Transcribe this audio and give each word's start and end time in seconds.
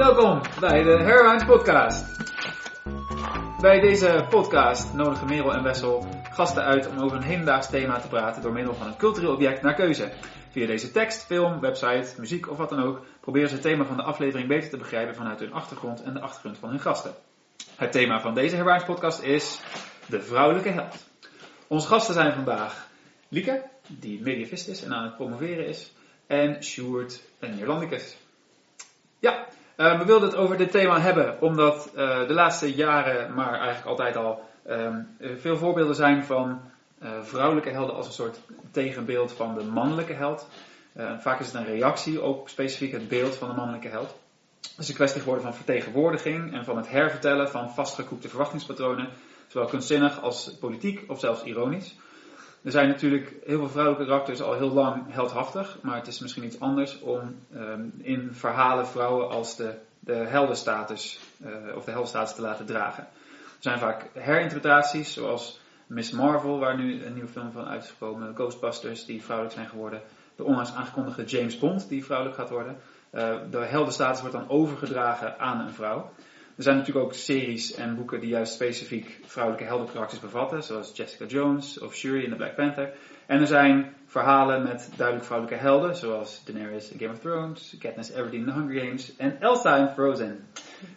Welkom 0.00 0.40
bij 0.60 0.82
de 0.82 1.02
Herwijns 1.02 1.44
Podcast. 1.44 2.04
Bij 3.60 3.80
deze 3.80 4.26
podcast 4.30 4.94
nodigen 4.94 5.26
Merel 5.26 5.52
en 5.52 5.62
Wessel 5.62 6.06
gasten 6.30 6.62
uit 6.62 6.88
om 6.88 6.98
over 6.98 7.16
een 7.16 7.22
hedendaags 7.22 7.70
thema 7.70 7.98
te 7.98 8.08
praten 8.08 8.42
door 8.42 8.52
middel 8.52 8.74
van 8.74 8.86
een 8.86 8.96
cultureel 8.96 9.32
object 9.32 9.62
naar 9.62 9.74
keuze. 9.74 10.12
Via 10.50 10.66
deze 10.66 10.90
tekst, 10.90 11.26
film, 11.26 11.60
website, 11.60 12.14
muziek 12.18 12.50
of 12.50 12.56
wat 12.56 12.68
dan 12.68 12.82
ook 12.82 13.04
proberen 13.20 13.48
ze 13.48 13.54
het 13.54 13.62
thema 13.62 13.84
van 13.84 13.96
de 13.96 14.02
aflevering 14.02 14.48
beter 14.48 14.70
te 14.70 14.76
begrijpen 14.76 15.14
vanuit 15.14 15.40
hun 15.40 15.52
achtergrond 15.52 16.02
en 16.02 16.14
de 16.14 16.20
achtergrond 16.20 16.58
van 16.58 16.68
hun 16.68 16.80
gasten. 16.80 17.14
Het 17.76 17.92
thema 17.92 18.20
van 18.20 18.34
deze 18.34 18.56
Herwijns 18.56 18.84
Podcast 18.84 19.22
is 19.22 19.60
de 20.06 20.22
vrouwelijke 20.22 20.70
held. 20.70 21.06
Onze 21.66 21.88
gasten 21.88 22.14
zijn 22.14 22.32
vandaag 22.32 22.88
Lieke, 23.28 23.62
die 23.86 24.20
mediavist 24.20 24.68
is 24.68 24.82
en 24.82 24.94
aan 24.94 25.04
het 25.04 25.16
promoveren 25.16 25.66
is, 25.66 25.92
en 26.26 26.62
Sjoerd, 26.62 27.22
een 27.38 27.50
Nederlandicus. 27.50 28.16
Ja, 29.18 29.46
uh, 29.80 29.98
we 29.98 30.04
wilden 30.04 30.28
het 30.28 30.38
over 30.38 30.56
dit 30.56 30.70
thema 30.70 31.00
hebben, 31.00 31.40
omdat 31.40 31.92
uh, 31.96 32.26
de 32.26 32.34
laatste 32.34 32.74
jaren, 32.74 33.34
maar 33.34 33.52
eigenlijk 33.52 33.86
altijd 33.86 34.16
al, 34.16 34.40
um, 34.68 35.08
veel 35.36 35.56
voorbeelden 35.56 35.94
zijn 35.94 36.24
van 36.24 36.60
uh, 37.02 37.08
vrouwelijke 37.22 37.70
helden 37.70 37.94
als 37.94 38.06
een 38.06 38.12
soort 38.12 38.40
tegenbeeld 38.70 39.32
van 39.32 39.54
de 39.54 39.64
mannelijke 39.64 40.12
held. 40.12 40.48
vaak 41.18 41.40
is 41.40 41.46
het 41.46 41.54
een 41.54 41.64
reactie 41.64 42.22
op 42.22 42.48
specifiek 42.48 42.92
het 42.92 43.08
beeld 43.08 43.34
van 43.34 43.48
de 43.48 43.54
mannelijke 43.54 43.88
held. 43.88 44.16
Het 44.60 44.78
is 44.78 44.88
een 44.88 44.94
kwestie 44.94 45.20
geworden 45.20 45.44
van 45.44 45.54
vertegenwoordiging 45.54 46.54
en 46.54 46.64
van 46.64 46.76
het 46.76 46.88
hervertellen 46.88 47.50
van 47.50 47.70
vastgekoekte 47.70 48.28
verwachtingspatronen, 48.28 49.08
zowel 49.46 49.68
kunstzinnig 49.68 50.22
als 50.22 50.56
politiek 50.60 51.04
of 51.08 51.20
zelfs 51.20 51.42
ironisch. 51.42 51.96
Er 52.62 52.70
zijn 52.70 52.88
natuurlijk 52.88 53.34
heel 53.44 53.58
veel 53.58 53.68
vrouwelijke 53.68 54.06
karakters 54.06 54.42
al 54.42 54.54
heel 54.54 54.72
lang 54.72 55.02
heldhaftig, 55.08 55.78
maar 55.82 55.96
het 55.96 56.06
is 56.06 56.18
misschien 56.18 56.44
iets 56.44 56.60
anders 56.60 57.00
om 57.00 57.36
um, 57.54 57.92
in 58.02 58.28
verhalen 58.32 58.86
vrouwen 58.86 59.28
als 59.28 59.56
de, 59.56 59.74
de 60.00 60.14
heldenstatus 60.14 61.20
uh, 61.44 61.76
of 61.76 61.84
de 61.84 61.90
heldenstatus 61.90 62.34
te 62.34 62.42
laten 62.42 62.66
dragen. 62.66 63.02
Er 63.02 63.66
zijn 63.66 63.78
vaak 63.78 64.06
herinterpretaties, 64.12 65.12
zoals 65.12 65.60
Miss 65.86 66.10
Marvel, 66.10 66.58
waar 66.58 66.76
nu 66.76 67.04
een 67.04 67.12
nieuwe 67.12 67.28
film 67.28 67.52
van 67.52 67.66
uitgekomen, 67.66 68.34
Ghostbusters, 68.34 69.04
die 69.04 69.22
vrouwelijk 69.22 69.56
zijn 69.56 69.68
geworden, 69.68 70.02
de 70.36 70.44
onlangs 70.44 70.74
aangekondigde 70.74 71.24
James 71.24 71.58
Bond, 71.58 71.88
die 71.88 72.04
vrouwelijk 72.04 72.36
gaat 72.36 72.50
worden. 72.50 72.76
Uh, 73.12 73.34
de 73.50 73.58
heldenstatus 73.58 74.20
wordt 74.20 74.36
dan 74.36 74.48
overgedragen 74.48 75.38
aan 75.38 75.60
een 75.60 75.72
vrouw. 75.72 76.10
Er 76.60 76.66
zijn 76.66 76.78
natuurlijk 76.78 77.06
ook 77.06 77.14
series 77.14 77.74
en 77.74 77.96
boeken 77.96 78.20
die 78.20 78.28
juist 78.28 78.52
specifiek 78.52 79.18
vrouwelijke 79.24 79.66
heldenkarakters 79.66 80.20
bevatten, 80.20 80.62
zoals 80.62 80.92
Jessica 80.94 81.24
Jones 81.24 81.78
of 81.78 81.94
Shuri 81.94 82.24
in 82.24 82.30
The 82.30 82.36
Black 82.36 82.54
Panther. 82.54 82.92
En 83.26 83.40
er 83.40 83.46
zijn 83.46 83.94
verhalen 84.06 84.62
met 84.62 84.90
duidelijk 84.96 85.26
vrouwelijke 85.26 85.62
helden, 85.62 85.96
zoals 85.96 86.44
Daenerys 86.44 86.90
in 86.90 86.98
Game 86.98 87.12
of 87.12 87.18
Thrones, 87.18 87.76
Katniss 87.78 88.10
Everdeen 88.10 88.40
in 88.40 88.46
The 88.46 88.52
Hunger 88.52 88.80
Games 88.80 89.16
en 89.16 89.40
Elsa 89.40 89.76
in 89.76 89.88
Frozen. 89.88 90.48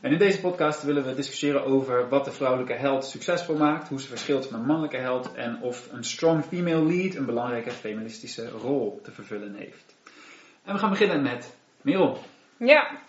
En 0.01 0.11
in 0.11 0.17
deze 0.17 0.39
podcast 0.39 0.83
willen 0.83 1.05
we 1.05 1.15
discussiëren 1.15 1.65
over 1.65 2.09
wat 2.09 2.25
de 2.25 2.31
vrouwelijke 2.31 2.73
held 2.73 3.05
succesvol 3.05 3.55
maakt, 3.55 3.87
hoe 3.89 4.01
ze 4.01 4.07
verschilt 4.07 4.47
van 4.47 4.59
een 4.59 4.65
mannelijke 4.65 4.97
held 4.97 5.33
en 5.33 5.61
of 5.61 5.91
een 5.91 6.03
strong 6.03 6.43
female 6.45 6.85
lead 6.85 7.15
een 7.15 7.25
belangrijke 7.25 7.71
feministische 7.71 8.49
rol 8.49 8.99
te 9.03 9.11
vervullen 9.11 9.55
heeft. 9.55 9.95
En 10.63 10.73
we 10.73 10.79
gaan 10.79 10.89
beginnen 10.89 11.21
met 11.21 11.57
Merel. 11.81 12.19
Ja, 12.57 12.99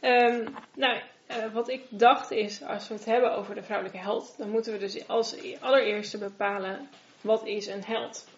um, 0.00 0.44
nou 0.74 1.00
uh, 1.30 1.52
wat 1.52 1.68
ik 1.68 1.82
dacht 1.88 2.30
is, 2.30 2.62
als 2.62 2.88
we 2.88 2.94
het 2.94 3.04
hebben 3.04 3.36
over 3.36 3.54
de 3.54 3.62
vrouwelijke 3.62 3.98
held, 3.98 4.34
dan 4.38 4.50
moeten 4.50 4.72
we 4.72 4.78
dus 4.78 5.08
als 5.08 5.36
allereerste 5.60 6.18
bepalen 6.18 6.88
wat 7.20 7.46
is 7.46 7.66
een 7.66 7.84
held. 7.84 8.28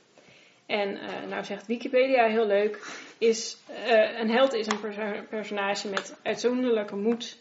En 0.67 0.89
uh, 0.95 1.29
nou 1.29 1.45
zegt 1.45 1.67
Wikipedia 1.67 2.27
heel 2.29 2.47
leuk, 2.47 2.87
is, 3.19 3.57
uh, 3.71 4.19
een 4.19 4.31
held 4.31 4.53
is 4.53 4.67
een 4.67 4.81
perso 4.81 5.23
personage 5.29 5.89
met 5.89 6.17
uitzonderlijke 6.23 6.97
moed 6.97 7.39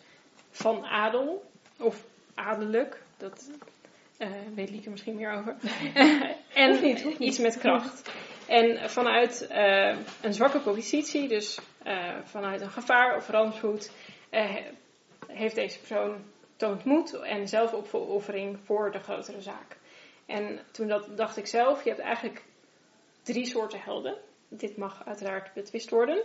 van 0.51 0.85
adel, 0.85 1.51
of 1.77 2.03
adellijk, 2.35 3.01
dat 3.17 3.49
weet 4.55 4.69
Lieke 4.69 4.89
misschien 4.89 5.15
meer 5.15 5.31
over, 5.31 5.55
en 6.53 6.81
niet, 6.81 7.01
iets 7.19 7.39
met 7.39 7.57
kracht. 7.57 8.11
En 8.47 8.89
vanuit 8.89 9.47
een 10.21 10.33
zwakke 10.33 10.59
positie, 10.59 11.27
dus 11.27 11.59
vanuit 12.23 12.61
een 12.61 12.69
gevaar 12.69 13.15
of 13.15 13.29
rampspoed, 13.29 13.91
heeft 15.33 15.55
deze 15.55 15.77
persoon 15.77 16.23
toont 16.55 16.83
moed 16.83 17.13
en 17.13 17.47
zelfopoffering 17.47 18.59
voor 18.63 18.91
de 18.91 18.99
grotere 18.99 19.41
zaak. 19.41 19.77
En 20.25 20.59
toen 20.71 20.87
dat, 20.87 21.17
dacht 21.17 21.37
ik 21.37 21.47
zelf, 21.47 21.83
je 21.83 21.89
hebt 21.89 22.01
eigenlijk 22.01 22.43
drie 23.23 23.45
soorten 23.45 23.81
helden. 23.81 24.17
Dit 24.47 24.77
mag 24.77 25.05
uiteraard 25.05 25.53
betwist 25.53 25.89
worden. 25.89 26.23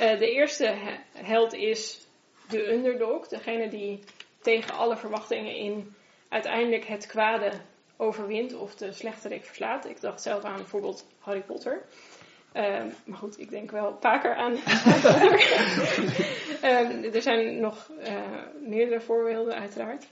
Uh, 0.00 0.18
de 0.18 0.30
eerste 0.30 0.96
held 1.12 1.52
is 1.52 2.06
de 2.48 2.72
underdog, 2.72 3.28
degene 3.28 3.68
die 3.68 4.00
tegen 4.40 4.74
alle 4.74 4.96
verwachtingen 4.96 5.56
in 5.56 5.94
uiteindelijk 6.28 6.84
het 6.84 7.06
kwade 7.06 7.52
overwint 7.96 8.54
of 8.54 8.74
de 8.74 8.92
slechterik 8.92 9.44
verslaat. 9.44 9.86
Ik 9.86 10.00
dacht 10.00 10.22
zelf 10.22 10.44
aan 10.44 10.56
bijvoorbeeld 10.56 11.06
Harry 11.18 11.42
Potter. 11.42 11.86
Um, 12.58 12.94
maar 13.04 13.18
goed, 13.18 13.38
ik 13.38 13.50
denk 13.50 13.70
wel 13.70 13.96
vaker 14.00 14.34
aan 14.34 14.52
um, 16.62 17.04
er 17.14 17.22
zijn 17.22 17.60
nog 17.60 17.90
uh, 18.00 18.20
meerdere 18.60 19.00
voorbeelden, 19.00 19.54
uiteraard. 19.54 20.06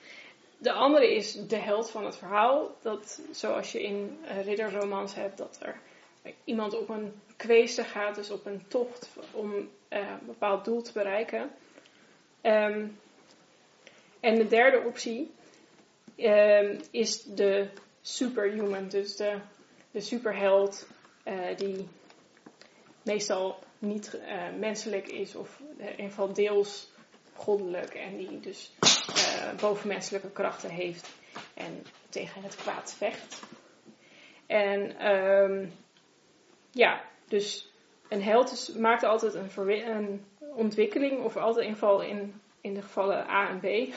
De 0.59 0.73
andere 0.73 1.15
is 1.15 1.33
de 1.33 1.57
held 1.57 1.91
van 1.91 2.05
het 2.05 2.17
verhaal. 2.17 2.77
Dat 2.83 3.21
zoals 3.31 3.73
je 3.73 3.83
in 3.83 4.19
uh, 4.25 4.45
ridderromans 4.45 5.15
hebt, 5.15 5.39
dat 5.39 5.59
er 5.62 5.77
iemand 6.45 6.79
op 6.79 6.89
een 6.89 7.12
kweester 7.37 7.84
gaat, 7.84 8.15
dus 8.15 8.31
op 8.31 8.47
een 8.47 8.63
tocht 8.69 9.09
om 9.33 9.53
uh, 9.53 9.67
een 9.89 10.27
bepaald 10.27 10.65
doel 10.65 10.83
te 10.83 10.93
bereiken. 10.93 11.51
Um, 12.43 12.99
en 14.21 14.34
de 14.34 14.47
derde 14.47 14.83
optie 14.87 15.31
is 16.91 17.23
de 17.23 17.69
superhuman, 18.01 18.89
dus 18.89 19.17
de, 19.17 19.39
de 19.91 20.01
superheld 20.01 20.87
die 21.57 21.89
meestal 23.06 23.59
niet 23.78 24.19
uh, 24.22 24.59
menselijk 24.59 25.09
is 25.09 25.34
of 25.34 25.61
in 25.77 25.91
ieder 25.91 26.05
geval 26.05 26.33
deels 26.33 26.89
goddelijk 27.34 27.94
en 27.94 28.17
die 28.17 28.41
dus 28.41 28.72
uh, 28.81 29.61
bovenmenselijke 29.61 30.31
krachten 30.31 30.71
heeft 30.71 31.09
en 31.55 31.83
tegen 32.09 32.43
het 32.43 32.56
kwaad 32.56 32.95
vecht. 32.95 33.43
En 34.47 35.06
um, 35.12 35.72
ja, 36.71 37.05
dus 37.28 37.72
een 38.09 38.22
held 38.22 38.75
maakt 38.78 39.03
altijd 39.05 39.34
een, 39.34 39.50
een, 39.91 40.25
ontwikkeling, 40.39 41.25
of 41.25 41.37
altijd 41.37 41.66
in 41.66 41.72
geval 41.72 42.00
in, 42.00 42.41
in 42.61 42.75
de 42.75 42.83
gevallen 42.83 43.28
A 43.28 43.49
en 43.49 43.61
B, 43.61 43.95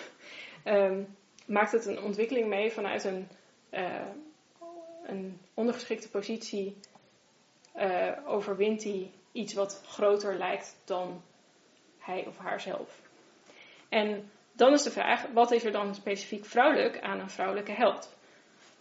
um, 0.67 1.15
maakt 1.45 1.71
het 1.71 1.85
een 1.85 2.01
ontwikkeling 2.01 2.47
mee 2.47 2.71
vanuit 2.71 3.03
een, 3.03 3.27
een 5.03 5.39
ondergeschikte 5.53 6.09
positie 6.09 6.75
uh, 7.79 8.11
overwint 8.25 8.83
hij 8.83 9.11
iets 9.31 9.53
wat 9.53 9.81
groter 9.87 10.37
lijkt 10.37 10.77
dan 10.85 11.21
hij 11.97 12.25
of 12.27 12.37
haarzelf. 12.37 12.99
En 13.89 14.31
dan 14.51 14.73
is 14.73 14.83
de 14.83 14.91
vraag, 14.91 15.25
wat 15.33 15.51
is 15.51 15.63
er 15.63 15.71
dan 15.71 15.95
specifiek 15.95 16.45
vrouwelijk 16.45 17.01
aan 17.01 17.19
een 17.19 17.29
vrouwelijke 17.29 17.71
held? 17.71 18.15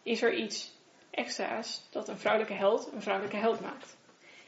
Is 0.03 0.23
er 0.23 0.35
iets 0.35 0.77
extra's 1.11 1.89
dat 1.91 2.09
een 2.09 2.19
vrouwelijke 2.19 2.55
held 2.55 2.93
een 2.93 3.03
vrouwelijke 3.03 3.37
held 3.37 3.61
maakt? 3.61 3.97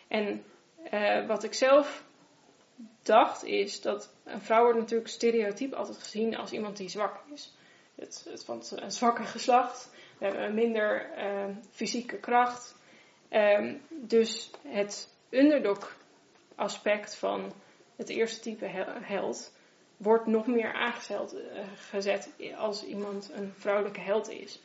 En 0.09 0.45
uh, 0.93 1.27
wat 1.27 1.45
ik 1.45 1.55
zelf 1.55 2.05
dacht 3.03 3.45
is 3.45 3.81
dat 3.81 4.13
een 4.25 4.41
vrouw 4.41 4.63
wordt 4.63 4.79
natuurlijk 4.79 5.09
stereotyp 5.09 5.73
altijd 5.73 5.99
gezien 5.99 6.37
als 6.37 6.53
iemand 6.53 6.77
die 6.77 6.89
zwak 6.89 7.21
is. 7.35 7.53
Het, 7.95 8.27
het 8.31 8.45
van 8.45 8.63
een 8.71 8.93
zwakke 8.93 9.23
geslacht. 9.23 9.91
We 10.19 10.25
hebben 10.25 10.55
minder 10.55 11.11
uh, 11.19 11.45
fysieke 11.71 12.17
kracht. 12.17 12.75
Um, 13.31 13.81
dus 13.89 14.51
het 14.69 15.15
underdog 15.31 15.97
aspect 16.55 17.17
van 17.17 17.53
het 17.97 18.09
eerste 18.09 18.41
type 18.41 18.67
held 19.03 19.53
wordt 19.97 20.27
nog 20.27 20.47
meer 20.47 20.73
aangezet 20.73 21.35
uh, 21.35 21.61
gezet 21.75 22.31
als 22.57 22.85
iemand 22.85 23.31
een 23.35 23.53
vrouwelijke 23.57 24.01
held 24.01 24.31
is. 24.31 24.61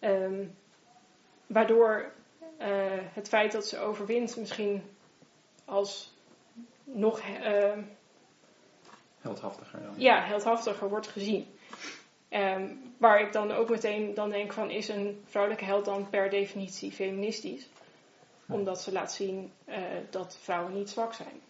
Um, 0.00 0.54
waardoor 1.46 2.12
uh, 2.60 2.66
het 3.12 3.28
feit 3.28 3.52
dat 3.52 3.66
ze 3.66 3.78
overwint 3.78 4.36
misschien 4.36 4.82
als 5.64 6.12
nog 6.84 7.20
uh, 7.20 7.72
heldhaftiger, 9.20 9.80
ja. 9.80 9.92
ja. 9.96 10.26
heldhaftiger 10.26 10.88
wordt 10.88 11.06
gezien. 11.06 11.46
Um, 12.30 12.94
waar 12.98 13.20
ik 13.20 13.32
dan 13.32 13.52
ook 13.52 13.68
meteen 13.68 14.14
dan 14.14 14.30
denk 14.30 14.52
van 14.52 14.70
is 14.70 14.88
een 14.88 15.22
vrouwelijke 15.26 15.64
held 15.64 15.84
dan 15.84 16.10
per 16.10 16.30
definitie 16.30 16.92
feministisch? 16.92 17.68
Omdat 18.54 18.82
ze 18.82 18.92
laat 18.92 19.12
zien 19.12 19.52
uh, 19.68 19.76
dat 20.10 20.38
vrouwen 20.42 20.74
niet 20.74 20.90
zwak 20.90 21.12
zijn. 21.12 21.40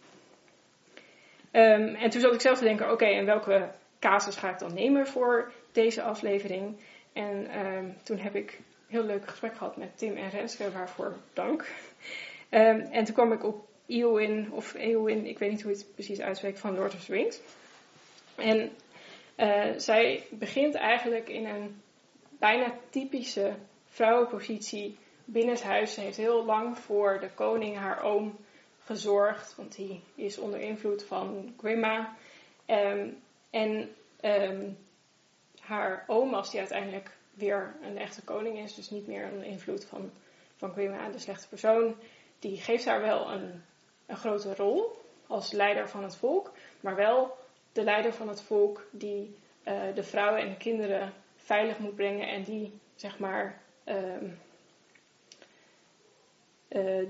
Um, 1.52 1.94
en 1.94 2.10
toen 2.10 2.20
zat 2.20 2.34
ik 2.34 2.40
zelf 2.40 2.58
te 2.58 2.64
denken, 2.64 2.84
oké, 2.84 2.94
okay, 2.94 3.18
en 3.18 3.24
welke 3.24 3.70
casus 3.98 4.36
ga 4.36 4.50
ik 4.50 4.58
dan 4.58 4.74
nemen 4.74 5.06
voor 5.06 5.52
deze 5.72 6.02
aflevering? 6.02 6.76
En 7.12 7.58
um, 7.66 7.96
toen 8.02 8.18
heb 8.18 8.34
ik 8.34 8.50
een 8.50 8.64
heel 8.86 9.04
leuk 9.04 9.28
gesprek 9.28 9.56
gehad 9.56 9.76
met 9.76 9.98
Tim 9.98 10.16
en 10.16 10.30
Renske, 10.30 10.70
waarvoor 10.70 11.16
dank. 11.32 11.66
Um, 12.50 12.80
en 12.80 13.04
toen 13.04 13.14
kwam 13.14 13.32
ik 13.32 13.44
op 13.44 13.66
Eowyn, 13.86 14.52
of 14.52 14.74
Eowyn, 14.74 15.26
ik 15.26 15.38
weet 15.38 15.50
niet 15.50 15.62
hoe 15.62 15.72
het 15.72 15.86
precies 15.94 16.20
uitspreekt, 16.20 16.58
van 16.58 16.74
Lord 16.74 16.94
of 16.94 17.04
the 17.04 17.12
Rings. 17.12 17.40
En 18.34 18.70
uh, 19.36 19.78
zij 19.78 20.26
begint 20.30 20.74
eigenlijk 20.74 21.28
in 21.28 21.46
een 21.46 21.82
bijna 22.38 22.74
typische 22.90 23.52
vrouwenpositie 23.88 24.98
binnen 25.24 25.54
het 25.54 25.64
huis. 25.64 25.94
Ze 25.94 26.00
heeft 26.00 26.16
heel 26.16 26.44
lang 26.44 26.78
voor 26.78 27.20
de 27.20 27.30
koning, 27.30 27.76
haar 27.76 28.02
oom, 28.02 28.36
gezorgd, 28.84 29.54
want 29.56 29.76
die 29.76 30.02
is 30.14 30.38
onder 30.38 30.60
invloed 30.60 31.04
van 31.04 31.54
Grima. 31.58 32.16
Um, 32.66 33.22
en 33.50 33.94
um, 34.22 34.78
haar 35.60 36.04
oom, 36.06 36.34
als 36.34 36.50
die 36.50 36.60
uiteindelijk 36.60 37.16
weer 37.34 37.74
een 37.82 37.98
echte 37.98 38.22
koning 38.22 38.58
is, 38.58 38.74
dus 38.74 38.90
niet 38.90 39.06
meer 39.06 39.28
onder 39.32 39.46
invloed 39.46 39.84
van, 39.84 40.10
van 40.56 40.72
Grima, 40.72 41.08
de 41.08 41.18
slechte 41.18 41.48
persoon, 41.48 41.96
die 42.38 42.56
geeft 42.56 42.84
haar 42.84 43.00
wel 43.00 43.30
een, 43.30 43.62
een 44.06 44.16
grote 44.16 44.54
rol 44.54 45.02
als 45.26 45.52
leider 45.52 45.88
van 45.88 46.02
het 46.02 46.16
volk, 46.16 46.52
maar 46.80 46.96
wel 46.96 47.36
de 47.72 47.82
leider 47.82 48.12
van 48.12 48.28
het 48.28 48.42
volk 48.42 48.86
die 48.90 49.36
uh, 49.64 49.82
de 49.94 50.02
vrouwen 50.02 50.40
en 50.40 50.48
de 50.48 50.56
kinderen 50.56 51.12
veilig 51.36 51.78
moet 51.78 51.94
brengen 51.94 52.28
en 52.28 52.42
die, 52.42 52.78
zeg 52.94 53.18
maar, 53.18 53.60
um, 53.84 54.38
uh, 56.74 57.08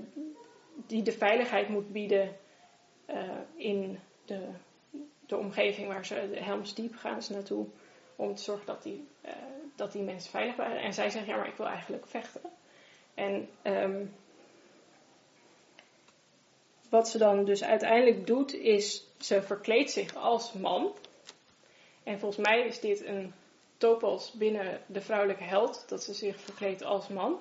die 0.87 1.03
de 1.03 1.11
veiligheid 1.11 1.69
moet 1.69 1.91
bieden 1.91 2.37
uh, 3.09 3.15
in 3.55 3.99
de, 4.25 4.47
de 5.25 5.37
omgeving 5.37 5.87
waar 5.87 6.05
ze, 6.05 6.29
de 6.33 6.43
Helms 6.43 6.73
Diep 6.73 6.95
gaan 6.95 7.23
ze 7.23 7.33
naartoe, 7.33 7.65
om 8.15 8.35
te 8.35 8.41
zorgen 8.41 8.65
dat 8.65 8.83
die, 8.83 9.07
uh, 9.25 9.31
dat 9.75 9.91
die 9.91 10.01
mensen 10.01 10.31
veilig 10.31 10.55
blijven. 10.55 10.81
En 10.81 10.93
zij 10.93 11.09
zegt, 11.09 11.25
ja, 11.25 11.37
maar 11.37 11.47
ik 11.47 11.57
wil 11.57 11.67
eigenlijk 11.67 12.07
vechten. 12.07 12.41
En 13.13 13.49
um, 13.63 14.13
wat 16.89 17.09
ze 17.09 17.17
dan 17.17 17.45
dus 17.45 17.63
uiteindelijk 17.63 18.27
doet, 18.27 18.53
is 18.53 19.07
ze 19.19 19.41
verkleedt 19.41 19.91
zich 19.91 20.15
als 20.15 20.53
man. 20.53 20.95
En 22.03 22.19
volgens 22.19 22.47
mij 22.47 22.65
is 22.65 22.79
dit 22.79 23.05
een 23.05 23.33
topos 23.77 24.31
binnen 24.31 24.81
de 24.85 25.01
vrouwelijke 25.01 25.43
held, 25.43 25.85
dat 25.87 26.03
ze 26.03 26.13
zich 26.13 26.39
verkleedt 26.39 26.83
als 26.83 27.07
man. 27.07 27.39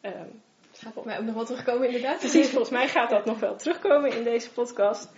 Um, 0.00 0.42
gaat 0.82 0.92
volgens 0.92 1.14
mij 1.14 1.22
ook 1.22 1.26
nog 1.26 1.34
wel 1.34 1.44
terugkomen 1.44 1.86
inderdaad. 1.86 2.18
Precies, 2.18 2.48
volgens 2.48 2.70
mij 2.70 2.88
gaat 2.88 3.10
dat 3.10 3.24
nog 3.24 3.40
wel 3.40 3.56
terugkomen 3.56 4.12
in 4.12 4.24
deze 4.24 4.52
podcast. 4.52 5.10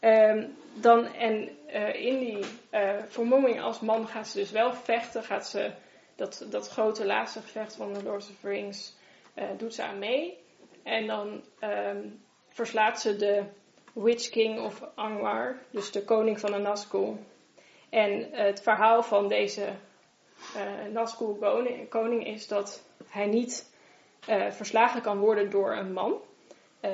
Um, 0.00 0.56
dan, 0.74 1.04
en 1.04 1.48
uh, 1.74 2.04
in 2.04 2.18
die 2.18 2.44
uh, 2.70 2.90
vermomming 3.08 3.60
als 3.60 3.80
man 3.80 4.08
gaat 4.08 4.28
ze 4.28 4.38
dus 4.38 4.50
wel 4.50 4.72
vechten. 4.72 5.22
Gaat 5.22 5.46
ze 5.46 5.70
dat, 6.16 6.46
dat 6.50 6.68
grote 6.68 7.06
laatste 7.06 7.40
gevecht 7.40 7.76
van 7.76 7.92
de 7.92 8.02
Lord 8.02 8.30
of 8.30 8.40
the 8.40 8.48
Rings 8.48 8.94
uh, 9.34 9.44
doet 9.56 9.74
ze 9.74 9.82
aan 9.82 9.98
mee. 9.98 10.38
En 10.82 11.06
dan 11.06 11.42
um, 11.60 12.22
verslaat 12.48 13.00
ze 13.00 13.16
de 13.16 13.42
Witch 13.92 14.28
King 14.28 14.60
of 14.60 14.82
Angmar, 14.94 15.58
dus 15.70 15.92
de 15.92 16.04
koning 16.04 16.40
van 16.40 16.52
de 16.52 16.58
Nazgul. 16.58 17.18
En 17.90 18.28
het 18.30 18.62
verhaal 18.62 19.02
van 19.02 19.28
deze 19.28 19.68
Nazgul 20.92 21.36
koning, 21.40 21.88
koning 21.88 22.26
is 22.26 22.48
dat 22.48 22.82
hij 23.08 23.26
niet 23.26 23.74
uh, 24.28 24.50
verslagen 24.50 25.02
kan 25.02 25.18
worden 25.18 25.50
door 25.50 25.76
een 25.76 25.92
man. 25.92 26.20
Uh, 26.82 26.90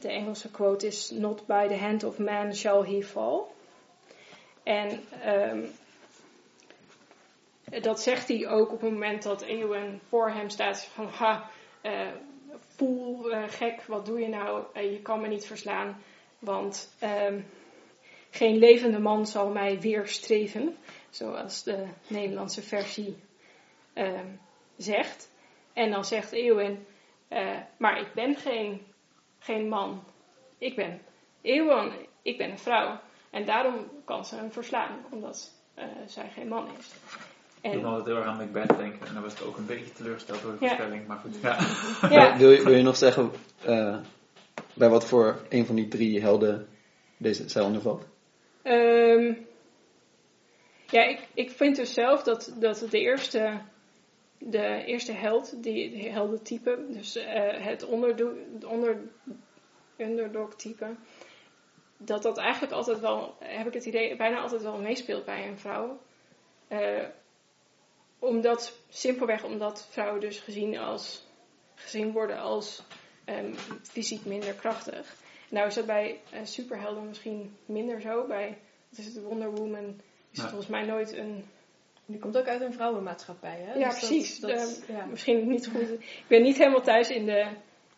de 0.00 0.08
Engelse 0.08 0.50
quote 0.50 0.86
is: 0.86 1.10
Not 1.10 1.46
by 1.46 1.66
the 1.68 1.76
hand 1.76 2.04
of 2.04 2.18
man 2.18 2.54
shall 2.54 2.82
he 2.82 3.02
fall. 3.02 3.42
En 4.62 5.00
um, 5.26 5.70
dat 7.82 8.00
zegt 8.00 8.28
hij 8.28 8.48
ook 8.48 8.72
op 8.72 8.80
het 8.80 8.90
moment 8.90 9.22
dat 9.22 9.42
Eowyn 9.42 10.00
voor 10.08 10.30
hem 10.30 10.48
staat: 10.48 10.84
van 10.84 11.06
ha, 11.06 11.50
uh, 11.82 12.08
voel 12.58 13.22
gek, 13.46 13.82
wat 13.82 14.06
doe 14.06 14.20
je 14.20 14.28
nou? 14.28 14.64
je 14.74 15.00
kan 15.02 15.20
me 15.20 15.28
niet 15.28 15.46
verslaan, 15.46 16.02
want 16.38 16.94
um, 17.28 17.46
geen 18.30 18.58
levende 18.58 18.98
man 18.98 19.26
zal 19.26 19.48
mij 19.48 19.80
weerstreven, 19.80 20.76
zoals 21.10 21.62
de 21.62 21.86
Nederlandse 22.06 22.62
versie 22.62 23.16
zegt. 24.76 25.30
En 25.72 25.90
dan 25.90 26.04
zegt 26.04 26.32
Eowyn, 26.32 26.86
uh, 27.30 27.58
maar 27.76 28.00
ik 28.00 28.12
ben 28.14 28.36
geen, 28.36 28.82
geen 29.38 29.68
man. 29.68 30.04
Ik 30.58 30.76
ben 30.76 31.00
Eowyn, 31.42 31.92
ik 32.22 32.38
ben 32.38 32.50
een 32.50 32.58
vrouw. 32.58 33.00
En 33.30 33.44
daarom 33.44 33.74
kan 34.04 34.24
ze 34.24 34.36
hem 34.36 34.52
verslaan, 34.52 35.04
omdat 35.10 35.52
uh, 35.78 35.84
zij 36.06 36.30
geen 36.34 36.48
man 36.48 36.68
is. 36.78 36.94
En... 37.60 37.78
Ik 37.78 37.84
altijd 37.84 38.06
heel 38.06 38.16
erg 38.16 38.26
aan 38.26 38.36
Macbeth 38.36 38.76
denken. 38.76 39.06
En 39.06 39.14
dan 39.14 39.22
was 39.22 39.32
het 39.32 39.42
ook 39.42 39.56
een 39.56 39.66
beetje 39.66 39.92
teleurgesteld 39.92 40.42
door 40.42 40.52
de 40.52 40.58
voorstelling. 40.58 41.00
Ja. 41.00 41.06
Maar 41.06 41.18
goed, 41.18 41.40
ja. 41.40 41.58
ja. 42.10 42.36
Wil, 42.36 42.50
je, 42.50 42.62
wil 42.62 42.74
je 42.74 42.82
nog 42.82 42.96
zeggen 42.96 43.30
uh, 43.66 43.98
bij 44.74 44.88
wat 44.88 45.06
voor 45.06 45.40
een 45.48 45.66
van 45.66 45.74
die 45.74 45.88
drie 45.88 46.20
helden 46.20 46.68
deze 47.16 47.48
zij 47.48 47.62
ondervalt? 47.62 48.06
Um, 48.62 49.46
ja, 50.86 51.02
ik, 51.02 51.28
ik 51.34 51.50
vind 51.50 51.76
dus 51.76 51.92
zelf 51.92 52.22
dat, 52.22 52.54
dat 52.58 52.86
de 52.90 53.00
eerste 53.00 53.60
de 54.40 54.84
eerste 54.84 55.12
held, 55.12 55.62
die, 55.62 55.90
die 55.90 56.10
heldentype, 56.10 56.84
dus 56.88 57.16
uh, 57.16 57.24
het 57.64 57.84
onderdo 57.84 58.32
onder, 58.66 58.96
underdog 59.96 60.54
type, 60.54 60.94
dat 61.96 62.22
dat 62.22 62.38
eigenlijk 62.38 62.72
altijd 62.72 63.00
wel, 63.00 63.36
heb 63.38 63.66
ik 63.66 63.74
het 63.74 63.84
idee, 63.84 64.16
bijna 64.16 64.40
altijd 64.40 64.62
wel 64.62 64.78
meespeelt 64.78 65.24
bij 65.24 65.48
een 65.48 65.58
vrouw. 65.58 66.00
Uh, 66.68 67.04
omdat, 68.18 68.78
simpelweg 68.88 69.44
omdat 69.44 69.86
vrouwen 69.90 70.20
dus 70.20 70.38
gezien, 70.38 70.78
als, 70.78 71.26
gezien 71.74 72.12
worden 72.12 72.38
als 72.38 72.82
um, 73.26 73.54
fysiek 73.82 74.24
minder 74.24 74.54
krachtig. 74.54 75.14
Nou 75.48 75.66
is 75.66 75.74
dat 75.74 75.86
bij 75.86 76.20
uh, 76.34 76.40
superhelden 76.44 77.06
misschien 77.06 77.56
minder 77.66 78.00
zo. 78.00 78.26
Bij, 78.26 78.58
wat 78.88 78.98
is 78.98 79.06
het, 79.06 79.22
Wonder 79.22 79.54
Woman, 79.54 80.00
is 80.30 80.38
het 80.38 80.48
volgens 80.48 80.70
mij 80.70 80.84
nooit 80.84 81.12
een 81.12 81.44
die 82.10 82.20
komt 82.20 82.36
ook 82.36 82.46
uit 82.46 82.60
een 82.60 82.72
vrouwenmaatschappij, 82.72 83.60
hè? 83.66 83.78
Ja, 83.78 83.88
dus 83.88 83.98
precies. 83.98 84.40
Dat, 84.40 84.50
dat, 84.50 84.82
ja. 84.88 85.04
Misschien 85.04 85.48
niet 85.48 85.68
goed. 85.68 85.90
Ik 85.90 86.24
ben 86.28 86.42
niet 86.42 86.58
helemaal 86.58 86.82
thuis 86.82 87.10
in 87.10 87.24
de, 87.24 87.46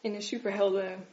in 0.00 0.12
de 0.12 0.20
superhelden 0.20 1.06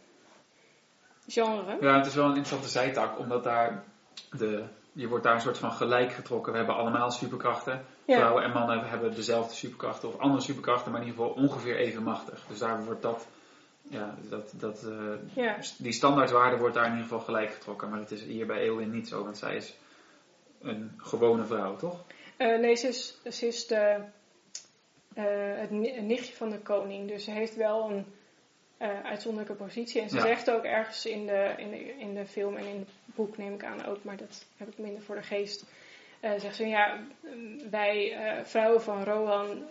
genre. 1.27 1.77
Ja, 1.81 1.97
het 1.97 2.05
is 2.05 2.15
wel 2.15 2.25
een 2.25 2.35
interessante 2.35 2.69
zijtak, 2.69 3.19
omdat 3.19 3.43
daar 3.43 3.83
de, 4.31 4.63
je 4.91 5.07
wordt 5.07 5.23
daar 5.23 5.35
een 5.35 5.41
soort 5.41 5.57
van 5.57 5.71
gelijk 5.71 6.11
getrokken. 6.11 6.51
We 6.51 6.57
hebben 6.57 6.75
allemaal 6.75 7.11
superkrachten. 7.11 7.85
Ja. 8.05 8.17
Vrouwen 8.17 8.43
en 8.43 8.51
mannen 8.51 8.89
hebben 8.89 9.15
dezelfde 9.15 9.53
superkrachten 9.53 10.09
of 10.09 10.19
andere 10.19 10.41
superkrachten, 10.41 10.91
maar 10.91 11.01
in 11.01 11.07
ieder 11.07 11.23
geval 11.23 11.43
ongeveer 11.43 11.77
even 11.77 12.03
machtig. 12.03 12.45
Dus 12.47 12.59
daar 12.59 12.83
wordt 12.83 13.01
dat, 13.01 13.27
ja, 13.81 14.15
dat, 14.29 14.53
dat, 14.55 14.83
uh, 14.87 15.13
ja. 15.35 15.57
die 15.77 15.91
standaardwaarde 15.91 16.57
wordt 16.57 16.75
daar 16.75 16.85
in 16.85 16.91
ieder 16.91 17.07
geval 17.07 17.19
gelijk 17.19 17.51
getrokken. 17.51 17.89
Maar 17.89 17.99
het 17.99 18.11
is 18.11 18.23
hier 18.23 18.45
bij 18.45 18.59
Eowyn 18.59 18.91
niet 18.91 19.07
zo, 19.07 19.23
want 19.23 19.37
zij 19.37 19.55
is 19.55 19.77
een 20.61 20.91
gewone 20.97 21.45
vrouw, 21.45 21.75
toch? 21.75 21.99
Uh, 22.39 22.59
nee, 22.59 22.75
ze 22.75 22.87
is, 22.87 23.17
ze 23.29 23.47
is 23.47 23.67
de, 23.67 23.97
uh, 25.15 25.59
het 25.59 25.71
nichtje 26.01 26.33
van 26.33 26.49
de 26.49 26.59
koning. 26.59 27.07
Dus 27.07 27.23
ze 27.23 27.31
heeft 27.31 27.55
wel 27.55 27.89
een 27.89 28.05
uh, 28.81 29.05
uitzonderlijke 29.05 29.63
positie. 29.63 30.01
En 30.01 30.09
ze 30.09 30.15
ja. 30.15 30.21
zegt 30.21 30.51
ook 30.51 30.63
ergens 30.63 31.05
in 31.05 31.25
de, 31.25 31.53
in, 31.57 31.69
de, 31.69 31.97
in 31.97 32.13
de 32.13 32.25
film 32.25 32.57
en 32.57 32.65
in 32.65 32.79
het 32.79 32.89
boek, 33.05 33.37
neem 33.37 33.53
ik 33.53 33.63
aan 33.63 33.85
ook, 33.85 34.03
maar 34.03 34.17
dat 34.17 34.45
heb 34.57 34.67
ik 34.67 34.77
minder 34.77 35.01
voor 35.01 35.15
de 35.15 35.23
geest. 35.23 35.65
zegt 36.21 36.55
ze, 36.55 36.67
ja, 36.67 36.99
wij 37.69 38.17
vrouwen 38.43 38.81
van 38.81 39.03
Rohan, 39.03 39.65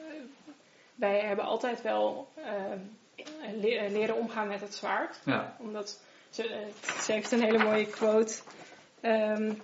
wij 0.95 1.21
hebben 1.21 1.45
altijd 1.45 1.83
wel 1.83 2.29
le 3.57 3.91
leren 3.91 4.17
omgaan 4.17 4.49
met 4.49 4.61
het 4.61 4.75
zwaard. 4.75 5.19
Ja. 5.25 5.57
Omdat 5.59 6.01
ze, 6.31 6.71
ze 7.03 7.13
heeft 7.13 7.33
een 7.33 7.43
hele 7.43 7.65
mooie 7.65 7.87
quote. 7.87 8.35
Um, 9.03 9.61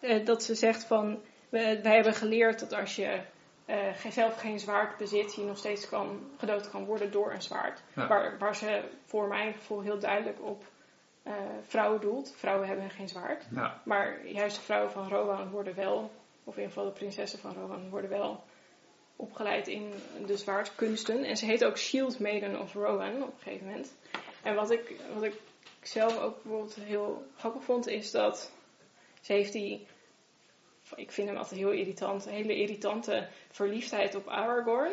uh, 0.00 0.24
dat 0.24 0.42
ze 0.42 0.54
zegt 0.54 0.84
van, 0.84 1.22
wij, 1.48 1.82
wij, 1.82 1.94
hebben 1.94 2.14
geleerd 2.14 2.60
dat 2.60 2.72
als 2.72 2.96
je 2.96 3.20
uh, 3.66 4.10
zelf 4.10 4.40
geen 4.40 4.60
zwaard 4.60 4.96
bezit, 4.96 5.34
je 5.34 5.42
nog 5.42 5.58
steeds 5.58 5.88
kan, 5.88 6.30
gedood 6.36 6.70
kan 6.70 6.84
worden 6.84 7.10
door 7.10 7.32
een 7.32 7.42
zwaard. 7.42 7.82
Ja. 7.94 8.06
Waar, 8.06 8.38
waar 8.38 8.56
ze 8.56 8.82
voor 9.04 9.28
mijn 9.28 9.52
gevoel 9.52 9.80
heel 9.80 9.98
duidelijk 9.98 10.42
op 10.42 10.64
uh, 11.26 11.34
vrouwen 11.62 12.00
doelt. 12.00 12.34
Vrouwen 12.36 12.68
hebben 12.68 12.90
geen 12.90 13.08
zwaard. 13.08 13.44
Ja. 13.54 13.80
Maar 13.84 14.26
juist 14.26 14.56
de 14.56 14.62
vrouwen 14.62 14.92
van 14.92 15.08
Rohan 15.08 15.50
worden 15.50 15.74
wel, 15.74 16.10
of 16.44 16.56
in 16.56 16.62
ieder 16.62 16.68
geval 16.68 16.84
de 16.84 16.98
prinsessen 16.98 17.38
van 17.38 17.54
Rohan 17.54 17.90
worden 17.90 18.10
wel 18.10 18.44
opgeleid 19.16 19.68
in 19.68 19.92
de 20.26 20.36
zwaardkunsten. 20.36 21.24
En 21.24 21.36
ze 21.36 21.44
heet 21.44 21.64
ook 21.64 21.78
Shield 21.78 22.18
Maiden 22.18 22.60
of 22.60 22.74
Rohan 22.74 23.22
op 23.22 23.32
een 23.34 23.42
gegeven 23.42 23.66
moment. 23.66 23.92
En 24.42 24.54
wat 24.54 24.70
ik, 24.70 24.94
wat 25.14 25.22
ik 25.22 25.34
zelf 25.82 26.18
ook 26.18 26.42
bijvoorbeeld 26.42 26.74
heel 26.74 27.26
grappig 27.36 27.62
vond, 27.62 27.86
is 27.86 28.10
dat 28.10 28.52
ze 29.20 29.32
heeft 29.32 29.52
die, 29.52 29.86
ik 30.96 31.12
vind 31.12 31.28
hem 31.28 31.36
altijd 31.36 31.60
heel 31.60 31.72
irritant, 31.72 32.26
een 32.26 32.32
hele 32.32 32.56
irritante 32.56 33.28
verliefdheid 33.50 34.14
op 34.14 34.28
Aragorn. 34.28 34.92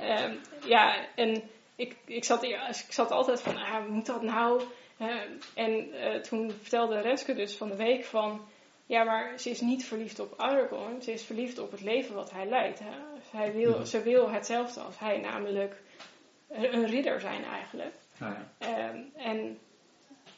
um, 0.00 0.40
ja, 0.74 1.06
en 1.14 1.42
ik, 1.76 1.96
ik, 2.04 2.24
zat, 2.24 2.42
ik 2.42 2.86
zat 2.88 3.10
altijd 3.10 3.40
van, 3.40 3.56
ah, 3.56 3.86
moet 3.88 4.06
dat 4.06 4.22
nou? 4.22 4.62
Uh, 5.00 5.20
en 5.54 5.94
uh, 5.94 6.14
toen 6.20 6.50
vertelde 6.50 7.00
Renske 7.00 7.34
dus 7.34 7.56
van 7.56 7.68
de 7.68 7.76
week 7.76 8.04
van, 8.04 8.46
ja, 8.86 9.04
maar 9.04 9.38
ze 9.38 9.50
is 9.50 9.60
niet 9.60 9.84
verliefd 9.84 10.18
op 10.20 10.34
Aragorn, 10.36 11.02
ze 11.02 11.12
is 11.12 11.22
verliefd 11.22 11.58
op 11.58 11.70
het 11.70 11.80
leven 11.80 12.14
wat 12.14 12.30
hij 12.30 12.46
leidt. 12.46 12.78
Hè. 12.78 12.90
Hij 13.30 13.52
wil, 13.52 13.78
ja. 13.78 13.84
Ze 13.84 14.02
wil 14.02 14.30
hetzelfde 14.30 14.80
als 14.80 14.98
hij, 14.98 15.18
namelijk 15.18 15.82
een, 16.48 16.74
een 16.74 16.86
ridder 16.86 17.20
zijn 17.20 17.44
eigenlijk. 17.44 17.94
Ja, 18.18 18.50
ja. 18.58 18.88
Um, 18.88 19.12
en 19.16 19.58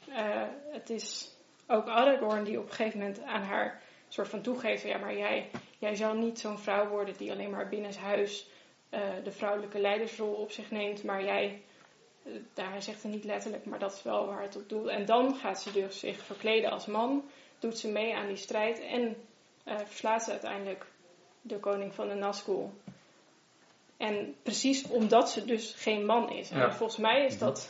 uh, 0.09 0.43
het 0.73 0.91
is 0.91 1.36
ook 1.67 1.87
Aragorn 1.87 2.45
die 2.45 2.59
op 2.59 2.69
een 2.69 2.75
gegeven 2.75 2.99
moment 2.99 3.23
aan 3.23 3.43
haar 3.43 3.83
soort 4.09 4.29
van 4.29 4.41
toegeeft, 4.41 4.83
ja 4.83 4.99
maar 4.99 5.17
jij, 5.17 5.51
jij 5.79 5.95
zal 5.95 6.15
niet 6.15 6.39
zo'n 6.39 6.59
vrouw 6.59 6.89
worden 6.89 7.17
die 7.17 7.33
alleen 7.33 7.51
maar 7.51 7.69
binnenshuis 7.69 8.49
eh 8.89 9.01
de 9.25 9.33
vrouwelijke 9.33 9.79
leidersrol 9.79 10.35
op 10.35 10.51
zich 10.51 10.71
neemt, 10.71 11.03
maar 11.05 11.25
jij, 11.25 11.63
eh, 12.23 12.33
daar 12.55 12.71
hij 12.71 12.81
zegt 12.81 13.03
het 13.03 13.13
niet 13.13 13.25
letterlijk, 13.25 13.65
maar 13.65 13.79
dat 13.79 13.93
is 13.93 14.03
wel 14.03 14.27
waar 14.27 14.43
het 14.43 14.57
op 14.57 14.69
doelt. 14.69 14.87
En 14.87 15.05
dan 15.05 15.35
gaat 15.35 15.63
ze 15.63 15.73
dus 15.73 15.99
zich 15.99 16.25
verkleden 16.25 16.71
als 16.71 16.87
man, 16.87 17.25
doet 17.59 17.79
ze 17.79 17.89
mee 17.89 18.15
aan 18.15 18.27
die 18.27 18.37
strijd 18.37 18.81
en 18.81 19.17
eh, 19.65 19.79
verslaat 19.85 20.23
ze 20.23 20.31
uiteindelijk 20.31 20.87
de 21.41 21.59
koning 21.59 21.95
van 21.95 22.09
de 22.09 22.15
Nazgul. 22.15 22.73
En 23.97 24.35
precies 24.43 24.87
omdat 24.87 25.31
ze 25.31 25.45
dus 25.45 25.75
geen 25.77 26.07
man 26.07 26.31
is. 26.31 26.51
En 26.51 26.75
volgens 26.75 26.99
mij 26.99 27.25
is 27.25 27.39
dat 27.39 27.69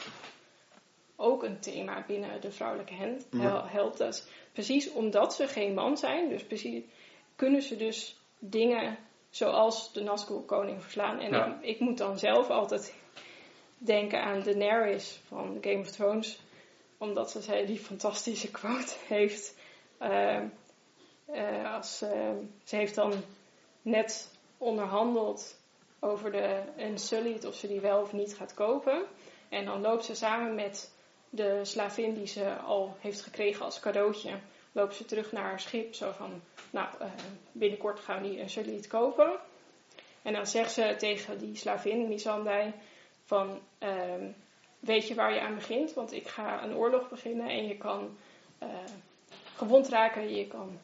ook 1.16 1.42
een 1.42 1.61
thema 1.61 2.04
binnen 2.06 2.40
de 2.40 2.50
vrouwelijke. 2.50 3.16
Ja. 3.30 3.66
held. 3.66 3.96
Dat 3.96 4.28
precies 4.52 4.92
omdat 4.92 5.35
ze 5.35 5.46
geen 5.49 5.75
man 5.75 5.96
zijn, 5.96 6.28
dus 6.28 6.44
precies, 6.44 6.82
kunnen 7.37 7.62
ze 7.62 7.76
dus 7.76 8.20
dingen 8.38 8.99
zoals 9.30 9.92
de 9.92 10.02
Nazgul 10.02 10.42
koning 10.42 10.82
verslaan. 10.82 11.20
En 11.20 11.30
Ja. 11.30 11.46
ik, 11.46 11.62
ik 11.62 11.80
moet 11.80 11.99
dan 11.99 12.18
zelf 12.18 12.50
altijd 12.50 12.94
denken 13.78 14.23
aan 14.23 14.42
Daenerys 14.42 15.20
van 15.28 15.58
Game 15.61 15.78
of 15.78 15.90
Thrones. 15.90 16.40
Omdat 16.99 17.30
ze 17.30 17.40
zij 17.40 17.66
die 17.66 17.78
fantastische 17.78 18.50
quote 18.50 18.94
heeft. 19.08 19.54
eh, 19.99 20.37
eh, 21.26 21.75
als, 21.75 22.02
eh, 22.02 22.30
ze 22.64 22.76
heeft 22.76 22.94
dan 22.94 23.12
net 23.82 24.30
onderhandeld 24.58 25.58
over 26.00 26.32
de 26.32 26.62
Unsullied, 26.78 27.46
of 27.46 27.54
ze 27.54 27.68
die 27.68 27.80
wel 27.80 28.00
of 28.00 28.12
niet 28.12 28.35
gaat 28.37 28.54
kopen. 28.54 29.02
En 29.49 29.64
dan 29.64 29.80
loopt 29.80 30.04
ze 30.04 30.14
samen 30.14 30.54
met 30.54 30.90
de 31.30 31.64
slavin 31.64 32.14
die 32.14 32.26
ze 32.26 32.56
al 32.56 32.97
heeft 33.00 33.23
gekregen 33.23 33.64
als 33.64 33.80
cadeautje. 33.80 34.30
Loopt 34.73 34.95
ze 34.95 35.04
terug 35.04 35.33
naar 35.33 35.42
haar 35.42 35.61
schip. 35.61 35.95
Zo 35.95 36.12
van, 36.12 36.42
nou, 36.71 36.88
eh, 37.00 37.06
binnenkort 37.52 38.00
gaan 38.00 38.23
we 38.23 38.28
die 38.28 38.40
Unsullied 38.40 38.87
kopen. 38.87 39.38
En 40.23 40.33
dan 40.33 40.47
zegt 40.47 40.73
ze 40.73 40.95
tegen 40.99 41.38
die 41.38 41.56
slavin, 41.56 42.09
Missandei, 42.09 42.73
van... 43.25 43.61
ehm, 43.78 44.25
weet 44.78 45.09
je 45.09 45.14
waar 45.14 45.35
je 45.35 45.40
aan 45.40 45.54
begint? 45.54 45.95
Want 45.95 46.12
ik 46.12 46.28
ga 46.28 46.62
een 46.62 46.75
oorlog 46.75 47.09
beginnen 47.09 47.49
en 47.49 47.66
je 47.68 47.76
kan 47.76 48.16
eh, 48.59 48.68
gewond 49.56 49.88
raken, 49.88 50.35
je 50.35 50.47
kan, 50.47 50.78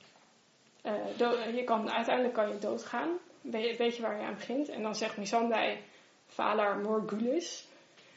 je 1.55 1.63
kan, 1.65 1.91
uiteindelijk 1.91 2.35
kan 2.35 2.49
je 2.49 2.59
doodgaan. 2.59 3.09
Weet, 3.41 3.97
je 3.97 4.03
waar 4.03 4.17
je 4.17 4.27
aan 4.27 4.35
begint? 4.35 4.69
En 4.69 4.83
dan 4.83 4.95
zegt 4.95 5.17
Missandei 5.17 5.79
Valar 6.27 6.77
Morgulis, 6.79 7.67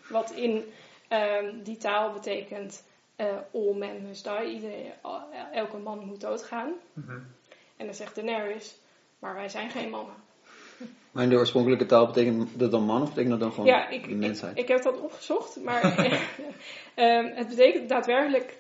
wat 0.09 0.31
in 0.31 0.73
ehm, 1.07 1.63
die 1.63 1.77
taal 1.77 2.11
betekent 2.13 2.83
eh, 3.15 3.25
all 3.53 3.73
men 3.73 4.01
must 4.07 4.23
die, 4.23 4.53
Iedereen, 4.53 4.91
el- 5.03 5.27
elke 5.53 5.77
man 5.77 6.05
moet 6.05 6.21
doodgaan. 6.21 6.73
Mhm. 6.93 7.11
En 7.77 7.85
dan 7.85 7.95
zegt 7.95 8.15
Daenerys, 8.15 8.77
maar 9.19 9.33
wij 9.33 9.49
zijn 9.49 9.69
geen 9.69 9.89
mannen. 9.89 10.15
Maar 11.11 11.23
in 11.23 11.29
de 11.29 11.35
oorspronkelijke 11.37 11.85
taal 11.85 12.05
betekent 12.05 12.59
dat 12.59 12.71
dan 12.71 12.83
man 12.83 13.01
of 13.01 13.07
betekent 13.09 13.29
dat 13.31 13.39
dan 13.39 13.51
gewoon 13.51 13.65
Ja, 13.67 13.87
ik, 13.89 14.05
ik, 14.07 14.15
mensheid? 14.15 14.57
ik 14.57 14.67
heb 14.67 14.83
dat 14.83 14.99
opgezocht, 15.01 15.55
maar 15.55 15.81
ehm, 16.95 17.25
het 17.35 17.47
betekent 17.47 17.89
daadwerkelijk, 17.89 18.57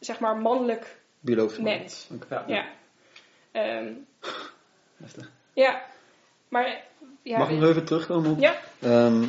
zeg 0.00 0.20
maar, 0.20 0.36
mannelijk 0.36 0.96
Biologisch 1.20 1.56
man. 1.58 1.64
mens. 1.78 2.08
Oké. 2.14 2.34
Ja. 2.34 2.44
Ja. 2.46 2.66
Ehm, 3.52 3.92
Heftig. 4.96 5.30
ja, 5.52 5.82
maar... 6.48 6.82
Ja, 7.22 7.38
Mag 7.38 7.50
ik 7.50 7.58
nog 7.58 7.68
even 7.68 7.84
terugkomen 7.84 8.30
op? 8.30 8.38
Ja, 8.40 8.56
Ehm, 8.80 9.24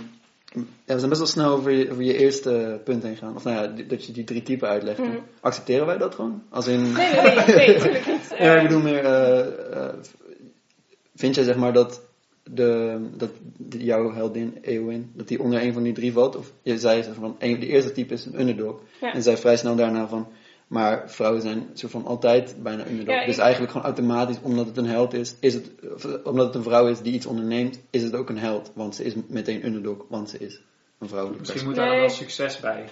ja, 0.85 0.93
we 0.93 0.97
zijn 0.97 1.09
best 1.09 1.21
wel 1.21 1.29
snel 1.31 1.49
over 1.51 1.71
je, 1.71 1.91
over 1.91 2.03
je 2.03 2.17
eerste 2.17 2.81
punt 2.83 3.03
heen 3.03 3.15
gegaan. 3.15 3.35
Of 3.35 3.43
nou 3.43 3.55
ja, 3.55 3.67
die- 3.67 3.85
dat 3.85 4.05
je 4.05 4.11
die 4.13 4.23
drie 4.23 4.43
typen 4.43 4.67
uitlegt. 4.67 4.99
Mhm. 4.99 5.17
Accepteren 5.39 5.85
wij 5.85 5.97
dat 5.97 6.15
gewoon? 6.15 6.43
Als 6.49 6.67
in... 6.67 6.81
nee, 6.81 6.91
nee, 6.91 7.21
nee, 7.21 7.55
nee, 7.55 7.67
natuurlijk 7.67 8.05
niet. 8.07 8.35
Ja, 8.39 8.55
ik 8.55 8.61
bedoel 8.67 8.81
meer, 8.81 9.05
eh, 9.05 9.39
eh, 9.83 9.93
vind 11.15 11.35
jij 11.35 11.43
zeg 11.43 11.55
maar 11.55 11.73
dat, 11.73 12.01
de, 12.43 12.97
dat 13.17 13.29
jouw 13.69 14.13
heldin 14.13 14.57
Eowyn, 14.61 15.11
dat 15.13 15.27
die 15.27 15.39
onder 15.41 15.61
een 15.61 15.73
van 15.73 15.83
die 15.83 15.93
drie 15.93 16.11
valt? 16.13 16.35
Of 16.35 16.51
je 16.61 16.79
zei 16.79 17.03
zeg 17.03 17.13
van, 17.13 17.35
een, 17.39 17.59
de 17.59 17.67
eerste 17.67 17.91
type 17.91 18.13
is 18.13 18.25
een 18.25 18.39
underdog. 18.39 18.79
Ja. 19.01 19.13
En 19.13 19.21
zei 19.23 19.37
vrij 19.37 19.57
snel 19.57 19.75
daarna 19.75 20.07
van, 20.07 20.27
maar 20.67 21.09
vrouwen 21.11 21.41
zijn 21.41 21.69
soort 21.73 21.91
van 21.91 22.05
altijd 22.05 22.55
bijna 22.63 22.85
underdog. 22.87 23.15
Ja, 23.15 23.25
dus 23.25 23.37
eigenlijk 23.37 23.71
gewoon 23.71 23.87
automatisch, 23.87 24.41
omdat 24.41 24.65
het 24.65 24.77
een 24.77 24.85
held 24.85 25.13
is, 25.13 25.35
is 25.39 25.53
het, 25.53 25.71
omdat 26.23 26.45
het 26.45 26.55
een 26.55 26.63
vrouw 26.63 26.87
is 26.87 26.99
die 27.01 27.13
iets 27.13 27.25
onderneemt, 27.25 27.79
is 27.89 28.03
het 28.03 28.15
ook 28.15 28.29
een 28.29 28.37
held. 28.37 28.71
Want 28.73 28.95
ze 28.95 29.03
is 29.03 29.13
meteen 29.27 29.65
underdog, 29.65 30.05
want 30.09 30.29
ze 30.29 30.37
is 30.37 30.61
een 30.99 31.07
vrouwelijke 31.07 31.45
Misschien 31.45 31.65
moet 31.65 31.75
daar 31.75 31.85
Nee. 31.85 31.93
dan 31.99 32.05
wel 32.07 32.15
succes 32.15 32.59
bij. 32.59 32.85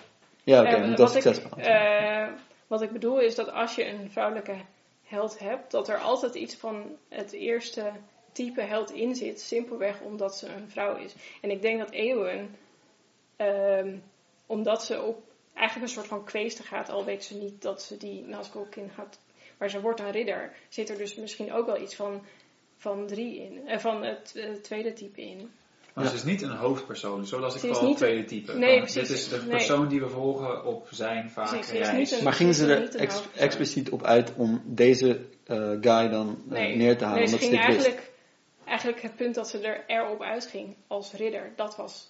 Ja, 0.44 0.62
oké, 0.62 0.70
eh, 0.70 0.80
moet 0.80 0.98
dat 0.98 0.98
wat, 1.00 1.12
succes 1.12 1.38
ik, 1.38 1.50
behalen. 1.50 2.28
eh, 2.28 2.34
wat 2.68 2.82
ik 2.82 2.92
bedoel 2.92 3.20
is 3.22 3.36
dat 3.36 3.52
als 3.52 3.76
je 3.76 3.88
een 3.88 4.12
vrouwelijke 4.12 4.56
held 5.04 5.40
hebt, 5.40 5.72
dat 5.72 5.88
er 5.90 5.98
altijd 5.98 6.36
iets 6.36 6.56
van 6.56 6.84
het 7.10 7.32
eerste 7.32 7.92
type 8.32 8.62
held 8.62 8.92
in 8.92 9.16
zit, 9.16 9.42
simpelweg 9.42 10.02
omdat 10.02 10.36
ze 10.38 10.48
een 10.48 10.70
vrouw 10.70 10.96
is. 10.96 11.14
En 11.42 11.52
ik 11.52 11.62
denk 11.62 11.80
dat 11.80 11.90
Eowyn, 11.92 12.56
ehm, 13.36 13.96
omdat 14.46 14.84
ze 14.84 15.02
op 15.02 15.22
eigenlijk 15.54 15.88
een 15.88 15.94
soort 15.94 16.08
van 16.08 16.24
kweeste 16.24 16.64
gaat, 16.64 16.90
al 16.90 17.06
weet 17.06 17.24
ze 17.24 17.36
niet 17.38 17.62
dat 17.62 17.82
ze 17.82 17.98
die 17.98 18.24
Nazgul 18.28 18.68
kind 18.70 18.92
gaat, 18.92 19.20
maar 19.58 19.70
ze 19.70 19.82
wordt 19.82 20.00
een 20.00 20.12
ridder, 20.12 20.54
zit 20.70 20.90
er 20.90 20.98
dus 20.98 21.16
misschien 21.16 21.54
ook 21.54 21.66
wel 21.66 21.82
iets 21.82 21.96
van, 21.96 22.22
van 22.78 23.08
drie 23.08 23.38
in, 23.42 23.68
eh, 23.68 23.80
van 23.80 24.04
het 24.04 24.32
eh, 24.36 24.50
tweede 24.62 24.94
type 24.94 25.22
in. 25.22 25.52
Maar 25.94 26.04
Ja. 26.04 26.10
ze 26.10 26.16
is 26.16 26.24
niet 26.24 26.42
een 26.42 26.50
hoofdpersoon, 26.56 27.26
zo 27.28 27.40
las 27.40 27.56
ik 27.56 27.60
vooral 27.62 27.88
het 27.88 27.98
tweede 27.98 28.24
type. 28.26 28.54
Nee, 28.54 28.78
precies. 28.80 29.08
Dit 29.08 29.18
is 29.18 29.30
de 29.30 29.38
Nee. 29.38 29.48
persoon 29.50 29.88
die 29.88 30.00
we 30.00 30.10
volgen 30.10 30.66
op 30.66 30.88
zijn 30.92 31.30
vaak 31.30 31.50
Precies, 31.50 31.72
reis. 31.72 32.12
een- 32.12 32.24
Maar 32.24 32.34
gingen 32.34 32.54
ze 32.54 32.74
er 32.74 32.96
ex- 32.96 33.24
expliciet 33.36 33.90
op 33.90 34.04
uit 34.04 34.34
om 34.36 34.62
deze 34.66 35.20
eh, 35.44 35.58
guy 35.82 36.10
dan 36.10 36.42
eh, 36.50 36.52
Nee, 36.52 36.76
neer 36.76 36.98
te 36.98 37.04
halen? 37.04 37.20
nee 37.20 37.28
ze 37.28 37.34
omdat 37.36 37.50
ging 37.50 37.62
ze 37.62 37.68
dit 37.68 37.76
wist? 37.76 37.88
eigenlijk, 37.88 38.12
eigenlijk 38.66 39.02
het 39.02 39.16
punt 39.16 39.36
dat 39.36 39.50
ze 39.50 39.60
er 39.60 39.84
erop 39.88 40.22
uitging 40.22 40.76
als 40.88 41.14
ridder, 41.14 41.52
dat 41.56 41.76
was, 41.76 42.10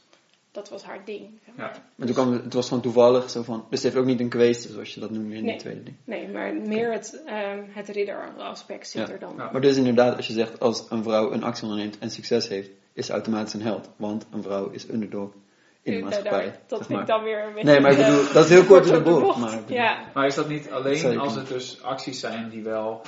dat 0.53 0.69
was 0.69 0.83
haar 0.83 1.01
ding. 1.05 1.29
zeg 1.45 1.55
maar. 1.55 1.65
Ja. 1.73 1.81
Maar 1.95 2.05
toen 2.07 2.15
kwam, 2.15 2.31
het 2.33 2.53
was 2.53 2.67
gewoon 2.67 2.83
toevallig 2.83 3.29
zo 3.29 3.43
van. 3.43 3.65
Dus 3.69 3.83
het 3.83 3.83
heeft 3.83 3.95
ook 3.95 4.09
niet 4.09 4.19
een 4.19 4.29
kweeste, 4.29 4.71
zoals 4.71 4.93
je 4.93 4.99
dat 4.99 5.09
noemde 5.11 5.35
in 5.35 5.41
Nee. 5.43 5.51
die 5.51 5.59
tweede 5.61 5.83
ding. 5.83 5.95
Nee, 6.05 6.27
maar 6.27 6.53
meer 6.55 6.91
het, 6.91 7.21
ehm 7.25 7.59
het 7.69 7.87
ridder-aspect 7.87 8.87
zit 8.89 9.07
Ja. 9.07 9.13
er 9.13 9.19
dan. 9.19 9.33
Ja. 9.37 9.49
Maar 9.51 9.61
dus 9.61 9.75
inderdaad, 9.77 10.15
als 10.15 10.27
je 10.27 10.33
zegt 10.33 10.59
als 10.59 10.85
een 10.89 11.03
vrouw 11.03 11.31
een 11.31 11.43
actie 11.43 11.63
onderneemt 11.63 11.97
en 11.99 12.09
succes 12.11 12.47
heeft, 12.47 12.69
is 12.93 13.05
ze 13.05 13.11
automatisch 13.11 13.53
een 13.53 13.61
held. 13.61 13.89
Want 13.95 14.25
een 14.31 14.43
vrouw 14.43 14.69
is 14.69 14.89
underdog 14.89 15.31
in 15.81 15.93
de 15.93 15.99
maatschappij. 16.03 16.31
daar- 16.45 16.59
dat 16.67 16.77
zeg 16.77 16.87
vind 16.87 16.89
maar. 16.89 17.01
ik 17.01 17.07
dan 17.07 17.23
weer 17.23 17.43
een 17.47 17.53
beetje... 17.53 17.69
Nee, 17.69 17.79
maar 17.79 17.91
ik 17.91 17.97
bedoel, 17.97 18.33
dat 18.33 18.43
is 18.43 18.49
heel 18.49 18.65
kort 18.71 18.87
door 18.87 19.03
de 19.03 19.09
bocht. 19.09 19.37
Maar 19.39 19.59
Ja, 19.67 20.03
Maar 20.13 20.25
is 20.25 20.35
dat 20.35 20.47
niet 20.49 20.71
alleen 20.71 20.95
Zeker. 20.97 21.19
als 21.19 21.35
het 21.35 21.47
dus 21.47 21.81
acties 21.83 22.19
zijn 22.19 22.49
die 22.49 22.63
wel 22.63 23.01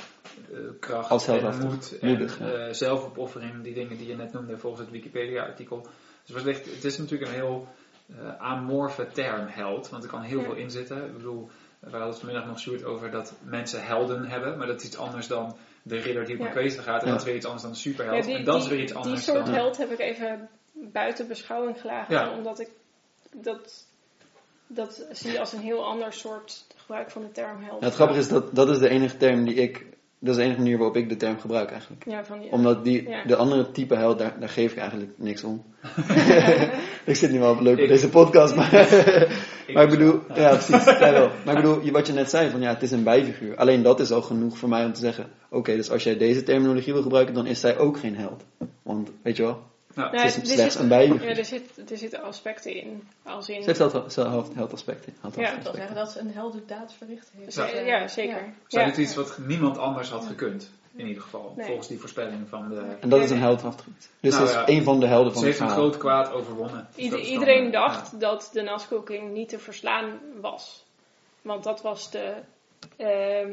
eh, 0.52 0.58
kracht 0.80 1.10
Als 1.10 1.26
en 1.26 1.58
moed 1.66 1.98
en 2.00 2.08
moedig, 2.08 2.40
eh, 2.40 2.66
zelfopoffering, 2.70 3.62
die 3.62 3.74
dingen 3.74 3.96
die 3.98 4.06
je 4.06 4.16
net 4.16 4.32
noemde 4.32 4.58
volgens 4.58 4.82
het 4.82 4.90
Wikipedia-artikel. 4.90 5.86
Dus 6.26 6.42
wellicht, 6.42 6.74
het 6.74 6.84
is 6.84 6.98
natuurlijk 6.98 7.30
een 7.30 7.36
heel 7.36 7.68
eh 8.10 8.36
amorfe 8.38 9.06
term, 9.12 9.46
held, 9.46 9.88
want 9.88 10.04
er 10.04 10.10
kan 10.10 10.22
heel 10.22 10.38
Ja. 10.38 10.44
veel 10.44 10.54
in 10.54 10.70
zitten. 10.70 11.04
Ik 11.06 11.12
bedoel, 11.12 11.48
we 11.80 11.90
hadden 11.90 12.08
het 12.08 12.18
vanmiddag 12.18 12.46
nog 12.46 12.58
Sjoerd 12.60 12.84
over 12.84 13.10
dat 13.10 13.34
mensen 13.42 13.84
helden 13.84 14.24
hebben, 14.26 14.58
maar 14.58 14.66
dat 14.66 14.80
is 14.80 14.86
iets 14.86 14.96
anders 14.96 15.26
dan 15.26 15.56
de 15.82 15.96
ridder 15.96 16.24
die 16.24 16.34
op 16.34 16.40
een 16.56 16.64
Ja. 16.64 16.82
gaat. 16.82 17.00
En 17.00 17.06
Ja. 17.06 17.12
dat 17.12 17.20
is 17.20 17.26
weer 17.26 17.34
iets 17.36 17.44
anders 17.44 17.62
dan 17.62 17.72
de 17.72 17.76
ja, 17.76 17.82
superheld. 17.82 18.24
die, 18.24 18.36
en 18.36 18.44
dat 18.44 18.54
is 18.56 18.62
die- 18.62 18.70
weer 18.72 18.82
iets 18.82 18.92
die 18.92 19.00
anders 19.02 19.24
soort 19.24 19.44
dan... 19.46 19.54
held 19.54 19.76
heb 19.76 19.90
ik 19.90 19.98
even 19.98 20.48
buiten 20.72 21.28
beschouwing 21.28 21.80
gelaten, 21.80 22.14
Ja. 22.14 22.30
omdat 22.36 22.60
ik 22.60 22.68
dat, 23.32 23.86
dat 24.66 25.06
zie 25.12 25.40
als 25.40 25.52
een 25.52 25.60
heel 25.60 25.84
ander 25.84 26.12
soort 26.12 26.66
gebruik 26.76 27.10
van 27.10 27.22
de 27.22 27.32
term 27.32 27.62
held. 27.62 27.80
Ja, 27.80 27.86
het 27.86 27.94
grappige 27.94 28.18
is 28.20 28.28
dat 28.28 28.54
dat 28.54 28.68
is 28.68 28.78
de 28.78 28.88
enige 28.88 29.16
term 29.16 29.44
die 29.44 29.54
ik. 29.54 29.86
Dat 30.26 30.34
is 30.34 30.40
de 30.40 30.46
enige 30.46 30.58
manier 30.62 30.76
waarop 30.78 30.96
ik 30.96 31.08
de 31.08 31.16
term 31.16 31.38
gebruik 31.38 31.70
eigenlijk. 31.70 32.04
Ja, 32.06 32.24
van 32.24 32.38
die, 32.40 32.50
Omdat 32.52 32.84
die, 32.84 33.08
Ja. 33.08 33.24
de 33.26 33.36
andere 33.36 33.70
type 33.70 33.94
held, 33.94 34.18
daar, 34.18 34.36
daar 34.40 34.48
geef 34.48 34.72
ik 34.72 34.78
eigenlijk 34.78 35.10
niks 35.16 35.44
om. 35.44 35.64
ik 37.04 37.16
zit 37.16 37.30
niet 37.30 37.40
wel 37.40 37.62
leuk 37.62 37.76
bij 37.76 37.86
deze 37.86 38.08
podcast, 38.08 38.54
maar, 38.56 38.70
maar 39.74 39.82
ik 39.84 39.90
bedoel, 39.90 40.20
Ja. 40.34 40.40
ja 40.40 40.48
precies, 40.56 40.84
jij 40.84 41.12
wel. 41.12 41.30
Maar 41.44 41.56
ik 41.56 41.62
bedoel, 41.62 41.80
je- 41.82 41.90
wat 41.92 42.06
je 42.06 42.12
net 42.12 42.30
zei, 42.30 42.50
van 42.50 42.60
ja, 42.60 42.68
het 42.72 42.82
is 42.82 42.90
een 42.90 43.02
bijfiguur. 43.02 43.56
Alleen 43.56 43.82
dat 43.82 44.00
is 44.00 44.10
al 44.10 44.22
genoeg 44.22 44.58
voor 44.58 44.68
mij 44.68 44.84
om 44.84 44.92
te 44.92 45.00
zeggen, 45.00 45.26
oké, 45.50 45.76
dus 45.76 45.90
als 45.90 46.02
jij 46.02 46.16
deze 46.16 46.42
terminologie 46.42 46.92
wil 46.92 47.02
gebruiken, 47.02 47.34
dan 47.34 47.46
is 47.46 47.60
zij 47.60 47.78
ook 47.78 47.98
geen 47.98 48.16
held. 48.16 48.44
Want, 48.82 49.10
weet 49.22 49.36
je 49.36 49.42
wel, 49.42 49.62
Ja. 49.96 50.10
Nee, 50.10 50.20
het 50.20 50.36
is 50.36 50.36
er 50.36 50.46
slechts 50.46 50.72
zit- 50.72 50.82
een 50.82 50.88
bijfiguur. 50.88 51.28
Ja, 51.28 51.36
er, 51.36 51.44
zit, 51.44 51.90
er 51.90 51.96
zitten 51.98 52.22
aspecten 52.22 52.74
in. 52.74 53.08
Als 53.22 53.48
in 53.48 53.62
Ze 53.62 53.66
heeft 53.66 53.78
held, 53.92 54.12
ze 54.12 54.20
held, 54.20 54.54
heldaspecten. 54.54 55.14
Ja, 55.36 55.52
Ik 55.56 55.62
wil 55.62 55.72
zeggen 55.74 55.94
dat 55.94 56.10
ze 56.10 56.20
een 56.20 56.30
heldendaad 56.32 56.92
verricht 56.98 57.30
heeft. 57.36 57.54
Ja, 57.54 57.68
eh, 57.70 57.86
ja, 57.86 58.08
zeker. 58.08 58.36
ja. 58.36 58.52
Zij 58.66 58.84
doet 58.84 58.96
iets 58.96 59.14
wat 59.14 59.38
niemand 59.38 59.78
anders 59.78 60.10
had 60.10 60.24
gekund, 60.26 60.70
in 60.96 61.06
ieder 61.06 61.22
geval. 61.22 61.52
Nee. 61.56 61.66
Volgens 61.66 61.88
die 61.88 61.98
voorspelling 61.98 62.48
van 62.48 62.68
de... 62.68 62.82
En 63.00 63.08
dat 63.08 63.20
is 63.20 63.30
een 63.30 63.38
heldhaftig 63.38 63.86
iets. 63.96 64.08
Dus 64.20 64.32
Nou 64.34 64.46
ze 64.46 64.52
is 64.52 64.58
ja, 64.58 64.68
een 64.68 64.82
van 64.82 65.00
de 65.00 65.06
helden 65.06 65.32
van 65.32 65.40
Ze 65.42 65.48
het 65.48 65.58
heeft 65.58 65.70
een 65.70 65.76
groot 65.76 65.96
kwaad 65.96 66.32
overwonnen. 66.32 66.86
Dus 66.94 66.96
Ieder- 67.04 67.18
dat 67.18 67.26
is 67.26 67.32
dan, 67.32 67.40
iedereen 67.40 67.66
eh, 67.66 67.72
dacht 67.72 68.20
dat 68.20 68.50
de 68.52 68.62
Nazgul 68.62 69.00
King 69.02 69.32
niet 69.32 69.48
te 69.48 69.58
verslaan 69.58 70.18
was. 70.40 70.84
Want 71.42 71.64
dat 71.64 71.82
was 71.82 72.10
de, 72.10 72.32
ehm, 72.96 73.50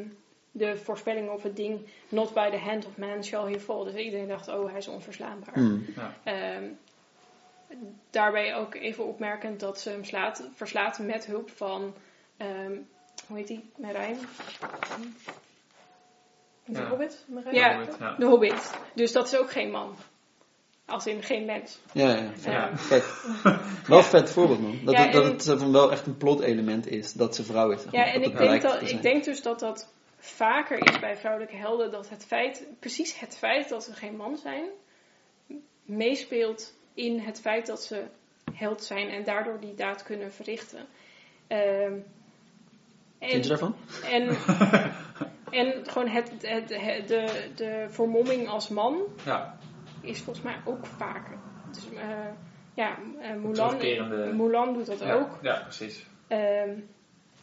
de 0.56 0.78
voorspelling 0.78 1.30
op 1.30 1.44
het 1.44 1.56
ding. 1.56 1.80
Not 2.10 2.34
by 2.34 2.50
the 2.50 2.58
hand 2.58 2.86
of 2.86 2.98
man 2.98 3.24
shall 3.24 3.52
he 3.52 3.60
fall. 3.60 3.84
Dus 3.84 3.94
iedereen 3.94 4.28
dacht, 4.28 4.48
oh, 4.48 4.70
hij 4.70 4.78
is 4.78 4.88
onverslaanbaar. 4.88 5.60
Ja. 5.96 6.14
Ehm, 6.24 6.64
daarbij 8.10 8.56
ook 8.56 8.76
even 8.76 9.06
opmerkend 9.06 9.60
dat 9.60 9.80
ze 9.80 9.90
hem 9.90 10.04
slaat, 10.04 10.44
verslaat 10.56 11.00
met 11.00 11.26
hulp 11.26 11.50
van 11.50 11.94
ehm, 12.38 12.72
hoe 13.28 13.38
heet 13.38 13.48
die? 13.48 13.70
Merijn? 13.78 14.18
De 16.66 16.80
Ja. 16.80 16.88
Hobbit, 16.88 17.26
Marijn? 17.28 17.56
Ja. 17.56 17.76
Hobbit, 17.78 17.96
ja. 18.00 18.16
De 18.20 18.26
Hobbit. 18.26 18.74
Dus 18.94 19.12
dat 19.12 19.28
is 19.28 19.38
ook 19.40 19.52
geen 19.52 19.72
man. 19.72 19.96
Als 20.86 21.08
in 21.08 21.24
geen 21.24 21.46
mens. 21.46 21.80
Ja, 21.92 22.10
ja. 22.10 22.32
Ja. 22.46 22.78
Vet. 22.78 23.04
Wel 23.88 23.98
een 23.98 24.04
vet 24.04 24.30
voorbeeld, 24.30 24.62
man. 24.62 24.80
Dat, 24.86 24.94
Ja, 24.94 25.02
het, 25.04 25.14
dat 25.14 25.24
en- 25.24 25.32
het 25.32 25.44
zo 25.44 25.58
van 25.58 25.72
wel 25.72 25.92
echt 25.92 26.06
een 26.06 26.18
plot-element 26.18 26.88
is 26.88 27.14
dat 27.14 27.36
ze 27.36 27.44
vrouw 27.44 27.72
is. 27.72 27.82
zeg 27.82 27.92
Ja, 27.92 28.06
en 28.06 28.24
ik 28.24 28.38
denk, 28.38 28.62
dat, 28.62 28.90
ik 28.90 29.02
denk 29.02 29.24
dus 29.24 29.42
dat 29.42 29.60
dat 29.60 29.88
vaker 30.24 30.90
is 30.90 31.00
bij 31.00 31.18
vrouwelijke 31.18 31.56
helden. 31.56 31.92
Dat 31.92 32.10
het 32.10 32.26
feit, 32.26 32.66
precies 32.80 33.20
het 33.20 33.38
feit 33.38 33.70
dat 33.70 33.84
ze 33.84 33.94
geen 33.94 34.16
man 34.16 34.38
zijn, 34.38 34.66
meespeelt 35.86 36.74
in 36.94 37.20
het 37.20 37.40
feit 37.40 37.66
dat 37.66 37.84
ze 37.84 38.04
held 38.54 38.84
zijn 38.84 39.10
en 39.10 39.24
daardoor 39.24 39.60
die 39.60 39.76
daad 39.76 40.04
kunnen 40.04 40.34
verrichten. 40.34 40.86
Ehm, 41.48 41.94
en, 43.20 43.30
Vind 43.30 43.44
je 43.44 43.50
daarvan? 43.50 43.76
En, 44.12 44.28
en 45.62 45.90
gewoon 45.90 46.08
het, 46.08 46.32
het, 46.42 46.70
het- 46.70 47.08
de, 47.08 47.50
de 47.56 47.86
vermomming 47.90 48.48
als 48.50 48.70
man 48.70 49.02
Ja, 49.26 49.58
is 50.02 50.22
volgens 50.22 50.46
mij 50.46 50.56
ook 50.66 50.86
vaker. 50.86 51.38
Dus, 51.72 51.94
eh, 51.94 52.08
ja, 52.74 52.98
eh, 53.20 53.34
Mulan, 53.34 53.78
Mulan 54.38 54.74
doet 54.74 54.86
dat 54.86 55.00
ja, 55.00 55.14
ook. 55.14 55.40
ja, 55.42 55.60
precies. 55.62 56.06
Ehm, 56.28 56.80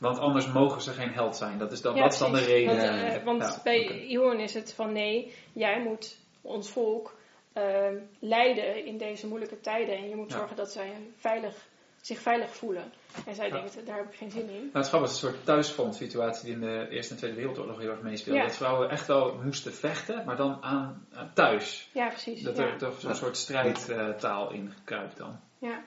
Want 0.00 0.19
anders 0.19 0.47
mogen 0.52 0.80
ze 0.80 0.92
geen 0.92 1.12
held 1.12 1.37
zijn. 1.37 1.59
Dat 1.59 1.73
is 1.73 1.80
dan, 1.80 1.95
ja, 1.95 2.02
dat 2.02 2.12
is 2.12 2.19
dan 2.19 2.33
de 2.33 2.45
reden. 2.45 2.66
Want, 2.76 2.83
Ja, 2.88 3.14
eh, 3.14 3.25
want 3.25 3.42
Ja, 3.42 3.61
bij. 3.64 4.07
Iwan 4.07 4.38
is 4.40 4.54
het 4.54 4.73
van 4.73 4.92
nee, 4.92 5.35
jij 5.52 5.83
moet 5.83 6.16
ons 6.40 6.71
volk 6.71 7.19
ehm, 7.52 7.95
leiden 8.19 8.85
in 8.87 8.99
deze 8.99 9.26
moeilijke 9.26 9.61
tijden. 9.61 9.97
En 9.97 10.09
je 10.09 10.16
moet 10.16 10.30
Ja. 10.30 10.37
zorgen 10.38 10.57
dat 10.57 10.71
zij 10.73 10.92
veilig, 11.16 11.54
zich 12.00 12.19
veilig 12.19 12.54
voelen. 12.54 12.92
En 13.26 13.35
zij 13.35 13.47
Ja. 13.49 13.52
denkt, 13.52 13.87
daar 13.87 13.97
heb 13.97 14.07
ik 14.12 14.14
geen 14.19 14.30
zin 14.30 14.49
in. 14.49 14.61
Nou, 14.61 14.71
het 14.73 14.88
grappige 14.88 15.12
is 15.12 15.23
een 15.23 15.28
soort 15.28 15.45
thuisfront 15.45 15.95
situatie 15.95 16.45
die 16.45 16.54
in 16.54 16.61
de 16.61 16.87
Eerste 16.90 17.12
en 17.12 17.19
Tweede 17.19 17.37
Wereldoorlog 17.37 17.78
heel 17.78 17.90
erg 17.90 18.00
meespeelde. 18.00 18.40
Ja. 18.40 18.47
Dat 18.47 18.57
vrouwen 18.57 18.90
echt 18.90 19.07
wel 19.07 19.35
moesten 19.45 19.75
vechten, 19.75 20.23
maar 20.26 20.37
dan 20.37 20.59
aan, 20.62 21.07
aan 21.12 21.30
thuis. 21.35 21.90
Ja, 21.92 22.09
precies. 22.09 22.42
Dat 22.42 22.57
ja. 22.57 22.64
er 22.64 22.78
toch 22.78 23.00
zo'n 23.00 23.14
soort 23.14 23.37
strijdtaal 23.37 24.52
in 24.52 24.73
gekruipt 24.78 25.16
dan. 25.16 25.40
Ja. 25.59 25.83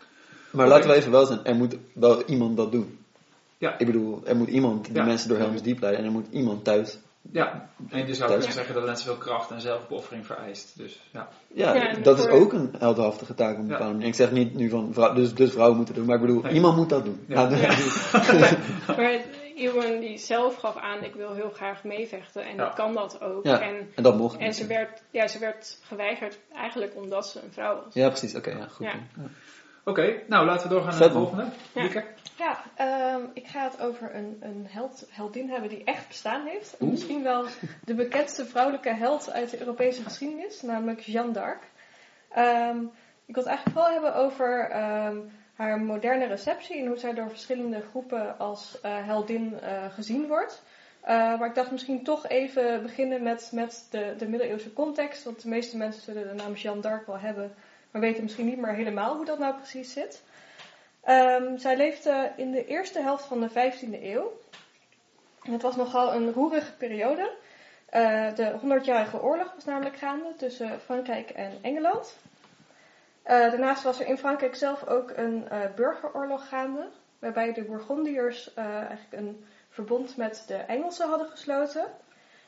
Maar 0.51 0.67
laten 0.67 0.89
we 0.89 0.95
even 0.95 1.11
wel 1.11 1.25
zijn, 1.25 1.45
er 1.45 1.55
moet 1.55 1.75
wel 1.93 2.23
iemand 2.23 2.57
dat 2.57 2.71
doen. 2.71 3.02
Ja. 3.63 3.77
Ik 3.77 3.85
bedoel, 3.85 4.21
er 4.25 4.35
moet 4.35 4.47
iemand 4.49 4.85
die 4.85 4.95
Ja. 4.95 5.03
mensen 5.05 5.29
door 5.29 5.37
Helms 5.37 5.61
Diep 5.61 5.79
leiden 5.79 5.99
en 6.01 6.05
er 6.07 6.11
moet 6.13 6.27
iemand 6.31 6.63
thuis. 6.63 6.97
Ja, 7.31 7.69
en 7.89 8.07
je 8.07 8.13
zou 8.13 8.29
Thuis. 8.29 8.29
kunnen 8.29 8.51
zeggen 8.53 8.73
dat 8.73 8.83
het 8.83 8.91
net 8.91 8.99
zoveel 8.99 9.17
kracht 9.17 9.51
en 9.51 9.61
zelfopoffering 9.61 10.25
vereist. 10.25 10.77
Dus 10.77 10.99
ja. 11.11 11.29
Ja, 11.53 11.93
dat 12.01 12.19
is 12.19 12.27
ook 12.27 12.53
een 12.53 12.75
heldhaftige 12.77 13.33
taak 13.33 13.51
op 13.53 13.57
een 13.57 13.63
Ja. 13.65 13.71
bepaalde 13.71 13.93
manier. 13.93 14.07
Ik 14.07 14.15
zeg 14.15 14.31
niet 14.31 14.53
nu 14.55 14.69
van, 14.69 14.93
vrouw, 14.93 15.13
dus, 15.13 15.33
dus 15.33 15.51
vrouwen 15.51 15.77
moeten 15.77 15.95
doen, 15.95 16.05
maar 16.05 16.15
ik 16.15 16.21
bedoel, 16.21 16.41
Nee. 16.41 16.53
iemand 16.53 16.75
moet 16.75 16.89
dat 16.89 17.05
doen. 17.05 17.25
Ja. 17.27 17.49
Maar 18.97 19.19
Iwan 19.55 19.99
die 19.99 20.17
zelf 20.17 20.55
gaf 20.55 20.77
aan, 20.77 21.03
ik 21.03 21.13
wil 21.15 21.33
heel 21.33 21.49
graag 21.53 21.83
meevechten. 21.83 22.43
En 22.45 22.55
Ja. 22.55 22.65
die 22.65 22.73
kan 22.73 22.93
dat 22.93 23.21
ook. 23.21 23.45
Ja. 23.45 23.59
En, 23.61 23.89
en 23.95 24.03
dat 24.03 24.17
mocht 24.17 24.37
en 24.37 24.45
niet. 24.45 24.55
ze, 24.55 24.67
werd, 24.67 25.01
ja, 25.11 25.27
ze 25.27 25.39
werd 25.39 25.77
geweigerd 25.81 26.37
eigenlijk 26.55 26.95
omdat 26.95 27.27
ze 27.27 27.39
een 27.43 27.51
vrouw 27.51 27.75
was. 27.85 27.93
Ja, 27.93 28.07
precies. 28.07 28.35
Oké, 28.35 28.49
ja, 28.49 28.67
goed. 28.67 28.87
Oké, 29.85 30.21
nou 30.27 30.45
laten 30.45 30.67
we 30.67 30.73
doorgaan 30.73 30.99
naar 30.99 31.07
de 31.07 31.13
volgende. 31.13 31.45
Ja. 31.73 32.03
Ja, 32.37 32.63
ehm, 32.75 33.21
ik 33.33 33.47
ga 33.47 33.63
het 33.63 33.81
over 33.81 34.15
een, 34.15 34.37
een 34.39 34.67
held, 34.69 35.07
heldin 35.09 35.49
hebben 35.49 35.69
die 35.69 35.83
echt 35.83 36.07
bestaan 36.07 36.45
heeft. 36.45 36.75
Oeh. 36.81 36.91
Misschien 36.91 37.23
wel 37.23 37.45
de 37.85 37.93
bekendste 37.93 38.45
vrouwelijke 38.45 38.93
held 38.93 39.31
uit 39.31 39.49
de 39.49 39.59
Europese 39.59 40.03
geschiedenis, 40.03 40.61
namelijk 40.61 40.99
Jeanne 40.99 41.31
d'Arc. 41.31 41.63
Ehm, 42.29 42.77
ik 43.25 43.35
wil 43.35 43.43
het 43.43 43.45
eigenlijk 43.45 43.77
vooral 43.77 43.91
hebben 43.91 44.15
over 44.15 44.69
ehm, 44.69 45.17
haar 45.55 45.79
moderne 45.79 46.25
receptie 46.25 46.77
en 46.77 46.87
hoe 46.87 46.97
zij 46.97 47.13
door 47.13 47.29
verschillende 47.29 47.81
groepen 47.81 48.37
als 48.37 48.81
eh, 48.81 49.05
heldin 49.05 49.59
eh, 49.59 49.93
gezien 49.93 50.27
wordt. 50.27 50.63
Eh, 51.01 51.15
maar 51.39 51.47
ik 51.47 51.55
dacht 51.55 51.71
misschien 51.71 52.03
toch 52.03 52.27
even 52.27 52.81
beginnen 52.81 53.23
met, 53.23 53.49
met 53.53 53.87
de, 53.91 54.15
de 54.17 54.27
middeleeuwse 54.27 54.73
context, 54.73 55.23
want 55.23 55.41
de 55.41 55.49
meeste 55.49 55.77
mensen 55.77 56.01
zullen 56.01 56.27
de 56.27 56.43
naam 56.43 56.53
Jeanne 56.53 56.81
d'Arc 56.81 57.05
wel 57.05 57.19
hebben, 57.19 57.53
maar 57.93 58.01
weten 58.01 58.23
misschien 58.23 58.45
niet 58.45 58.57
meer 58.57 58.73
helemaal 58.73 59.15
hoe 59.15 59.25
dat 59.25 59.39
nou 59.39 59.55
precies 59.55 59.93
zit. 59.93 60.21
Ehm, 61.03 61.57
zij 61.57 61.77
leefde 61.77 62.31
in 62.35 62.51
de 62.51 62.65
eerste 62.65 63.01
helft 63.01 63.25
van 63.25 63.41
de 63.41 63.49
15e 63.49 64.03
eeuw. 64.03 64.31
Het 65.41 65.61
was 65.61 65.75
nogal 65.75 66.13
een 66.13 66.33
roerige 66.33 66.73
periode. 66.73 67.31
Eh, 67.85 68.35
de 68.35 68.53
100-jarige 68.61 69.21
oorlog 69.21 69.53
was 69.53 69.65
namelijk 69.65 69.95
gaande 69.95 70.35
tussen 70.37 70.79
Frankrijk 70.79 71.29
en 71.29 71.51
Engeland. 71.61 72.17
Eh, 73.23 73.39
daarnaast 73.39 73.83
was 73.83 73.99
er 73.99 74.07
in 74.07 74.17
Frankrijk 74.17 74.55
zelf 74.55 74.87
ook 74.87 75.11
een 75.15 75.49
eh, 75.49 75.59
burgeroorlog 75.75 76.47
gaande, 76.47 76.87
waarbij 77.19 77.53
de 77.53 77.63
Bourgondiërs 77.63 78.53
eigenlijk 78.53 79.11
een 79.11 79.45
verbond 79.69 80.17
met 80.17 80.43
de 80.47 80.55
Engelsen 80.55 81.09
hadden 81.09 81.27
gesloten. 81.27 81.85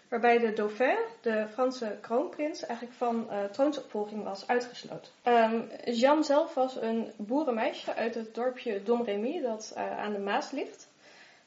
Waarbij 0.10 0.39
de 0.39 0.54
dauphin, 0.54 0.98
de 1.22 1.48
Franse 1.52 1.98
kroonprins, 2.02 2.65
eigenlijk 2.65 2.98
van 2.98 3.30
eh, 3.30 3.44
troonsopvolging 3.44 4.24
was 4.24 4.48
uitgesloten. 4.48 5.12
Ehm, 5.24 5.62
Jeanne 5.84 6.24
zelf 6.24 6.54
was 6.54 6.82
een 6.82 7.12
boerenmeisje 7.15 7.96
uit 7.96 8.15
het 8.15 8.36
dorpje 8.36 8.84
Domremy, 8.84 9.41
dat 9.41 9.74
eh, 9.76 10.00
aan 10.00 10.13
de 10.13 10.20
Maas 10.20 10.52
ligt. 10.52 10.88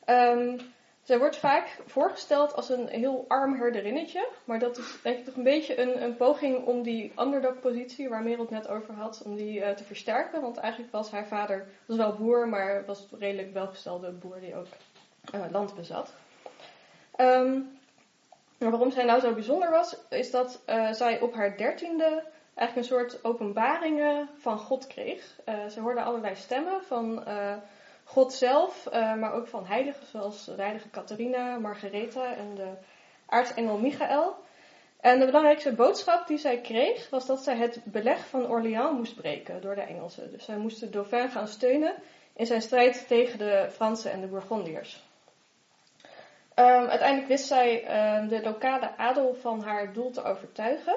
Ehm, 0.04 0.58
zij 1.02 1.18
wordt 1.18 1.36
vaak 1.36 1.78
voorgesteld 1.86 2.54
als 2.54 2.68
een 2.68 2.88
heel 2.88 3.24
arm 3.28 3.54
herderinnetje, 3.54 4.28
maar 4.44 4.58
dat 4.58 4.78
is 4.78 4.98
denk 5.02 5.18
ik 5.18 5.24
toch 5.24 5.36
een 5.36 5.42
beetje 5.42 5.80
een, 5.80 6.02
een 6.02 6.16
poging 6.16 6.66
om 6.66 6.82
die 6.82 7.12
underdog-positie 7.18 8.08
waar 8.08 8.22
Merel 8.22 8.40
het 8.40 8.50
net 8.50 8.68
over 8.68 8.94
had, 8.94 9.22
om 9.24 9.36
die 9.36 9.60
eh, 9.60 9.76
te 9.76 9.84
versterken. 9.84 10.40
Want 10.40 10.56
eigenlijk 10.56 10.92
was 10.92 11.10
haar 11.10 11.26
vader 11.26 11.66
was 11.86 11.96
wel 11.96 12.16
boer, 12.16 12.48
maar 12.48 12.84
was 12.86 13.08
een 13.12 13.18
redelijk 13.18 13.52
welgestelde 13.52 14.10
boer 14.10 14.40
die 14.40 14.56
ook 14.56 14.66
land 15.50 15.74
bezat. 15.74 16.14
Ehm, 17.16 17.60
maar 18.58 18.70
waarom 18.70 18.90
zij 18.90 19.04
nou 19.04 19.20
zo 19.20 19.34
bijzonder 19.34 19.70
was, 19.70 19.96
is 20.08 20.30
dat 20.30 20.62
eh, 20.64 20.92
zij 20.92 21.20
op 21.20 21.34
haar 21.34 21.56
dertiende 21.56 22.24
eigenlijk 22.54 22.76
een 22.76 22.96
soort 22.96 23.24
openbaringen 23.24 24.28
van 24.38 24.58
God 24.58 24.86
kreeg. 24.86 25.38
Eh, 25.44 25.66
ze 25.66 25.80
hoorde 25.80 26.02
allerlei 26.02 26.34
stemmen 26.34 26.84
van 26.84 27.24
eh, 27.24 27.56
God 28.04 28.32
zelf, 28.32 28.88
maar 28.92 29.32
ook 29.32 29.46
van 29.46 29.66
heiligen 29.66 30.06
zoals 30.06 30.50
heilige 30.56 30.90
Catharina, 30.90 31.58
Margaretha 31.58 32.34
en 32.34 32.54
de 32.54 32.68
aartsengel 33.26 33.78
Michael. 33.78 34.36
En 35.00 35.18
de 35.18 35.26
belangrijkste 35.26 35.72
boodschap 35.72 36.26
die 36.26 36.38
zij 36.38 36.60
kreeg 36.60 37.10
was 37.10 37.26
dat 37.26 37.42
zij 37.42 37.56
het 37.56 37.80
beleg 37.84 38.26
van 38.26 38.46
Orléans 38.46 38.96
moest 38.96 39.14
breken 39.14 39.60
door 39.60 39.74
de 39.74 39.80
Engelsen. 39.80 40.30
Dus 40.30 40.44
zij 40.44 40.56
moest 40.56 40.80
de 40.80 40.90
dauphin 40.90 41.30
gaan 41.30 41.48
steunen 41.48 41.94
in 42.36 42.46
zijn 42.46 42.62
strijd 42.62 43.08
tegen 43.08 43.38
de 43.38 43.68
Fransen 43.70 44.12
en 44.12 44.20
de 44.20 44.26
Bourgondiërs. 44.26 45.07
Ehm, 46.58 46.88
uiteindelijk 46.88 47.28
wist 47.28 47.46
zij 47.46 47.84
ehm, 47.84 48.28
de 48.28 48.42
lokale 48.42 48.96
adel 48.96 49.34
van 49.34 49.62
haar 49.62 49.92
doel 49.92 50.10
te 50.10 50.22
overtuigen. 50.22 50.96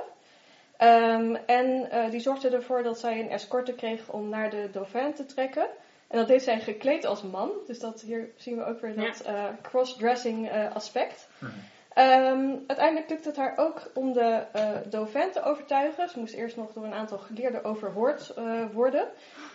Ehm, 0.78 1.36
en 1.46 1.92
eh, 1.92 2.10
die 2.10 2.20
zorgde 2.20 2.50
ervoor 2.50 2.84
dat 2.84 3.00
zij 3.00 3.20
een 3.20 3.30
escorte 3.30 3.74
kreeg 3.74 4.12
om 4.12 4.30
naar 4.30 4.50
de 4.50 4.70
dauphin 4.72 5.14
te 5.14 5.26
trekken. 5.26 5.68
En 6.08 6.18
dat 6.18 6.28
deed 6.28 6.42
zij 6.42 6.60
gekleed 6.60 7.06
als 7.06 7.22
man. 7.22 7.52
Dus 7.66 7.80
dat, 7.80 8.02
hier 8.02 8.30
zien 8.36 8.58
we 8.58 8.64
ook 8.64 8.80
weer 8.80 8.96
dat 8.96 9.22
eh, 9.22 9.48
cross-dressing 9.62 10.50
eh, 10.50 10.76
aspect. 10.76 11.28
Mhm. 11.38 11.52
Ehm, 11.94 12.58
uiteindelijk 12.68 13.10
lukte 13.10 13.28
het 13.28 13.38
haar 13.38 13.54
ook 13.58 13.92
om 13.94 14.14
de 14.14 14.46
eh 14.52 14.70
dauphin 14.90 15.32
te 15.32 15.42
overtuigen. 15.42 16.10
Ze 16.10 16.20
moest 16.20 16.34
eerst 16.34 16.58
nog 16.58 16.74
door 16.74 16.86
een 16.86 16.94
aantal 16.94 17.18
geleerden 17.18 17.64
overhoord 17.64 18.30
eh, 18.30 18.64
worden. 18.74 19.08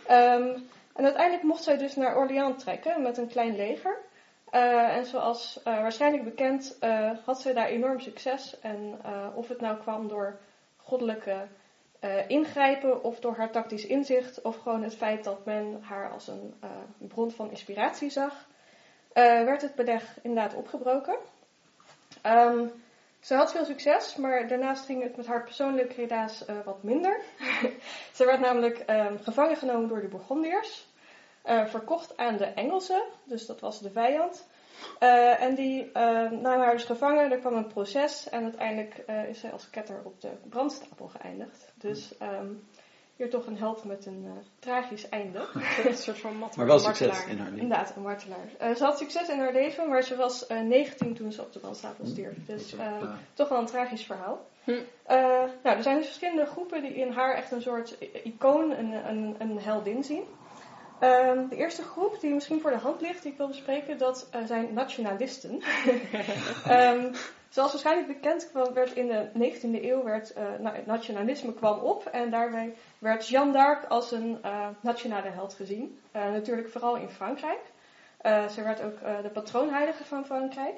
Ehm, 0.06 0.58
en 0.94 1.04
uiteindelijk 1.04 1.42
mocht 1.42 1.62
zij 1.62 1.76
dus 1.76 1.96
naar 1.96 2.16
Orléans 2.16 2.62
trekken 2.62 3.02
met 3.02 3.18
een 3.18 3.28
klein 3.28 3.56
leger. 3.56 3.96
Eh, 4.50 4.96
en 4.96 5.06
zoals 5.06 5.62
eh, 5.62 5.80
waarschijnlijk 5.80 6.24
bekend 6.24 6.76
eh, 6.80 7.10
had 7.24 7.40
zij 7.40 7.52
daar 7.52 7.66
enorm 7.66 8.00
succes. 8.00 8.60
En 8.60 9.00
of 9.34 9.48
het 9.48 9.60
nou 9.60 9.76
kwam 9.78 10.08
door 10.08 10.38
goddelijke 10.76 11.46
ingrijpen 12.28 13.02
of 13.02 13.20
door 13.20 13.36
haar 13.36 13.50
tactisch 13.50 13.86
inzicht 13.86 14.42
of 14.42 14.56
gewoon 14.56 14.82
het 14.82 14.94
feit 14.94 15.24
dat 15.24 15.44
men 15.44 15.82
haar 15.82 16.10
als 16.10 16.28
een 16.28 16.54
bron 16.98 17.30
van 17.30 17.50
inspiratie 17.50 18.10
zag, 18.10 18.46
werd 19.12 19.62
het 19.62 19.74
beleg 19.74 20.18
inderdaad 20.22 20.54
opgebroken. 20.54 21.16
Ehm, 22.22 22.66
ze 23.20 23.34
had 23.34 23.52
veel 23.52 23.64
succes, 23.64 24.16
maar 24.16 24.48
daarnaast 24.48 24.84
ging 24.84 25.02
het 25.02 25.16
met 25.16 25.26
haar 25.26 25.44
persoonlijk 25.44 25.92
helaas 25.92 26.44
wat 26.64 26.82
minder. 26.82 27.20
ze 28.16 28.24
werd 28.24 28.40
namelijk 28.40 28.78
ehm, 28.78 29.16
gevangen 29.22 29.56
genomen 29.56 29.88
door 29.88 30.00
de 30.00 30.08
Bourgondiërs, 30.08 30.86
eh, 31.46 31.66
verkocht 31.66 32.16
aan 32.16 32.36
de 32.36 32.44
Engelsen, 32.44 33.02
dus 33.24 33.46
dat 33.46 33.60
was 33.60 33.80
de 33.80 33.90
vijand. 33.90 34.46
Eh, 34.98 35.42
en 35.42 35.54
die 35.54 35.92
ehm, 35.92 36.40
namen 36.40 36.64
haar 36.64 36.72
dus 36.72 36.84
gevangen, 36.84 37.30
er 37.32 37.38
kwam 37.38 37.54
een 37.54 37.66
proces 37.66 38.28
en 38.28 38.42
uiteindelijk 38.42 38.98
eh, 39.06 39.28
is 39.28 39.40
zij 39.40 39.52
als 39.52 39.70
ketter 39.70 40.00
op 40.04 40.20
de 40.20 40.30
brandstapel 40.48 41.06
geëindigd. 41.06 41.72
Dus 41.74 42.16
ehm, 42.18 42.46
hier 43.16 43.30
toch 43.30 43.46
een 43.46 43.58
held 43.58 43.84
met 43.84 44.06
een 44.06 44.22
eh, 44.26 44.32
tragisch 44.58 45.08
einde. 45.08 45.46
Een 45.86 45.96
soort 45.96 46.18
van 46.18 46.36
mat 46.36 46.56
Maar 46.56 46.66
wel 46.66 46.78
succes 46.78 47.06
martelaar. 47.06 47.30
in 47.30 47.38
haar 47.38 47.50
leven. 47.50 47.62
Inderdaad, 47.62 47.96
een 47.96 48.02
martelaar. 48.02 48.48
Eh, 48.58 48.74
ze 48.74 48.84
had 48.84 48.98
succes 48.98 49.28
in 49.28 49.38
haar 49.38 49.52
leven, 49.52 49.88
maar 49.88 50.02
ze 50.02 50.16
was 50.16 50.46
eh 50.46 50.60
19 50.60 51.14
toen 51.14 51.32
ze 51.32 51.42
op 51.42 51.52
de 51.52 51.58
brandstapel 51.58 52.06
stierf. 52.06 52.34
Dus 52.46 52.70
Beetje, 52.70 52.76
eh, 52.76 53.00
ja. 53.00 53.18
toch 53.34 53.48
wel 53.48 53.58
een 53.58 53.66
tragisch 53.66 54.04
verhaal. 54.04 54.46
Hm. 54.64 54.70
Eh, 55.02 55.16
nou, 55.62 55.76
er 55.76 55.82
zijn 55.82 55.96
dus 55.96 56.06
verschillende 56.06 56.46
groepen 56.46 56.82
die 56.82 56.94
in 56.94 57.10
haar 57.12 57.34
echt 57.34 57.50
een 57.52 57.62
soort 57.62 57.96
icoon, 58.24 58.70
een, 58.70 58.92
een, 58.92 59.36
een 59.38 59.58
heldin 59.60 60.04
zien. 60.04 60.24
Ehm, 60.98 61.48
de 61.48 61.56
eerste 61.56 61.82
groep 61.82 62.20
die 62.20 62.34
misschien 62.34 62.60
voor 62.60 62.70
de 62.70 62.76
hand 62.76 63.00
ligt, 63.00 63.22
die 63.22 63.32
ik 63.32 63.38
wil 63.38 63.46
bespreken, 63.46 63.98
dat 63.98 64.28
eh, 64.30 64.44
zijn 64.44 64.74
nationalisten. 64.74 65.60
Ehm, 66.66 67.14
zoals 67.48 67.70
waarschijnlijk 67.70 68.06
bekend 68.06 68.50
kwam, 68.50 68.72
werd 68.72 68.92
in 68.92 69.06
de 69.06 69.28
19e 69.34 69.84
eeuw 69.84 70.02
werd, 70.02 70.32
eh, 70.32 70.44
na- 70.58 70.74
nationalisme 70.84 71.54
kwam 71.54 71.78
op 71.78 72.06
en 72.06 72.30
daarbij 72.30 72.74
werd 72.98 73.28
Jeanne 73.28 73.52
d'Arc 73.52 73.84
als 73.88 74.12
een 74.12 74.38
eh, 74.42 74.68
nationale 74.80 75.28
held 75.28 75.54
gezien. 75.54 76.00
Natuurlijk 76.12 76.68
vooral 76.68 76.96
in 76.96 77.08
Frankrijk. 77.08 77.60
Ze 78.50 78.62
werd 78.62 78.82
ook 78.82 78.98
de 79.22 79.30
patroonheilige 79.32 80.04
van 80.04 80.24
Frankrijk. 80.24 80.74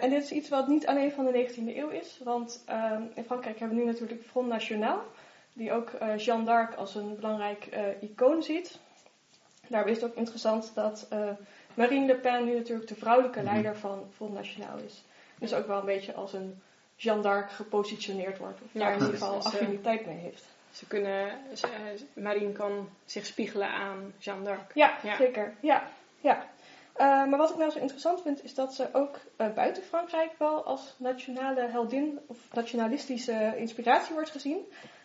En 0.00 0.10
dit 0.10 0.22
is 0.22 0.30
iets 0.30 0.48
wat 0.48 0.68
niet 0.68 0.86
alleen 0.86 1.12
van 1.12 1.24
de 1.24 1.32
19e 1.32 1.76
eeuw 1.76 1.88
is, 1.88 2.20
want 2.24 2.62
ehm, 2.66 3.02
in 3.14 3.24
Frankrijk 3.24 3.58
hebben 3.58 3.76
we 3.76 3.84
nu 3.84 3.90
natuurlijk 3.90 4.22
Front 4.24 4.48
National, 4.48 4.98
die 5.52 5.72
ook 5.72 5.90
Jeanne 6.16 6.44
d'Arc 6.44 6.74
als 6.74 6.94
een 6.94 7.16
belangrijk 7.16 7.68
icoon 8.00 8.42
ziet. 8.42 8.78
Daarbij 9.68 9.92
is 9.92 10.00
het 10.00 10.10
ook 10.10 10.16
interessant 10.16 10.70
dat 10.74 11.06
eh, 11.10 11.28
Marine 11.74 12.06
Le 12.06 12.14
Pen 12.14 12.44
nu 12.44 12.54
natuurlijk 12.54 12.88
de 12.88 12.94
vrouwelijke 12.94 13.40
Mhm. 13.40 13.48
leider 13.50 13.76
van 13.76 14.06
Front 14.14 14.32
National 14.34 14.78
is. 14.78 15.02
Dus 15.38 15.54
ook 15.54 15.66
wel 15.66 15.78
een 15.78 15.84
beetje 15.86 16.14
als 16.14 16.32
een 16.32 16.62
Jeanne 16.96 17.22
d'Arc 17.22 17.50
gepositioneerd 17.50 18.38
wordt, 18.38 18.60
of 18.62 18.68
Ja, 18.72 18.80
daar 18.80 18.88
in 18.92 18.98
ieder 18.98 19.12
geval 19.12 19.34
Dus, 19.36 19.44
eh, 19.44 19.52
affiniteit 19.52 20.06
mee 20.06 20.16
heeft. 20.16 20.44
Ze 20.70 20.86
kunnen, 20.86 21.30
ze- 21.54 21.66
eh, 21.66 22.22
Marine 22.22 22.52
kan 22.52 22.88
zich 23.04 23.26
spiegelen 23.26 23.68
aan 23.68 24.12
Jeanne 24.18 24.44
d'Arc. 24.44 24.70
Ja, 24.74 24.98
Ja. 25.02 25.16
zeker. 25.16 25.54
Ja, 25.60 25.82
ja. 26.20 26.46
Eh, 26.92 27.06
maar 27.06 27.36
wat 27.38 27.50
ik 27.50 27.56
nou 27.56 27.70
zo 27.70 27.78
interessant 27.78 28.22
vind, 28.22 28.44
is 28.44 28.54
dat 28.54 28.74
ze 28.74 28.88
ook 28.92 29.18
eh, 29.36 29.46
buiten 29.54 29.82
Frankrijk 29.82 30.30
wel 30.38 30.64
als 30.64 30.94
nationale 30.98 31.66
heldin 31.68 32.18
of 32.26 32.38
nationalistische 32.52 33.52
inspiratie 33.56 34.14
wordt 34.14 34.30
gezien. 34.30 34.58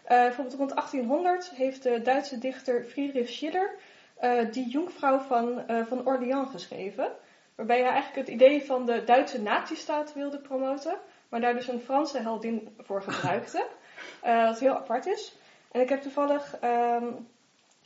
Eh, 0.04 0.18
bijvoorbeeld 0.22 0.56
rond 0.58 0.72
1800 0.76 1.50
heeft 1.50 1.84
de 1.84 2.02
Duitse 2.02 2.38
dichter 2.38 2.84
Friedrich 2.84 3.30
Schiller 3.30 3.70
eh, 4.20 4.52
die 4.52 4.70
Jungvrouw 4.70 5.20
van, 5.20 5.68
eh, 5.68 5.86
van 5.86 6.06
Orléans 6.06 6.52
geschreven. 6.52 7.12
Waarbij 7.56 7.82
hij 7.82 7.92
eigenlijk 7.92 8.28
het 8.28 8.36
idee 8.36 8.66
van 8.66 8.86
de 8.86 9.04
Duitse 9.04 9.42
nazistaat 9.42 10.14
wilde 10.14 10.38
promoten, 10.38 10.98
maar 11.30 11.42
daar 11.42 11.54
dus 11.54 11.68
een 11.68 11.80
Franse 11.80 12.20
heldin 12.20 12.76
voor 12.80 13.02
gebruikte. 13.02 13.66
Eh, 14.22 14.46
wat 14.46 14.60
heel 14.60 14.76
apart 14.76 15.06
is. 15.06 15.36
En 15.72 15.82
ik 15.82 15.90
heb 15.90 16.02
toevallig 16.02 16.58
ehm, 16.60 17.06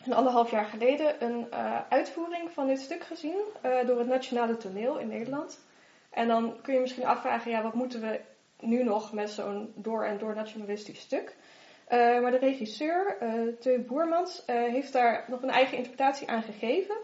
een 0.05 0.13
anderhalf 0.13 0.51
jaar 0.51 0.65
geleden 0.65 1.23
een 1.23 1.53
uitvoering 1.89 2.51
van 2.51 2.67
dit 2.67 2.79
stuk 2.79 3.03
gezien 3.03 3.35
door 3.85 3.99
het 3.99 4.07
Nationale 4.07 4.57
Toneel 4.57 4.97
in 4.97 5.07
Nederland. 5.07 5.59
En 6.09 6.27
dan 6.27 6.61
kun 6.61 6.73
je 6.73 6.79
misschien 6.79 7.05
afvragen, 7.05 7.51
ja, 7.51 7.61
wat 7.61 7.73
moeten 7.73 8.01
we 8.01 8.19
nu 8.59 8.83
nog 8.83 9.13
met 9.13 9.29
zo'n 9.29 9.73
door 9.75 10.03
en 10.03 10.17
door 10.17 10.35
nationalistisch 10.35 10.99
stuk? 10.99 11.35
Eh, 11.91 12.19
maar 12.19 12.32
de 12.32 12.38
regisseur, 12.38 13.17
Teu 13.60 13.80
Boermans, 13.80 14.45
eh, 14.45 14.56
heeft 14.56 14.93
daar 14.93 15.25
nog 15.27 15.41
een 15.41 15.49
eigen 15.49 15.77
interpretatie 15.77 16.27
aan 16.27 16.41
gegeven. 16.41 16.95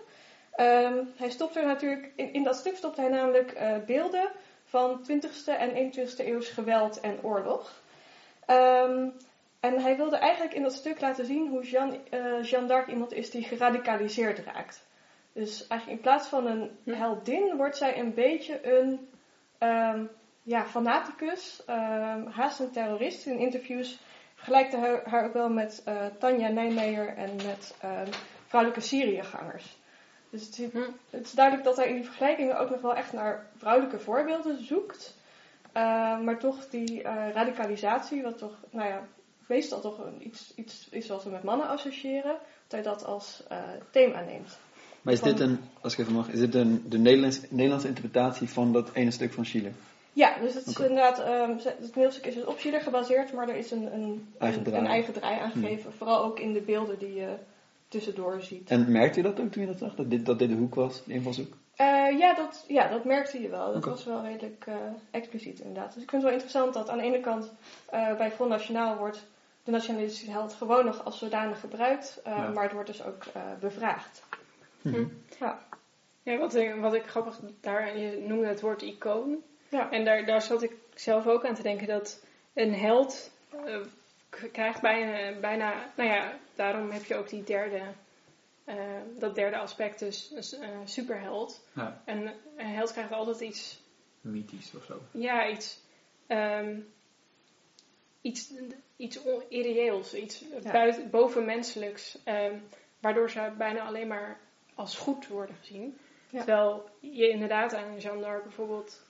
Ehm, 0.52 1.04
hij 1.15 1.30
stopt 1.30 1.56
er 1.56 1.65
natuurlijk, 1.65 2.12
in, 2.15 2.34
in 2.34 2.43
dat 2.43 2.56
stuk 2.56 2.76
stopt 2.76 2.97
hij 2.97 3.08
namelijk 3.08 3.84
beelden 3.86 4.30
van 4.63 5.04
20e 5.04 5.52
en 5.52 5.76
21e 5.76 6.28
eeuws 6.28 6.50
geweld 6.50 7.00
en 7.00 7.19
oorlog. 7.23 7.82
Ehm, 8.45 9.10
en 9.60 9.80
hij 9.80 9.97
wilde 9.97 10.17
eigenlijk 10.17 10.54
in 10.54 10.63
dat 10.63 10.73
stuk 10.73 11.02
laten 11.02 11.26
zien 11.26 11.47
hoe 11.47 11.63
Jeanne, 11.63 12.00
eh, 12.10 12.43
Jeanne 12.43 12.67
d'Arc 12.67 12.88
iemand 12.88 13.13
is 13.13 13.30
die 13.30 13.43
geradicaliseerd 13.43 14.39
raakt. 14.39 14.86
Dus 15.34 15.67
eigenlijk 15.67 16.00
in 16.00 16.04
plaats 16.04 16.28
van 16.28 16.45
een 16.45 16.78
Hm. 16.84 16.91
heldin 16.91 17.56
wordt 17.58 17.78
zij 17.78 18.00
een 18.00 18.13
beetje 18.13 18.67
een 18.78 19.10
ehm, 19.58 20.06
ja, 20.43 20.65
fanaticus, 20.65 21.62
haast 22.30 22.60
een 22.60 22.71
terrorist. 22.71 23.26
In 23.26 23.39
interviews 23.39 24.00
vergelijkt 24.38 24.71
hij 24.71 24.82
haar, 24.82 25.02
haar 25.06 25.26
ook 25.26 25.34
wel 25.34 25.50
met 25.50 25.82
eh, 25.86 26.06
Tanja 26.19 26.47
Nijmeijer 26.50 27.08
en 27.15 27.36
met 27.36 27.76
ehm, 27.82 28.08
vrouwelijke 28.47 28.86
Syriëgangers. 28.88 29.78
Dus 30.30 30.45
het, 30.45 30.60
is- 30.60 30.71
Hm. 30.71 30.80
het 31.10 31.26
is 31.26 31.32
duidelijk 31.32 31.65
dat 31.67 31.76
hij 31.78 31.88
in 31.88 31.95
die 31.95 32.04
vergelijkingen 32.06 32.60
ook 32.60 32.69
nog 32.69 32.82
wel 32.82 32.95
echt 32.95 33.13
naar 33.13 33.45
vrouwelijke 33.58 34.00
voorbeelden 34.00 34.65
zoekt. 34.65 35.15
Eh, 35.71 35.84
maar 36.19 36.39
toch 36.39 36.69
die 36.69 37.04
eh, 37.04 37.32
radicalisatie, 37.34 38.21
wat 38.23 38.38
toch, 38.38 38.58
nou 38.71 38.88
ja, 38.89 39.02
meestal 39.47 39.82
toch 39.82 39.97
een, 40.06 40.26
iets, 40.28 40.54
iets 40.56 40.88
is 40.91 41.08
wat 41.08 41.23
we 41.23 41.30
met 41.30 41.43
mannen 41.43 41.67
associëren, 41.67 42.36
dat 42.67 42.71
hij 42.71 42.82
dat 42.82 43.06
als 43.06 43.43
eh, 43.47 43.58
thema 43.91 44.21
neemt. 44.21 44.58
Maar 45.02 45.13
is 45.13 45.21
dit 45.21 45.39
een, 45.39 45.60
als 45.82 45.93
ik 45.93 46.00
even 46.00 46.13
mag, 46.13 46.30
is 46.30 46.39
dit 46.39 46.56
een, 46.56 46.86
de 46.89 46.97
Nederlands, 46.97 47.39
Nederlandse 47.50 47.88
interpretatie 47.88 48.50
van 48.50 48.73
dat 48.73 48.89
ene 48.93 49.12
stuk 49.12 49.34
van 49.34 49.45
Chile? 49.45 49.71
Ja, 50.17 50.38
dus 50.41 50.53
het 50.53 50.65
is 50.67 50.77
inderdaad, 50.80 51.19
ehm, 51.19 51.51
het 51.63 51.93
toneelstuk 51.93 52.25
is 52.25 52.34
dus 52.34 52.45
op 52.45 52.60
Schiller 52.60 52.82
gebaseerd, 52.82 53.34
maar 53.34 53.49
er 53.49 53.56
is 53.56 53.71
een, 53.71 53.93
een, 53.93 54.34
Eigen 54.38 54.60
een, 54.60 54.65
draai. 54.65 54.84
een 54.84 54.89
eigen 54.89 55.13
draai 55.13 55.39
aangegeven. 55.39 55.93
Vooral 55.93 56.23
ook 56.23 56.39
in 56.39 56.53
de 56.53 56.62
beelden 56.62 56.99
die 56.99 57.13
je 57.13 57.36
tussendoor 57.88 58.41
ziet. 58.41 58.69
En 58.69 58.91
merkte 58.91 59.17
je 59.21 59.27
dat 59.27 59.39
ook 59.39 59.51
toen 59.51 59.62
je 59.62 59.67
dat 59.67 59.77
zag? 59.77 59.95
Dat 59.95 60.10
dit, 60.10 60.25
dat 60.25 60.39
dit 60.39 60.49
de 60.49 60.56
hoek 60.56 60.75
was, 60.75 61.03
de 61.03 61.13
invalshoek? 61.13 61.53
Eh, 61.75 62.17
ja, 62.19 62.34
dat, 62.36 62.65
ja, 62.67 62.88
dat 62.88 63.06
merkte 63.06 63.41
je 63.41 63.49
wel. 63.49 63.73
Dat 63.73 63.86
was 63.86 64.06
wel 64.06 64.21
redelijk 64.23 64.63
eh, 64.67 64.75
expliciet 65.12 65.60
inderdaad. 65.60 65.93
Dus 65.93 66.03
ik 66.03 66.10
vind 66.10 66.21
het 66.23 66.32
wel 66.32 66.32
interessant 66.32 66.73
dat 66.73 66.89
aan 66.89 66.97
de 66.97 67.03
ene 67.03 67.19
kant 67.19 67.51
eh, 67.89 68.15
bij 68.17 68.32
Front 68.32 68.49
Nationaal 68.51 68.97
wordt 68.97 69.25
de 69.63 69.71
nationalistische 69.71 70.32
held 70.32 70.53
gewoon 70.53 70.86
nog 70.86 71.06
als 71.06 71.17
zodanig 71.17 71.60
gebruikt, 71.60 72.19
eh, 72.23 72.34
Ja. 72.38 72.47
maar 72.49 72.63
het 72.63 72.71
wordt 72.73 72.88
dus 72.88 73.03
ook 73.03 73.23
eh, 73.34 73.41
bevraagd. 73.60 74.23
Mhm. 74.82 75.03
Ja. 75.39 75.60
Ja, 76.23 76.38
wat, 76.38 76.56
ik- 76.56 76.75
wat 76.75 76.93
ik 76.93 77.06
grappig 77.06 77.39
daar, 77.62 77.97
je 77.97 78.23
noemde 78.27 78.47
het 78.47 78.62
woord 78.62 78.82
icoon. 78.82 79.38
Ja. 79.69 79.91
En 79.91 80.06
daar, 80.06 80.25
daar 80.25 80.41
zat 80.41 80.63
ik 80.63 80.71
zelf 80.95 81.27
ook 81.27 81.45
aan 81.45 81.56
te 81.56 81.62
denken 81.63 81.88
dat 81.88 82.23
een 82.53 82.73
held 82.73 83.32
eh, 83.65 83.80
krijgt 84.51 84.82
bijna, 84.82 85.39
bijna, 85.39 85.93
nou 85.95 86.10
ja, 86.10 86.39
daarom 86.56 86.91
heb 86.91 87.03
je 87.06 87.15
ook 87.15 87.30
die 87.30 87.43
derde, 87.43 87.82
eh, 88.63 88.75
dat 89.19 89.36
derde 89.36 89.58
aspect, 89.58 89.99
dus 89.99 90.32
een 90.51 90.62
eh, 90.63 90.77
superheld. 90.86 91.67
Ja, 91.75 92.01
En 92.06 92.34
een 92.58 92.65
held 92.73 92.91
krijgt 92.91 93.12
altijd 93.12 93.39
iets, 93.39 93.80
mythisch 94.21 94.75
of 94.75 94.84
zo. 94.86 95.01
ja, 95.12 95.49
iets, 95.49 95.80
ehm, 96.27 96.80
iets, 98.21 98.53
iets 98.95 99.19
irreëels, 99.49 100.13
iets 100.13 100.43
Ja. 100.63 100.71
buiten, 100.71 101.10
bovenmenselijks, 101.10 102.17
ehm, 102.23 102.56
waardoor 102.99 103.30
ze 103.30 103.53
bijna 103.58 103.82
alleen 103.86 104.08
maar 104.08 104.39
als 104.75 104.97
goed 104.97 105.27
worden 105.27 105.56
gezien. 105.56 105.97
Ja. 106.30 106.38
Terwijl 106.38 106.89
je 106.99 107.30
inderdaad 107.30 107.73
aan 107.73 107.99
Jeanne 107.99 108.21
d'Arc 108.21 108.43
bijvoorbeeld 108.43 109.01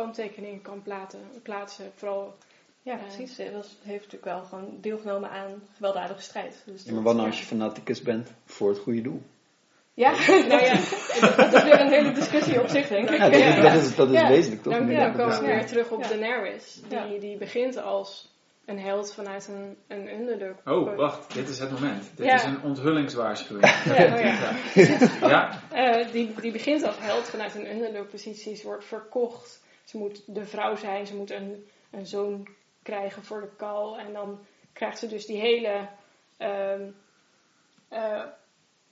kanttekeningen 0.00 0.62
kan 0.62 0.82
platen, 0.82 1.20
plaatsen. 1.42 1.90
Vooral, 1.94 2.34
Ja, 2.82 2.96
precies. 2.96 3.34
Ze 3.34 3.50
was- 3.52 3.76
heeft 3.82 4.04
natuurlijk 4.04 4.24
wel 4.24 4.42
gewoon 4.44 4.78
deelgenomen 4.80 5.30
aan 5.30 5.62
gewelddadige 5.76 6.20
strijd. 6.22 6.62
Dus 6.66 6.84
Ja, 6.84 6.92
maar 6.92 7.02
wat 7.02 7.14
nou 7.14 7.26
als 7.26 7.38
je 7.38 7.44
fanaticus 7.44 8.02
bent 8.02 8.32
voor 8.44 8.68
het 8.68 8.78
goede 8.78 9.00
doel? 9.02 9.22
Ja, 9.94 10.10
nou 10.50 10.64
ja, 10.64 10.74
dat 11.36 11.52
is 11.54 11.62
weer 11.62 11.80
een 11.80 11.90
hele 11.90 12.12
discussie 12.12 12.60
op 12.60 12.68
zich, 12.68 12.88
denk 12.88 13.10
ik. 13.10 13.18
Ja, 13.18 13.28
dat, 13.30 13.34
is- 13.40 13.62
dat 13.62 13.82
is, 13.82 13.94
dat 13.96 14.08
is 14.10 14.20
Ja. 14.20 14.28
wezenlijk 14.28 14.62
toch? 14.62 14.72
dan 14.72 14.86
denk 14.86 15.06
ik 15.06 15.12
komen 15.16 15.40
we 15.40 15.46
weer 15.46 15.66
terug 15.66 15.90
op 15.90 16.02
Ja. 16.02 16.08
Daenerys. 16.08 16.80
Die, 16.88 16.98
Ja. 16.98 17.18
die 17.20 17.36
begint 17.36 17.76
als 17.82 18.34
een 18.64 18.78
held 18.78 19.12
vanuit 19.14 19.48
een, 19.48 19.76
een 19.88 20.14
underdog. 20.20 20.56
Oh, 20.64 20.96
wacht, 20.96 21.34
dit 21.34 21.48
is 21.48 21.58
het 21.58 21.70
moment. 21.70 22.10
Dit 22.16 22.26
Ja. 22.26 22.34
is 22.34 22.42
een 22.44 22.62
onthullingswaarschuwing. 22.62 23.66
Ja, 23.84 24.14
oh 24.14 24.20
ja. 24.20 24.50
ja, 25.34 25.60
Eh, 25.70 26.12
die, 26.12 26.34
die 26.40 26.52
begint 26.52 26.82
als 26.84 26.96
held 26.98 27.24
vanuit 27.28 27.54
een 27.54 27.70
underdog-positie. 27.70 28.56
Ze 28.56 28.66
wordt 28.66 28.84
verkocht. 28.84 29.64
Ze 29.86 29.98
moet 29.98 30.34
de 30.34 30.46
vrouw 30.46 30.76
zijn. 30.76 31.06
Ze 31.06 31.16
moet 31.16 31.30
een, 31.30 31.68
een 31.90 32.06
zoon 32.06 32.48
krijgen 32.82 33.24
voor 33.24 33.40
de 33.40 33.56
kal. 33.56 33.98
En 33.98 34.12
dan 34.12 34.46
krijgt 34.72 34.98
ze 34.98 35.08
dus 35.08 35.26
die 35.26 35.40
hele 35.40 35.88
ehm, 36.36 36.90
eh, 37.88 38.24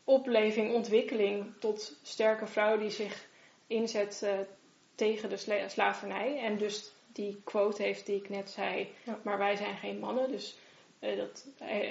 opleving, 0.05 0.75
ontwikkeling 0.75 1.53
tot 1.59 1.99
sterke 2.03 2.47
vrouw 2.47 2.79
die 2.79 2.91
zich 2.91 3.27
inzet 3.67 4.23
eh, 4.23 4.39
tegen 4.95 5.29
de 5.29 5.37
sla- 5.37 5.69
slavernij. 5.69 6.39
En 6.39 6.59
dus 6.59 6.93
die 7.13 7.41
quote 7.45 7.83
heeft 7.83 8.07
die 8.07 8.17
ik 8.17 8.29
net 8.29 8.51
zei. 8.51 8.93
Ja. 9.05 9.19
Maar 9.23 9.39
wij 9.39 9.57
zijn 9.57 9.77
geen 9.77 9.99
mannen. 9.99 10.31
Dus 10.31 10.59
eh, 10.99 11.17
dat 11.17 11.47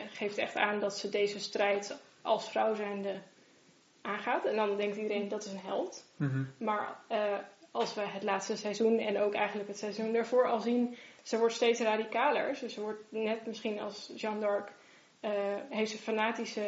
geeft 0.10 0.38
echt 0.38 0.56
aan 0.56 0.80
dat 0.80 0.98
ze 0.98 1.10
deze 1.10 1.40
strijd 1.40 1.98
als 2.22 2.50
vrouw 2.50 2.76
zijnde 2.76 3.22
aangaat. 4.02 4.46
En 4.46 4.56
dan 4.56 4.78
denkt 4.78 4.98
iedereen 4.98 5.28
dat 5.28 5.46
is 5.46 5.52
een 5.52 5.60
held. 5.60 6.06
Mhm. 6.16 6.44
Maar 6.58 7.00
eh, 7.08 7.38
als 7.74 7.94
we 7.94 8.02
het 8.02 8.24
laatste 8.24 8.56
seizoen 8.56 9.00
en 9.00 9.20
ook 9.20 9.34
eigenlijk 9.34 9.68
het 9.68 9.78
seizoen 9.78 10.14
daarvoor 10.14 10.48
al 10.48 10.60
zien, 10.60 10.96
ze 11.24 11.38
wordt 11.38 11.54
steeds 11.54 11.80
radicaler. 11.80 12.58
Dus 12.62 12.74
ze 12.74 12.82
wordt 12.82 13.04
net 13.10 13.46
misschien 13.46 13.80
als 13.80 14.12
Jeanne 14.16 14.40
d'Arc, 14.40 14.72
eh, 15.20 15.32
heeft 15.70 15.92
ze 15.92 15.98
fanatische 15.98 16.68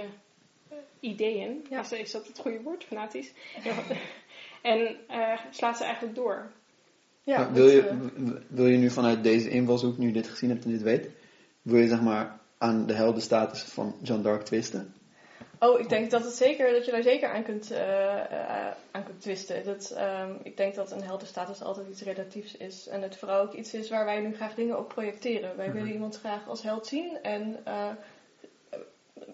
eh, 0.69 0.77
ideeën. 0.99 1.65
Ja. 1.69 1.79
Is, 1.79 1.91
is 1.91 2.11
dat 2.11 2.27
het 2.27 2.39
goede 2.39 2.61
woord, 2.61 2.83
fanatisch? 2.83 3.31
en 4.61 4.97
eh, 5.07 5.39
slaat 5.51 5.77
ze 5.77 5.83
eigenlijk 5.83 6.15
door. 6.15 6.51
Ja, 7.23 7.37
Maar 7.37 7.53
wil, 7.53 7.67
je, 7.67 7.97
wil 8.47 8.67
je 8.67 8.77
nu 8.77 8.89
vanuit 8.89 9.23
deze 9.23 9.49
invalshoek, 9.49 9.97
nu 9.97 10.07
je 10.07 10.13
dit 10.13 10.27
gezien 10.27 10.49
hebt 10.49 10.65
en 10.65 10.71
dit 10.71 10.81
weet, 10.81 11.09
wil 11.61 11.79
je 11.79 11.87
zeg 11.87 12.01
maar 12.01 12.39
aan 12.57 12.85
de 12.85 12.93
heldenstatus 12.93 13.63
van 13.63 13.95
Jeanne 14.01 14.23
d'Arc 14.23 14.41
twisten? 14.41 14.93
Oh, 15.65 15.79
ik 15.79 15.89
denk 15.89 16.11
dat, 16.11 16.23
het 16.23 16.33
zeker, 16.33 16.71
dat 16.73 16.85
je 16.85 16.91
daar 16.91 17.03
zeker 17.03 17.29
aan 17.29 17.43
kunt, 17.43 17.71
eh, 17.71 18.19
eh, 18.31 18.73
aan 18.91 19.03
kunt 19.03 19.21
twisten. 19.21 19.63
Dat, 19.65 19.93
ehm, 19.95 20.31
ik 20.43 20.57
denk 20.57 20.75
dat 20.75 20.91
een 20.91 21.03
heldenstatus 21.03 21.61
altijd 21.61 21.87
iets 21.87 22.01
relatiefs 22.01 22.57
is. 22.57 22.87
En 22.87 23.01
het 23.01 23.17
vooral 23.17 23.41
ook 23.41 23.53
iets 23.53 23.73
is 23.73 23.89
waar 23.89 24.05
wij 24.05 24.19
nu 24.19 24.33
graag 24.35 24.53
dingen 24.55 24.77
op 24.79 24.87
projecteren. 24.87 25.57
Wij 25.57 25.67
Mhm. 25.67 25.75
willen 25.75 25.91
iemand 25.91 26.19
graag 26.19 26.47
als 26.47 26.63
held 26.63 26.87
zien. 26.87 27.17
En 27.21 27.57
eh, 27.63 27.89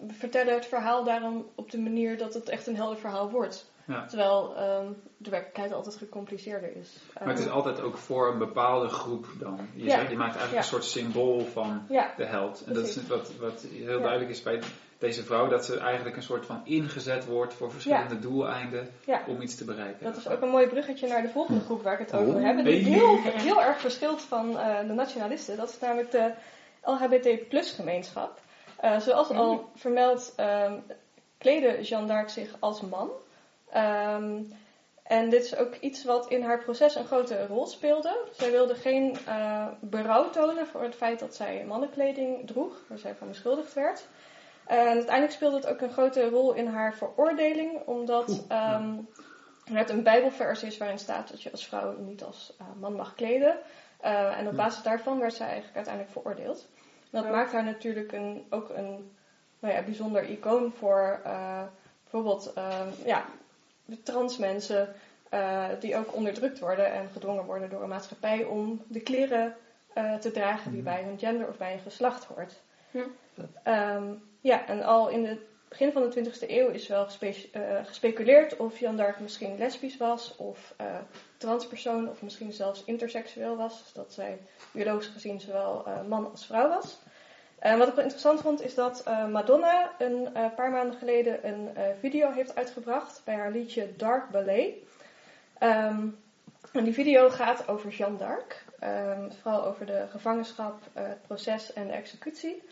vertellen 0.08 0.54
het 0.54 0.66
verhaal 0.66 1.04
daarom 1.04 1.46
op 1.54 1.70
de 1.70 1.78
manier 1.78 2.18
dat 2.18 2.34
het 2.34 2.48
echt 2.48 2.66
een 2.66 2.76
helder 2.76 2.98
verhaal 2.98 3.30
wordt. 3.30 3.70
Ja. 3.86 4.06
Terwijl 4.06 4.56
ehm, 4.56 4.92
de 5.16 5.30
werkelijkheid 5.30 5.72
altijd 5.72 5.96
gecompliceerder 5.96 6.76
is. 6.76 6.96
Maar 7.18 7.28
het 7.28 7.38
is 7.38 7.48
altijd 7.48 7.80
ook 7.80 7.96
voor 7.96 8.32
een 8.32 8.38
bepaalde 8.38 8.88
groep 8.88 9.26
dan. 9.38 9.68
Je, 9.74 9.84
Ja. 9.84 9.90
zegt, 9.90 10.10
je 10.10 10.16
maakt 10.16 10.36
eigenlijk 10.36 10.52
Ja. 10.52 10.58
een 10.58 10.80
soort 10.80 10.84
symbool 10.84 11.44
van 11.44 11.84
de 12.16 12.24
held. 12.24 12.64
En 12.66 12.74
dat 12.74 12.86
is 12.86 12.92
Precies. 12.92 13.08
wat, 13.08 13.36
wat 13.36 13.66
heel 13.70 14.00
duidelijk 14.00 14.30
is 14.30 14.42
bij 14.42 14.60
deze 15.02 15.24
vrouw, 15.24 15.48
dat 15.48 15.64
ze 15.64 15.78
eigenlijk 15.78 16.16
een 16.16 16.22
soort 16.22 16.46
van 16.46 16.60
ingezet 16.64 17.24
wordt 17.24 17.54
voor 17.54 17.70
verschillende 17.70 18.18
doeleinden 18.18 18.88
ja. 19.04 19.22
om 19.26 19.40
iets 19.40 19.54
te 19.56 19.64
bereiken. 19.64 20.04
Dat 20.04 20.16
is 20.16 20.28
ook 20.28 20.42
een 20.42 20.48
mooi 20.48 20.66
bruggetje 20.66 21.08
naar 21.08 21.22
de 21.22 21.28
volgende 21.28 21.60
groep 21.60 21.82
waar 21.82 22.00
ik 22.00 22.06
het 22.06 22.14
over 22.14 22.34
Oh. 22.34 22.42
hebben. 22.42 22.64
Die 22.64 22.84
heel, 22.84 23.18
heel 23.22 23.62
erg 23.62 23.80
verschilt 23.80 24.20
van 24.20 24.58
eh, 24.58 24.78
de 24.86 24.92
nationalisten. 24.92 25.56
Dat 25.56 25.68
is 25.68 25.78
namelijk 25.78 26.10
de 26.10 26.32
LHBT 26.82 27.48
plus 27.48 27.70
gemeenschap. 27.70 28.40
Eh, 28.76 28.98
zoals 28.98 29.30
al 29.30 29.70
vermeld, 29.74 30.32
ehm 30.36 30.72
kleedde 31.42 31.82
Jeanne 31.82 32.06
d'Arc 32.06 32.28
zich 32.28 32.56
als 32.58 32.80
man. 32.80 33.10
Ehm, 33.70 34.42
en 35.02 35.30
dit 35.30 35.44
is 35.44 35.56
ook 35.56 35.74
iets 35.74 36.04
wat 36.04 36.28
in 36.28 36.42
haar 36.42 36.62
proces 36.62 36.94
een 36.94 37.06
grote 37.06 37.46
rol 37.46 37.66
speelde. 37.66 38.16
Zij 38.36 38.50
wilde 38.50 38.74
geen 38.74 39.16
eh, 39.26 39.66
berouw 39.80 40.30
tonen 40.30 40.66
voor 40.66 40.82
het 40.82 40.94
feit 40.94 41.18
dat 41.18 41.34
zij 41.34 41.64
mannenkleding 41.66 42.46
droeg, 42.46 42.82
waar 42.86 42.98
zij 42.98 43.14
van 43.14 43.28
beschuldigd 43.28 43.74
werd. 43.74 44.06
En 44.72 44.86
uiteindelijk 44.86 45.32
speelde 45.32 45.56
het 45.56 45.66
ook 45.66 45.80
een 45.80 45.92
grote 45.92 46.28
rol 46.28 46.52
in 46.52 46.66
haar 46.66 46.94
veroordeling, 46.94 47.86
omdat 47.86 48.44
ehm, 48.48 48.98
er 49.64 49.72
net 49.72 49.90
een 49.90 50.02
bijbelvers 50.02 50.62
is 50.62 50.78
waarin 50.78 50.98
staat 50.98 51.28
dat 51.28 51.42
je 51.42 51.50
als 51.50 51.66
vrouw 51.66 51.96
niet 51.98 52.22
als 52.22 52.54
eh, 52.58 52.66
man 52.80 52.94
mag 52.94 53.14
kleden. 53.14 53.56
Eh, 54.00 54.38
en 54.38 54.48
op 54.48 54.56
basis 54.56 54.82
daarvan 54.82 55.18
werd 55.18 55.34
zij 55.34 55.46
eigenlijk 55.46 55.76
uiteindelijk 55.76 56.14
veroordeeld. 56.14 56.68
En 57.10 57.22
dat 57.22 57.30
maakt 57.30 57.52
haar 57.52 57.64
natuurlijk 57.64 58.12
een, 58.12 58.46
ook 58.50 58.68
een 58.68 59.12
nou 59.58 59.74
ja, 59.74 59.82
bijzonder 59.82 60.30
icoon 60.30 60.72
voor 60.72 61.20
eh, 61.24 61.62
bijvoorbeeld 62.02 62.52
ehm, 62.52 62.88
ja, 63.04 63.24
trans 64.02 64.38
mensen 64.38 64.94
eh, 65.28 65.68
die 65.80 65.96
ook 65.96 66.14
onderdrukt 66.14 66.58
worden 66.58 66.92
en 66.92 67.08
gedwongen 67.12 67.44
worden 67.44 67.70
door 67.70 67.82
een 67.82 67.88
maatschappij 67.88 68.44
om 68.44 68.82
de 68.88 69.00
kleren 69.00 69.56
eh, 69.92 70.14
te 70.14 70.30
dragen 70.30 70.72
die 70.72 70.82
bij 70.82 71.02
hun 71.02 71.18
gender 71.18 71.48
of 71.48 71.56
bij 71.56 71.70
hun 71.70 71.80
geslacht 71.82 72.24
hoort. 72.24 72.60
Ja. 72.92 73.04
Ehm, 73.62 74.14
ja, 74.40 74.66
en 74.66 74.82
al 74.82 75.08
in 75.08 75.26
het 75.26 75.38
begin 75.68 75.92
van 75.92 76.02
de 76.02 76.08
20e 76.08 76.50
eeuw 76.50 76.68
is 76.68 76.88
wel 76.88 77.06
eh, 77.20 77.60
gespeculeerd 77.84 78.56
of 78.56 78.78
Jeanne 78.78 78.96
d'Arc 78.96 79.20
misschien 79.20 79.58
lesbisch 79.58 79.96
was 79.96 80.36
of 80.36 80.74
eh, 80.76 80.86
transpersoon 81.36 82.08
of 82.08 82.22
misschien 82.22 82.52
zelfs 82.52 82.84
interseksueel 82.84 83.56
was. 83.56 83.82
Dus 83.82 83.92
dat 83.92 84.12
zij 84.12 84.38
biologisch 84.72 85.06
gezien 85.06 85.40
zowel 85.40 85.86
eh, 85.86 86.02
man 86.08 86.30
als 86.30 86.46
vrouw 86.46 86.68
was. 86.68 86.98
En 87.58 87.78
wat 87.78 87.88
ik 87.88 87.94
wel 87.94 88.04
interessant 88.04 88.40
vond 88.40 88.62
is 88.62 88.74
dat 88.74 89.04
Madonna 89.30 89.90
een 89.98 90.28
paar 90.56 90.70
maanden 90.70 90.98
geleden 90.98 91.48
een 91.48 91.68
video 92.00 92.30
heeft 92.30 92.54
uitgebracht 92.54 93.22
bij 93.24 93.34
haar 93.34 93.50
liedje 93.50 93.96
Dark 93.96 94.30
Ballet. 94.30 94.74
Ehm, 95.58 96.06
en 96.72 96.84
die 96.84 96.92
video 96.92 97.30
gaat 97.30 97.68
over 97.68 97.90
Jeanne 97.90 98.18
d'Arc. 98.18 98.64
Ehm, 98.78 99.30
vooral 99.30 99.64
over 99.64 99.86
de 99.86 100.06
gevangenschap, 100.10 100.80
het 100.92 101.22
proces 101.22 101.72
en 101.72 101.86
de 101.86 101.92
executie. 101.92 102.62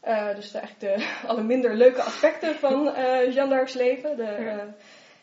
Eh, 0.00 0.34
dus 0.34 0.50
de, 0.50 0.58
eigenlijk 0.58 0.96
de 0.98 1.08
alle 1.28 1.42
minder 1.42 1.74
leuke 1.74 2.02
aspecten 2.02 2.54
van 2.54 2.94
eh 2.94 3.32
Jeanne 3.34 3.54
d'Arc's 3.54 3.74
leven. 3.74 4.16
De, 4.16 4.22
eh, 4.24 4.58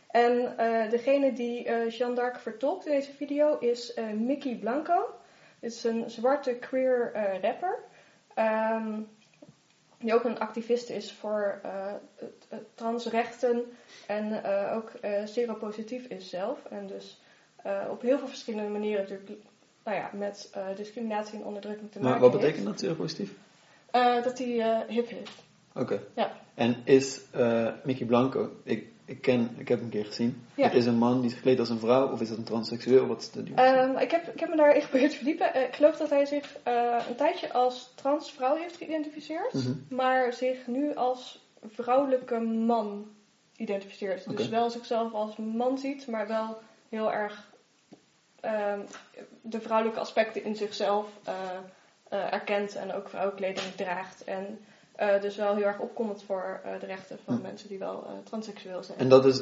en 0.08 0.58
eh, 0.58 0.90
degene 0.90 1.34
die 1.34 1.66
eh, 1.66 1.90
Jeanne 1.90 2.16
d'Arc 2.16 2.40
vertolkt 2.40 2.86
in 2.86 2.92
deze 2.92 3.12
video 3.12 3.58
is 3.60 3.94
eh, 3.94 4.06
Mickey 4.12 4.56
Blanco. 4.56 5.10
Dit 5.60 5.72
is 5.72 5.84
een 5.84 6.10
zwarte 6.10 6.54
queer 6.56 7.12
eh, 7.14 7.42
rapper. 7.42 7.80
Ehm, 8.34 9.02
die 10.00 10.14
ook 10.14 10.24
een 10.24 10.40
activist 10.40 10.90
is 10.90 11.14
voor 11.14 11.60
eh, 11.64 11.94
transrechten 12.74 13.64
en 14.08 14.44
eh, 14.44 14.76
ook 14.76 14.90
eh 15.02 15.26
seropositief 15.26 16.06
is 16.06 16.30
zelf. 16.30 16.66
En 16.66 16.88
dus 16.88 17.22
eh, 17.64 17.88
op 17.90 18.02
heel 18.02 18.18
veel 18.18 18.28
verschillende 18.28 18.70
manieren 18.70 19.02
natuurlijk 19.02 19.30
nou 19.84 19.98
ja, 19.98 20.10
met 20.14 20.50
eh, 20.54 20.76
discriminatie 20.76 21.40
en 21.40 21.46
onderdrukking 21.46 21.92
te 21.92 22.00
Maar 22.00 22.08
maken 22.10 22.24
wat 22.24 22.32
heeft. 22.32 22.44
betekent 22.44 22.66
dat 22.68 22.80
seropositief? 22.80 23.32
Eh, 23.96 24.24
dat 24.24 24.38
hij 24.38 24.60
eh, 24.60 24.88
hip 24.88 25.10
heeft. 25.10 25.44
Oké. 25.74 26.02
Ja. 26.16 26.32
En 26.54 26.76
is 26.84 27.22
eh, 27.32 27.68
Mickey 27.84 28.06
Blanco, 28.06 28.50
ik, 28.64 28.88
ik 29.06 29.22
ken, 29.22 29.56
ik 29.58 29.68
heb 29.68 29.78
hem 29.78 29.86
een 29.86 29.94
keer 29.94 30.06
gezien. 30.06 30.46
Ja. 30.56 30.64
Het 30.64 30.74
is 30.74 30.86
een 30.86 30.98
man 30.98 31.22
die 31.22 31.30
is 31.30 31.36
gekleed 31.36 31.60
als 31.60 31.70
een 31.70 31.80
vrouw 31.80 32.12
of 32.12 32.22
is 32.22 32.30
dat 32.30 32.38
een 32.38 32.44
transseksueel? 32.44 33.08
Wat 33.08 33.22
is 33.22 33.32
de 33.32 33.44
Ehm, 33.56 33.98
ik, 33.98 34.12
heb, 34.12 34.28
ik 34.34 34.40
heb 34.40 34.50
me 34.50 34.56
daar 34.56 34.72
echt 34.72 34.84
geprobeerd 34.86 35.12
te 35.12 35.18
verdiepen. 35.18 35.64
Ik 35.68 35.76
geloof 35.76 35.98
dat 35.98 36.10
hij 36.10 36.26
zich 36.26 36.58
een 37.08 37.16
tijdje 37.16 37.54
als 37.54 37.92
transvrouw 37.96 38.56
heeft 38.56 38.78
geïdentificeerd, 38.78 39.54
Mhm. 39.54 39.72
maar 39.90 40.34
zich 40.34 40.68
nu 40.68 40.96
als 40.96 41.46
vrouwelijke 41.70 42.40
man 42.40 43.08
identificeert. 43.58 44.38
Dus 44.38 44.50
wel 44.50 44.70
zichzelf 44.70 45.14
als 45.14 45.36
man 45.36 45.78
ziet, 45.78 46.08
maar 46.08 46.28
wel 46.28 46.58
heel 46.90 47.14
erg 47.14 47.52
ehm, 48.40 48.80
de 49.42 49.62
vrouwelijke 49.62 50.00
aspecten 50.00 50.44
in 50.44 50.56
zichzelf 50.56 51.08
eh, 52.16 52.34
erkent 52.34 52.76
en 52.76 52.94
ook 52.94 53.10
vrouwenkleding 53.10 53.76
draagt. 53.76 54.24
En 54.24 54.60
eh, 54.96 55.22
dus 55.22 55.36
wel 55.36 55.56
heel 55.56 55.66
erg 55.66 55.80
opkomend 55.80 56.24
voor 56.24 56.62
eh, 56.64 56.80
de 56.80 56.86
rechten 56.86 57.20
van 57.26 57.36
Hm. 57.36 57.42
mensen 57.42 57.70
die 57.70 57.80
wel 57.80 58.08
transseksueel 58.24 58.84
zijn. 58.84 58.98
En 58.98 59.10
dat 59.10 59.26
is, 59.26 59.42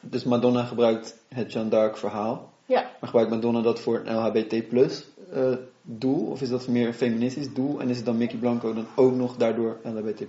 dus 0.00 0.24
Madonna 0.24 0.64
gebruikt 0.64 1.16
het 1.28 1.52
Jeanne 1.52 1.70
d'Arc 1.70 1.96
verhaal. 1.96 2.50
Ja. 2.66 2.80
Maar 2.80 3.10
gebruikt 3.10 3.30
Madonna 3.30 3.60
dat 3.60 3.80
voor 3.80 4.02
een 4.04 4.14
LHBT 4.14 4.68
plus 4.68 5.06
doel? 5.82 6.30
Of 6.30 6.40
is 6.40 6.48
dat 6.48 6.68
meer 6.68 6.86
een 6.86 6.94
feministisch 6.94 7.52
doel? 7.54 7.80
En 7.80 7.88
is 7.88 7.96
het 7.96 8.06
dan 8.06 8.16
Mickey 8.16 8.38
Blanco 8.38 8.74
dan 8.74 8.86
ook 8.96 9.12
nog 9.12 9.36
daardoor 9.36 9.78
LHBT? 9.82 10.24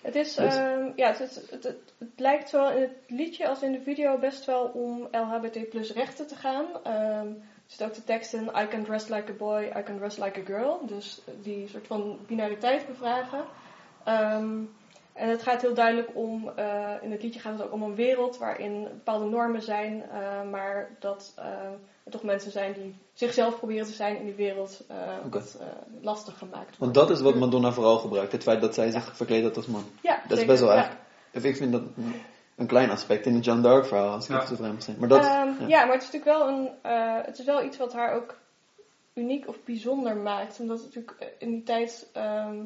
Het 0.00 0.14
is, 0.14 0.36
ehm, 0.36 0.90
ja, 0.96 1.12
het, 1.12 1.42
het, 1.50 1.64
het, 1.64 1.76
lijkt 2.16 2.48
zowel 2.48 2.70
in 2.70 2.80
het 2.80 2.92
liedje 3.06 3.48
als 3.48 3.62
in 3.62 3.72
de 3.72 3.80
video 3.80 4.18
best 4.18 4.44
wel 4.44 4.64
om 4.64 5.08
LHBT 5.10 5.68
plus 5.68 5.92
rechten 5.92 6.26
te 6.26 6.34
gaan. 6.34 6.64
Ehm, 6.82 7.28
zit 7.68 7.86
ook 7.86 7.94
de 7.94 8.04
tekst 8.04 8.34
in, 8.34 8.50
I 8.56 8.66
can 8.68 8.84
dress 8.84 9.08
like 9.08 9.30
a 9.30 9.34
boy, 9.34 9.72
I 9.76 9.82
can 9.82 9.96
dress 9.96 10.16
like 10.16 10.40
a 10.40 10.44
girl. 10.44 10.80
Dus 10.86 11.20
die 11.42 11.68
soort 11.68 11.86
van 11.86 12.18
binariteit 12.26 12.86
bevragen. 12.86 13.44
Ehm, 14.04 14.58
en 15.12 15.28
het 15.28 15.42
gaat 15.42 15.60
heel 15.60 15.74
duidelijk 15.74 16.10
om, 16.14 16.52
eh, 16.56 16.94
in 17.00 17.10
het 17.10 17.22
liedje 17.22 17.40
gaat 17.40 17.52
het 17.52 17.62
ook 17.62 17.72
om 17.72 17.82
een 17.82 17.94
wereld 17.94 18.38
waarin 18.38 18.82
bepaalde 18.82 19.24
normen 19.24 19.62
zijn, 19.62 20.02
eh, 20.02 20.50
maar 20.50 20.96
dat 20.98 21.32
eh, 21.36 21.44
er 22.04 22.10
toch 22.10 22.22
mensen 22.22 22.50
zijn 22.50 22.72
die 22.72 22.94
zichzelf 23.12 23.58
proberen 23.58 23.86
te 23.86 23.92
zijn 23.92 24.18
in 24.18 24.24
die 24.24 24.34
wereld, 24.34 24.84
eh, 24.88 25.16
eh, 25.34 25.42
lastig 26.00 26.38
gemaakt 26.38 26.64
wordt. 26.64 26.78
Want 26.78 26.94
dat 26.94 27.10
is 27.10 27.20
wat 27.20 27.34
Madonna 27.34 27.72
vooral 27.72 27.98
gebruikt. 27.98 28.32
Het 28.32 28.42
feit 28.42 28.60
dat 28.60 28.74
zij 28.74 28.90
zich 28.90 29.16
verkleed 29.16 29.42
had 29.42 29.56
als 29.56 29.66
man. 29.66 29.84
Ja, 30.02 30.22
Dat 30.28 30.38
is 30.38 30.44
best 30.44 30.60
wel 30.60 30.68
ja. 30.68 30.74
eigenlijk... 30.74 31.04
of 31.34 31.44
Ik 31.44 31.56
vind 31.56 31.72
dat 31.72 31.82
een- 32.58 32.66
klein 32.66 32.90
aspect 32.90 33.26
in 33.26 33.34
het 33.34 33.44
Jeanne 33.44 33.62
d'Arc 33.62 33.86
verhaal, 33.86 34.12
als 34.14 34.24
ik 34.24 34.30
Ja. 34.30 34.38
het 34.38 34.48
zo 34.48 34.54
vrij 34.54 34.70
mag 34.72 34.82
zijn. 34.82 34.96
Maar 34.98 35.08
dat... 35.08 35.24
Ehm, 35.24 35.32
ja. 35.60 35.66
ja. 35.66 35.84
maar 35.84 35.94
het 35.94 36.02
is 36.02 36.10
natuurlijk 36.10 36.38
wel 36.38 36.48
een, 36.48 36.70
eh, 36.82 37.24
het 37.26 37.38
is 37.38 37.44
wel 37.44 37.62
iets 37.64 37.76
wat 37.76 37.92
haar 37.92 38.14
ook 38.14 38.36
uniek 39.14 39.48
of 39.48 39.56
bijzonder 39.64 40.16
maakt. 40.16 40.60
Omdat 40.60 40.82
natuurlijk 40.82 41.16
eh, 41.18 41.26
in 41.38 41.50
die 41.50 41.62
tijd 41.62 42.08
ehm, 42.12 42.56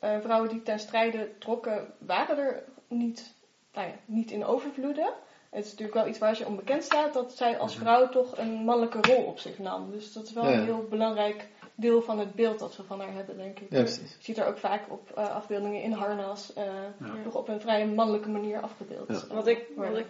eh, 0.00 0.10
vrouwen 0.22 0.48
die 0.48 0.62
ten 0.62 0.78
strijde 0.78 1.28
trokken, 1.38 1.86
waren 1.98 2.38
er 2.38 2.62
niet, 2.88 3.34
nou 3.72 3.86
ja, 3.88 3.94
niet 4.04 4.30
in 4.30 4.44
overvloeden. 4.44 5.12
Het 5.50 5.64
is 5.64 5.70
natuurlijk 5.70 5.98
wel 5.98 6.06
iets 6.08 6.18
waar 6.18 6.36
ze 6.36 6.46
onbekend 6.46 6.82
staat, 6.84 7.12
dat 7.12 7.32
zij 7.32 7.58
als 7.58 7.76
vrouw 7.76 8.08
toch 8.08 8.38
een 8.38 8.52
mannelijke 8.64 8.98
rol 9.00 9.24
op 9.24 9.38
zich 9.38 9.58
nam. 9.58 9.90
Dus 9.90 10.12
dat 10.12 10.24
is 10.26 10.32
wel 10.32 10.44
Ja, 10.44 10.50
ja. 10.50 10.56
een 10.58 10.64
heel 10.64 10.86
belangrijk 10.90 11.46
deel 11.80 12.02
van 12.02 12.18
het 12.18 12.34
beeld 12.34 12.58
dat 12.58 12.76
we 12.76 12.82
van 12.82 13.00
haar 13.00 13.12
hebben, 13.12 13.36
denk 13.36 13.58
ik. 13.60 13.70
Ja, 13.70 13.78
precies. 13.82 14.10
Je 14.18 14.24
ziet 14.24 14.36
haar 14.36 14.48
ook 14.48 14.58
vaak 14.58 14.90
op 14.90 15.10
eh, 15.10 15.34
afbeeldingen 15.34 15.82
in 15.82 15.92
harnas, 15.92 16.52
eh 16.52 16.64
Ja. 16.98 17.22
toch 17.24 17.34
op 17.34 17.48
een 17.48 17.60
vrij 17.60 17.86
mannelijke 17.86 18.28
manier 18.28 18.60
afgebeeld. 18.60 19.08
Ja. 19.08 19.34
Wat 19.34 19.46
ik, 19.46 19.66
wat 19.76 19.98
ik 19.98 20.06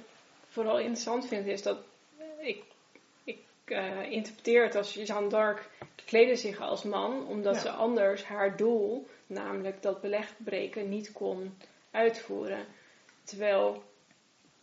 vooral 0.49 0.79
interessant 0.79 1.27
vind 1.27 1.47
is 1.47 1.63
dat 1.63 1.79
ik, 2.39 2.63
ik 3.25 3.39
eh, 3.65 4.11
interpreteer 4.11 4.63
het 4.65 4.75
als 4.75 4.95
Jeanne 4.95 5.29
d'Arc 5.29 5.69
kleedde 6.05 6.37
zich 6.37 6.61
als 6.61 6.83
man, 6.83 7.27
omdat 7.27 7.55
Ja. 7.55 7.61
ze 7.61 7.71
anders 7.71 8.25
haar 8.25 8.57
doel, 8.57 9.07
namelijk 9.27 9.83
dat 9.83 10.01
beleg 10.01 10.35
breken, 10.45 10.89
niet 10.89 11.13
kon 11.13 11.57
uitvoeren. 11.91 12.67
Terwijl, 13.25 13.83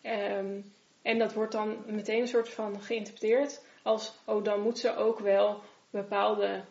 ehm, 0.01 0.61
en 1.01 1.17
dat 1.17 1.33
wordt 1.33 1.51
dan 1.51 1.77
meteen 1.85 2.21
een 2.21 2.27
soort 2.27 2.49
van 2.49 2.81
geïnterpreteerd 2.81 3.61
als, 3.83 4.13
oh 4.25 4.43
dan 4.43 4.61
moet 4.61 4.79
ze 4.79 4.95
ook 4.95 5.19
wel 5.19 5.61
bepaalde 5.89 6.61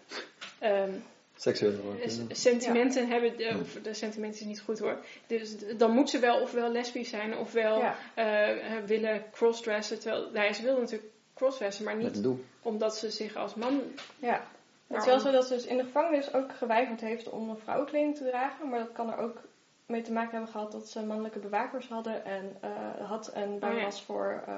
ehm, 0.59 0.93
Seksuele 1.39 1.79
ja. 1.99 2.35
sentimenten 2.35 3.09
hebben, 3.09 3.39
eh, 3.39 3.61
of 3.61 3.73
de 3.83 3.95
sentimenten 3.95 4.41
is 4.41 4.47
niet 4.47 4.61
goed 4.61 4.79
hoor. 4.79 4.99
Dus 5.27 5.57
dan 5.77 5.91
moet 5.91 6.11
ze 6.11 6.19
wel 6.19 6.41
ofwel 6.41 6.71
lesbisch 6.71 7.09
zijn 7.09 7.37
ofwel 7.37 7.79
Ja. 7.79 7.97
eh, 8.15 8.77
eh, 8.77 8.85
willen 8.85 9.25
crossdressen. 9.31 10.01
Terwijl, 10.01 10.31
nou, 10.31 10.53
ze 10.53 10.63
wilde 10.63 10.81
natuurlijk 10.81 11.11
crossdressen, 11.35 11.85
maar 11.85 11.97
niet 11.97 12.27
omdat 12.63 12.97
ze 12.97 13.11
zich 13.11 13.37
als 13.37 13.55
man. 13.55 13.83
Ja, 14.19 14.47
het 14.87 14.99
is 14.99 15.05
wel 15.05 15.21
zo 15.21 15.31
dat 15.31 15.47
ze 15.47 15.55
dus 15.55 15.67
in 15.67 15.77
de 15.77 15.85
gevangenis 15.85 16.35
ook 16.35 16.55
geweigerd 16.57 17.01
heeft 17.01 17.29
om 17.29 17.49
een 17.49 17.59
vrouwenkleding 17.59 18.17
te 18.17 18.25
dragen. 18.25 18.69
Maar 18.69 18.79
dat 18.79 18.93
kan 18.93 19.13
er 19.13 19.19
ook 19.19 19.41
mee 19.87 20.03
te 20.03 20.13
maken 20.13 20.31
hebben 20.31 20.51
gehad 20.51 20.73
dat 20.73 20.89
ze 20.89 21.05
mannelijke 21.07 21.39
bewakers 21.39 21.89
hadden 21.89 22.25
en 22.25 22.57
eh, 22.61 23.09
had 23.09 23.29
en 23.29 23.59
bang 23.59 23.73
Oh 23.73 23.79
ja. 23.79 23.85
was 23.85 24.03
voor, 24.03 24.43
eh, 24.47 24.55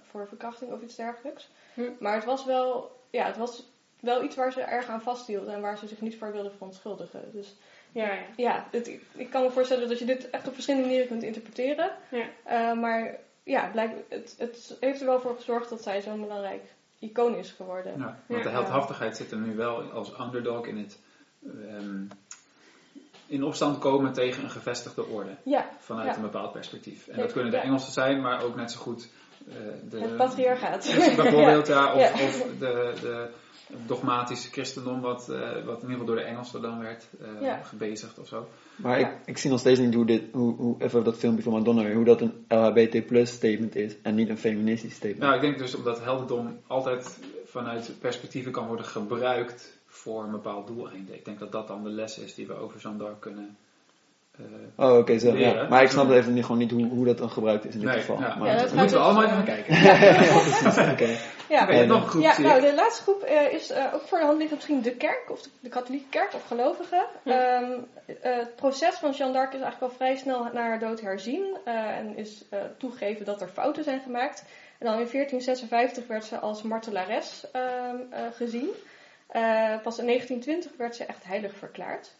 voor 0.00 0.28
verkrachting 0.28 0.72
of 0.72 0.82
iets 0.82 0.96
dergelijks. 0.96 1.48
Hm. 1.74 1.90
Maar 1.98 2.14
het 2.14 2.24
was 2.24 2.44
wel, 2.44 2.90
ja, 3.10 3.26
het 3.26 3.36
was 3.36 3.71
wel 4.02 4.22
iets 4.22 4.36
waar 4.36 4.52
ze 4.52 4.60
erg 4.60 4.86
aan 4.88 5.02
vasthield 5.02 5.46
en 5.46 5.60
waar 5.60 5.78
ze 5.78 5.86
zich 5.88 6.00
niet 6.00 6.18
voor 6.18 6.32
wilde 6.32 6.50
verontschuldigen. 6.50 7.30
Dus 7.32 7.54
Ja, 7.92 8.04
ja. 8.12 8.22
ja, 8.36 8.66
het, 8.70 8.88
ik- 9.14 9.30
kan 9.30 9.42
me 9.42 9.50
voorstellen 9.50 9.88
dat 9.88 9.98
je 9.98 10.04
dit 10.04 10.30
echt 10.30 10.46
op 10.46 10.52
verschillende 10.54 10.86
manieren 10.86 11.08
kunt 11.08 11.22
interpreteren. 11.22 11.90
Ja. 12.10 12.24
Eh, 12.44 12.78
maar 12.80 13.16
ja, 13.42 13.68
blijkt, 13.72 13.94
het, 14.08 14.34
het 14.38 14.76
heeft 14.80 15.00
er 15.00 15.06
wel 15.06 15.20
voor 15.20 15.36
gezorgd 15.36 15.70
dat 15.70 15.82
zij 15.82 16.00
zo'n 16.02 16.20
belangrijk 16.20 16.62
icoon 16.98 17.34
is 17.34 17.50
geworden. 17.50 17.98
Ja, 17.98 18.18
want 18.26 18.42
de 18.42 18.48
heldhaftigheid 18.48 19.16
zit 19.16 19.30
er 19.30 19.38
nu 19.38 19.56
wel 19.56 19.82
als 19.92 20.18
underdog 20.20 20.66
in 20.66 20.76
het 20.78 20.98
ehm, 21.46 22.04
in 23.26 23.42
opstand 23.44 23.78
komen 23.78 24.12
tegen 24.12 24.44
een 24.44 24.50
gevestigde 24.50 25.04
orde. 25.06 25.36
Ja, 25.42 25.68
Vanuit 25.78 26.08
Ja. 26.08 26.14
een 26.16 26.22
bepaald 26.22 26.52
perspectief. 26.52 27.08
En 27.08 27.18
dat 27.18 27.32
kunnen 27.32 27.50
de 27.50 27.56
ja. 27.56 27.62
Engelsen 27.62 27.92
zijn, 27.92 28.20
maar 28.20 28.42
ook 28.42 28.56
net 28.56 28.72
zo 28.72 28.78
goed 28.80 29.08
de, 29.88 30.00
het 30.00 30.16
patriarchaat. 30.16 30.84
Bijvoorbeeld, 31.16 31.66
ja, 31.66 31.94
of, 31.94 32.00
Ja. 32.00 32.12
of 32.24 32.46
de, 32.58 32.92
de 33.00 33.28
dogmatische 33.86 34.50
christendom, 34.50 35.00
wat, 35.00 35.28
eh, 35.28 35.40
wat 35.40 35.82
in 35.82 35.90
ieder 35.90 35.90
geval 35.90 36.04
door 36.06 36.16
de 36.16 36.22
Engelsen 36.22 36.62
dan 36.62 36.78
werd 36.78 37.08
eh, 37.20 37.42
Ja. 37.42 37.62
gebezigd 37.62 38.18
of 38.18 38.28
zo. 38.28 38.48
Maar 38.76 39.00
Ja. 39.00 39.08
ik, 39.08 39.16
ik 39.24 39.38
zie 39.38 39.50
nog 39.50 39.60
steeds 39.60 39.80
niet 39.80 39.94
hoe 39.94 40.06
dit, 40.06 40.22
hoe, 40.32 40.54
hoe, 40.56 40.76
even 40.78 41.04
dat 41.04 41.16
filmpje 41.16 41.42
van 41.42 41.52
Madonna 41.52 41.82
weer, 41.82 41.94
hoe 41.94 42.04
dat 42.04 42.20
een 42.20 42.44
LHBT 42.48 43.06
plus 43.06 43.30
statement 43.30 43.76
is 43.76 43.96
en 44.02 44.14
niet 44.14 44.28
een 44.28 44.38
feministisch 44.38 44.94
statement. 44.94 45.20
Nou, 45.22 45.34
ik 45.34 45.40
denk 45.40 45.58
dus 45.58 45.74
omdat 45.74 46.04
heldendom 46.04 46.60
altijd 46.66 47.18
vanuit 47.44 47.94
perspectieven 48.00 48.52
kan 48.52 48.66
worden 48.66 48.84
gebruikt 48.86 49.80
voor 49.86 50.24
een 50.24 50.30
bepaald 50.30 50.66
doeleinde. 50.66 51.14
Ik 51.14 51.24
denk 51.24 51.38
dat 51.38 51.52
dat 51.52 51.68
dan 51.68 51.82
de 51.82 51.90
les 51.90 52.18
is 52.18 52.34
die 52.34 52.46
we 52.46 52.54
over 52.54 52.98
d'Arc 52.98 53.20
kunnen. 53.20 53.56
Eh, 54.38 54.44
Oh, 54.76 54.98
oké, 54.98 55.18
zo. 55.18 55.36
Ja. 55.36 55.68
Maar 55.68 55.82
ik 55.82 55.90
snap 55.90 56.10
even 56.10 56.32
niet, 56.34 56.44
gewoon 56.44 56.60
niet 56.60 56.70
hoe, 56.70 56.86
hoe 56.86 57.04
dat 57.04 57.18
dan 57.18 57.30
gebruikt 57.30 57.64
is 57.64 57.74
in 57.74 57.80
dit 57.80 57.88
nee, 57.88 57.98
geval. 57.98 58.20
ja, 58.20 58.36
Maar, 58.36 58.48
Ja, 58.48 58.56
dat 58.62 58.72
moeten 58.72 58.96
we 58.96 59.02
gaat 59.04 59.16
allemaal 59.16 59.44
dus, 59.44 59.54
even 59.64 59.76
eh, 59.76 60.74
gaan 60.74 60.74
kijken. 60.74 60.92
Oké. 60.92 61.16
Ja, 61.48 61.62
Oké, 61.62 61.72
je 61.72 61.76
hebt 61.78 61.88
nog 61.88 62.02
een 62.02 62.08
groep, 62.08 62.22
Ja, 62.22 62.34
zie 62.34 62.44
nou, 62.44 62.60
de 62.60 62.74
laatste 62.74 63.02
groep 63.02 63.22
eh, 63.22 63.52
is 63.52 63.70
eh, 63.70 63.94
ook 63.94 64.02
voor 64.02 64.18
de 64.18 64.24
hand 64.24 64.38
liggend 64.38 64.58
misschien 64.58 64.82
de 64.82 64.96
kerk, 64.96 65.30
of 65.30 65.42
de, 65.42 65.50
de 65.60 65.68
katholieke 65.68 66.08
kerk, 66.08 66.34
of 66.34 66.46
gelovigen. 66.46 67.04
Ja. 67.22 67.60
Ehm, 67.60 67.70
eh, 68.20 68.36
het 68.36 68.56
proces 68.56 68.94
van 68.94 69.10
Jeanne 69.10 69.34
d'Arc 69.34 69.52
is 69.52 69.60
eigenlijk 69.60 69.92
al 69.92 69.98
vrij 69.98 70.16
snel 70.16 70.44
na 70.52 70.60
haar 70.60 70.78
dood 70.78 71.00
herzien 71.00 71.56
eh, 71.64 71.74
en 71.74 72.16
is 72.16 72.44
eh, 72.50 72.58
toegegeven 72.78 73.24
dat 73.24 73.40
er 73.40 73.48
fouten 73.48 73.84
zijn 73.84 74.00
gemaakt. 74.00 74.44
En 74.78 74.86
dan 74.88 74.98
in 74.98 75.08
1456 75.12 76.06
werd 76.06 76.24
ze 76.24 76.38
als 76.38 76.62
martelares 76.62 77.44
ehm, 77.52 77.96
eh, 78.10 78.20
gezien. 78.34 78.70
Eh, 79.28 79.80
pas 79.82 79.98
in 79.98 80.06
1920 80.06 80.70
werd 80.76 80.96
ze 80.96 81.04
echt 81.04 81.24
heilig 81.24 81.56
verklaard. 81.56 82.14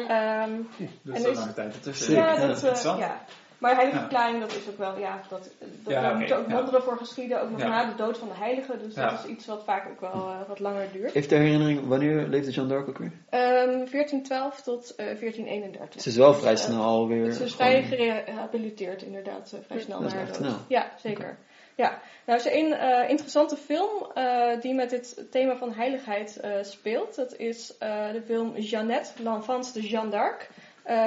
Ehm, 0.00 0.50
Dus 1.02 1.14
En 1.14 1.20
zo 1.20 1.30
is- 1.30 1.36
lange 1.36 1.52
tijd 1.54 1.74
ertussen. 1.74 2.14
Ja, 2.14 2.30
dat, 2.34 2.42
eh, 2.44 2.48
interessant. 2.48 2.98
ja. 2.98 3.20
Maar 3.58 3.74
heilige 3.74 3.96
Ja. 3.96 4.02
verklaring, 4.02 4.40
dat 4.40 4.50
is 4.50 4.68
ook 4.68 4.78
wel, 4.78 4.98
ja, 4.98 5.20
dat, 5.28 5.50
dat 5.60 5.92
Ja, 5.94 6.00
daar 6.00 6.16
moeten 6.16 6.38
ook 6.38 6.48
ja. 6.48 6.54
wonderen 6.54 6.82
voor 6.82 6.96
geschieden, 6.96 7.42
ook 7.42 7.50
nog 7.50 7.60
Ja. 7.60 7.68
na 7.68 7.84
de 7.84 7.94
dood 7.96 8.18
van 8.18 8.28
de 8.28 8.34
heilige. 8.34 8.76
Dus 8.78 8.94
Ja. 8.94 9.10
dat 9.10 9.18
is 9.24 9.30
iets 9.30 9.46
wat 9.46 9.62
vaak 9.64 9.88
ook 9.88 10.00
wel 10.00 10.12
eh, 10.12 10.48
wat 10.48 10.58
langer 10.58 10.86
duurt. 10.92 11.12
Heeft 11.12 11.28
de 11.28 11.36
herinnering, 11.36 11.86
wanneer 11.88 12.26
leefde 12.26 12.50
Jeanne 12.50 12.72
d'Arc 12.74 12.88
ook 12.88 12.98
weer? 12.98 13.12
Ehm 13.30 13.86
1412 13.90 14.62
tot 14.62 14.94
eh 14.94 15.06
1431. 15.06 16.02
Ze 16.02 16.08
is 16.08 16.16
wel 16.16 16.34
vrij 16.34 16.50
Dus, 16.52 16.60
eh, 16.64 16.66
snel 16.70 16.82
alweer. 16.82 17.32
Ze 17.32 17.44
is 17.44 17.52
gewoon- 17.54 17.70
vrij 17.70 17.82
gerehabiliteerd 17.82 19.02
inderdaad, 19.02 19.52
eh, 19.52 19.60
vrij 19.66 19.80
snel 19.80 20.00
Dat 20.00 20.12
is 20.12 20.18
echt 20.18 20.34
snel. 20.34 20.56
Ja, 20.68 20.90
zeker. 21.02 21.38
Ja, 21.76 22.00
nou 22.26 22.38
is 22.38 22.46
er 22.46 22.56
een 22.56 22.72
eh, 22.72 23.08
interessante 23.10 23.56
film 23.56 24.10
eh, 24.14 24.60
die 24.60 24.74
met 24.74 24.90
dit 24.90 25.26
thema 25.30 25.56
van 25.56 25.72
heiligheid 25.72 26.40
eh, 26.40 26.50
speelt. 26.62 27.14
Dat 27.14 27.36
is 27.36 27.74
de 27.78 28.22
film 28.26 28.56
Jeannette, 28.56 29.22
l'enfance 29.22 29.72
de 29.72 29.88
Jeanne 29.88 30.10
d'Arc 30.10 30.48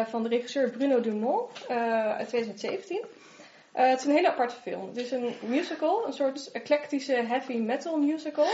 van 0.09 0.23
de 0.23 0.29
regisseur 0.29 0.69
Bruno 0.69 1.01
Dumont 1.01 1.67
uit 1.67 2.27
2017. 2.27 3.05
Eh, 3.71 3.89
het 3.89 3.99
is 3.99 4.05
een 4.05 4.11
hele 4.11 4.29
aparte 4.29 4.55
film. 4.55 4.87
Het 4.87 4.97
is 4.97 5.11
een 5.11 5.33
musical, 5.39 6.05
een 6.05 6.13
soort 6.13 6.51
eclectische 6.51 7.13
heavy 7.13 7.57
metal 7.57 7.97
musical 7.97 8.47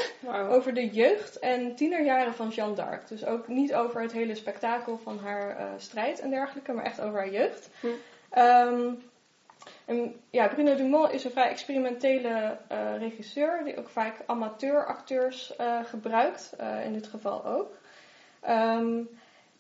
over 0.50 0.74
de 0.74 0.90
jeugd 0.90 1.40
en 1.40 1.76
tienerjaren 1.76 2.34
van 2.34 2.50
Jeanne 2.50 2.76
d'Arc. 2.76 3.08
Dus 3.08 3.26
ook 3.26 3.48
niet 3.48 3.74
over 3.74 4.02
het 4.02 4.12
hele 4.12 4.36
spektakel 4.36 4.98
van 4.98 5.20
haar 5.20 5.74
strijd 5.78 6.20
en 6.20 6.30
dergelijke, 6.30 6.74
maar 6.74 6.86
echt 6.86 7.02
over 7.02 7.20
haar 7.20 7.32
jeugd. 7.32 7.70
Hm. 7.80 7.88
Ehm, 8.30 8.94
ja, 10.30 10.48
Bruno 10.48 10.76
Dumont 10.76 11.12
is 11.12 11.24
een 11.24 11.32
vrij 11.32 11.50
experimentele 11.50 12.58
eh, 12.68 12.98
regisseur 12.98 13.64
die 13.64 13.78
ook 13.78 13.90
vaak 13.90 14.24
amateuracteurs 14.26 15.56
eh 15.56 15.84
gebruikt, 15.84 16.54
eh, 16.58 16.86
in 16.86 16.94
dit 16.94 17.08
geval 17.08 17.46
ook. 17.46 17.78
Ehm, 18.42 19.04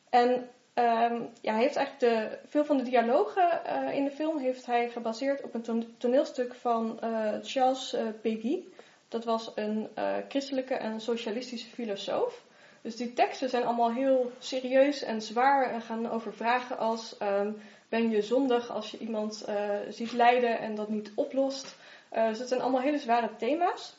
en 0.09 0.49
ehm, 0.73 1.21
ja, 1.41 1.53
hij 1.53 1.61
heeft 1.61 1.75
eigenlijk 1.75 1.99
de, 1.99 2.37
veel 2.47 2.65
van 2.65 2.77
de 2.77 2.83
dialogen 2.83 3.65
in 3.93 4.03
de 4.03 4.11
film 4.11 4.37
heeft 4.37 4.65
hij 4.65 4.89
gebaseerd 4.89 5.43
op 5.43 5.53
een 5.53 5.61
ton- 5.61 5.95
toneelstuk 5.97 6.53
van 6.53 6.99
Charles 7.41 7.95
Péguy. 8.21 8.63
Dat 9.07 9.25
was 9.25 9.51
een 9.55 9.89
christelijke 10.27 10.73
en 10.73 10.99
socialistische 10.99 11.69
filosoof. 11.69 12.45
Dus 12.81 12.95
die 12.95 13.13
teksten 13.13 13.49
zijn 13.49 13.63
allemaal 13.63 13.91
heel 13.91 14.31
serieus 14.39 15.03
en 15.03 15.21
zwaar 15.21 15.71
en 15.71 15.81
gaan 15.81 16.09
over 16.09 16.33
vragen 16.33 16.77
als: 16.77 17.17
ehm, 17.17 17.51
ben 17.89 18.09
je 18.09 18.21
zondig 18.21 18.71
als 18.71 18.91
je 18.91 18.97
iemand 18.97 19.43
eh, 19.43 19.69
ziet 19.89 20.11
lijden 20.11 20.59
en 20.59 20.75
dat 20.75 20.89
niet 20.89 21.11
oplost? 21.15 21.75
Het 22.09 22.47
zijn 22.47 22.61
allemaal 22.61 22.81
hele 22.81 22.99
zware 22.99 23.29
thema's. 23.37 23.95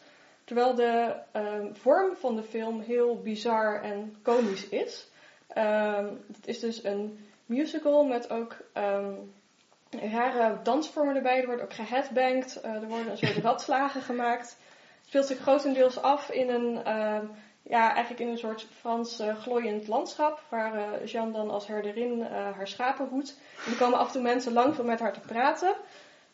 Terwijl 0.47 0.75
de 0.75 1.15
ehm, 1.33 1.75
vorm 1.75 2.17
van 2.17 2.37
de 2.37 2.43
film 2.43 2.81
heel 2.81 3.21
bizar 3.23 3.83
en 3.83 4.17
komisch 4.23 4.69
is. 4.69 5.09
Ehm, 5.49 6.07
het 6.37 6.47
is 6.47 6.59
dus 6.59 6.85
een 6.85 7.19
musical 7.47 8.05
met 8.05 8.31
ook 8.31 8.57
ehm, 8.73 9.15
rare 9.91 10.59
dansvormen 10.63 11.17
erbij. 11.17 11.41
Er 11.41 11.47
wordt 11.47 11.63
ook 11.63 11.73
geheadbanged. 11.73 12.61
eh, 12.61 12.75
er 12.75 12.89
worden 12.89 13.11
een 13.11 13.17
soort 13.19 13.37
radslagen 13.49 14.03
gemaakt. 14.03 14.49
Het 14.49 15.07
speelt 15.09 15.27
zich 15.27 15.39
grotendeels 15.39 16.03
af 16.03 16.31
in 16.31 16.49
een, 16.49 16.87
ja, 17.69 17.95
eigenlijk 17.95 18.21
in 18.21 18.29
een 18.29 18.39
soort 18.39 18.67
Frans 18.81 19.19
eh, 19.19 19.37
glooiend 19.37 19.89
landschap. 19.89 20.43
Waar 20.49 20.75
eh, 20.75 21.07
Jeanne 21.07 21.33
dan 21.33 21.51
als 21.51 21.67
herderin 21.67 22.23
eh, 22.23 22.31
haar 22.31 22.69
schapen 22.69 23.09
hoedt. 23.09 23.39
En 23.65 23.73
er 23.73 23.79
komen 23.79 23.99
af 23.99 24.07
en 24.07 24.13
toe 24.13 24.23
mensen 24.23 24.53
langs 24.53 24.79
om 24.79 24.87
met 24.87 25.01
haar 25.01 25.13
te 25.13 25.21
praten. 25.21 25.75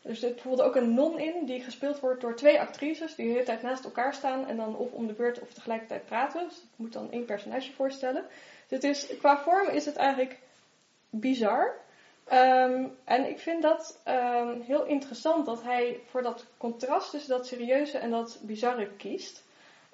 Er 0.03 0.17
zit 0.17 0.35
bijvoorbeeld 0.35 0.69
ook 0.69 0.77
een 0.77 0.95
non 0.95 1.19
in 1.19 1.45
die 1.45 1.63
gespeeld 1.63 2.01
wordt 2.01 2.21
door 2.21 2.37
twee 2.37 2.61
actrices 2.61 3.15
die 3.15 3.27
de 3.27 3.33
hele 3.33 3.45
tijd 3.45 3.63
naast 3.63 3.85
elkaar 3.85 4.15
staan 4.15 4.47
en 4.47 4.57
dan 4.57 4.77
of 4.77 4.93
om 4.93 5.07
de 5.07 5.13
beurt 5.13 5.41
of 5.41 5.53
tegelijkertijd 5.53 6.07
praten. 6.07 6.45
Dus 6.49 6.57
het 6.57 6.65
moet 6.77 6.93
dan 6.93 7.11
één 7.11 7.25
personage 7.25 7.73
voorstellen. 7.73 8.25
Dus 8.69 8.81
is, 8.81 9.17
qua 9.19 9.39
vorm 9.39 9.69
is 9.69 9.85
het 9.85 9.97
eigenlijk 9.97 10.39
bizar. 11.11 11.75
Ehm, 12.25 12.87
en 13.05 13.29
ik 13.29 13.39
vind 13.39 13.63
dat 13.63 14.01
ehm, 14.05 14.61
heel 14.61 14.85
interessant 14.85 15.47
dat 15.47 15.63
hij 15.63 16.01
voor 16.07 16.23
dat 16.23 16.47
contrast 16.57 17.11
tussen 17.11 17.31
dat 17.31 17.47
serieuze 17.47 17.99
en 17.99 18.11
dat 18.11 18.39
bizarre 18.43 18.89
kiest. 18.97 19.43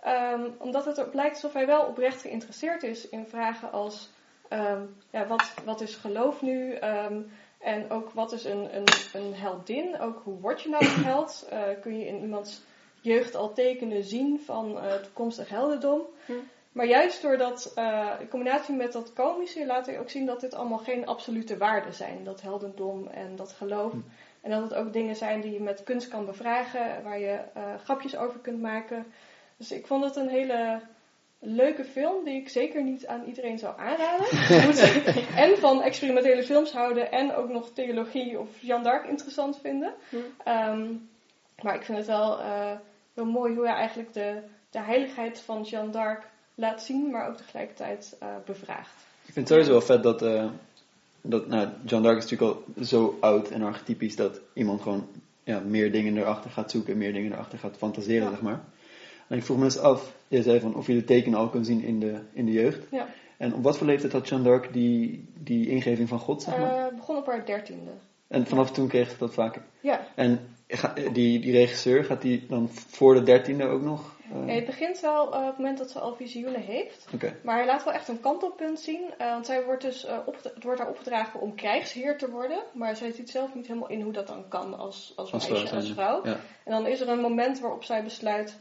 Ehm, 0.01 0.51
omdat 0.59 0.85
het 0.85 1.01
ook 1.01 1.15
lijkt 1.15 1.35
alsof 1.35 1.53
hij 1.53 1.67
wel 1.67 1.83
oprecht 1.83 2.21
geïnteresseerd 2.21 2.83
is 2.83 3.09
in 3.09 3.27
vragen 3.27 3.73
als 3.73 4.11
ehm, 4.49 4.83
ja, 5.11 5.27
wat, 5.27 5.55
wat 5.65 5.81
is 5.81 5.95
geloof 5.95 6.43
nu? 6.43 6.73
Ehm, 6.73 7.23
en 7.59 7.91
ook 7.91 8.11
wat 8.11 8.33
is 8.33 8.45
een, 8.45 8.77
een, 8.77 8.85
een 9.13 9.35
heldin? 9.35 10.01
Ook 10.01 10.21
hoe 10.25 10.41
word 10.41 10.63
je 10.63 10.69
nou 10.69 10.85
een 10.85 11.05
held? 11.05 11.47
Eh, 11.51 11.63
kun 11.81 11.99
je 11.99 12.07
in 12.07 12.21
iemands 12.21 12.63
jeugd 13.01 13.35
al 13.35 13.53
tekenen 13.53 14.05
zien 14.05 14.41
van 14.41 14.81
eh, 14.81 14.95
toekomstig 14.95 15.49
heldendom? 15.49 16.03
Hm. 16.27 16.33
Maar 16.73 16.87
juist 16.87 17.23
door 17.23 17.37
dat, 17.37 17.73
eh, 17.75 18.11
in 18.21 18.29
combinatie 18.29 18.75
met 18.75 18.93
dat 18.93 19.13
komische 19.13 19.67
laat 19.67 19.87
hij 19.87 20.01
ook 20.01 20.11
zien 20.11 20.27
dat 20.27 20.41
dit 20.41 20.55
allemaal 20.55 20.79
geen 20.79 21.07
absolute 21.07 21.57
waarden 21.57 21.95
zijn. 21.95 22.25
Dat 22.25 22.43
heldendom 22.43 23.07
en 23.07 23.37
dat 23.37 23.53
geloof. 23.53 23.93
Hm. 23.93 23.99
En 24.41 24.51
dat 24.51 24.63
het 24.63 24.75
ook 24.75 24.93
dingen 24.93 25.17
zijn 25.17 25.41
die 25.41 25.53
je 25.53 25.61
met 25.61 25.83
kunst 25.83 26.09
kan 26.09 26.25
bevragen, 26.25 27.03
waar 27.03 27.19
je 27.19 27.41
eh, 27.55 27.63
grapjes 27.85 28.17
over 28.17 28.41
kunt 28.41 28.61
maken. 28.61 29.07
Dus 29.59 29.73
ik 29.73 29.87
vond 29.87 30.05
het 30.05 30.17
een 30.17 30.29
hele 30.29 30.81
leuke 31.39 31.85
film 31.85 32.25
die 32.25 32.35
ik 32.35 32.49
zeker 32.49 32.83
niet 32.83 33.07
aan 33.07 33.25
iedereen 33.25 33.59
zou 33.59 33.79
aanraden. 33.79 34.27
Je 34.57 34.63
moet 34.65 35.35
en 35.35 35.59
van 35.59 35.83
experimentele 35.83 36.43
films 36.43 36.73
houden 36.73 37.13
en 37.13 37.35
ook 37.35 37.49
nog 37.49 37.71
theologie 37.73 38.39
of 38.39 38.49
Jeanne 38.61 38.85
d'Arc 38.85 39.07
interessant 39.07 39.59
vinden. 39.63 39.95
Hm. 40.09 40.17
Ehm, 40.45 40.87
maar 41.63 41.75
ik 41.75 41.83
vind 41.83 41.99
het 41.99 42.07
wel 42.07 42.41
eh, 42.41 42.77
heel 43.15 43.25
mooi 43.25 43.55
hoe 43.55 43.67
hij 43.67 43.75
eigenlijk 43.75 44.13
de, 44.13 44.43
de 44.71 44.81
heiligheid 44.81 45.41
van 45.41 45.63
Jeanne 45.63 45.91
d'Arc 45.91 46.23
laat 46.55 46.83
zien, 46.83 47.11
maar 47.11 47.29
ook 47.29 47.37
tegelijkertijd 47.37 48.17
eh, 48.21 48.29
bevraagt. 48.45 49.07
Ik 49.27 49.33
vind 49.33 49.49
het 49.49 49.49
sowieso 49.49 49.71
wel 49.71 49.97
vet 49.97 50.03
dat, 50.03 50.23
eh, 50.23 50.51
dat 51.21 51.47
nou, 51.47 51.69
Jeanne 51.85 52.07
d'Arc 52.07 52.23
is 52.25 52.31
natuurlijk 52.31 52.59
al 52.77 52.85
zo 52.85 53.17
oud 53.21 53.51
en 53.51 53.63
archetypisch 53.63 54.17
dat 54.17 54.41
iemand 54.53 54.83
gewoon 54.83 55.07
ja, 55.45 55.61
meer 55.61 55.93
dingen 55.93 56.17
erachter 56.17 56.51
gaat 56.51 56.71
zoeken, 56.71 56.99
meer 56.99 57.13
dingen 57.13 57.33
erachter 57.33 57.59
gaat 57.59 57.77
fantaseren, 57.77 58.23
Ja. 58.23 58.31
zeg 58.31 58.43
maar. 58.43 58.61
En 59.29 59.37
ik 59.37 59.45
vroeg 59.45 59.59
me 59.59 59.65
eens 59.65 59.79
af, 59.79 60.13
je 60.29 60.43
zei 60.43 60.61
van 60.61 60.75
of 60.75 60.87
je 60.87 60.95
de 60.95 61.05
tekenen 61.05 61.39
al 61.39 61.49
kunt 61.49 61.67
zien 61.67 61.83
in 61.83 62.01
de, 62.01 62.19
in 62.33 62.45
de 62.47 62.53
jeugd. 62.53 62.87
Ja. 62.91 63.07
En 63.37 63.55
op 63.55 63.63
wat 63.63 63.79
voor 63.79 63.87
leeftijd 63.87 64.13
had 64.13 64.29
Jeanne 64.29 64.49
d'Arc 64.49 64.73
die, 64.73 65.29
die 65.39 65.69
ingeving 65.69 66.09
van 66.09 66.19
God, 66.19 66.43
zeg 66.43 66.59
maar? 66.59 66.87
Eh, 66.87 66.95
begon 66.97 67.17
op 67.17 67.27
haar 67.27 67.45
dertiende. 67.47 67.91
en 68.29 68.47
vanaf 68.47 68.71
toen 68.71 68.89
kreeg 68.89 69.11
ze 69.11 69.17
dat 69.19 69.35
vaker. 69.35 69.63
Ja. 69.81 70.07
En 70.15 70.41
die, 71.13 71.41
die 71.41 71.53
regisseur, 71.53 72.05
gaat 72.05 72.23
die 72.23 72.47
dan 72.49 72.69
voor 72.71 73.15
de 73.15 73.23
dertiende 73.23 73.65
ook 73.65 73.83
nog? 73.83 74.17
Ja, 74.47 74.53
het 74.55 74.67
begint 74.67 75.01
wel 75.01 75.33
eh, 75.35 75.41
op 75.41 75.47
het 75.47 75.57
moment 75.57 75.79
dat 75.79 75.91
ze 75.91 75.99
al 75.99 76.15
visioenen 76.15 76.61
heeft. 76.61 77.07
Oké. 77.15 77.37
Maar 77.43 77.57
hij 77.57 77.67
laat 77.67 77.85
wel 77.85 77.93
echt 77.95 78.09
een 78.09 78.21
kantelpunt 78.21 78.81
zien. 78.81 79.01
want 79.19 79.47
zij 79.47 79.65
wordt 79.65 79.83
dus, 79.83 80.07
opgedra- 80.27 80.51
het 80.55 80.65
wordt 80.65 80.81
haar 80.81 80.89
opgedragen 80.89 81.41
om 81.41 81.55
krijgsheer 81.55 82.19
te 82.19 82.31
worden. 82.31 82.59
Maar 82.73 82.97
zij 82.97 83.13
ziet 83.13 83.31
zelf 83.31 83.55
niet 83.55 83.67
helemaal 83.67 83.89
in 83.89 84.01
hoe 84.01 84.13
dat 84.13 84.27
dan 84.27 84.45
kan 84.49 84.79
als, 84.79 85.13
als, 85.17 85.33
Als 85.33 85.49
meisje, 85.49 85.67
vrouw 85.67 85.79
als 85.81 85.93
vrouw. 85.93 86.21
ja. 86.25 86.37
En 86.65 86.73
dan 86.73 86.87
is 86.87 87.01
er 87.01 87.09
een 87.09 87.21
moment 87.21 87.61
waarop 87.61 87.85
zij 87.85 88.03
besluit... 88.03 88.59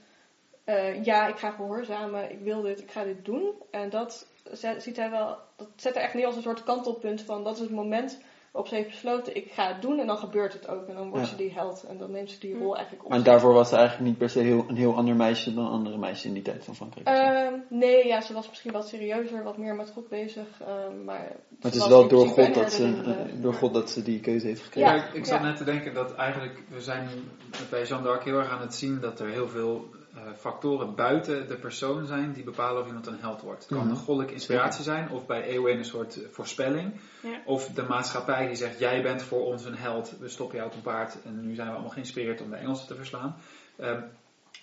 eh, 0.67 1.03
ja, 1.03 1.27
ik 1.27 1.37
ga 1.37 1.51
gehoorzamen, 1.51 2.31
ik 2.31 2.39
wil 2.39 2.61
dit, 2.61 2.79
ik 2.79 2.91
ga 2.91 3.03
dit 3.03 3.25
doen. 3.25 3.51
En 3.71 3.89
dat 3.89 4.27
zet, 4.51 4.83
ziet 4.83 4.97
hij 4.97 5.09
wel, 5.09 5.37
dat 5.55 5.67
zet 5.75 5.93
hij 5.93 6.03
echt 6.03 6.13
neer 6.13 6.25
als 6.25 6.35
een 6.35 6.41
soort 6.41 6.63
kantelpunt 6.63 7.21
van 7.21 7.43
dat 7.43 7.53
is 7.55 7.59
het 7.59 7.71
moment 7.71 8.19
waarop 8.51 8.75
ze 8.75 8.77
heeft 8.81 8.89
besloten, 8.89 9.35
ik 9.35 9.51
ga 9.51 9.67
het 9.67 9.81
doen 9.81 9.99
en 9.99 10.07
dan 10.07 10.17
gebeurt 10.17 10.53
het 10.53 10.67
ook. 10.67 10.87
En 10.87 10.95
dan 10.95 11.09
wordt 11.09 11.25
Ja. 11.25 11.31
ze 11.31 11.37
die 11.37 11.53
held 11.53 11.83
en 11.87 11.97
dan 11.97 12.11
neemt 12.11 12.31
ze 12.31 12.39
die 12.39 12.57
rol 12.57 12.75
eigenlijk 12.75 13.05
op. 13.05 13.11
Maar 13.11 13.23
daarvoor 13.23 13.53
was 13.53 13.69
ze 13.69 13.75
eigenlijk 13.75 14.07
niet 14.09 14.17
per 14.17 14.29
se 14.29 14.39
heel, 14.39 14.65
een 14.67 14.75
heel 14.75 14.95
ander 14.95 15.15
meisje 15.15 15.53
dan 15.53 15.67
andere 15.69 15.97
meisjes 15.97 16.25
in 16.25 16.33
die 16.33 16.41
tijd 16.43 16.63
van 16.63 16.75
Frankrijk. 16.75 17.07
Ehm, 17.07 17.53
nee, 17.69 18.07
ja, 18.07 18.21
ze 18.21 18.33
was 18.33 18.49
misschien 18.49 18.71
wat 18.71 18.87
serieuzer, 18.87 19.43
wat 19.43 19.57
meer 19.57 19.75
met 19.75 19.89
God 19.93 20.09
bezig. 20.09 20.47
ehm, 20.61 21.03
maar 21.03 21.35
het 21.61 21.75
is 21.75 21.87
wel 21.87 22.07
door 22.07 22.27
God, 22.27 22.53
dat 22.53 22.71
ze, 22.71 22.83
eh, 22.85 23.03
de- 23.03 23.39
door 23.41 23.53
God 23.53 23.73
dat 23.73 23.89
ze 23.89 24.03
die 24.03 24.19
keuze 24.19 24.47
heeft 24.47 24.61
gekregen. 24.61 24.95
Ja. 24.95 25.03
Ik, 25.07 25.13
ik 25.13 25.25
zat 25.25 25.39
ja. 25.39 25.45
net 25.45 25.57
te 25.57 25.63
denken 25.63 25.93
dat 25.93 26.15
eigenlijk, 26.15 26.59
we 26.69 26.81
zijn 26.81 27.07
bij 27.69 27.83
Jeanne 27.83 28.07
d'Arc 28.07 28.23
heel 28.23 28.37
erg 28.37 28.49
aan 28.51 28.61
het 28.61 28.75
zien 28.75 28.99
dat 28.99 29.19
er 29.19 29.27
heel 29.29 29.47
veel 29.47 29.85
eh, 30.25 30.33
factoren 30.37 30.95
buiten 30.95 31.47
de 31.47 31.55
persoon 31.55 32.05
zijn 32.05 32.33
die 32.33 32.43
bepalen 32.43 32.81
of 32.81 32.87
iemand 32.87 33.07
een 33.07 33.19
held 33.19 33.41
wordt. 33.41 33.59
Het 33.63 33.71
kan 33.71 33.77
Mhm. 33.81 33.89
een 33.89 33.95
goddelijke 33.95 34.33
inspiratie 34.33 34.83
zijn, 34.83 35.09
of 35.09 35.25
bij 35.25 35.43
Eowyn 35.43 35.77
een 35.77 35.85
soort 35.85 36.21
eh, 36.23 36.29
voorspelling. 36.31 36.99
Ja. 37.21 37.41
Of 37.45 37.67
de 37.67 37.83
maatschappij 37.83 38.47
die 38.47 38.55
zegt, 38.55 38.79
jij 38.79 39.01
bent 39.01 39.21
voor 39.23 39.45
ons 39.45 39.65
een 39.65 39.77
held, 39.77 40.13
we 40.19 40.29
stoppen 40.29 40.57
jou 40.57 40.69
op 40.69 40.75
een 40.75 40.81
paard 40.81 41.17
en 41.25 41.41
nu 41.47 41.55
zijn 41.55 41.67
we 41.67 41.73
allemaal 41.73 41.91
geïnspireerd 41.91 42.41
om 42.41 42.49
de 42.49 42.55
Engelsen 42.55 42.87
te 42.87 42.95
verslaan. 42.95 43.35
Ehm, 43.77 44.01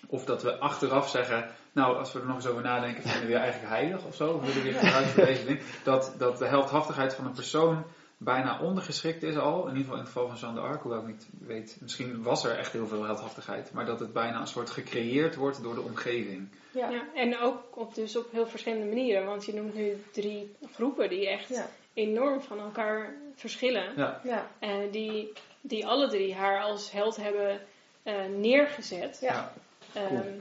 of 0.07 0.25
dat 0.25 0.43
we 0.43 0.57
achteraf 0.59 1.09
zeggen, 1.09 1.49
nou 1.71 1.97
als 1.97 2.13
we 2.13 2.19
er 2.19 2.25
nog 2.25 2.35
eens 2.35 2.47
over 2.47 2.61
nadenken, 2.63 3.03
vinden 3.03 3.25
we 3.25 3.31
je 3.31 3.37
eigenlijk 3.37 3.73
heilig 3.73 4.05
of 4.05 4.15
zo, 4.15 4.31
of 4.31 4.39
willen 4.41 4.55
we 4.55 4.61
weer 4.61 4.79
vooruit 4.79 5.07
voor 5.07 5.25
deze 5.25 5.45
ding. 5.45 5.59
Dat, 5.83 6.15
dat 6.17 6.37
de 6.37 6.45
heldhaftigheid 6.45 7.13
van 7.13 7.25
een 7.25 7.31
persoon 7.31 7.83
bijna 8.17 8.59
ondergeschikt 8.59 9.23
is 9.23 9.37
al, 9.37 9.61
in 9.61 9.67
ieder 9.67 9.81
geval 9.81 9.93
in 9.97 10.03
het 10.03 10.11
geval 10.11 10.27
van 10.27 10.37
Jeanne 10.37 10.61
d'Arc, 10.61 10.81
hoewel 10.81 10.99
ik 11.01 11.07
niet 11.07 11.27
weet, 11.39 11.77
misschien 11.81 12.23
was 12.23 12.43
er 12.45 12.57
echt 12.57 12.71
heel 12.71 12.87
veel 12.87 13.03
heldhaftigheid, 13.03 13.71
maar 13.73 13.85
dat 13.85 13.99
het 13.99 14.13
bijna 14.13 14.39
een 14.39 14.47
soort 14.47 14.69
gecreëerd 14.69 15.35
wordt 15.35 15.63
door 15.63 15.75
de 15.75 15.81
omgeving. 15.81 16.49
Ja. 16.71 16.89
Ja, 16.89 17.03
en 17.13 17.37
ook 17.39 17.77
op, 17.77 17.95
dus 17.95 18.15
op 18.15 18.31
heel 18.31 18.47
verschillende 18.47 18.85
manieren. 18.85 19.25
Want 19.25 19.45
je 19.45 19.53
noemt 19.53 19.73
nu 19.73 20.03
drie 20.11 20.55
groepen 20.73 21.09
die 21.09 21.29
echt 21.29 21.49
Ja. 21.49 21.69
enorm 21.93 22.41
van 22.41 22.59
elkaar 22.59 23.15
verschillen. 23.35 23.93
Ja, 23.95 24.19
Ja. 24.23 24.47
En 24.59 24.89
die, 24.91 25.33
die 25.61 25.87
alle 25.87 26.07
drie 26.09 26.33
haar 26.35 26.61
als 26.61 26.91
held 26.91 27.15
hebben 27.15 27.61
eh, 28.03 28.25
neergezet. 28.37 29.17
Ja. 29.21 29.53
Ehm, 29.93 30.39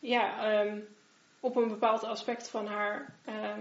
ja, 0.00 0.52
ehm, 0.52 0.78
op 1.40 1.56
een 1.56 1.68
bepaald 1.68 2.04
aspect 2.04 2.48
van 2.48 2.66
haar 2.66 3.14
ehm, 3.24 3.60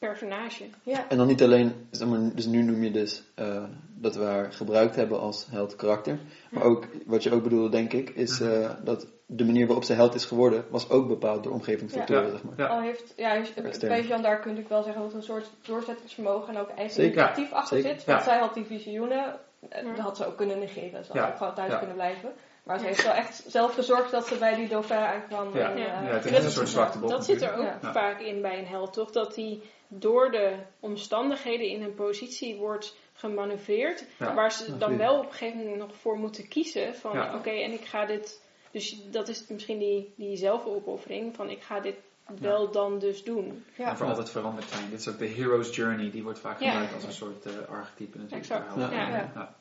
personage. 0.00 0.64
Ja. 0.82 1.04
En 1.08 1.16
dan 1.16 1.26
niet 1.26 1.42
alleen, 1.42 1.88
zeg 1.90 2.08
maar, 2.08 2.18
dus 2.34 2.46
nu 2.46 2.62
noem 2.62 2.82
je 2.82 2.90
dus 2.90 3.22
eh, 3.34 3.64
dat 3.94 4.14
we 4.16 4.24
haar 4.24 4.52
gebruikt 4.52 4.96
hebben 4.96 5.20
als 5.20 5.46
held 5.50 5.76
karakter. 5.76 6.18
Maar 6.50 6.62
ook, 6.62 6.86
wat 7.06 7.22
je 7.22 7.32
ook 7.32 7.42
bedoelde 7.42 7.68
denk 7.68 7.92
ik, 7.92 8.10
is 8.10 8.40
eh, 8.40 8.70
dat 8.84 9.06
de 9.26 9.44
manier 9.44 9.66
waarop 9.66 9.84
ze 9.84 9.92
held 9.92 10.14
is 10.14 10.24
geworden, 10.24 10.64
was 10.70 10.90
ook 10.90 11.08
bepaald 11.08 11.42
door 11.44 11.52
omgevingsfactoren, 11.52 12.24
Ja. 12.24 12.30
zeg 12.30 12.42
maar. 12.42 12.54
Ja. 12.56 12.66
Al 12.66 12.80
heeft, 12.80 13.12
ja, 13.16 13.30
heeft- 13.30 13.80
bij 13.88 14.02
Jean 14.02 14.22
d'Arc 14.22 14.42
kun 14.42 14.56
je 14.56 14.64
wel 14.68 14.82
zeggen 14.82 15.02
dat 15.02 15.10
er 15.10 15.16
een 15.16 15.22
soort 15.22 15.50
doorzettingsvermogen 15.62 16.54
en 16.54 16.60
ook 16.60 16.68
eigen 16.68 17.02
initiatief 17.04 17.52
achter 17.52 17.76
Zeker. 17.76 17.96
zit. 17.96 18.04
Want 18.06 18.18
Ja. 18.18 18.24
zij 18.24 18.38
had 18.38 18.54
die 18.54 18.64
visioenen, 18.64 19.36
eh, 19.68 19.84
dat 19.84 19.98
had 19.98 20.16
ze 20.16 20.26
ook 20.26 20.36
kunnen 20.36 20.58
negeren. 20.58 21.04
Ze 21.04 21.12
had 21.12 21.22
Ja. 21.22 21.28
ook 21.28 21.36
gewoon 21.36 21.54
thuis 21.54 21.70
Ja. 21.72 21.78
kunnen 21.78 21.96
blijven. 21.96 22.30
Maar 22.62 22.78
ze 22.78 22.84
heeft 22.84 23.02
wel 23.02 23.12
echt 23.12 23.44
zelf 23.46 23.74
gezorgd 23.74 24.10
dat 24.10 24.26
ze 24.26 24.36
bij 24.38 24.54
die 24.54 24.68
dauphin 24.68 24.96
aankwam. 24.96 25.56
Ja. 25.56 25.70
En, 25.70 25.78
Ja. 25.78 25.84
ja 26.02 26.08
het 26.08 26.24
is 26.24 26.30
dat 26.32 26.44
een 26.44 26.50
soort 26.50 26.68
zwarte 26.68 26.98
bot. 26.98 27.10
Dat 27.10 27.24
zit 27.24 27.42
er 27.42 27.54
ook. 27.54 27.62
Ja. 27.82 27.92
vaak 27.92 28.20
in 28.20 28.42
bij 28.42 28.58
een 28.58 28.66
held, 28.66 28.92
toch? 28.92 29.10
Dat 29.10 29.36
hij 29.36 29.60
door 29.92 30.30
de 30.30 30.56
omstandigheden 30.80 31.68
in 31.68 31.82
een 31.82 31.94
positie 31.94 32.56
wordt 32.56 32.96
gemanoeuvreerd. 33.12 34.04
Ja. 34.18 34.34
Waar 34.34 34.52
ze 34.52 34.78
dan 34.78 34.96
wel 34.96 35.18
op 35.18 35.24
een 35.26 35.32
gegeven 35.32 35.58
moment 35.58 35.78
nog 35.78 35.96
voor 35.96 36.18
moeten 36.18 36.48
kiezen. 36.48 36.94
Van 36.94 37.12
Ja. 37.12 37.34
oké, 37.34 37.50
en 37.50 37.72
ik 37.72 37.84
ga 37.84 38.06
dit. 38.06 38.42
Dus 38.70 38.96
dat 39.10 39.28
is 39.28 39.44
misschien 39.48 39.78
die, 39.78 40.12
die 40.16 40.36
zelfopoffering. 40.36 41.34
Van 41.34 41.50
ik 41.50 41.62
ga 41.62 41.80
dit 41.80 41.94
wel 42.38 42.70
dan 42.70 42.98
dus 42.98 43.24
doen. 43.24 43.64
ja. 43.76 43.88
En 43.88 43.96
voor 43.96 44.06
altijd 44.06 44.30
veranderd 44.30 44.68
zijn. 44.68 44.90
Dit 44.90 45.00
is 45.00 45.08
ook 45.08 45.18
de 45.18 45.26
hero's 45.26 45.76
journey, 45.76 46.10
die 46.10 46.22
wordt 46.22 46.38
vaak 46.38 46.60
Ja. 46.60 46.70
gebruikt 46.70 46.94
als 46.94 47.04
een 47.04 47.12
soort 47.12 47.46
eh, 47.46 47.52
archetype 47.68 48.18
natuurlijk. 48.18 48.46
Ja. 48.76 49.30
Ja. 49.34 49.54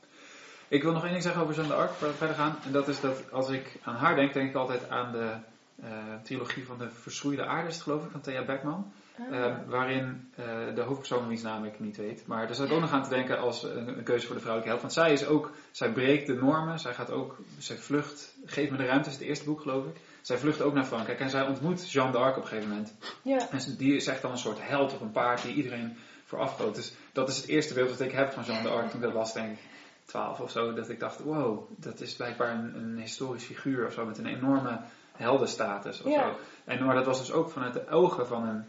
Ik 0.67 0.83
wil 0.83 0.91
nog 0.91 1.03
één 1.03 1.11
ding 1.11 1.23
zeggen 1.23 1.41
over 1.41 1.55
Jeanne 1.55 1.73
d'Arc, 1.73 1.89
voordat 1.91 2.11
we 2.11 2.17
verder 2.17 2.35
gaan. 2.35 2.57
En 2.65 2.71
dat 2.71 2.87
is 2.87 2.99
dat 2.99 3.31
als 3.31 3.49
ik 3.49 3.79
aan 3.83 3.95
haar 3.95 4.15
denk, 4.15 4.33
denk 4.33 4.49
ik 4.49 4.55
altijd 4.55 4.89
aan 4.89 5.11
de 5.11 5.31
eh, 5.81 5.89
trilogie 6.23 6.65
van 6.65 6.77
de 6.77 6.89
Verschroeide 6.89 7.45
Aarde, 7.45 7.71
geloof 7.71 8.03
ik, 8.05 8.11
van 8.11 8.21
Thea 8.21 8.45
Beckman. 8.45 8.91
Ah. 9.19 9.45
Eh, 9.45 9.55
waarin 9.67 10.31
eh, 10.35 10.45
de 10.75 10.81
hoofdpersoon, 10.81 11.27
wiens 11.27 11.41
naam 11.41 11.63
ik 11.65 11.79
niet 11.79 11.97
weet. 11.97 12.27
Maar 12.27 12.45
daar 12.47 12.55
zat 12.55 12.65
ik 12.67 12.71
ook 12.73 12.79
nog 12.81 12.91
aan 12.91 13.03
te 13.03 13.09
denken 13.09 13.39
als 13.39 13.63
een, 13.63 13.87
een 13.97 14.03
keuze 14.03 14.25
voor 14.25 14.35
de 14.35 14.41
vrouwelijke 14.41 14.69
held. 14.77 14.81
Want 14.81 14.93
zij 14.93 15.13
is 15.13 15.27
ook, 15.27 15.51
zij 15.71 15.91
breekt 15.91 16.27
de 16.27 16.33
normen. 16.33 16.79
Zij 16.79 16.93
gaat 16.93 17.11
ook, 17.11 17.37
zij 17.57 17.77
vlucht, 17.77 18.37
Geef 18.45 18.69
me 18.69 18.77
de 18.77 18.85
ruimte, 18.85 19.09
is 19.09 19.15
het 19.15 19.23
eerste 19.23 19.45
boek 19.45 19.61
geloof 19.61 19.85
ik. 19.85 19.95
Zij 20.21 20.37
vlucht 20.37 20.61
ook 20.61 20.73
naar 20.73 20.85
Frankrijk 20.85 21.19
en 21.19 21.29
zij 21.29 21.47
ontmoet 21.47 21.91
Jeanne 21.91 22.11
d'Arc 22.11 22.37
op 22.37 22.41
een 22.41 22.47
gegeven 22.47 22.69
moment. 22.69 22.93
ja. 23.21 23.49
En 23.51 23.75
die 23.77 23.95
is 23.95 24.07
echt 24.07 24.21
dan 24.21 24.31
een 24.31 24.37
soort 24.37 24.59
held 24.61 24.93
op 24.93 25.01
een 25.01 25.11
paard 25.11 25.41
die 25.41 25.53
iedereen 25.53 25.97
voorafgoot. 26.25 26.75
Dus 26.75 26.93
dat 27.13 27.29
is 27.29 27.37
het 27.37 27.47
eerste 27.47 27.73
beeld 27.73 27.89
dat 27.89 27.99
ik 27.99 28.11
heb 28.11 28.31
van 28.31 28.43
Jeanne 28.43 28.69
d'Arc 28.69 28.89
toen 28.89 29.01
dat 29.01 29.13
was, 29.13 29.33
denk 29.33 29.51
ik, 29.51 29.59
12 30.05 30.39
of 30.39 30.51
zo. 30.51 30.73
Dat 30.73 30.89
ik 30.89 30.99
dacht, 30.99 31.19
wow, 31.19 31.69
dat 31.77 31.99
is 32.01 32.15
blijkbaar 32.15 32.51
een, 32.53 32.75
een 32.75 32.97
historisch 32.99 33.43
figuur 33.45 33.85
of 33.85 33.93
zo, 33.93 34.05
met 34.05 34.17
een 34.17 34.25
enorme 34.25 34.79
heldenstatus 35.11 36.01
of 36.01 36.11
Ja. 36.13 36.21
zo. 36.23 36.35
En, 36.65 36.85
maar 36.85 36.95
dat 36.95 37.05
was 37.05 37.19
dus 37.19 37.31
ook 37.31 37.49
vanuit 37.51 37.73
de 37.73 37.89
ogen 37.89 38.27
van 38.27 38.47
een 38.47 38.65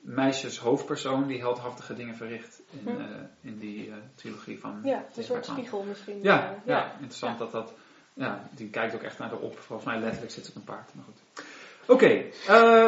meisjes 0.00 0.58
hoofdpersoon 0.58 1.26
die 1.26 1.38
heldhaftige 1.40 1.94
dingen 1.94 2.14
verricht 2.16 2.60
in, 2.70 2.92
Hm. 2.92 3.00
eh, 3.00 3.06
in 3.40 3.58
die 3.58 3.88
eh, 3.90 3.94
trilogie 4.14 4.58
van 4.60 4.80
ja, 4.84 5.04
een 5.16 5.24
soort 5.24 5.46
spiegel 5.46 5.82
misschien. 5.82 6.18
Ja, 6.22 6.48
Eh, 6.48 6.56
ja, 6.64 6.92
interessant 6.92 7.38
dat 7.38 7.52
dat. 7.52 7.72
Ja, 8.14 8.48
die 8.50 8.68
kijkt 8.70 8.94
ook 8.94 9.02
echt 9.02 9.18
naar 9.18 9.28
de 9.28 9.36
op. 9.38 9.58
Volgens 9.58 9.88
mij 9.88 9.98
letterlijk 10.00 10.32
zit 10.32 10.44
ze 10.44 10.50
op 10.50 10.56
een 10.56 10.64
paard. 10.64 10.90
Maar 10.94 11.04
goed. 11.04 11.44
Oké, 11.86 12.24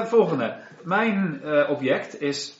volgende. 0.06 0.56
Mijn 0.82 1.40
object 1.68 2.20
is 2.20 2.56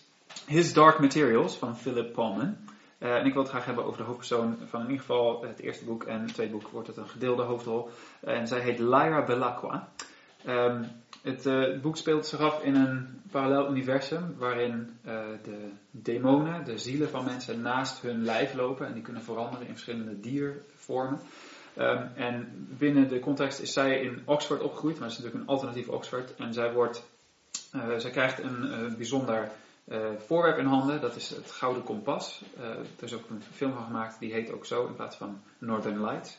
His 0.47 0.73
Dark 0.73 0.99
Materials 0.99 1.57
van 1.57 1.77
Philip 1.77 2.13
Pullman. 2.13 2.57
En 2.99 3.27
ik 3.27 3.33
wil 3.33 3.43
het 3.43 3.51
graag 3.51 3.65
hebben 3.65 3.85
over 3.85 3.99
de 3.99 4.05
hoofdpersoon 4.05 4.59
van 4.69 4.81
in 4.81 4.87
ieder 4.87 5.01
geval 5.01 5.43
het 5.43 5.61
eerste 5.61 5.85
boek. 5.85 6.05
En 6.05 6.21
het 6.21 6.35
tweede 6.35 6.53
boek 6.53 6.69
wordt 6.69 6.89
het 6.89 6.97
een 6.97 7.09
gedeelde 7.09 7.43
hoofdrol. 7.43 7.89
en 8.21 8.47
zij 8.47 8.61
heet 8.61 8.79
Lyra 8.79 9.25
Belacqua. 9.25 9.89
Ehm, 10.45 10.83
het 11.23 11.47
eh, 11.47 11.81
boek 11.81 11.97
speelt 11.97 12.27
zich 12.27 12.41
af 12.41 12.63
in 12.63 12.75
een 12.75 13.21
parallel 13.31 13.71
universum 13.71 14.35
waarin 14.39 14.99
eh, 15.05 15.21
de 15.45 15.69
demonen, 15.91 16.65
de 16.65 16.79
zielen 16.79 17.09
van 17.09 17.25
mensen, 17.25 17.61
naast 17.61 18.03
hun 18.03 18.25
lijf 18.25 18.55
lopen 18.55 18.87
en 18.87 18.93
die 18.93 19.03
kunnen 19.03 19.23
veranderen 19.23 19.67
in 19.67 19.73
verschillende 19.73 20.21
diervormen. 20.21 21.21
Ehm, 21.75 22.07
en 22.15 22.67
binnen 22.79 23.09
de 23.09 23.21
context 23.21 23.61
is 23.61 23.73
zij 23.73 24.01
in 24.01 24.23
Oxford 24.25 24.63
opgegroeid, 24.63 24.99
maar 24.99 25.09
het 25.09 25.19
is 25.19 25.25
natuurlijk 25.25 25.45
een 25.45 25.55
alternatief 25.55 25.89
Oxford. 25.89 26.35
En 26.35 26.55
zij, 26.55 26.73
wordt, 26.73 27.05
eh, 27.73 27.97
zij 27.97 28.11
krijgt 28.11 28.43
een 28.43 28.95
bijzonder 28.97 29.51
voorwerp 30.27 30.59
in 30.59 30.67
handen, 30.67 31.01
dat 31.01 31.17
is 31.17 31.31
het 31.31 31.51
Gouden 31.51 31.83
Kompas. 31.83 32.43
Er 32.97 33.05
is 33.05 33.15
ook 33.15 33.31
een 33.31 33.43
film 33.53 33.73
van 33.73 33.85
gemaakt, 33.85 34.19
die 34.19 34.33
heet 34.33 34.53
ook 34.53 34.67
zo 34.67 34.87
in 34.87 34.95
plaats 34.95 35.17
van 35.17 35.41
Northern 35.59 36.01
Lights. 36.01 36.39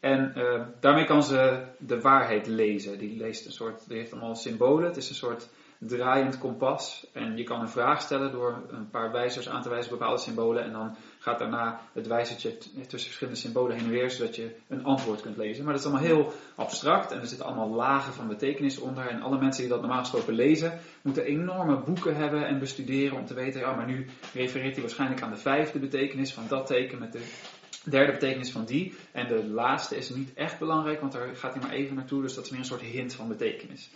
En 0.00 0.34
eh, 0.34 0.62
daarmee 0.80 1.04
kan 1.04 1.22
ze 1.22 1.64
de 1.78 2.00
waarheid 2.00 2.46
lezen. 2.46 2.98
Die, 2.98 3.16
leest 3.16 3.46
een 3.46 3.52
soort, 3.52 3.88
die 3.88 3.96
heeft 3.96 4.12
allemaal 4.12 4.34
symbolen. 4.34 4.84
Het 4.84 4.96
is 4.96 5.08
een 5.08 5.14
soort 5.14 5.48
draaiend 5.78 6.38
kompas. 6.38 7.06
En 7.12 7.36
je 7.36 7.44
kan 7.44 7.60
een 7.60 7.68
vraag 7.68 8.00
stellen 8.00 8.32
door 8.32 8.62
een 8.70 8.90
paar 8.90 9.12
wijzers 9.12 9.48
aan 9.48 9.62
te 9.62 9.68
wijzen 9.68 9.90
bepaalde 9.90 10.20
symbolen. 10.20 10.64
En 10.64 10.72
dan 10.72 10.96
gaat 11.18 11.38
daarna 11.38 11.80
het 11.92 12.06
wijzertje 12.06 12.58
tussen 12.58 12.88
verschillende 12.88 13.40
symbolen 13.40 13.76
heen 13.76 13.84
en 13.84 13.90
weer, 13.90 14.10
zodat 14.10 14.36
je 14.36 14.54
een 14.68 14.84
antwoord 14.84 15.20
kunt 15.20 15.36
lezen. 15.36 15.64
Maar 15.64 15.72
dat 15.72 15.82
is 15.82 15.88
allemaal 15.88 16.06
heel 16.06 16.32
abstract 16.54 17.12
en 17.12 17.20
er 17.20 17.26
zitten 17.26 17.46
allemaal 17.46 17.70
lagen 17.70 18.12
van 18.12 18.28
betekenis 18.28 18.78
onder. 18.78 19.06
En 19.06 19.22
alle 19.22 19.38
mensen 19.38 19.62
die 19.62 19.70
dat 19.70 19.80
normaal 19.80 20.00
gesproken 20.00 20.34
lezen, 20.34 20.78
moeten 21.02 21.24
enorme 21.24 21.76
boeken 21.76 22.16
hebben 22.16 22.46
en 22.46 22.58
bestuderen 22.58 23.18
om 23.18 23.26
te 23.26 23.34
weten, 23.34 23.60
ja, 23.60 23.74
maar 23.74 23.86
nu 23.86 24.06
refereert 24.34 24.72
hij 24.72 24.82
waarschijnlijk 24.82 25.22
aan 25.22 25.30
de 25.30 25.36
vijfde 25.36 25.78
betekenis 25.78 26.32
van 26.32 26.44
dat 26.48 26.66
teken 26.66 26.98
met 26.98 27.12
de 27.12 27.22
derde 27.88 28.12
betekenis 28.12 28.50
van 28.50 28.64
die. 28.64 28.94
En 29.12 29.26
de 29.26 29.44
laatste 29.44 29.96
is 29.96 30.10
niet 30.10 30.34
echt 30.34 30.58
belangrijk, 30.58 31.00
want 31.00 31.12
daar 31.12 31.36
gaat 31.36 31.52
hij 31.52 31.62
maar 31.62 31.72
even 31.72 31.94
naartoe, 31.94 32.22
dus 32.22 32.34
dat 32.34 32.44
is 32.44 32.50
meer 32.50 32.60
een 32.60 32.66
soort 32.66 32.80
hint 32.80 33.14
van 33.14 33.28
betekenis. 33.28 33.90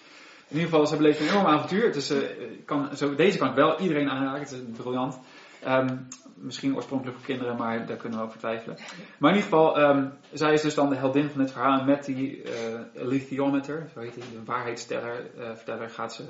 In 0.49 0.59
ieder 0.59 0.70
geval, 0.70 0.86
ze 0.86 0.97
beleeft 0.97 1.20
een 1.20 1.28
enorm 1.28 1.47
avontuur. 1.47 1.84
Het 1.84 2.11
eh, 2.11 2.18
kan, 2.64 2.97
zo, 2.97 3.14
deze 3.14 3.38
kan 3.38 3.49
ik 3.49 3.55
wel 3.55 3.80
iedereen 3.80 4.11
aanraken, 4.11 4.40
het 4.40 4.51
is 4.51 4.61
briljant. 4.76 5.18
Ehm, 5.62 5.97
misschien 6.34 6.74
oorspronkelijk 6.74 7.16
voor 7.16 7.26
kinderen, 7.26 7.57
maar 7.57 7.86
daar 7.86 7.97
kunnen 7.97 8.18
we 8.18 8.24
over 8.24 8.38
twijfelen. 8.38 8.76
Maar 9.18 9.30
in 9.30 9.36
ieder 9.36 9.51
geval, 9.51 9.78
ehm, 9.78 10.09
zij 10.32 10.53
is 10.53 10.62
dus 10.62 10.74
dan 10.74 10.88
de 10.88 10.97
heldin 10.97 11.30
van 11.30 11.40
dit 11.40 11.53
verhaal. 11.53 11.78
En 11.78 11.86
met 11.86 12.05
die 12.05 12.43
eh 12.43 12.80
lithiometer, 12.93 13.90
zo 13.95 14.01
heet 14.01 14.14
die, 14.14 14.22
de 14.22 14.45
waarheidsteller, 14.45 15.30
eh, 15.38 15.55
verteller, 15.55 15.90
gaat 15.90 16.14
ze 16.14 16.24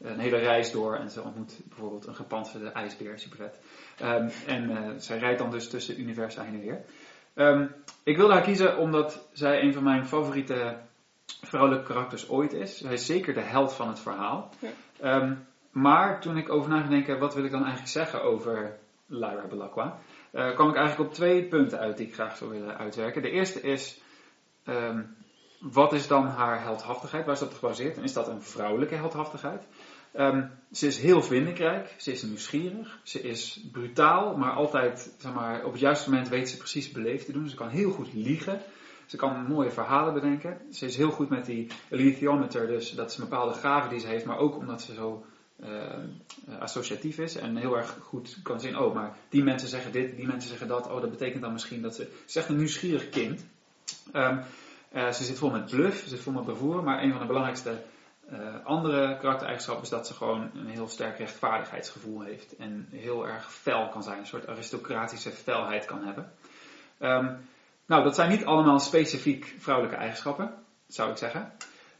een 0.00 0.18
hele 0.18 0.36
reis 0.36 0.70
door. 0.70 0.96
En 0.96 1.10
ze 1.10 1.22
ontmoet 1.22 1.60
bijvoorbeeld 1.68 2.06
een 2.06 2.14
gepantserde 2.14 2.68
ijsbeer, 2.68 3.18
super 3.18 3.38
vet. 3.38 3.60
Ehm, 3.98 4.28
en 4.46 4.94
zij 5.00 5.18
rijdt 5.18 5.38
dan 5.38 5.50
dus 5.50 5.68
tussen 5.68 6.00
universa 6.00 6.42
heen 6.42 6.54
en 6.54 6.60
weer. 6.60 6.84
Ehm, 7.36 7.66
ik 8.02 8.16
wilde 8.16 8.32
haar 8.32 8.42
kiezen 8.42 8.78
omdat 8.78 9.28
zij 9.32 9.62
een 9.62 9.72
van 9.72 9.82
mijn 9.82 10.06
favoriete 10.06 10.76
vrouwelijke 11.42 11.86
karakters 11.86 12.28
ooit 12.28 12.52
is. 12.52 12.78
Zij 12.78 12.92
is 12.92 13.06
zeker 13.06 13.34
de 13.34 13.40
held 13.40 13.72
van 13.72 13.88
het 13.88 14.00
verhaal. 14.00 14.50
Ja. 14.58 14.68
Ehm, 15.00 15.34
maar 15.70 16.20
toen 16.20 16.36
ik 16.36 16.50
over 16.50 16.70
na 16.70 16.78
ging 16.78 16.90
denken, 16.90 17.18
wat 17.18 17.34
wil 17.34 17.44
ik 17.44 17.50
dan 17.50 17.60
eigenlijk 17.60 17.90
zeggen 17.90 18.22
over 18.22 18.78
Lyra 19.06 19.46
Belacqua, 19.46 19.98
eh, 20.30 20.54
kwam 20.54 20.68
ik 20.68 20.76
eigenlijk 20.76 21.08
op 21.08 21.14
twee 21.14 21.44
punten 21.44 21.78
uit 21.78 21.96
die 21.96 22.06
ik 22.06 22.14
graag 22.14 22.36
zou 22.36 22.50
willen 22.50 22.78
uitwerken. 22.78 23.22
De 23.22 23.30
eerste 23.30 23.60
is, 23.60 24.00
ehm, 24.64 25.02
wat 25.60 25.92
is 25.92 26.06
dan 26.06 26.26
haar 26.26 26.62
heldhaftigheid? 26.62 27.24
Waar 27.24 27.34
is 27.34 27.40
dat 27.40 27.52
op 27.52 27.58
gebaseerd? 27.58 27.96
En 27.96 28.02
is 28.02 28.12
dat 28.12 28.28
een 28.28 28.42
vrouwelijke 28.42 28.94
heldhaftigheid? 28.94 29.66
Ehm, 30.12 30.46
ze 30.72 30.86
is 30.86 30.98
heel 30.98 31.22
vindingrijk, 31.22 31.94
ze 31.96 32.10
is 32.10 32.22
nieuwsgierig, 32.22 32.98
ze 33.02 33.22
is 33.22 33.66
brutaal, 33.72 34.36
maar 34.36 34.52
altijd 34.52 35.14
zeg 35.18 35.34
maar, 35.34 35.64
op 35.64 35.72
het 35.72 35.80
juiste 35.80 36.10
moment 36.10 36.28
weet 36.28 36.48
ze 36.48 36.56
precies 36.56 36.90
beleefd 36.92 37.26
te 37.26 37.32
doen. 37.32 37.48
Ze 37.48 37.56
kan 37.56 37.68
heel 37.68 37.90
goed 37.90 38.12
liegen, 38.12 38.60
ze 39.06 39.16
kan 39.16 39.46
mooie 39.46 39.70
verhalen 39.70 40.14
bedenken. 40.14 40.60
Ze 40.70 40.86
is 40.86 40.96
heel 40.96 41.10
goed 41.10 41.28
met 41.28 41.46
die 41.46 41.66
alethiometer, 41.90 42.66
dus 42.66 42.90
dat 42.90 43.10
is 43.10 43.16
een 43.16 43.28
bepaalde 43.28 43.54
gave 43.54 43.88
die 43.88 43.98
ze 43.98 44.06
heeft, 44.06 44.24
maar 44.24 44.38
ook 44.38 44.56
omdat 44.56 44.82
ze 44.82 44.94
zo 44.94 45.24
eh, 45.60 46.58
associatief 46.58 47.18
is 47.18 47.36
en 47.36 47.56
heel 47.56 47.76
erg 47.76 47.98
goed 48.00 48.38
kan 48.42 48.60
zien, 48.60 48.78
oh, 48.78 48.94
maar 48.94 49.16
die 49.28 49.42
mensen 49.42 49.68
zeggen 49.68 49.92
dit, 49.92 50.16
die 50.16 50.26
mensen 50.26 50.48
zeggen 50.48 50.68
dat, 50.68 50.90
oh, 50.90 51.00
dat 51.00 51.10
betekent 51.10 51.42
dan 51.42 51.52
misschien 51.52 51.82
dat 51.82 51.94
ze, 51.94 52.02
ze 52.02 52.10
is 52.26 52.36
echt 52.36 52.48
een 52.48 52.56
nieuwsgierig 52.56 53.08
kind. 53.08 53.46
Eh, 54.12 54.38
ze 54.92 55.24
zit 55.24 55.38
vol 55.38 55.50
met 55.50 55.70
bluff, 55.70 56.02
ze 56.02 56.08
zit 56.08 56.20
vol 56.20 56.32
met 56.32 56.44
bravoure, 56.44 56.82
maar 56.82 57.02
een 57.02 57.10
van 57.10 57.20
de 57.20 57.26
belangrijkste 57.26 57.82
uh, 58.32 58.64
andere 58.64 59.16
karaktereigenschappen 59.18 59.84
is 59.84 59.90
dat 59.90 60.06
ze 60.06 60.14
gewoon 60.14 60.50
een 60.54 60.66
heel 60.66 60.88
sterk 60.88 61.18
rechtvaardigheidsgevoel 61.18 62.20
heeft 62.20 62.56
en 62.56 62.88
heel 62.90 63.28
erg 63.28 63.52
fel 63.52 63.88
kan 63.88 64.02
zijn, 64.02 64.18
een 64.18 64.26
soort 64.26 64.48
aristocratische 64.48 65.30
felheid 65.30 65.84
kan 65.84 66.04
hebben. 66.04 66.32
Um, 67.00 67.38
nou, 67.86 68.02
dat 68.04 68.14
zijn 68.14 68.30
niet 68.30 68.44
allemaal 68.44 68.78
specifiek 68.78 69.54
vrouwelijke 69.58 69.98
eigenschappen, 69.98 70.54
zou 70.86 71.10
ik 71.10 71.16
zeggen. 71.16 71.52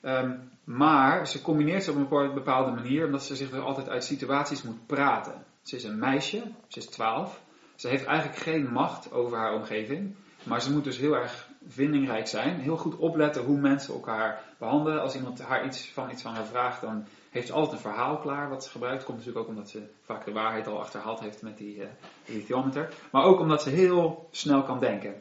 Um, 0.03 0.51
maar 0.65 1.27
ze 1.27 1.43
combineert 1.43 1.85
ze 1.85 1.91
op 1.91 2.11
een 2.11 2.35
bepaalde 2.35 2.71
manier, 2.71 3.05
omdat 3.05 3.25
ze 3.25 3.37
zich 3.37 3.53
er 3.53 3.61
altijd 3.61 3.89
uit 3.89 4.05
situaties 4.05 4.63
moet 4.63 4.87
praten. 4.87 5.45
Ze 5.63 5.77
is 5.77 5.85
een 5.85 5.99
meisje, 5.99 6.43
ze 6.69 6.79
is 6.79 6.87
12. 6.87 7.41
Ze 7.75 7.89
heeft 7.89 8.05
eigenlijk 8.05 8.39
geen 8.39 8.73
macht 8.73 9.13
over 9.13 9.37
haar 9.39 9.55
omgeving. 9.55 10.15
Maar 10.43 10.63
ze 10.63 10.73
moet 10.73 10.85
dus 10.85 10.99
heel 10.99 11.15
erg 11.15 11.46
vindingrijk 11.69 12.27
zijn. 12.27 12.61
Heel 12.61 12.77
goed 12.77 12.97
opletten 12.97 13.43
hoe 13.43 13.59
mensen 13.59 13.95
elkaar 13.95 14.43
behandelen. 14.59 15.01
Als 15.03 15.15
iemand 15.15 15.43
haar 15.43 15.65
iets 15.65 15.89
van, 15.89 16.11
iets 16.11 16.23
van 16.23 16.35
haar 16.35 16.47
vraagt, 16.47 16.81
dan 16.81 17.07
heeft 17.31 17.47
ze 17.47 17.53
altijd 17.53 17.73
een 17.73 17.91
verhaal 17.91 18.19
klaar 18.19 18.49
wat 18.49 18.65
ze 18.65 18.71
gebruikt. 18.71 19.05
Komt 19.05 19.19
natuurlijk 19.19 19.45
ook 19.45 19.53
omdat 19.53 19.71
ze 19.71 19.83
vaak 20.03 20.25
de 20.25 20.33
waarheid 20.33 20.67
al 20.67 20.81
achterhaald 20.81 21.21
heeft 21.21 21.43
met 21.43 21.59
die 21.59 21.77
uh, 21.77 21.87
lithiometer. 22.27 22.89
Maar 23.11 23.25
ook 23.25 23.41
omdat 23.41 23.63
ze 23.63 23.71
heel 23.71 24.29
snel 24.31 24.63
kan 24.63 24.79
denken. 24.79 25.15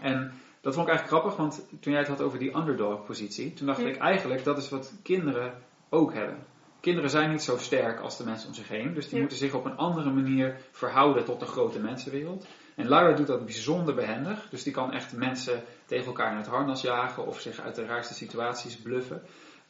En 0.00 0.32
dat 0.60 0.74
vond 0.74 0.88
ik 0.88 0.92
eigenlijk 0.92 1.06
grappig, 1.06 1.36
want 1.36 1.66
toen 1.80 1.92
jij 1.92 2.00
het 2.00 2.10
had 2.10 2.20
over 2.20 2.38
die 2.38 2.56
underdog 2.56 3.04
positie, 3.04 3.54
toen 3.54 3.66
dacht 3.66 3.80
ik 3.80 3.96
eigenlijk 3.96 4.44
dat 4.44 4.58
is 4.58 4.68
wat 4.68 4.92
kinderen 5.02 5.54
ook 5.88 6.12
hebben. 6.12 6.36
Kinderen 6.80 7.10
zijn 7.10 7.30
niet 7.30 7.42
zo 7.42 7.56
sterk 7.56 8.00
als 8.00 8.16
de 8.16 8.24
mensen 8.24 8.48
om 8.48 8.54
zich 8.54 8.68
heen, 8.68 8.94
dus 8.94 9.08
die 9.08 9.18
moeten 9.20 9.38
zich 9.38 9.54
op 9.54 9.64
een 9.64 9.76
andere 9.76 10.10
manier 10.10 10.56
verhouden 10.70 11.24
tot 11.24 11.40
de 11.40 11.46
grote 11.46 11.78
mensenwereld. 11.78 12.46
En 12.74 12.88
Lyra 12.88 13.12
doet 13.12 13.26
dat 13.26 13.44
bijzonder 13.44 13.94
behendig, 13.94 14.48
dus 14.50 14.62
die 14.62 14.72
kan 14.72 14.92
echt 14.92 15.16
mensen 15.16 15.62
tegen 15.92 16.06
elkaar 16.06 16.30
in 16.30 16.36
het 16.36 16.46
harnas 16.46 16.82
jagen 16.82 17.26
of 17.26 17.40
zich 17.40 17.60
uit 17.60 17.74
de 17.74 17.86
raarste 17.86 18.14
situaties 18.14 18.76
bluffen. 18.76 19.22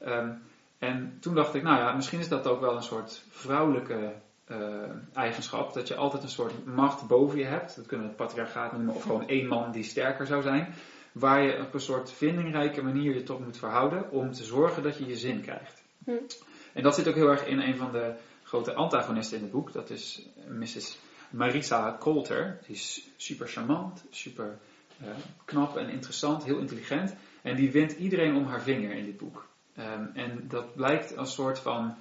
Um, 0.07 0.43
en 0.79 1.17
toen 1.21 1.35
dacht 1.35 1.55
ik, 1.55 1.63
nou 1.63 1.79
ja, 1.79 1.93
misschien 1.93 2.19
is 2.19 2.29
dat 2.29 2.47
ook 2.47 2.61
wel 2.61 2.77
een 2.77 2.83
soort 2.83 3.25
vrouwelijke 3.29 4.15
uh, 4.49 4.57
eigenschap. 5.13 5.75
Dat 5.75 5.89
je 5.89 5.97
altijd 5.97 6.23
een 6.23 6.29
soort 6.29 6.67
macht 6.67 7.07
boven 7.07 7.39
je 7.39 7.45
hebt. 7.45 7.77
Dat 7.77 7.87
kunnen 7.87 8.07
we 8.07 8.13
het 8.13 8.23
patriarchaat 8.23 8.73
noemen, 8.73 8.95
of 8.95 9.03
gewoon 9.03 9.29
één 9.29 9.47
man 9.47 9.73
die 9.73 9.83
sterker 9.83 10.27
zou 10.27 10.43
zijn. 10.43 10.75
Waar 11.13 11.43
je 11.43 11.61
op 11.61 11.75
een 11.75 11.81
soort 11.81 12.13
vindingrijke 12.13 12.83
manier 12.83 13.15
je 13.15 13.23
toch 13.23 13.41
moet 13.41 13.59
verhouden 13.59 14.11
om 14.11 14.33
te 14.33 14.45
zorgen 14.45 14.83
dat 14.83 14.99
je 14.99 15.07
je 15.07 15.17
zin 15.17 15.41
krijgt. 15.41 15.83
Hm. 16.05 16.11
En 16.73 16.83
dat 16.83 16.95
zit 16.95 17.09
ook 17.09 17.15
heel 17.15 17.31
erg 17.31 17.47
in 17.47 17.61
een 17.61 17.77
van 17.77 17.93
de 17.93 18.15
grote 18.43 18.75
antagonisten 18.75 19.37
in 19.37 19.43
het 19.43 19.53
boek. 19.53 19.73
Dat 19.73 19.91
is 19.91 20.27
Mrs. 20.49 20.99
Marisa 21.31 21.97
Coulter. 22.01 22.59
Die 22.67 22.75
is 22.75 23.09
super 23.17 23.49
charmant, 23.49 24.05
super 24.11 24.59
knap 25.45 25.77
en 25.77 25.89
interessant, 25.89 26.45
heel 26.45 26.59
intelligent. 26.59 27.15
En 27.43 27.57
die 27.57 27.71
wint 27.71 27.93
iedereen 27.93 28.35
om 28.35 28.47
haar 28.47 28.63
vinger 28.63 28.93
in 28.93 29.05
dit 29.05 29.17
boek. 29.17 29.49
Um, 29.79 30.11
en 30.15 30.45
dat 30.49 30.75
blijkt 30.75 31.17
een 31.17 31.27
soort 31.27 31.59
van 31.59 31.95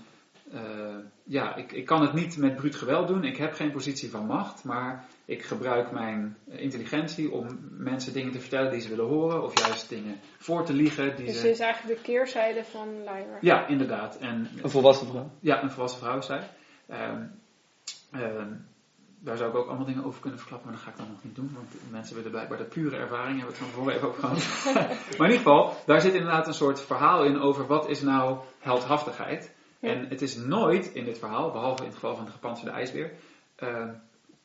uh, 0.53 0.95
ja, 1.23 1.55
ik, 1.55 1.71
ik 1.71 1.85
kan 1.85 2.01
het 2.01 2.13
niet 2.13 2.37
met 2.37 2.55
bruut 2.55 2.75
geweld 2.75 3.07
doen. 3.07 3.23
Ik 3.23 3.37
heb 3.37 3.53
geen 3.53 3.71
positie 3.71 4.09
van 4.09 4.25
macht, 4.25 4.63
maar 4.63 5.05
ik 5.25 5.43
gebruik 5.43 5.91
mijn 5.91 6.37
intelligentie 6.45 7.31
om 7.31 7.59
mensen 7.71 8.13
dingen 8.13 8.31
te 8.31 8.39
vertellen 8.39 8.71
die 8.71 8.81
ze 8.81 8.89
willen 8.89 9.05
horen, 9.05 9.43
of 9.43 9.59
juist 9.59 9.89
dingen 9.89 10.19
voor 10.37 10.65
te 10.65 10.73
liegen. 10.73 11.15
Die 11.15 11.25
dus 11.25 11.39
ze... 11.39 11.49
is 11.49 11.59
eigenlijk 11.59 11.97
de 11.97 12.03
keerzijde 12.03 12.63
van 12.63 12.99
Lyra. 12.99 13.37
Ja, 13.41 13.67
inderdaad. 13.67 14.17
En, 14.17 14.47
een 14.63 14.69
volwassen 14.69 15.07
vrouw. 15.07 15.31
Ja, 15.39 15.63
een 15.63 15.71
volwassen 15.71 15.99
vrouw 15.99 16.17
is 16.17 16.25
zij. 16.25 16.49
Um, 16.89 17.31
um, 18.13 18.65
daar 19.23 19.37
zou 19.37 19.49
ik 19.49 19.55
ook 19.55 19.67
allemaal 19.67 19.85
dingen 19.85 20.03
over 20.03 20.21
kunnen 20.21 20.39
verklappen, 20.39 20.69
maar 20.69 20.77
dat 20.77 20.85
ga 20.85 20.91
ik 20.91 20.97
dan 20.97 21.13
nog 21.13 21.23
niet 21.23 21.35
doen, 21.35 21.51
want 21.53 21.91
mensen 21.91 22.15
willen 22.15 22.31
blijkbaar 22.31 22.57
de 22.57 22.63
pure 22.63 22.95
ervaring 22.95 23.37
hebben 23.37 23.55
het 23.57 23.67
van 23.73 23.89
even 23.89 24.07
ook 24.07 24.17
gehad. 24.17 24.47
maar 25.17 25.27
in 25.27 25.33
ieder 25.33 25.37
geval, 25.37 25.75
daar 25.85 26.01
zit 26.01 26.13
inderdaad 26.13 26.47
een 26.47 26.53
soort 26.53 26.81
verhaal 26.81 27.23
in 27.23 27.39
over 27.39 27.67
wat 27.67 27.89
is 27.89 28.01
nou 28.01 28.37
heldhaftigheid. 28.59 29.53
En 29.79 30.07
het 30.07 30.21
is 30.21 30.35
nooit 30.35 30.93
in 30.93 31.05
dit 31.05 31.19
verhaal, 31.19 31.51
behalve 31.51 31.81
in 31.81 31.87
het 31.87 31.97
geval 31.97 32.15
van 32.15 32.25
de 32.25 32.31
gepantserde 32.31 32.71
ijsbeer, 32.71 33.11
uh, 33.59 33.87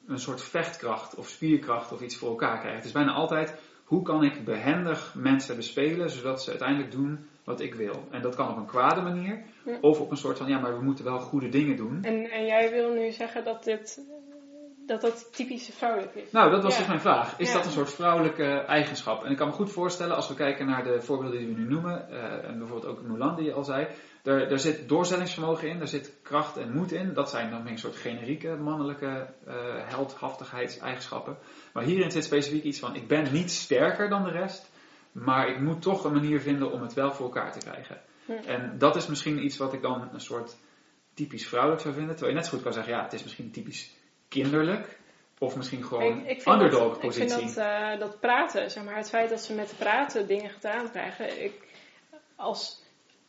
een 0.06 0.18
soort 0.18 0.42
vechtkracht 0.42 1.14
of 1.14 1.28
spierkracht 1.28 1.92
of 1.92 2.00
iets 2.00 2.16
voor 2.16 2.28
elkaar 2.28 2.58
krijgen. 2.58 2.76
Het 2.76 2.84
is 2.84 2.92
bijna 2.92 3.12
altijd, 3.12 3.54
hoe 3.84 4.02
kan 4.02 4.24
ik 4.24 4.44
behendig 4.44 5.14
mensen 5.14 5.56
bespelen, 5.56 6.10
zodat 6.10 6.42
ze 6.42 6.50
uiteindelijk 6.50 6.90
doen 6.90 7.26
wat 7.44 7.60
ik 7.60 7.74
wil. 7.74 8.08
En 8.10 8.22
dat 8.22 8.34
kan 8.34 8.50
op 8.50 8.56
een 8.56 8.66
kwade 8.66 9.00
manier, 9.00 9.42
ja. 9.64 9.78
of 9.80 10.00
op 10.00 10.10
een 10.10 10.16
soort 10.16 10.38
van, 10.38 10.48
ja, 10.48 10.58
maar 10.58 10.78
we 10.78 10.84
moeten 10.84 11.04
wel 11.04 11.18
goede 11.18 11.48
dingen 11.48 11.76
doen. 11.76 11.98
En, 12.02 12.30
en 12.30 12.46
jij 12.46 12.70
wil 12.70 12.94
nu 12.94 13.10
zeggen 13.12 13.44
dat 13.44 13.64
dit 13.64 14.00
dat 14.86 15.00
dat 15.00 15.34
typisch 15.34 15.70
vrouwelijk 15.72 16.14
is. 16.14 16.30
Nou, 16.30 16.50
dat 16.50 16.62
was 16.62 16.72
ja. 16.72 16.78
dus 16.78 16.88
mijn 16.88 17.00
vraag. 17.00 17.38
Is 17.38 17.48
ja. 17.48 17.54
dat 17.54 17.64
een 17.64 17.70
soort 17.70 17.92
vrouwelijke 17.92 18.44
eigenschap? 18.44 19.24
En 19.24 19.30
ik 19.30 19.36
kan 19.36 19.48
me 19.48 19.52
goed 19.52 19.72
voorstellen, 19.72 20.16
als 20.16 20.28
we 20.28 20.34
kijken 20.34 20.66
naar 20.66 20.84
de 20.84 21.02
voorbeelden 21.02 21.38
die 21.38 21.48
we 21.48 21.60
nu 21.60 21.68
noemen, 21.68 22.06
uh, 22.10 22.44
en 22.44 22.58
bijvoorbeeld 22.58 22.92
ook 22.92 23.02
Mulan 23.02 23.36
die 23.36 23.44
je 23.44 23.52
al 23.52 23.64
zei, 23.64 23.86
daar, 24.22 24.48
daar 24.48 24.58
zit 24.58 24.88
doorzettingsvermogen 24.88 25.68
in, 25.68 25.78
daar 25.78 25.88
zit 25.88 26.12
kracht 26.22 26.56
en 26.56 26.72
moed 26.72 26.92
in. 26.92 27.14
Dat 27.14 27.30
zijn 27.30 27.50
dan 27.50 27.62
meer 27.62 27.72
een 27.72 27.78
soort 27.78 27.96
generieke 27.96 28.56
mannelijke 28.56 29.26
uh, 29.48 29.54
heldhaftigheidseigenschappen. 29.76 31.36
Maar 31.72 31.84
hierin 31.84 32.10
zit 32.10 32.24
specifiek 32.24 32.62
iets 32.62 32.78
van, 32.78 32.94
ik 32.94 33.08
ben 33.08 33.32
niet 33.32 33.50
sterker 33.50 34.08
dan 34.08 34.24
de 34.24 34.30
rest, 34.30 34.70
maar 35.12 35.48
ik 35.48 35.60
moet 35.60 35.82
toch 35.82 36.04
een 36.04 36.12
manier 36.12 36.40
vinden 36.40 36.72
om 36.72 36.82
het 36.82 36.94
wel 36.94 37.12
voor 37.12 37.26
elkaar 37.26 37.52
te 37.52 37.58
krijgen. 37.58 38.00
En 38.46 38.78
dat 38.78 38.96
is 38.96 39.06
misschien 39.06 39.44
iets 39.44 39.56
wat 39.56 39.72
ik 39.72 39.82
dan 39.82 40.08
een 40.12 40.20
soort 40.20 40.56
typisch 41.14 41.48
vrouwelijk 41.48 41.82
zou 41.82 41.94
vinden. 41.94 42.12
Terwijl 42.12 42.34
je 42.34 42.38
net 42.38 42.48
zo 42.48 42.54
goed 42.54 42.64
kan 42.64 42.72
zeggen, 42.72 42.92
ja, 42.92 43.02
het 43.02 43.12
is 43.12 43.22
misschien 43.22 43.50
typisch 43.50 43.94
kinderlijk. 44.42 44.98
Of 45.38 45.56
misschien 45.56 45.84
gewoon 45.84 46.26
ik, 46.26 46.38
ik 46.38 46.46
underdog 46.46 46.98
positie. 46.98 47.22
Ik 47.22 47.38
vind 47.38 47.54
dat, 47.54 47.64
uh, 47.66 47.98
dat 47.98 48.20
praten, 48.20 48.70
zeg 48.70 48.84
maar, 48.84 48.96
het 48.96 49.08
feit 49.08 49.30
dat 49.30 49.40
ze 49.40 49.54
met 49.54 49.74
praten 49.78 50.26
dingen 50.26 50.50
gedaan 50.50 50.90
krijgen. 50.90 51.44
Ik, 51.44 51.52
als, 52.36 52.82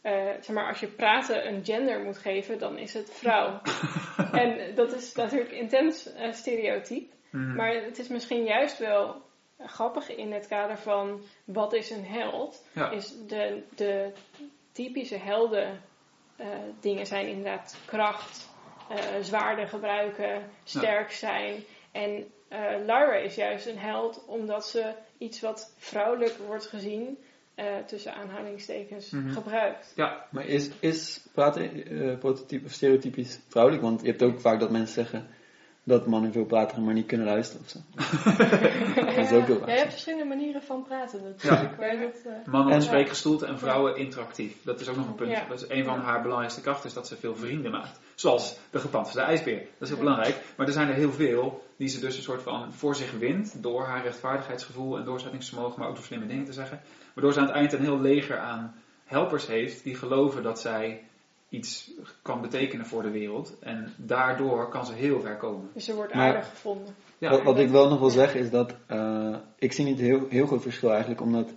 uh, 0.04 0.12
zeg 0.12 0.50
maar, 0.50 0.68
als 0.68 0.80
je 0.80 0.88
praten 0.88 1.48
een 1.48 1.66
gender 1.66 2.04
moet 2.04 2.18
geven, 2.18 2.60
dan 2.60 2.78
is 2.78 2.94
het 2.94 3.14
vrouw. 3.14 3.62
en 4.32 4.76
dat 4.76 4.94
is 4.94 5.14
natuurlijk 5.14 5.52
intens 5.52 6.08
uh, 6.08 6.32
stereotyp. 6.34 7.12
Mm. 7.32 7.56
Maar 7.56 7.74
het 7.74 8.00
is 8.00 8.08
misschien 8.08 8.44
juist 8.44 8.78
wel 8.78 9.22
grappig 9.60 10.16
in 10.16 10.32
het 10.32 10.48
kader 10.48 10.78
van 10.78 11.22
wat 11.46 11.74
is 11.74 11.90
een 11.90 12.06
held. 12.06 12.66
Ja. 12.74 12.92
Is 12.92 13.14
de, 13.28 13.64
de 13.76 14.12
typische 14.72 15.18
helden 15.18 15.82
dingen 16.80 17.06
zijn 17.06 17.28
inderdaad 17.28 17.78
kracht, 17.86 18.50
uh, 18.92 18.98
zwaarden 19.22 19.68
gebruiken, 19.68 20.44
sterk 20.64 21.10
ja. 21.10 21.16
zijn. 21.18 21.64
En 21.92 22.12
uh, 22.52 22.60
Lyra 22.80 23.16
is 23.16 23.36
juist 23.36 23.66
een 23.66 23.78
held 23.78 24.24
omdat 24.28 24.68
ze 24.68 24.94
iets 25.18 25.40
wat 25.42 25.74
vrouwelijk 25.78 26.38
wordt 26.48 26.66
gezien, 26.66 27.18
uh, 27.56 27.66
tussen 27.86 28.14
aanhalingstekens, 28.14 29.10
Mhm. 29.10 29.22
mm 29.22 29.28
-hmm. 29.28 29.36
gebruikt. 29.44 29.94
Ja, 29.96 30.26
Maar 30.32 30.46
is, 30.46 30.70
is 30.80 31.26
praten 31.34 31.94
uh, 31.94 32.18
prototype 32.18 32.66
of 32.66 32.72
stereotypisch 32.72 33.40
vrouwelijk? 33.48 33.84
Want 33.84 34.02
je 34.02 34.08
hebt 34.08 34.24
ook 34.24 34.40
vaak 34.42 34.60
dat 34.60 34.72
mensen 34.72 34.94
zeggen 34.94 35.28
dat 35.84 36.08
mannen 36.08 36.32
veel 36.32 36.46
praten 36.46 36.84
maar 36.84 36.94
niet 36.94 37.06
kunnen 37.06 37.28
luisteren 37.28 37.62
of 37.64 37.70
zo. 37.70 37.80
dat 39.06 39.18
is 39.18 39.32
ook 39.32 39.46
heel 39.46 39.60
Ja, 39.68 39.74
je 39.74 39.80
hebt 39.80 39.92
verschillende 39.92 40.26
manieren 40.26 40.62
van 40.62 40.84
praten 40.84 41.24
natuurlijk. 41.24 41.80
Ja. 41.80 41.96
Dat, 41.96 42.14
uh, 42.28 42.54
Mannen 42.54 42.74
En- 42.74 42.82
spreekgestoeld 42.82 43.42
en 43.42 43.60
vrouwen 43.60 43.98
interactief. 43.98 44.64
Dat 44.64 44.80
is 44.80 44.88
ook 44.88 44.96
nog 44.96 45.08
een 45.08 45.16
punt. 45.16 45.32
Ja. 45.32 45.46
Dat 45.50 45.62
is 45.62 45.70
een 45.70 45.84
van 45.86 46.00
haar 46.00 46.22
belangrijkste 46.22 46.62
krachten, 46.62 46.88
is 46.88 46.94
dat 46.94 47.08
ze 47.08 47.16
veel 47.16 47.36
vrienden 47.36 47.72
maakt. 47.72 48.00
Zoals 48.18 48.58
de 48.72 48.80
gepantserde 48.80 49.22
ijsbeer. 49.22 49.58
Dat 49.60 49.68
is 49.80 49.90
heel 49.90 49.98
belangrijk. 49.98 50.36
Maar 50.56 50.68
er 50.68 50.74
zijn 50.74 50.88
er 50.88 50.94
heel 50.94 51.12
veel 51.12 51.64
die 51.76 51.88
ze 51.88 52.00
dus 52.00 52.18
een 52.18 52.24
soort 52.24 52.42
van 52.42 52.74
voor 52.74 52.96
zich 52.96 53.12
wint. 53.12 53.64
Door 53.64 53.86
haar 53.86 54.04
rechtvaardigheidsgevoel 54.04 54.98
en 54.98 55.06
doorzettingsvermogen, 55.06 55.80
maar 55.80 55.90
ook 55.90 55.96
door 55.96 56.04
slimme 56.04 56.26
dingen 56.28 56.46
te 56.46 56.54
zeggen. 56.54 56.82
Waardoor 57.14 57.34
ze 57.34 57.40
aan 57.40 57.46
het 57.46 57.56
eind 57.56 57.74
een 57.74 57.82
heel 57.82 58.00
leger 58.00 58.38
aan 58.38 58.76
helpers 59.06 59.48
heeft 59.48 59.84
die 59.84 59.96
geloven 59.96 60.44
dat 60.44 60.60
zij 60.60 61.04
iets 61.50 61.92
kan 62.22 62.42
betekenen 62.42 62.86
voor 62.86 63.02
de 63.02 63.10
wereld. 63.10 63.60
En 63.60 63.94
daardoor 63.98 64.70
kan 64.70 64.86
ze 64.86 64.94
heel 64.94 65.22
ver 65.22 65.38
komen. 65.38 65.70
Dus 65.74 65.86
ze 65.86 65.96
wordt 65.96 66.14
Maar- 66.14 66.28
aardig 66.28 66.50
gevonden. 66.50 66.96
Ja, 67.18 67.30
wat, 67.30 67.44
wat 67.44 67.60
ik 67.60 67.70
wel 67.70 67.90
nog 67.90 68.00
wil 68.00 68.10
zeggen 68.10 68.40
is 68.40 68.50
dat 68.50 68.76
eh, 68.88 69.36
ik 69.60 69.72
zie 69.74 69.86
niet 69.86 70.00
heel, 70.00 70.26
heel 70.30 70.48
groot 70.48 70.62
verschil 70.62 70.90
eigenlijk, 70.90 71.22
omdat 71.22 71.54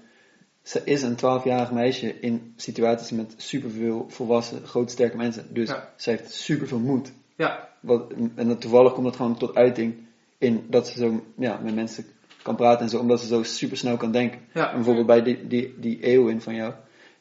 ze 0.63 0.81
is 0.85 1.03
een 1.03 1.17
12-jarig 1.17 1.71
meisje 1.73 2.21
in 2.21 2.53
situaties 2.57 3.11
met 3.11 3.35
superveel 3.37 4.07
volwassen, 4.09 4.67
groot 4.67 4.91
sterke 4.91 5.17
mensen. 5.17 5.47
Dus 5.55 5.69
Ja. 5.69 5.93
ze 5.97 6.11
heeft 6.11 6.33
superveel 6.33 6.79
moed. 6.79 7.13
ja, 7.37 7.69
Wat, 7.81 8.13
en 8.35 8.49
dat 8.49 8.61
toevallig 8.61 8.93
komt 8.93 9.05
dat 9.07 9.17
gewoon 9.17 9.37
tot 9.37 9.55
uiting 9.55 9.95
in 10.39 10.67
dat 10.69 10.89
ze 10.89 10.99
zo 10.99 11.25
ja, 11.37 11.61
met 11.63 11.75
mensen 11.75 12.05
kan 12.43 12.57
praten 12.57 12.81
en 12.85 12.89
zo, 12.91 12.99
omdat 12.99 13.21
ze 13.21 13.27
zo 13.27 13.43
super 13.43 13.77
snel 13.77 13.97
kan 13.97 14.13
denken. 14.13 14.41
Ja. 14.55 14.69
En 14.69 14.75
bijvoorbeeld 14.75 15.07
bij 15.07 15.23
die, 15.23 15.47
die, 15.47 15.75
die 15.79 16.01
Eowyn 16.01 16.41
van 16.43 16.55
jou, 16.55 16.73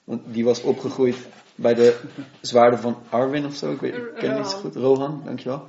want 0.04 0.22
die 0.26 0.44
was 0.44 0.62
opgegroeid 0.62 1.16
bij 1.56 1.74
de 1.74 2.00
zwaarden 2.42 2.80
van 2.80 2.98
Arwen 3.10 3.46
of 3.46 3.56
zo, 3.56 3.72
ik, 3.72 3.80
weet, 3.80 3.96
ik 3.96 4.14
ken 4.16 4.30
het 4.30 4.38
niet 4.38 4.48
zo 4.48 4.58
goed, 4.58 4.76
Rohan, 4.76 5.22
dankjewel. 5.26 5.68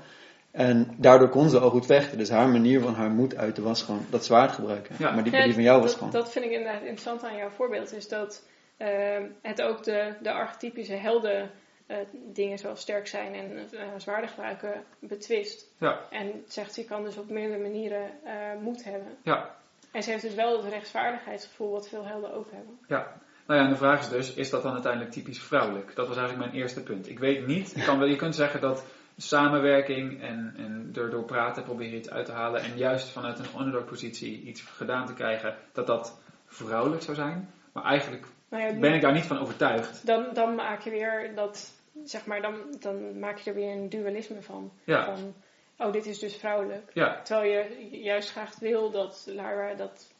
En 0.51 0.95
daardoor 0.97 1.29
kon 1.29 1.49
ze 1.49 1.59
al 1.59 1.71
goed 1.71 1.87
vechten, 1.87 2.19
dus 2.19 2.31
haar 2.31 2.49
manier 2.49 2.81
van 2.81 2.95
haar 2.95 3.11
moed 3.11 3.37
uiten 3.37 3.63
was 3.63 3.83
gewoon 3.83 4.07
dat 4.11 4.25
zwaard 4.25 4.53
gebruiken. 4.53 4.95
Ja. 4.99 5.11
Maar 5.11 5.25
die, 5.25 5.33
Ja, 5.33 5.45
die 5.45 5.55
van 5.55 5.63
jou 5.63 5.81
was 5.81 5.91
dat, 5.91 5.99
gewoon... 5.99 6.13
Dat 6.13 6.33
vind 6.33 6.45
ik 6.45 6.51
inderdaad 6.51 6.81
interessant 6.81 7.25
aan 7.25 7.37
jouw 7.37 7.51
voorbeeld. 7.51 7.93
Is 7.93 8.09
dat 8.09 8.47
ehm, 8.77 9.23
het 9.43 9.63
ook 9.63 9.85
de, 9.85 10.15
de 10.23 10.33
archetypische 10.33 10.95
helden 10.95 11.51
eh, 11.87 11.97
dingen 12.13 12.59
zoals 12.59 12.81
sterk 12.81 13.07
zijn 13.07 13.35
en 13.35 13.69
eh, 13.73 13.87
zwaarden 13.97 14.31
gebruiken 14.31 14.85
betwist. 14.99 15.67
Ja. 15.79 16.01
En 16.11 16.45
zegt 16.49 16.75
ze 16.75 16.85
kan 16.85 17.05
dus 17.05 17.17
op 17.17 17.31
meerdere 17.31 17.63
manieren 17.63 18.11
eh, 18.25 18.33
moed 18.61 18.85
hebben. 18.85 19.17
Ja. 19.23 19.57
En 19.93 20.03
ze 20.03 20.11
heeft 20.11 20.23
dus 20.23 20.35
wel 20.35 20.63
het 20.63 20.73
rechtsvaardigheidsgevoel 20.73 21.71
wat 21.71 21.89
veel 21.89 22.05
helden 22.05 22.35
ook 22.35 22.51
hebben. 22.51 22.79
Ja. 22.89 23.13
Nou 23.47 23.61
ja, 23.61 23.67
en 23.67 23.73
de 23.73 23.79
vraag 23.79 24.01
is 24.01 24.09
dus, 24.09 24.35
is 24.35 24.51
dat 24.51 24.63
dan 24.63 24.73
uiteindelijk 24.73 25.13
typisch 25.13 25.43
vrouwelijk? 25.43 25.95
Dat 25.95 26.09
was 26.09 26.17
eigenlijk 26.17 26.51
mijn 26.51 26.63
eerste 26.63 26.83
punt. 26.83 27.09
Ik 27.09 27.19
weet 27.19 27.47
niet, 27.47 27.73
je, 27.75 27.85
kan 27.85 27.99
wel, 27.99 28.09
je 28.09 28.17
kunt 28.17 28.35
zeggen 28.35 28.61
dat 28.61 28.85
samenwerking 29.23 30.23
en, 30.23 30.55
en 30.57 30.93
door 30.93 31.25
praten 31.25 31.63
proberen 31.63 31.95
iets 31.99 32.11
uit 32.11 32.27
te 32.27 32.33
halen 32.33 32.61
en 32.63 32.77
juist 32.77 33.09
vanuit 33.09 33.39
een 33.39 33.61
underdog 33.61 33.85
positie 33.85 34.43
iets 34.43 34.61
gedaan 34.63 35.07
te 35.07 35.15
krijgen, 35.15 35.57
dat 35.73 35.87
dat 35.87 36.21
vrouwelijk 36.47 37.03
zou 37.03 37.17
zijn. 37.17 37.51
Maar 37.73 37.85
eigenlijk 37.85 38.27
Nou 38.49 38.63
ja, 38.63 38.79
ben 38.79 38.95
ik 38.95 39.01
daar 39.01 39.13
niet 39.13 39.27
van 39.27 39.39
overtuigd. 39.39 40.07
dan, 40.07 40.27
dan 40.33 40.55
maak 40.55 40.81
je 40.81 40.91
weer 40.91 41.35
dat, 41.35 41.73
zeg 42.05 42.27
maar, 42.27 42.43
dan, 42.43 42.55
dan 42.81 43.19
maak 43.19 43.39
je 43.39 43.51
er 43.51 43.57
weer 43.57 43.73
een 43.73 43.89
dualisme 43.89 44.43
van. 44.43 44.73
Ja, 44.85 45.05
Van, 45.05 45.35
oh, 45.79 45.93
dit 45.93 46.07
is 46.07 46.19
dus 46.19 46.37
vrouwelijk. 46.37 46.91
ja. 46.95 47.23
Terwijl 47.23 47.53
je 47.53 47.89
juist 48.03 48.31
graag 48.31 48.59
wil 48.59 48.91
dat 48.91 49.25
Lara 49.29 49.75
dat. 49.75 50.13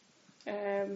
ehm, 0.45 0.91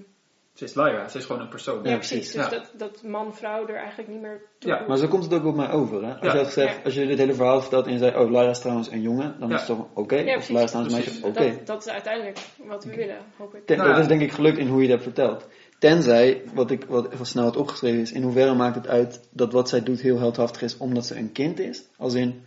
Ze 0.54 0.64
is 0.64 0.74
Lyra, 0.74 1.08
ze 1.08 1.18
is 1.18 1.24
gewoon 1.24 1.40
een 1.42 1.48
persoon. 1.48 1.82
ja, 1.82 1.90
Ja, 1.90 1.96
precies. 1.96 2.32
Dus 2.32 2.44
Ja. 2.44 2.48
dat, 2.50 2.70
dat 2.76 3.02
man-vrouw 3.02 3.66
er 3.66 3.74
eigenlijk 3.76 4.08
niet 4.08 4.20
meer 4.20 4.40
toe 4.58 4.70
Ja, 4.70 4.78
doet. 4.78 4.88
Maar 4.88 4.96
zo 4.96 5.08
komt 5.08 5.24
het 5.24 5.34
ook 5.34 5.44
op 5.44 5.54
mij 5.54 5.70
over, 5.70 6.04
hè? 6.04 6.12
Als 6.12 6.20
Ja. 6.22 6.32
je 6.32 6.36
had 6.38 6.46
gezegd, 6.46 6.76
Ja. 6.76 6.82
als 6.84 6.94
je 6.94 7.06
dit 7.06 7.18
hele 7.18 7.34
verhaal 7.34 7.60
vertelt 7.60 7.86
en 7.86 7.92
je 7.92 7.98
zei, 7.98 8.16
oh, 8.16 8.30
Lara 8.30 8.50
is 8.50 8.58
trouwens 8.60 8.90
een 8.90 9.00
jongen, 9.00 9.36
dan 9.38 9.48
Ja. 9.48 9.54
is 9.54 9.60
het 9.60 9.76
toch 9.76 9.86
oké? 9.94 10.14
Ja, 10.16 10.20
of 10.22 10.32
precies. 10.32 10.48
Lara 10.48 10.64
is 10.64 10.70
trouwens 10.70 10.94
een 10.96 11.00
meisje, 11.04 11.26
oké. 11.26 11.56
dat, 11.56 11.66
dat 11.66 11.86
is 11.86 11.92
uiteindelijk 11.92 12.38
wat 12.66 12.84
we 12.84 12.94
willen, 12.94 13.16
hoop 13.36 13.54
ik. 13.54 13.66
Ten- 13.66 13.76
Nou 13.76 13.88
ja. 13.88 13.94
Dat 13.94 14.02
is 14.04 14.08
denk 14.10 14.20
ik 14.20 14.32
gelukt 14.32 14.58
in 14.58 14.66
hoe 14.68 14.76
je 14.76 14.82
het 14.82 14.90
hebt 14.90 15.02
verteld. 15.02 15.46
Tenzij, 15.78 16.42
wat 16.54 16.70
ik 16.70 16.84
wat 16.84 17.12
even 17.12 17.26
snel 17.26 17.44
had 17.44 17.56
opgeschreven 17.56 18.00
is, 18.00 18.12
in 18.12 18.22
hoeverre 18.22 18.54
maakt 18.54 18.74
het 18.74 18.88
uit 18.88 19.28
dat 19.30 19.52
wat 19.52 19.68
zij 19.68 19.82
doet 19.82 20.00
heel 20.00 20.18
heldhaftig 20.18 20.62
is 20.62 20.76
omdat 20.76 21.06
ze 21.06 21.16
een 21.16 21.32
kind 21.32 21.58
is? 21.60 21.84
Als 21.98 22.14
in, 22.14 22.44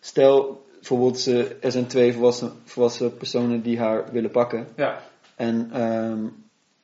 stel 0.00 0.64
bijvoorbeeld 0.74 1.18
ze, 1.18 1.56
er 1.60 1.72
zijn 1.72 1.86
twee 1.86 2.12
volwassen, 2.12 2.52
volwassen 2.64 3.16
personen 3.16 3.62
die 3.62 3.78
haar 3.78 4.12
willen 4.12 4.30
pakken. 4.30 4.68
Ja, 4.76 4.98
En 5.36 5.70
ehm, 5.72 6.26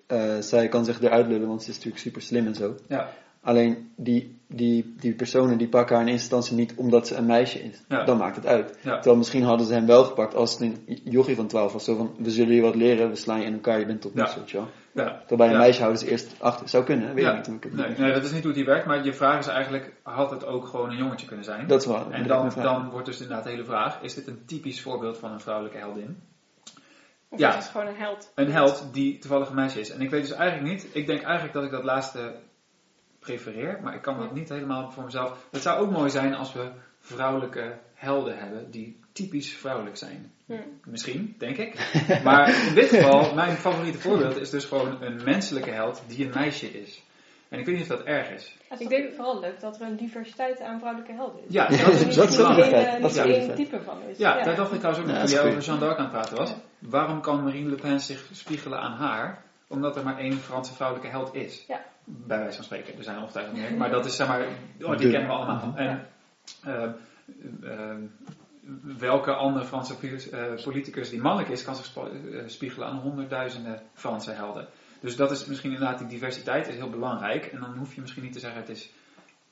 eh, 0.06 0.38
zij 0.40 0.68
kan 0.68 0.84
zich 0.84 1.00
eruit 1.02 1.26
lullen, 1.26 1.48
want 1.48 1.62
ze 1.62 1.68
is 1.70 1.74
natuurlijk 1.76 2.02
super 2.02 2.22
slim 2.22 2.46
en 2.46 2.54
zo. 2.54 2.74
ja, 2.88 3.08
Alleen 3.42 3.90
die, 3.96 4.38
die, 4.48 4.94
die 4.98 5.14
personen 5.14 5.58
die 5.58 5.68
pakken 5.68 5.96
haar 5.96 6.04
in 6.06 6.12
eerste 6.12 6.34
instantie 6.34 6.56
niet 6.66 6.74
omdat 6.76 7.06
ze 7.06 7.14
een 7.14 7.26
meisje 7.26 7.58
is. 7.62 7.82
Ja. 7.88 8.04
Dan 8.04 8.16
maakt 8.16 8.36
het 8.36 8.46
uit. 8.46 8.78
ja. 8.82 8.94
Terwijl 8.94 9.16
misschien 9.16 9.42
hadden 9.42 9.66
ze 9.66 9.72
hem 9.72 9.86
wel 9.86 10.04
gepakt 10.04 10.34
als 10.34 10.52
het 10.52 10.60
een 10.60 11.00
jochie 11.04 11.34
van 11.36 11.46
12 11.46 11.72
was. 11.72 11.84
Zo 11.84 11.96
van, 11.96 12.14
we 12.18 12.30
zullen 12.30 12.54
je 12.54 12.60
wat 12.62 12.74
leren, 12.74 13.08
we 13.08 13.16
slaan 13.16 13.40
je 13.40 13.46
in 13.46 13.52
elkaar, 13.52 13.78
je 13.78 13.86
bent 13.86 14.00
tot 14.00 14.12
weet 14.14 14.50
je 14.50 14.56
wel. 14.56 14.68
ja. 14.92 15.18
Terwijl 15.26 15.36
bij 15.36 15.50
een 15.50 15.62
meisje 15.64 15.80
houden 15.80 16.00
ze 16.00 16.10
eerst 16.10 16.34
achter. 16.38 16.68
Zou 16.68 16.84
kunnen, 16.84 17.14
weet 17.14 17.24
Ja. 17.24 17.30
ik 17.30 17.36
niet 17.36 17.46
hoe 17.46 17.56
ik 17.56 17.62
het 17.62 17.74
Nee, 17.74 17.88
nee, 17.98 18.12
dat 18.12 18.24
is 18.24 18.32
niet 18.32 18.44
hoe 18.44 18.52
die 18.52 18.64
werkt, 18.64 18.86
maar 18.86 19.04
je 19.04 19.12
vraag 19.14 19.38
is 19.38 19.46
eigenlijk, 19.46 19.92
had 20.02 20.30
het 20.30 20.46
ook 20.46 20.66
gewoon 20.66 20.90
een 20.90 20.96
jongetje 20.96 21.26
kunnen 21.26 21.44
zijn? 21.44 21.66
Dat 21.66 21.80
is. 21.86 21.92
En 22.10 22.26
dan, 22.26 22.50
dan 22.62 22.90
wordt 22.90 23.06
dus 23.06 23.20
inderdaad 23.20 23.44
de 23.44 23.50
hele 23.50 23.64
vraag, 23.64 23.98
is 24.02 24.14
dit 24.14 24.26
een 24.26 24.42
typisch 24.46 24.82
voorbeeld 24.82 25.18
van 25.18 25.32
een 25.32 25.40
vrouwelijke 25.40 25.78
heldin? 25.78 26.16
Of 27.34 27.40
Ja. 27.40 27.48
is 27.56 27.62
het 27.62 27.72
gewoon 27.72 27.86
een 27.86 27.96
held? 27.96 28.32
Een 28.34 28.50
held 28.50 28.88
die 28.92 29.18
toevallig 29.18 29.48
een 29.48 29.54
meisje 29.54 29.80
is. 29.80 29.90
En 29.90 30.00
ik 30.00 30.10
weet 30.10 30.22
dus 30.22 30.32
eigenlijk 30.36 30.70
niet, 30.72 30.88
ik 30.92 31.06
denk 31.06 31.22
eigenlijk 31.22 31.54
dat 31.54 31.64
ik 31.64 31.70
dat 31.70 31.84
laatste 31.84 32.34
prefereer, 33.18 33.78
maar 33.82 33.94
ik 33.94 34.02
kan 34.02 34.18
dat 34.18 34.34
niet 34.34 34.48
helemaal 34.48 34.90
voor 34.90 35.04
mezelf. 35.04 35.46
Het 35.50 35.62
zou 35.62 35.80
ook 35.80 35.90
mooi 35.90 36.10
zijn 36.10 36.34
als 36.34 36.52
we 36.52 36.70
vrouwelijke 37.00 37.78
helden 37.94 38.38
hebben 38.38 38.70
die 38.70 39.00
typisch 39.12 39.52
vrouwelijk 39.56 39.96
zijn. 39.96 40.32
Misschien, 40.84 41.34
denk 41.38 41.56
ik. 41.56 41.74
Maar 42.24 42.66
in 42.68 42.74
dit 42.74 42.88
geval, 42.88 43.34
mijn 43.34 43.56
favoriete 43.56 43.98
voorbeeld 43.98 44.36
is 44.36 44.50
dus 44.50 44.64
gewoon 44.64 45.02
een 45.02 45.20
menselijke 45.24 45.70
held 45.70 46.02
die 46.06 46.24
een 46.24 46.32
meisje 46.34 46.66
is. 46.80 47.02
En 47.54 47.60
ik 47.60 47.66
weet 47.66 47.74
niet 47.74 47.90
of 47.90 47.96
dat 47.96 48.06
erg 48.06 48.30
is. 48.30 48.56
Ik 48.78 48.88
denk- 48.88 49.14
vooral 49.14 49.40
leuk 49.40 49.60
dat 49.60 49.80
er 49.80 49.86
een 49.86 49.96
diversiteit 49.96 50.60
aan 50.60 50.78
vrouwelijke 50.78 51.14
helden 51.14 51.40
is. 51.46 51.52
Ja, 51.52 51.68
dat 51.68 51.78
is 51.88 52.14
dat 52.14 52.28
is 52.28 52.38
één, 52.38 52.72
eh, 52.72 53.00
Dat 53.02 53.10
is 53.10 53.16
niet 53.16 53.24
wel 53.26 53.34
één 53.34 53.54
type 53.54 53.80
van 53.82 53.98
is. 54.08 54.18
Ja, 54.18 54.42
daar 54.42 54.56
dacht 54.56 54.72
ik 54.72 54.78
trouwens 54.78 55.04
ook 55.04 55.10
nog 55.12 55.24
toen 55.24 55.30
jij 55.34 55.46
over 55.48 55.62
Jeanne 55.62 55.80
d'Arc 55.80 55.98
aan 55.98 56.04
het 56.04 56.12
praten 56.12 56.36
was. 56.36 56.50
Ja. 56.50 56.56
Waarom 56.78 57.20
kan 57.20 57.42
Marine 57.44 57.70
Le 57.70 57.76
Pen 57.76 58.00
zich 58.00 58.28
spiegelen 58.32 58.78
aan 58.78 58.92
haar? 58.92 59.42
Omdat 59.68 59.96
er 59.96 60.04
maar 60.04 60.18
één 60.18 60.36
Franse 60.36 60.74
vrouwelijke 60.74 61.10
held 61.10 61.34
is. 61.34 61.64
Ja. 61.68 61.80
Bij 62.04 62.38
wijze 62.38 62.54
van 62.56 62.64
spreken. 62.64 62.96
Er 62.96 63.04
zijn 63.04 63.16
er 63.16 63.22
ongetwijfeld 63.22 63.56
meer. 63.56 63.74
Maar 63.74 63.90
dat 63.90 64.04
is 64.04 64.16
zeg 64.16 64.26
maar, 64.28 64.46
oh, 64.82 64.96
die 64.98 65.10
kennen 65.10 65.28
we 65.28 65.34
allemaal. 65.34 65.72
En 65.76 66.06
eh, 66.64 66.82
eh, 67.62 67.96
welke 68.98 69.32
andere 69.34 69.64
Franse 69.64 69.94
eh, 70.30 70.64
politicus 70.64 71.10
die 71.10 71.20
mannelijk 71.20 71.48
is, 71.48 71.64
kan 71.64 71.76
zich 71.76 71.96
eh, 71.96 72.40
spiegelen 72.46 72.88
aan 72.88 72.98
honderdduizenden 72.98 73.80
Franse 73.94 74.30
helden. 74.30 74.68
Dus 75.04 75.16
dat 75.16 75.30
is 75.30 75.44
misschien 75.46 75.72
inderdaad, 75.72 75.98
die 75.98 76.08
diversiteit 76.08 76.68
is 76.68 76.74
heel 76.74 76.90
belangrijk. 76.90 77.46
En 77.46 77.60
dan 77.60 77.76
hoef 77.76 77.94
je 77.94 78.00
misschien 78.00 78.22
niet 78.22 78.32
te 78.32 78.38
zeggen 78.38 78.60
het 78.60 78.68
is 78.68 78.92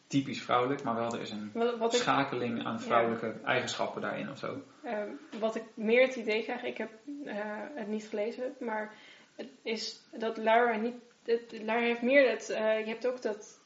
typisch 0.06 0.42
vrouwelijk, 0.42 0.82
maar 0.82 0.94
wel 0.94 1.12
er 1.12 1.20
is 1.20 1.30
een 1.30 1.50
Wat, 1.54 1.78
wat, 1.78 1.94
ik, 1.94 2.00
schakeling 2.00 2.64
aan 2.64 2.80
vrouwelijke 2.80 3.34
eigenschappen 3.44 4.02
daarin 4.02 4.30
of 4.30 4.38
zo. 4.38 4.62
eh, 4.82 5.02
wat 5.40 5.56
ik 5.56 5.62
meer 5.74 6.02
het 6.06 6.16
idee 6.16 6.42
krijg, 6.42 6.62
ik 6.62 6.76
heb 6.78 6.90
eh, 7.24 7.34
het 7.74 7.88
niet 7.88 8.04
gelezen, 8.08 8.54
maar 8.60 8.94
het 9.36 9.48
is 9.62 10.00
dat 10.18 10.36
Lara 10.36 10.76
niet. 10.76 10.94
Het, 11.24 11.58
Lara 11.62 11.80
heeft 11.80 12.02
meer 12.02 12.30
dat. 12.30 12.48
eh, 12.48 12.78
je 12.78 12.86
hebt 12.88 13.06
ook 13.06 13.22
dat 13.22 13.60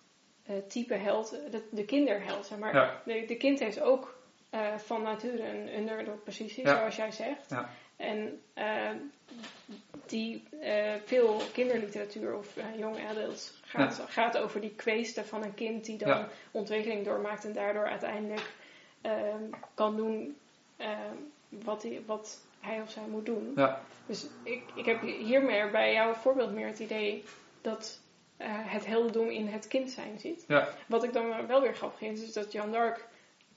eh, 0.45 0.57
type 0.68 0.95
held, 0.95 1.39
dat, 1.51 1.62
de 1.70 1.84
kinderheld, 1.84 2.47
zeg 2.47 2.59
maar. 2.59 2.74
Ja. 2.74 3.03
De, 3.05 3.24
de 3.26 3.37
kind 3.37 3.59
heeft 3.59 3.80
ook 3.80 4.14
van 4.76 5.03
nature 5.03 5.43
een 5.49 5.89
underdog 5.89 6.22
positie, 6.22 6.64
Ja. 6.64 6.76
zoals 6.76 6.97
jij 6.97 7.11
zegt. 7.11 7.51
En 7.97 8.40
eh, 8.55 8.90
die 10.07 10.42
eh, 10.61 10.92
veel 11.05 11.40
kinderliteratuur 11.53 12.36
of 12.36 12.57
eh, 12.57 12.64
young 12.78 13.09
adults 13.09 13.53
gaat, 13.64 14.03
gaat 14.09 14.36
over 14.38 14.61
die 14.61 14.74
kweesten 14.74 15.26
van 15.26 15.42
een 15.42 15.55
kind 15.55 15.84
die 15.84 15.99
dan 15.99 16.09
Ja. 16.09 16.28
ontwikkeling 16.51 17.05
doormaakt 17.05 17.44
en 17.44 17.53
daardoor 17.53 17.86
uiteindelijk 17.86 18.51
ehm, 19.01 19.42
kan 19.74 19.97
doen 19.97 20.36
ehm, 20.76 21.14
wat, 21.49 21.82
hij, 21.82 22.03
wat 22.07 22.40
hij 22.61 22.80
of 22.80 22.90
zij 22.90 23.07
moet 23.11 23.26
doen. 23.26 23.53
Ja. 23.57 23.80
Dus 24.07 24.26
ik, 24.42 24.62
ik 24.74 24.84
heb 24.84 25.01
hier 25.01 25.42
meer 25.42 25.70
bij 25.70 25.92
jouw 25.92 26.14
voorbeeld 26.14 26.53
meer 26.53 26.66
het 26.66 26.78
idee 26.78 27.24
dat 27.61 28.01
eh, 28.36 28.49
het 28.51 28.86
heldendom 28.86 29.28
in 29.28 29.47
het 29.47 29.68
kind 29.68 29.90
zijn 29.90 30.18
zit. 30.18 30.44
Ja. 30.49 30.68
Wat 30.86 31.05
ik 31.05 31.12
dan 31.12 31.47
wel 31.47 31.61
weer 31.61 31.74
grappig 31.74 31.99
vind, 31.99 32.18
is 32.22 32.32
dat 32.32 32.53
Jan 32.53 32.70
d'Arc 32.70 33.07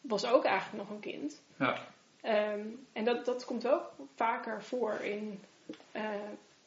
was 0.01 0.25
ook 0.25 0.43
eigenlijk 0.45 0.83
nog 0.83 0.89
een 0.95 1.01
kind. 1.11 1.41
Ja. 1.57 1.87
Ehm, 2.22 2.59
en 2.93 3.05
dat, 3.05 3.26
dat 3.26 3.45
komt 3.45 3.67
ook 3.67 3.91
vaker 4.15 4.63
voor 4.63 4.93
in 4.93 5.39
eh 5.91 6.01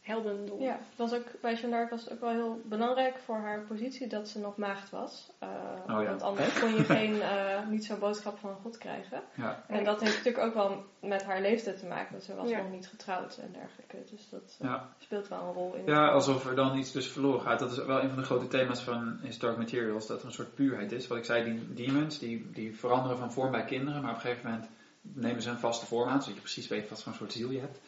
heldendom. 0.03 0.61
Ja, 0.61 0.73
het 0.73 0.97
was 0.97 1.15
ook, 1.15 1.25
bij 1.41 1.55
Jeanne 1.55 1.77
d'Arc 1.77 1.91
was 1.91 2.05
het 2.05 2.13
ook 2.13 2.21
wel 2.21 2.31
heel 2.31 2.61
belangrijk 2.65 3.17
voor 3.25 3.37
haar 3.37 3.61
positie 3.61 4.07
dat 4.07 4.29
ze 4.29 4.39
nog 4.39 4.57
maagd 4.57 4.91
was. 4.91 5.31
Eh, 5.39 5.49
Oh 5.83 6.03
ja. 6.03 6.09
Want 6.09 6.23
anders 6.23 6.61
kon 6.61 6.75
je 6.75 6.85
geen, 6.85 7.21
eh, 7.23 7.67
niet 7.69 7.85
zo'n 7.85 7.99
boodschap 7.99 8.39
van 8.39 8.57
God 8.63 8.79
krijgen. 8.79 9.23
Ja. 9.35 9.63
En 9.69 9.85
dat 9.85 10.01
heeft 10.01 10.17
natuurlijk 10.17 10.45
ook 10.45 10.55
wel 10.55 10.85
met 11.01 11.23
haar 11.25 11.41
leeftijd 11.41 11.79
te 11.79 11.87
maken. 11.87 12.11
Want 12.11 12.23
ze 12.23 12.35
was 12.35 12.49
Ja. 12.49 12.63
nog 12.63 12.71
niet 12.71 12.87
getrouwd 12.89 13.37
en 13.37 13.53
dergelijke. 13.53 13.97
Dus 14.11 14.29
dat 14.29 14.57
Ja. 14.61 14.89
speelt 14.99 15.29
wel 15.29 15.41
een 15.43 15.53
rol 15.53 15.75
in. 15.75 15.85
ja, 15.87 16.09
alsof 16.09 16.47
er 16.47 16.55
dan 16.55 16.77
iets 16.79 16.93
dus 16.93 17.09
verloren 17.09 17.41
gaat. 17.41 17.59
Dat 17.59 17.71
is 17.71 17.85
wel 17.85 18.03
een 18.03 18.09
van 18.09 18.19
de 18.19 18.25
grote 18.25 18.49
thema's 18.49 18.83
van 18.83 19.19
Historic 19.23 19.57
Materials, 19.59 20.07
dat 20.07 20.21
er 20.21 20.27
een 20.27 20.33
soort 20.33 20.55
puurheid 20.55 20.93
is. 20.93 21.07
Wat 21.07 21.19
ik 21.19 21.25
zei, 21.25 21.45
die 21.45 21.75
demons, 21.87 22.19
die, 22.19 22.51
die 22.51 22.77
veranderen 22.79 23.19
van 23.19 23.33
vorm 23.33 23.51
bij 23.51 23.65
kinderen, 23.65 24.03
maar 24.03 24.11
op 24.11 24.17
een 24.17 24.23
gegeven 24.23 24.51
moment 24.51 24.69
nemen 25.03 25.43
ze 25.43 25.51
een 25.51 25.59
vaste 25.59 25.87
vorm 25.87 26.09
aan, 26.09 26.21
zodat 26.21 26.35
je 26.35 26.41
precies 26.41 26.69
weet 26.69 26.89
wat 26.89 27.03
voor 27.03 27.13
een 27.13 27.19
soort 27.19 27.33
ziel 27.33 27.51
je 27.51 27.61
hebt. 27.61 27.79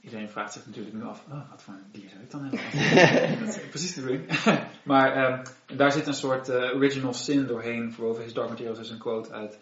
Iedereen 0.00 0.30
vraagt 0.30 0.52
zich 0.52 0.66
natuurlijk 0.66 0.94
nu 0.94 1.02
af, 1.04 1.24
oh, 1.30 1.50
wat 1.50 1.62
voor 1.62 1.74
een 1.74 1.90
dier 1.92 2.08
zou 2.08 2.22
ik 2.22 2.30
dan 2.30 2.42
hebben? 2.42 3.38
dat 3.46 3.56
is 3.56 3.68
precies 3.68 3.94
de 3.94 4.00
bedoeling. 4.00 4.44
maar 4.82 5.12
ehm, 5.12 5.44
daar 5.76 5.92
zit 5.92 6.06
een 6.06 6.14
soort 6.14 6.48
eh, 6.48 6.74
original 6.74 7.14
sin 7.14 7.46
doorheen. 7.46 7.92
Voor 7.92 8.20
His 8.20 8.32
Dark 8.32 8.48
Materials 8.48 8.78
is 8.78 8.90
een 8.90 8.98
quote 8.98 9.32
uit 9.32 9.58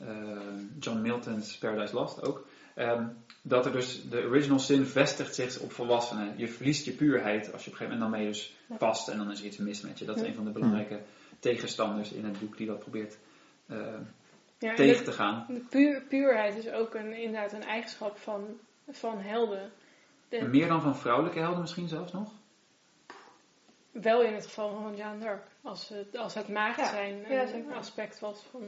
ehm, 0.00 0.64
John 0.78 1.00
Milton's 1.00 1.58
Paradise 1.58 1.94
Lost 1.94 2.22
ook. 2.22 2.46
Ehm, 2.74 3.06
dat 3.42 3.66
er 3.66 3.72
dus 3.72 4.02
de 4.10 4.22
original 4.22 4.58
sin 4.58 4.86
vestigt 4.86 5.34
zich 5.34 5.58
op 5.58 5.72
volwassenen. 5.72 6.34
Je 6.36 6.48
verliest 6.48 6.84
je 6.84 6.92
puurheid 6.92 7.52
als 7.52 7.64
je 7.64 7.70
op 7.70 7.72
een 7.72 7.86
gegeven 7.86 7.98
moment 7.98 8.00
dan 8.00 8.10
mee 8.20 8.28
dus 8.28 8.56
vast 8.78 9.08
en 9.08 9.18
dan 9.18 9.30
is 9.30 9.40
er 9.40 9.46
iets 9.46 9.56
mis 9.56 9.80
met 9.80 9.98
je. 9.98 10.04
Dat 10.04 10.16
is 10.16 10.22
een 10.22 10.34
van 10.34 10.44
de 10.44 10.50
belangrijke 10.50 11.00
tegenstanders 11.38 12.12
in 12.12 12.24
het 12.24 12.40
boek 12.40 12.56
die 12.56 12.66
dat 12.66 12.78
probeert 12.78 13.18
Ja, 14.64 14.74
tegen 14.74 14.98
de- 15.04 15.10
te 15.10 15.12
gaan. 15.16 15.44
de 15.48 15.60
puur, 15.70 16.02
puurheid 16.08 16.56
is 16.56 16.70
ook 16.70 16.94
een, 16.94 17.12
inderdaad 17.12 17.52
een 17.52 17.62
eigenschap 17.64 18.18
van, 18.18 18.58
van 18.90 19.18
helden. 19.20 19.70
De- 20.28 20.44
meer 20.48 20.68
dan 20.68 20.82
van 20.82 20.96
vrouwelijke 20.96 21.38
helden 21.38 21.60
misschien 21.60 21.88
zelfs 21.88 22.12
nog? 22.12 22.32
wel 23.92 24.22
in 24.22 24.34
het 24.34 24.44
geval 24.44 24.80
van 24.82 24.96
Jeanne 24.96 25.24
d'Arc. 25.24 25.42
Als 25.62 25.88
het, 25.88 26.16
als 26.16 26.34
het 26.34 26.48
maagd 26.48 26.78
Ja, 26.78 26.86
zijn 26.88 27.24
ja, 27.28 27.42
een 27.42 27.48
zeker. 27.48 27.74
aspect 27.74 28.20
was 28.20 28.44
van... 28.50 28.62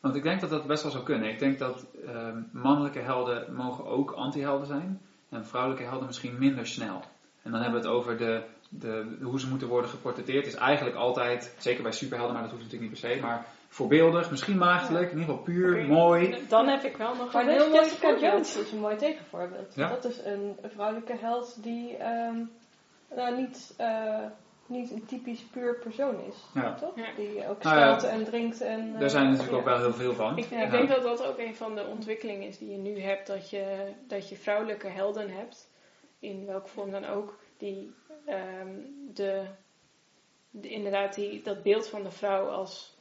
Want 0.00 0.16
ik 0.16 0.22
denk 0.22 0.40
dat 0.40 0.50
dat 0.50 0.66
best 0.66 0.82
wel 0.82 0.92
zou 0.92 1.04
kunnen. 1.04 1.28
Ik 1.30 1.38
denk 1.38 1.58
dat 1.58 1.86
ehm, 2.06 2.42
mannelijke 2.52 2.98
helden 3.00 3.54
mogen 3.54 3.84
ook 3.84 4.10
anti-helden 4.10 4.66
zijn. 4.66 5.00
en 5.28 5.46
vrouwelijke 5.46 5.84
helden 5.88 6.06
misschien 6.06 6.38
minder 6.38 6.66
snel. 6.66 7.00
En 7.42 7.50
dan 7.50 7.60
hebben 7.62 7.80
we 7.80 7.86
het 7.86 7.96
over 7.96 8.16
de, 8.16 8.42
de, 8.68 9.16
hoe 9.22 9.40
ze 9.40 9.48
moeten 9.48 9.68
worden 9.68 9.90
geportretteerd. 9.90 10.46
Is 10.46 10.54
eigenlijk 10.54 10.96
altijd, 10.96 11.54
zeker 11.58 11.82
bij 11.82 11.92
superhelden, 11.92 12.32
maar 12.34 12.42
dat 12.42 12.52
hoeft 12.52 12.64
natuurlijk 12.64 12.90
niet 12.92 13.00
per 13.00 13.10
se, 13.10 13.20
maar 13.20 13.46
voorbeeldig, 13.68 14.30
misschien 14.30 14.58
maagdelijk, 14.58 15.10
in 15.12 15.18
ieder 15.18 15.30
geval 15.34 15.42
puur, 15.44 15.86
mooi. 15.86 16.46
Dan 16.48 16.68
heb 16.68 16.82
ik 16.82 16.96
wel 16.96 17.14
nog 17.14 17.32
Maar 17.32 17.42
een 17.42 17.48
heel 17.48 17.68
mooi 17.68 17.80
Jessica 17.80 18.08
voorbeeld. 18.08 18.32
Jones 18.32 18.56
is 18.56 18.72
een 18.72 18.78
mooi 18.78 18.96
tegenvoorbeeld. 18.96 19.74
Ja. 19.74 19.88
Dat 19.88 20.04
is 20.04 20.24
een 20.24 20.56
vrouwelijke 20.74 21.16
held 21.20 21.62
die 21.62 21.96
ehm, 21.96 22.44
nou, 23.14 23.36
niet, 23.36 23.74
eh, 23.76 24.24
niet 24.66 24.90
een 24.90 25.06
typisch 25.06 25.42
puur 25.42 25.78
persoon 25.78 26.20
is. 26.28 26.34
Ja. 26.54 26.74
Toch? 26.74 26.96
Ja. 26.96 27.06
Die 27.16 27.48
ook 27.48 27.62
Nou 27.62 28.04
en 28.06 28.24
drinkt. 28.24 28.60
En, 28.60 28.98
Daar 28.98 29.10
zijn 29.10 29.24
er 29.24 29.30
natuurlijk 29.30 29.52
eh, 29.52 29.58
ook 29.58 29.78
wel 29.78 29.78
heel 29.78 29.92
veel 29.92 30.14
van. 30.14 30.38
Ik, 30.38 30.44
ik 30.44 30.50
Ja. 30.50 30.70
denk 30.70 30.88
dat 30.88 31.02
dat 31.02 31.24
ook 31.24 31.38
een 31.38 31.54
van 31.54 31.74
de 31.74 31.84
ontwikkelingen 31.86 32.48
is 32.48 32.58
die 32.58 32.70
je 32.70 32.78
nu 32.78 33.00
hebt. 33.00 33.26
Dat 33.26 33.50
je, 33.50 33.92
dat 34.06 34.28
je 34.28 34.36
vrouwelijke 34.36 34.88
helden 34.88 35.30
hebt. 35.30 35.70
In 36.18 36.46
welke 36.46 36.68
vorm 36.68 36.90
dan 36.90 37.04
ook. 37.04 37.38
Die 37.58 37.94
ehm, 38.26 38.68
de, 39.14 39.42
de- 40.50 40.68
inderdaad 40.68 41.14
die, 41.14 41.42
dat 41.42 41.62
beeld 41.62 41.88
van 41.88 42.02
de 42.02 42.10
vrouw 42.10 42.46
als 42.48 42.95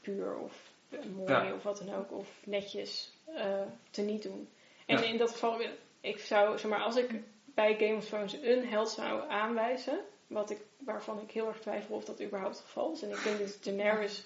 puur 0.00 0.36
of 0.38 0.70
mooi 1.16 1.32
Ja. 1.32 1.54
of 1.54 1.62
wat 1.62 1.78
dan 1.86 1.94
ook. 1.94 2.12
Of 2.12 2.28
netjes 2.44 3.12
eh 3.24 3.62
teniet 3.90 4.22
doen. 4.22 4.48
En 4.86 4.98
Ja. 4.98 5.04
in 5.04 5.16
dat 5.18 5.30
geval, 5.30 5.60
ik 6.00 6.18
zou, 6.18 6.58
zeg 6.58 6.70
maar, 6.70 6.82
als 6.82 6.96
ik 6.96 7.10
bij 7.44 7.74
Game 7.78 7.96
of 7.96 8.04
Thrones 8.04 8.32
een 8.42 8.68
held 8.68 8.90
zou 8.90 9.28
aanwijzen. 9.30 10.00
Wat 10.26 10.50
ik, 10.50 10.60
waarvan 10.78 11.20
ik 11.20 11.30
heel 11.30 11.46
erg 11.48 11.58
twijfel 11.60 11.94
of 11.96 12.04
dat 12.04 12.22
überhaupt 12.22 12.56
het 12.56 12.64
geval 12.64 12.92
is. 12.92 13.02
En 13.02 13.10
ik 13.10 13.22
denk 13.24 13.38
dat 13.38 13.58
Daenerys 13.64 14.24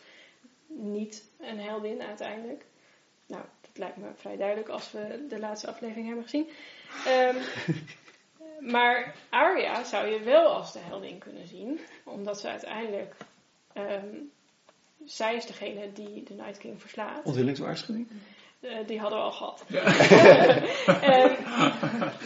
niet 0.67 1.31
een 1.41 1.59
heldin 1.61 2.03
uiteindelijk. 2.03 2.65
Nou, 3.27 3.43
dat 3.61 3.79
lijkt 3.79 3.97
me 3.97 4.09
vrij 4.15 4.37
duidelijk 4.37 4.69
als 4.69 4.93
we 4.93 5.27
de 5.29 5.39
laatste 5.39 5.67
aflevering 5.69 6.07
hebben 6.07 6.25
gezien. 6.25 6.49
Ehm, 7.07 7.37
maar 8.75 9.15
Arya 9.31 9.85
zou 9.85 10.07
je 10.07 10.21
wel 10.21 10.47
als 10.55 10.73
de 10.73 10.79
heldin 10.79 11.19
kunnen 11.19 11.47
zien, 11.49 11.81
omdat 12.05 12.41
ze 12.41 12.49
uiteindelijk. 12.49 13.15
ehm, 13.73 14.17
zij 15.07 15.35
is 15.35 15.47
degene 15.47 15.93
die 15.93 16.23
de 16.23 16.35
Night 16.35 16.59
King 16.59 16.81
verslaat. 16.81 17.25
Onthullingswaarschuwing? 17.25 18.09
Eh, 18.63 18.87
die 18.87 19.01
hadden 19.01 19.19
we 19.19 19.25
al 19.25 19.33
gehad. 19.33 19.65
Ja. 19.69 19.83
Ehm, 20.87 21.35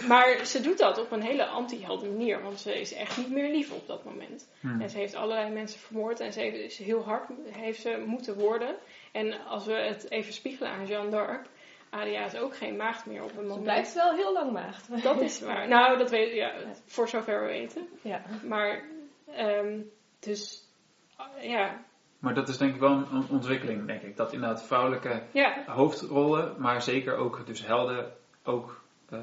maar 0.09 0.45
ze 0.45 0.61
doet 0.61 0.79
dat 0.79 0.99
op 0.99 1.13
een 1.13 1.23
hele 1.23 1.47
anti-helden 1.47 2.13
manier, 2.17 2.43
want 2.43 2.61
ze 2.61 2.81
is 2.81 2.93
echt 2.93 3.17
niet 3.17 3.31
meer 3.31 3.51
lief 3.51 3.73
op 3.73 3.87
dat 3.87 4.05
moment. 4.05 4.49
Hmm. 4.61 4.81
En 4.81 4.91
ze 4.91 4.99
heeft 4.99 5.15
allerlei 5.15 5.51
mensen 5.51 5.81
vermoord 5.81 6.21
en 6.21 6.33
ze 6.33 6.41
heeft, 6.41 6.57
is 6.57 6.79
heel 6.79 7.05
hard 7.05 7.31
heeft 7.51 7.81
ze 7.81 8.03
moeten 8.07 8.35
worden. 8.39 8.77
En 9.13 9.45
als 9.47 9.67
we 9.67 9.73
het 9.73 10.11
even 10.11 10.33
spiegelen 10.33 10.71
aan 10.71 10.87
Jeanne 10.87 11.11
d'Arc, 11.11 11.47
Aria 11.91 12.25
is 12.25 12.37
ook 12.37 12.57
geen 12.57 12.77
maagd 12.77 13.07
meer 13.07 13.23
op 13.23 13.31
een 13.31 13.35
Ze 13.37 13.43
moment. 13.43 13.63
blijft 13.63 13.95
wel 13.95 14.15
heel 14.15 14.33
lang 14.33 14.53
maagd. 14.53 15.03
Dat 15.03 15.21
is 15.21 15.41
waar. 15.41 15.69
Nou, 15.69 15.99
dat 15.99 16.11
weet 16.11 16.35
ja, 16.35 16.53
voor 16.87 17.09
zover 17.09 17.41
we 17.41 17.47
weten. 17.47 17.89
Ja. 18.03 18.23
Maar, 18.45 18.83
ehm, 19.27 19.81
dus, 20.19 20.65
ja, 21.41 21.85
Maar 22.27 22.35
dat 22.35 22.49
is 22.49 22.59
denk 22.59 22.75
ik 22.75 22.81
wel 22.81 22.91
een 22.91 23.29
ontwikkeling, 23.31 23.87
denk 23.87 24.03
ik. 24.03 24.17
Dat 24.17 24.33
inderdaad 24.33 24.63
vrouwelijke 24.67 25.23
ja, 25.33 25.63
hoofdrollen, 25.67 26.55
maar 26.59 26.83
zeker 26.83 27.17
ook 27.17 27.47
dus 27.47 27.67
helden, 27.67 28.13
ook 28.45 28.83
eh, 29.09 29.19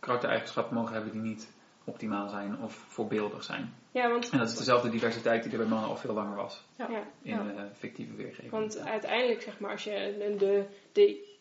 karaktereigenschappen 0.00 0.74
mogen 0.76 0.94
hebben 0.94 1.12
die 1.12 1.20
niet 1.20 1.52
optimaal 1.84 2.28
zijn 2.28 2.58
of 2.62 2.74
voorbeeldig 2.74 3.44
zijn. 3.44 3.74
ja, 3.90 4.08
want, 4.10 4.30
En 4.30 4.38
dat 4.38 4.48
is 4.48 4.56
dezelfde 4.56 4.88
diversiteit 4.90 5.42
die 5.42 5.52
er 5.52 5.58
bij 5.58 5.66
mannen 5.66 5.88
al 5.88 5.96
veel 5.96 6.14
langer 6.14 6.36
was 6.36 6.64
ja, 6.76 6.88
in 6.88 7.04
Ja. 7.22 7.46
eh, 7.56 7.62
fictieve 7.72 8.14
weergeving. 8.14 8.50
want 8.50 8.78
uiteindelijk, 8.78 9.42
zeg 9.42 9.58
maar, 9.60 9.70
als 9.70 9.84
je 9.84 10.16
de, 10.18 10.36
de, 10.36 10.66
de 10.92 11.34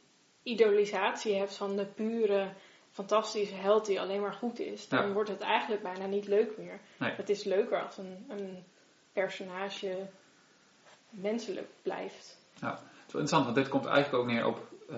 idolisatie 0.43 1.35
hebt 1.35 1.55
van 1.57 1.75
de 1.75 1.85
pure, 1.85 2.53
fantastische 2.91 3.55
held 3.55 3.85
die 3.85 3.99
alleen 4.01 4.21
maar 4.21 4.33
goed 4.33 4.59
is, 4.59 4.87
dan 4.87 5.07
Ja. 5.07 5.13
wordt 5.13 5.29
het 5.29 5.41
eigenlijk 5.41 5.81
bijna 5.83 6.05
niet 6.05 6.27
leuk 6.27 6.57
meer. 6.57 6.79
Nee. 6.99 7.11
Het 7.11 7.29
is 7.29 7.43
leuker 7.43 7.83
als 7.83 7.97
een, 7.97 8.25
een 8.27 8.63
personage 9.13 10.07
menselijk 11.21 11.67
blijft. 11.81 12.37
Het 12.59 12.79
is 13.07 13.13
wel 13.13 13.21
interessant, 13.21 13.43
want 13.43 13.55
dit 13.55 13.67
komt 13.69 13.85
eigenlijk 13.85 14.23
ook 14.23 14.29
neer 14.31 14.45
op 14.45 14.67
eh, 14.89 14.97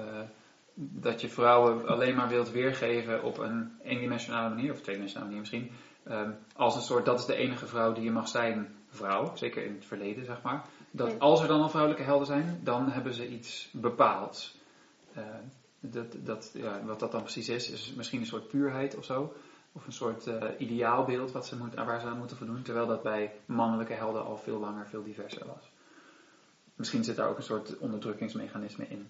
dat 0.74 1.22
je 1.22 1.30
vrouwen 1.30 1.88
alleen 1.88 2.16
maar 2.16 2.28
wilt 2.28 2.52
weergeven 2.52 3.24
op 3.24 3.38
een 3.38 3.72
eendimensionale 3.84 4.50
manier, 4.56 4.72
of 4.72 4.82
tweedimensionale 4.82 5.26
manier 5.30 5.40
misschien. 5.42 5.72
ehm, 6.04 6.32
als 6.56 6.76
een 6.76 6.82
soort, 6.82 7.06
dat 7.06 7.20
is 7.20 7.26
de 7.26 7.36
enige 7.36 7.66
vrouw 7.66 7.94
die 7.94 8.04
je 8.04 8.12
mag 8.12 8.28
zijn, 8.28 8.76
vrouw. 8.90 9.36
Zeker 9.36 9.64
in 9.66 9.74
het 9.74 9.86
verleden, 9.86 10.26
zeg 10.26 10.42
maar. 10.42 10.66
Dat 10.92 11.12
Ja. 11.12 11.18
als 11.18 11.42
er 11.42 11.48
dan 11.48 11.62
al 11.62 11.70
vrouwelijke 11.70 12.04
helden 12.06 12.28
zijn, 12.28 12.60
dan 12.64 12.90
hebben 12.92 13.14
ze 13.14 13.28
iets 13.28 13.70
bepaalds. 13.72 14.56
Eh, 15.14 15.24
dat, 15.80 16.06
dat, 16.24 16.52
ja, 16.54 16.82
wat 16.86 17.00
dat 17.00 17.12
dan 17.12 17.22
precies 17.22 17.50
is, 17.50 17.72
is 17.72 17.94
misschien 17.96 18.20
een 18.20 18.26
soort 18.26 18.48
puurheid 18.48 18.96
of 18.98 19.04
zo. 19.06 19.34
Of 19.72 19.86
een 19.86 19.92
soort 19.92 20.28
eh, 20.28 20.44
ideaalbeeld 20.58 21.32
wat 21.32 21.46
ze 21.46 21.58
moet, 21.58 21.74
waar 21.74 22.00
ze 22.00 22.06
aan 22.08 22.18
moeten 22.18 22.38
voldoen. 22.38 22.62
Terwijl 22.62 22.88
dat 22.88 23.04
bij 23.04 23.32
mannelijke 23.46 23.94
helden 23.94 24.26
al 24.26 24.38
veel 24.38 24.60
langer, 24.60 24.88
veel 24.88 25.04
diverser 25.04 25.46
was. 25.46 25.70
Misschien 26.78 27.04
zit 27.04 27.16
daar 27.16 27.30
ook 27.30 27.38
een 27.38 27.44
soort 27.44 27.78
onderdrukkingsmechanisme 27.78 28.86
in. 28.90 29.08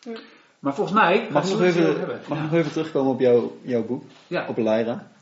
Ja. 0.00 0.18
Maar 0.58 0.74
volgens 0.74 0.96
mij... 0.96 1.28
Mag 1.30 1.44
ik 1.44 1.50
nog 1.50 1.62
even, 1.62 2.08
mag 2.28 2.38
Ja. 2.38 2.42
nog 2.42 2.52
even 2.52 2.72
terugkomen 2.72 3.12
op 3.12 3.20
jouw, 3.20 3.56
jouw 3.62 3.84
boek, 3.84 4.02
Ja. 4.26 4.48
op 4.48 4.56
Lyra? 4.56 5.12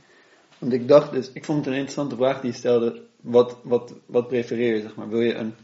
Want 0.59 0.72
ik 0.72 0.89
dacht 0.89 1.12
dus, 1.12 1.30
ik 1.33 1.45
vond 1.45 1.59
het 1.59 1.66
een 1.66 1.72
interessante 1.72 2.16
vraag 2.16 2.41
die 2.41 2.51
je 2.51 2.57
stelde. 2.57 3.03
Wat, 3.20 3.57
wat, 3.62 3.95
wat 4.07 4.28
prefereer 4.28 4.74
je, 4.74 4.80
zeg 4.83 4.95
maar? 4.95 5.09
Wil 5.09 5.20
je 5.20 5.35
een, 5.35 5.55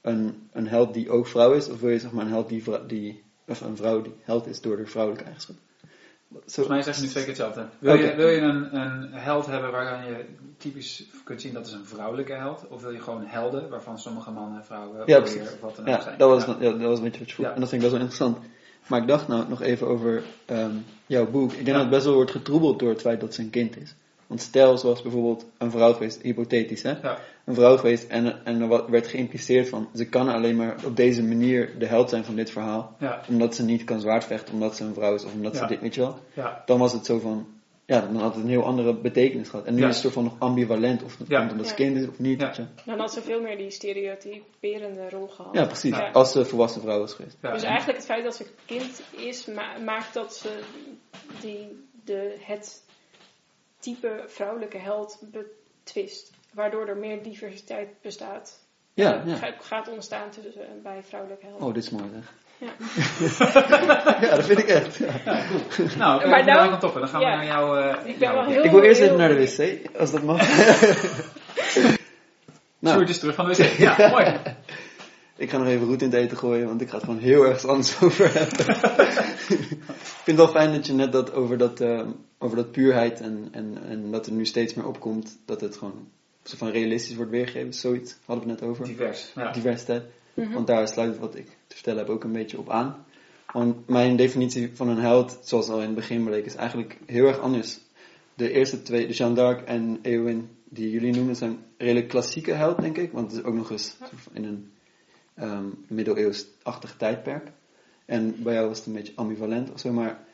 een, 0.00 0.48
een 0.52 0.68
held 0.68 0.94
die 0.94 1.10
ook 1.10 1.26
vrouw 1.26 1.52
is? 1.52 1.68
Of 1.68 1.80
wil 1.80 1.90
je 1.90 1.98
zeg 1.98 2.12
maar 2.12 2.24
een 2.24 2.30
held 2.30 2.48
die, 2.48 2.62
vrou- 2.62 2.86
die 2.86 3.22
of 3.46 3.60
een 3.60 3.76
vrouw 3.76 4.02
die 4.02 4.14
held 4.20 4.46
is 4.46 4.60
door 4.60 4.76
de 4.76 4.86
vrouwelijke 4.86 5.24
eigenschap? 5.24 5.56
Volgens 6.32 6.68
mij 6.68 6.82
zeg 6.82 6.96
je 6.96 7.02
nu 7.02 7.08
twee 7.08 7.24
keer 7.24 7.32
hetzelfde. 7.32 7.66
Wil 7.78 7.94
je, 7.94 8.14
wil 8.14 8.28
je 8.28 8.40
een, 8.40 8.76
een 8.76 9.12
held 9.12 9.46
hebben 9.46 9.70
waarvan 9.70 10.06
je 10.06 10.24
typisch 10.58 11.04
kunt 11.24 11.40
zien 11.40 11.52
dat 11.52 11.66
is 11.66 11.72
een 11.72 11.86
vrouwelijke 11.86 12.32
held? 12.32 12.64
Of 12.68 12.82
wil 12.82 12.90
je 12.90 13.00
gewoon 13.00 13.24
helden 13.26 13.68
waarvan 13.68 13.98
sommige 13.98 14.30
mannen 14.30 14.58
en 14.58 14.64
vrouwen 14.64 15.02
Ja, 15.06 15.20
precies. 15.20 15.40
of 15.40 15.60
wat 15.60 15.76
dan 15.76 15.84
ook 15.84 15.90
Ja, 15.90 16.02
zijn? 16.02 16.18
dat 16.18 16.28
was, 16.28 16.44
Ja. 16.44 16.70
dat 16.70 16.80
was 16.80 16.98
een 16.98 17.04
beetje 17.04 17.18
wat 17.18 17.28
je 17.28 17.34
vroeg. 17.34 17.46
En 17.46 17.60
dat 17.60 17.68
vind 17.68 17.82
ik 17.82 17.90
best 17.90 17.92
wel 17.92 18.00
interessant. 18.00 18.38
Maar 18.86 19.00
ik 19.00 19.08
dacht 19.08 19.28
nou 19.28 19.48
nog 19.48 19.62
even 19.62 19.86
over 19.86 20.22
ehm, 20.44 20.74
jouw 21.06 21.30
boek. 21.30 21.50
Ik 21.52 21.64
denk 21.64 21.76
dat 21.76 21.80
het 21.80 21.90
best 21.90 22.04
wel 22.04 22.14
wordt 22.14 22.30
getroebeld 22.30 22.78
door 22.78 22.88
het 22.88 23.00
feit 23.00 23.20
dat 23.20 23.34
ze 23.34 23.40
een 23.42 23.50
kind 23.50 23.76
is. 23.76 23.94
Want 24.32 24.44
stel, 24.44 24.78
zoals 24.78 25.02
bijvoorbeeld 25.02 25.46
een 25.58 25.70
vrouw 25.70 25.92
geweest, 25.92 26.22
hypothetisch 26.22 26.82
hè, 26.82 26.90
Ja. 27.02 27.18
een 27.44 27.54
vrouw 27.54 27.76
geweest 27.76 28.08
en, 28.08 28.44
en 28.44 28.60
er 28.60 28.90
werd 28.90 29.06
geïmpliceerd 29.06 29.68
van 29.68 29.88
ze 29.94 30.08
kan 30.08 30.28
alleen 30.28 30.56
maar 30.56 30.76
op 30.86 30.96
deze 30.96 31.22
manier 31.22 31.78
de 31.78 31.86
held 31.86 32.08
zijn 32.10 32.24
van 32.24 32.34
dit 32.34 32.50
verhaal. 32.50 32.96
Ja. 32.98 33.20
Omdat 33.28 33.54
ze 33.54 33.64
niet 33.64 33.84
kan 33.84 34.00
zwaardvechten, 34.00 34.54
omdat 34.54 34.76
ze 34.76 34.84
een 34.84 34.94
vrouw 34.94 35.14
is 35.14 35.24
of 35.24 35.32
omdat 35.34 35.56
ze 35.56 35.66
dit, 35.66 35.80
weet 35.80 35.94
je 35.94 36.00
wel. 36.00 36.18
Ja. 36.34 36.62
Dan 36.66 36.78
was 36.78 36.92
het 36.92 37.06
zo 37.06 37.18
van, 37.18 37.46
ja, 37.86 38.00
dan 38.00 38.16
had 38.16 38.34
het 38.34 38.44
een 38.44 38.50
heel 38.50 38.64
andere 38.64 38.94
betekenis 38.94 39.48
gehad. 39.48 39.66
En 39.66 39.74
nu 39.74 39.80
Ja. 39.80 39.88
is 39.88 39.92
het 39.94 40.02
soort 40.02 40.14
van 40.14 40.24
nog 40.24 40.34
ambivalent 40.38 41.02
of 41.02 41.18
het 41.18 41.28
Ja. 41.28 41.38
komt 41.38 41.50
omdat 41.50 41.66
ze 41.66 41.72
Ja. 41.72 41.78
kind 41.88 41.96
is 41.96 42.08
of 42.08 42.18
niet. 42.18 42.40
Dan 42.84 42.98
had 42.98 43.12
ze 43.12 43.22
veel 43.22 43.40
meer 43.40 43.56
die 43.56 43.70
stereotyperende 43.70 45.08
rol 45.10 45.26
gehad. 45.28 45.54
Ja, 45.54 45.64
precies. 45.66 45.96
Ja. 45.96 46.10
Als 46.10 46.32
ze 46.32 46.44
volwassen 46.44 46.80
vrouw 46.80 46.98
was 46.98 47.14
geweest. 47.14 47.36
Ja. 47.42 47.52
Dus 47.52 47.62
eigenlijk 47.62 47.98
het 47.98 48.06
feit 48.06 48.24
dat 48.24 48.36
ze 48.36 48.46
kind 48.66 49.02
is, 49.10 49.46
ma- 49.46 49.78
maakt 49.84 50.14
dat 50.14 50.34
ze 50.34 50.58
die, 51.40 51.86
de, 52.04 52.36
het 52.40 52.82
type 53.82 54.24
vrouwelijke 54.26 54.78
held 54.78 55.18
betwist. 55.20 56.30
Waardoor 56.54 56.86
er 56.88 56.96
meer 56.96 57.22
diversiteit 57.22 57.88
bestaat. 58.02 58.58
Ja, 58.94 59.20
eh, 59.20 59.26
ja. 59.26 59.36
ga- 59.36 59.54
gaat 59.60 59.88
ontstaan 59.88 60.30
tussen, 60.30 60.82
bij 60.82 61.02
vrouwelijke 61.08 61.46
helden. 61.46 61.66
Oh, 61.66 61.74
dit 61.74 61.82
is 61.84 61.90
mooi 61.90 62.04
zeg. 62.14 62.32
Ja. 62.58 62.68
ja, 64.28 64.34
dat 64.36 64.44
vind 64.44 64.58
ik 64.58 64.66
echt. 64.68 64.96
Ja. 64.96 65.10
Nou, 65.98 66.26
Maar 66.28 66.44
nou- 66.44 66.70
dan 66.70 66.78
toppen. 66.78 67.00
Dan 67.00 67.10
gaan 67.10 67.20
ja. 67.20 67.30
we 67.30 67.36
naar 67.36 67.46
jouw... 67.46 67.76
eh, 67.76 68.06
Ik 68.08 68.18
ben 68.18 68.32
wel 68.32 68.44
heel- 68.44 68.64
Ik 68.64 68.70
wil 68.70 68.82
eerst 68.82 69.00
even 69.00 69.16
naar 69.16 69.28
de 69.28 69.34
wc, 69.56 69.96
als 69.98 70.10
dat 70.10 70.22
mag. 70.22 70.42
Sjoerd 70.42 71.98
nou, 72.78 73.04
is 73.08 73.18
terug 73.18 73.34
van 73.34 73.48
de 73.48 73.54
wc. 73.54 73.78
Ja, 73.78 74.08
mooi. 74.10 74.36
Ik 75.36 75.50
ga 75.50 75.58
nog 75.58 75.66
even 75.66 75.86
roet 75.86 76.02
in 76.02 76.10
het 76.10 76.18
eten 76.18 76.36
gooien, 76.36 76.66
want 76.66 76.80
ik 76.80 76.88
ga 76.88 76.94
het 76.94 77.04
gewoon 77.04 77.20
heel 77.20 77.46
erg 77.46 77.66
anders 77.66 78.00
over 78.02 78.32
hebben. 78.34 78.66
ik 79.48 80.24
vind 80.24 80.26
het 80.26 80.36
wel 80.36 80.48
fijn 80.48 80.72
dat 80.72 80.86
je 80.86 80.92
net 80.92 81.12
dat 81.12 81.32
over 81.32 81.58
dat, 81.58 81.80
eh, 81.80 82.06
over 82.38 82.56
dat 82.56 82.70
puurheid 82.70 83.20
en, 83.20 83.48
en, 83.50 83.78
en 83.88 84.10
dat 84.10 84.26
er 84.26 84.32
nu 84.32 84.46
steeds 84.46 84.74
meer 84.74 84.86
opkomt, 84.86 85.38
dat 85.44 85.60
het 85.60 85.76
gewoon 85.76 86.08
zo 86.44 86.56
van 86.56 86.70
realistisch 86.70 87.16
wordt 87.16 87.30
weergegeven. 87.30 87.74
Zoiets 87.74 88.16
hadden 88.24 88.44
we 88.44 88.50
het 88.50 88.60
net 88.60 88.70
over. 88.70 88.84
Divers. 88.84 89.32
Ja. 89.34 89.52
Diversiteit. 89.52 90.02
Mhm. 90.34 90.52
Want 90.52 90.66
daar 90.66 90.88
sluit 90.88 91.18
wat 91.18 91.34
ik 91.34 91.46
te 91.66 91.74
vertellen 91.74 91.98
heb 91.98 92.08
ook 92.08 92.24
een 92.24 92.32
beetje 92.32 92.58
op 92.58 92.70
aan. 92.70 93.04
Want 93.52 93.88
mijn 93.88 94.16
definitie 94.16 94.70
van 94.74 94.88
een 94.88 94.98
held, 94.98 95.38
zoals 95.42 95.68
al 95.68 95.78
in 95.78 95.86
het 95.86 95.94
begin 95.94 96.24
bleek, 96.24 96.44
is 96.44 96.54
eigenlijk 96.54 96.98
heel 97.06 97.26
erg 97.26 97.38
anders. 97.38 97.78
De 98.34 98.50
eerste 98.50 98.82
twee, 98.82 99.06
de 99.06 99.12
Jeanne 99.12 99.34
d'Arc 99.34 99.60
en 99.60 99.98
Eowyn, 100.02 100.48
die 100.64 100.90
jullie 100.90 101.14
noemen, 101.14 101.36
zijn 101.36 101.58
redelijk 101.76 102.08
klassieke 102.08 102.52
held, 102.52 102.80
denk 102.80 102.98
ik. 102.98 103.12
Want 103.12 103.30
het 103.30 103.40
is 103.40 103.46
ook 103.46 103.54
nog 103.54 103.70
eens 103.70 103.96
in 104.32 104.44
een 104.44 104.71
ehm 105.34 105.64
middeleeuwsachtig 105.86 106.94
tijdperk. 106.96 107.50
En 108.04 108.42
bij 108.42 108.54
jou 108.54 108.68
was 108.68 108.78
het 108.78 108.86
een 108.86 108.92
beetje 108.92 109.12
ambivalent 109.16 109.72
of 109.72 109.80
zo. 109.80 109.92
Maar 109.92 110.24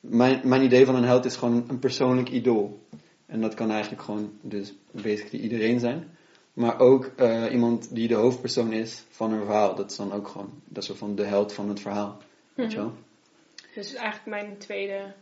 mijn, 0.00 0.40
mijn 0.44 0.62
idee 0.62 0.84
van 0.86 0.94
een 0.94 1.04
held 1.04 1.24
is 1.24 1.36
gewoon 1.36 1.64
een 1.68 1.78
persoonlijk 1.78 2.28
idool. 2.30 2.86
En 3.26 3.40
dat 3.40 3.54
kan 3.54 3.70
eigenlijk 3.70 4.02
gewoon 4.02 4.32
dus 4.40 4.72
basically 4.90 5.42
iedereen 5.44 5.80
zijn. 5.80 6.08
Maar 6.52 6.78
ook 6.80 7.10
eh, 7.16 7.52
iemand 7.52 7.94
die 7.94 8.08
de 8.08 8.14
hoofdpersoon 8.14 8.72
is 8.72 9.02
van 9.10 9.32
een 9.32 9.44
verhaal. 9.44 9.74
Dat 9.74 9.90
is 9.90 9.96
dan 9.96 10.12
ook 10.12 10.28
gewoon, 10.28 10.50
dat 10.64 10.82
is 10.82 10.86
soort 10.88 10.98
van 10.98 11.14
de 11.14 11.24
held 11.24 11.52
van 11.52 11.68
het 11.68 11.80
verhaal. 11.80 12.18
Weet 12.54 12.72
je 12.72 12.78
wel? 12.78 12.92
Dus 13.74 13.94
eigenlijk 13.94 14.26
mijn 14.26 14.58
tweede 14.58 15.14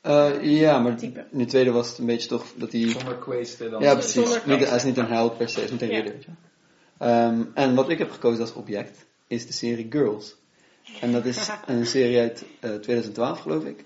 Eh, 0.00 0.30
ja, 0.42 0.78
maar 0.78 0.96
Type. 0.96 1.24
de 1.30 1.44
tweede 1.44 1.70
was 1.70 1.88
het 1.88 1.98
een 1.98 2.06
beetje 2.06 2.28
toch 2.28 2.44
dat 2.56 2.72
hij... 2.72 2.88
Zonder 2.88 3.70
dan. 3.70 3.82
Ja, 3.82 3.92
precies. 3.92 4.12
Zonder 4.12 4.32
Niet, 4.34 4.42
kwestie. 4.44 4.66
hij 4.68 4.76
is 4.76 4.84
niet 4.84 4.96
een 4.96 5.06
held 5.06 5.36
per 5.36 5.48
se, 5.48 5.54
hij 5.54 5.64
is 5.64 5.70
niet 5.70 5.82
een 5.82 5.88
Ja. 5.88 5.94
ridder. 6.02 6.24
Ehm, 7.04 7.42
en 7.54 7.74
wat 7.74 7.88
ik 7.88 7.98
heb 7.98 8.10
gekozen 8.10 8.40
als 8.40 8.52
object 8.52 9.06
is 9.26 9.46
de 9.46 9.52
serie 9.52 9.86
Girls. 9.90 10.36
En 11.00 11.12
dat 11.12 11.24
is 11.24 11.48
een 11.66 11.86
serie 11.86 12.18
uit 12.18 12.44
eh, 12.60 12.74
2012, 12.74 13.40
geloof 13.40 13.64
ik. 13.64 13.84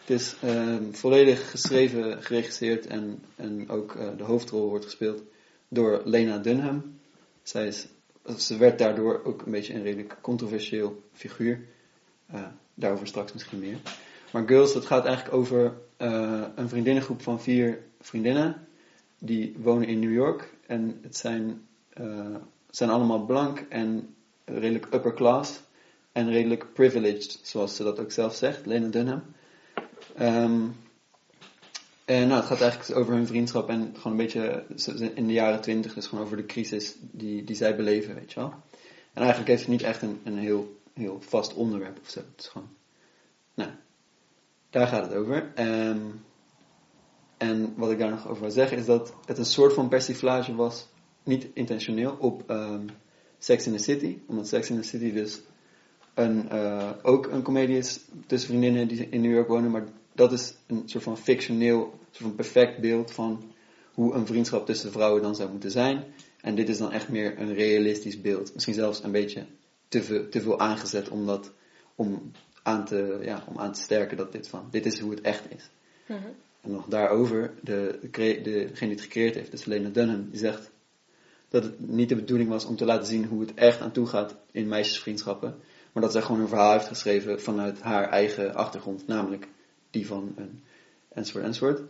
Het 0.00 0.10
is 0.20 0.34
ehm, 0.42 0.92
volledig 0.92 1.50
geschreven, 1.50 2.22
geregisseerd 2.22 2.86
en, 2.86 3.22
en 3.36 3.68
ook 3.68 3.94
eh, 3.94 4.08
de 4.16 4.22
hoofdrol 4.22 4.68
wordt 4.68 4.84
gespeeld 4.84 5.22
door 5.68 6.02
Lena 6.04 6.38
Dunham. 6.38 6.98
Zij 7.42 7.66
is, 7.66 7.86
ze 8.38 8.56
werd 8.56 8.78
daardoor 8.78 9.24
ook 9.24 9.42
een 9.42 9.52
beetje 9.52 9.74
een 9.74 9.82
redelijk 9.82 10.16
controversieel 10.20 11.02
figuur. 11.12 11.60
Eh, 12.26 12.46
daarover 12.74 13.06
straks 13.06 13.32
misschien 13.32 13.58
meer. 13.58 13.76
Maar 14.32 14.46
Girls, 14.46 14.72
dat 14.72 14.86
gaat 14.86 15.04
eigenlijk 15.04 15.36
over 15.36 15.72
eh, 15.96 16.42
een 16.54 16.68
vriendinnengroep 16.68 17.22
van 17.22 17.40
vier 17.40 17.82
vriendinnen. 18.00 18.66
Die 19.18 19.54
wonen 19.58 19.88
in 19.88 19.98
New 19.98 20.12
York. 20.12 20.54
En 20.66 20.98
het 21.02 21.16
zijn, 21.16 21.66
eh, 21.88 22.34
zijn 22.70 22.90
allemaal 22.90 23.24
blank 23.24 23.66
en 23.68 24.14
redelijk 24.44 24.86
upper 24.94 25.14
class. 25.14 25.60
En 26.12 26.30
redelijk 26.30 26.72
privileged, 26.72 27.38
zoals 27.42 27.76
ze 27.76 27.82
dat 27.82 28.00
ook 28.00 28.12
zelf 28.12 28.34
zegt, 28.34 28.66
Lena 28.66 28.88
Dunham. 28.88 29.22
Ehm, 30.16 30.66
en 32.04 32.28
nou, 32.28 32.40
het 32.40 32.44
gaat 32.44 32.60
eigenlijk 32.60 33.00
over 33.00 33.14
hun 33.14 33.26
vriendschap 33.26 33.68
en 33.68 33.92
gewoon 33.96 34.12
een 34.12 34.24
beetje 34.24 34.64
in 35.14 35.26
de 35.26 35.32
jaren 35.32 35.60
twintig, 35.60 35.94
dus 35.94 36.06
gewoon 36.06 36.24
over 36.24 36.36
de 36.36 36.46
crisis 36.46 36.96
die, 37.00 37.44
die 37.44 37.56
zij 37.56 37.76
beleven, 37.76 38.14
weet 38.14 38.32
je 38.32 38.40
wel. 38.40 38.54
En 39.12 39.22
eigenlijk 39.22 39.48
heeft 39.48 39.60
het 39.60 39.70
niet 39.70 39.82
echt 39.82 40.02
een, 40.02 40.20
een 40.24 40.38
heel, 40.38 40.80
heel 40.94 41.20
vast 41.20 41.54
onderwerp 41.54 41.98
of 42.02 42.10
zo. 42.10 42.20
Het 42.20 42.40
is 42.40 42.48
gewoon, 42.48 42.68
nou, 43.54 43.70
daar 44.70 44.86
gaat 44.86 45.02
het 45.02 45.14
over. 45.14 45.52
Ehm, 45.54 46.00
en 47.36 47.74
wat 47.76 47.90
ik 47.90 47.98
daar 47.98 48.10
nog 48.10 48.28
over 48.28 48.42
wil 48.42 48.50
zeggen 48.50 48.76
is 48.76 48.86
dat 48.86 49.14
het 49.26 49.38
een 49.38 49.44
soort 49.44 49.72
van 49.72 49.88
persiflage 49.88 50.54
was, 50.54 50.86
niet 51.24 51.46
intentioneel, 51.52 52.16
op 52.18 52.50
ehm, 52.50 52.86
Sex 53.38 53.66
in 53.66 53.72
the 53.72 53.82
City. 53.82 54.18
Omdat 54.26 54.48
Sex 54.48 54.70
in 54.70 54.80
the 54.80 54.88
City 54.88 55.12
dus 55.12 55.40
een, 56.14 56.48
eh, 56.48 56.90
ook 57.02 57.26
een 57.26 57.42
comedie 57.42 57.76
is 57.76 58.00
tussen 58.26 58.48
vriendinnen 58.48 58.88
die 58.88 59.08
in 59.08 59.20
New 59.20 59.32
York 59.32 59.48
wonen. 59.48 59.70
Maar 59.70 59.84
dat 60.14 60.32
is 60.32 60.54
een 60.66 60.82
soort 60.84 61.04
van 61.04 61.18
fictioneel, 61.18 61.98
soort 62.10 62.22
van 62.22 62.34
perfect 62.34 62.80
beeld 62.80 63.12
van 63.12 63.52
hoe 63.94 64.14
een 64.14 64.26
vriendschap 64.26 64.66
tussen 64.66 64.92
vrouwen 64.92 65.22
dan 65.22 65.34
zou 65.34 65.50
moeten 65.50 65.70
zijn. 65.70 66.04
En 66.40 66.54
dit 66.54 66.68
is 66.68 66.78
dan 66.78 66.92
echt 66.92 67.08
meer 67.08 67.38
een 67.38 67.54
realistisch 67.54 68.20
beeld. 68.20 68.54
Misschien 68.54 68.74
zelfs 68.74 69.02
een 69.02 69.12
beetje 69.12 69.46
te 69.88 70.02
veel, 70.02 70.28
te 70.28 70.40
veel 70.40 70.60
aangezet 70.60 71.08
om, 71.08 71.26
dat, 71.26 71.52
om, 71.94 72.30
aan 72.62 72.84
te, 72.84 73.18
ja, 73.22 73.44
om 73.48 73.58
aan 73.58 73.72
te 73.72 73.80
sterken 73.80 74.16
dat 74.16 74.32
dit 74.32 74.48
van, 74.48 74.68
dit 74.70 74.86
is 74.86 74.98
hoe 74.98 75.10
het 75.10 75.20
echt 75.20 75.44
is. 75.54 75.70
Mhm. 76.06 76.18
En 76.60 76.70
nog 76.70 76.86
daarover, 76.86 77.52
de, 77.62 77.98
de, 78.00 78.08
degene 78.42 78.70
die 78.74 78.88
het 78.88 79.00
gecreëerd 79.00 79.34
heeft, 79.34 79.50
dus 79.50 79.64
Lena 79.64 79.88
Dunham, 79.88 80.28
die 80.30 80.38
zegt 80.38 80.70
dat 81.50 81.62
het 81.62 81.88
niet 81.88 82.08
de 82.08 82.14
bedoeling 82.16 82.48
was 82.48 82.64
om 82.64 82.76
te 82.76 82.84
laten 82.84 83.06
zien 83.06 83.24
hoe 83.24 83.40
het 83.40 83.54
echt 83.54 83.80
aan 83.80 83.92
toe 83.92 84.06
gaat 84.06 84.36
in 84.50 84.68
meisjesvriendschappen. 84.68 85.54
Maar 85.92 86.02
dat 86.02 86.12
zij 86.12 86.22
gewoon 86.22 86.40
een 86.40 86.48
verhaal 86.48 86.72
heeft 86.72 86.86
geschreven 86.86 87.40
vanuit 87.40 87.80
haar 87.80 88.08
eigen 88.08 88.54
achtergrond, 88.54 89.06
namelijk 89.06 89.48
die 89.90 90.06
van 90.06 90.32
een 90.36 90.60
enzovoort 91.08 91.44
enzovoort. 91.44 91.80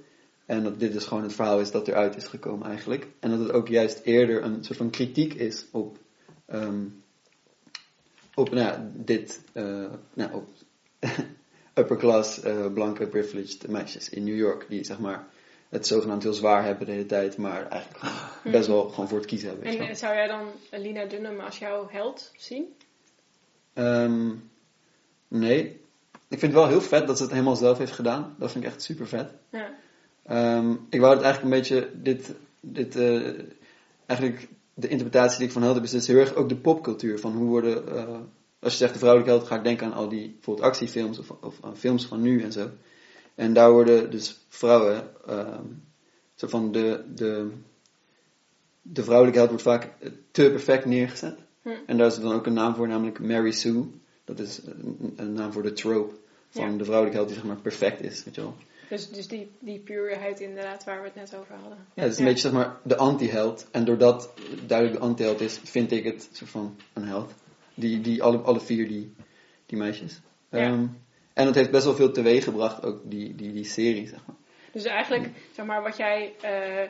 En 0.47 0.65
dat 0.65 0.81
dit 0.81 0.93
dus 0.93 1.05
gewoon 1.05 1.23
het 1.23 1.33
verhaal 1.33 1.61
is 1.61 1.71
dat 1.71 1.89
eruit 1.89 2.17
is 2.17 2.27
gekomen 2.27 2.67
eigenlijk. 2.67 3.07
En 3.21 3.31
dat 3.31 3.39
het 3.39 3.53
ook 3.53 3.69
juist 3.69 4.01
eerder 4.05 4.43
een 4.43 4.65
soort 4.65 4.79
van 4.79 4.91
kritiek 4.91 5.35
is 5.35 5.67
op, 5.71 5.99
ehm, 6.47 6.85
op 8.35 8.51
nou 8.51 8.67
ja, 8.67 8.91
dit, 8.95 9.41
eh, 9.53 9.93
nou, 10.15 10.35
op 10.35 10.49
upper 11.75 11.97
class, 11.97 12.41
eh, 12.41 12.73
blanke, 12.73 13.07
privileged 13.07 13.69
meisjes 13.69 14.09
in 14.09 14.25
New 14.25 14.37
York. 14.37 14.67
Die 14.69 14.85
zeg 14.85 14.99
maar 14.99 15.29
het 15.71 15.87
zogenaamd 15.87 16.23
heel 16.23 16.33
zwaar 16.33 16.65
hebben 16.65 16.87
de 16.87 16.93
hele 16.93 17.07
tijd, 17.07 17.37
maar 17.37 17.69
eigenlijk 17.69 18.05
gewoon 18.05 18.53
best 18.53 18.67
wel 18.67 18.89
gewoon 18.89 19.09
voor 19.09 19.19
het 19.19 19.27
kiezen 19.27 19.49
hebben. 19.49 19.67
En 19.67 19.79
eh, 19.79 19.95
zou 19.95 20.15
jij 20.15 20.27
dan 20.27 20.47
Lina 20.71 21.05
Dunham 21.05 21.41
als 21.41 21.59
jouw 21.59 21.89
held 21.91 22.33
zien? 22.37 22.75
Ehm, 23.73 24.31
nee. 25.29 25.81
Ik 26.29 26.39
vind 26.39 26.53
het 26.53 26.61
wel 26.61 26.69
heel 26.69 26.81
vet 26.81 27.07
dat 27.07 27.17
ze 27.17 27.23
het 27.23 27.33
helemaal 27.33 27.57
zelf 27.57 27.79
heeft 27.79 27.93
gedaan. 27.93 28.35
Dat 28.39 28.53
vind 28.53 28.65
ik 28.65 28.71
echt 28.71 28.83
super 28.83 29.07
vet. 29.07 29.31
Ja. 29.51 29.75
Ehm, 30.23 30.73
ik 30.89 31.01
wou 31.01 31.15
het 31.15 31.23
eigenlijk 31.23 31.43
een 31.43 31.61
beetje, 31.61 31.91
dit, 31.93 32.35
dit 32.61 32.97
eh, 32.97 33.45
eigenlijk 34.07 34.49
de 34.75 34.89
interpretatie 34.89 35.39
die 35.39 35.47
ik 35.47 35.53
van 35.53 35.63
held 35.63 35.75
heb, 35.75 35.85
is 35.85 36.07
heel 36.07 36.19
erg 36.19 36.35
ook 36.35 36.49
de 36.49 36.57
popcultuur. 36.57 37.19
Van 37.19 37.33
hoe 37.33 37.49
worden, 37.49 37.97
eh, 37.97 38.19
als 38.61 38.73
je 38.73 38.79
zegt 38.79 38.93
de 38.93 38.99
vrouwelijke 38.99 39.35
held, 39.35 39.47
ga 39.47 39.57
ik 39.57 39.65
denken 39.65 39.87
aan 39.87 39.93
al 39.93 40.09
die 40.09 40.31
bijvoorbeeld 40.31 40.67
actiefilms 40.67 41.19
of, 41.19 41.31
of 41.31 41.59
aan 41.61 41.77
films 41.77 42.07
van 42.07 42.21
nu 42.21 42.43
en 42.43 42.53
zo. 42.53 42.71
En 43.35 43.53
daar 43.53 43.73
worden 43.73 44.11
dus 44.11 44.39
vrouwen, 44.49 45.11
ehm, 45.27 45.65
zo 46.35 46.47
van 46.49 46.73
de, 46.73 47.05
de, 47.15 47.51
de 48.83 49.03
vrouwelijke 49.05 49.39
held 49.39 49.51
wordt 49.51 49.65
vaak 49.65 49.89
te 50.31 50.51
perfect 50.51 50.85
neergezet. 50.85 51.39
Hm. 51.63 51.69
En 51.87 51.97
daar 51.97 52.07
is 52.07 52.19
dan 52.21 52.33
ook 52.33 52.47
een 52.47 52.53
naam 52.53 52.75
voor, 52.75 52.89
namelijk 52.89 53.19
Mary 53.21 53.51
Sue. 53.53 53.85
Dat 54.25 54.39
is 54.39 54.61
een, 54.65 55.13
een 55.17 55.33
naam 55.33 55.53
voor 55.53 55.63
de 55.63 55.73
trope 55.73 56.15
van 56.51 56.71
Ja. 56.71 56.77
de 56.77 56.85
vrouwelijke 56.85 57.17
held 57.17 57.29
die 57.29 57.39
zeg 57.39 57.47
maar 57.49 57.61
perfect 57.61 58.01
is, 58.03 58.25
weet 58.25 58.35
je 58.35 58.41
wel. 58.41 58.55
Dus, 58.89 59.11
dus 59.11 59.29
die, 59.29 59.51
die 59.59 59.79
puurheid 59.79 60.41
inderdaad 60.41 60.85
waar 60.85 60.99
we 61.01 61.05
het 61.05 61.15
net 61.15 61.35
over 61.37 61.55
hadden. 61.55 61.79
Ja, 61.95 62.03
het 62.03 62.13
is 62.13 62.19
een 62.19 62.25
Ja. 62.25 62.31
beetje 62.31 62.49
zeg 62.49 62.57
maar 62.57 62.77
de 62.83 62.97
anti-held. 62.97 63.67
En 63.71 63.85
doordat 63.85 64.33
het 64.51 64.69
duidelijk 64.69 64.99
de 65.01 65.07
anti-held 65.07 65.41
is, 65.41 65.59
vind 65.65 65.93
ik 65.93 66.05
het 66.05 66.29
soort 66.33 66.51
van 66.51 66.77
een 66.93 67.05
held. 67.07 67.33
Die, 67.75 68.01
die 68.01 68.23
alle, 68.23 68.39
alle 68.39 68.61
vier 68.61 68.89
die, 68.89 69.13
die 69.67 69.79
meisjes. 69.79 70.21
Ja. 70.49 70.59
Ehm, 70.59 70.87
en 71.33 71.47
het 71.47 71.55
heeft 71.55 71.71
best 71.71 71.85
wel 71.85 71.95
veel 71.95 72.13
teweeg 72.13 72.45
gebracht, 72.45 72.85
ook 72.85 73.01
die, 73.05 73.35
die, 73.35 73.53
die 73.53 73.65
serie, 73.65 74.07
zeg 74.09 74.27
maar. 74.27 74.37
Dus 74.73 74.85
eigenlijk, 74.85 75.29
zeg 75.55 75.67
maar, 75.67 75.83
wat 75.83 75.97
jij 75.97 76.35
eh, 76.41 76.89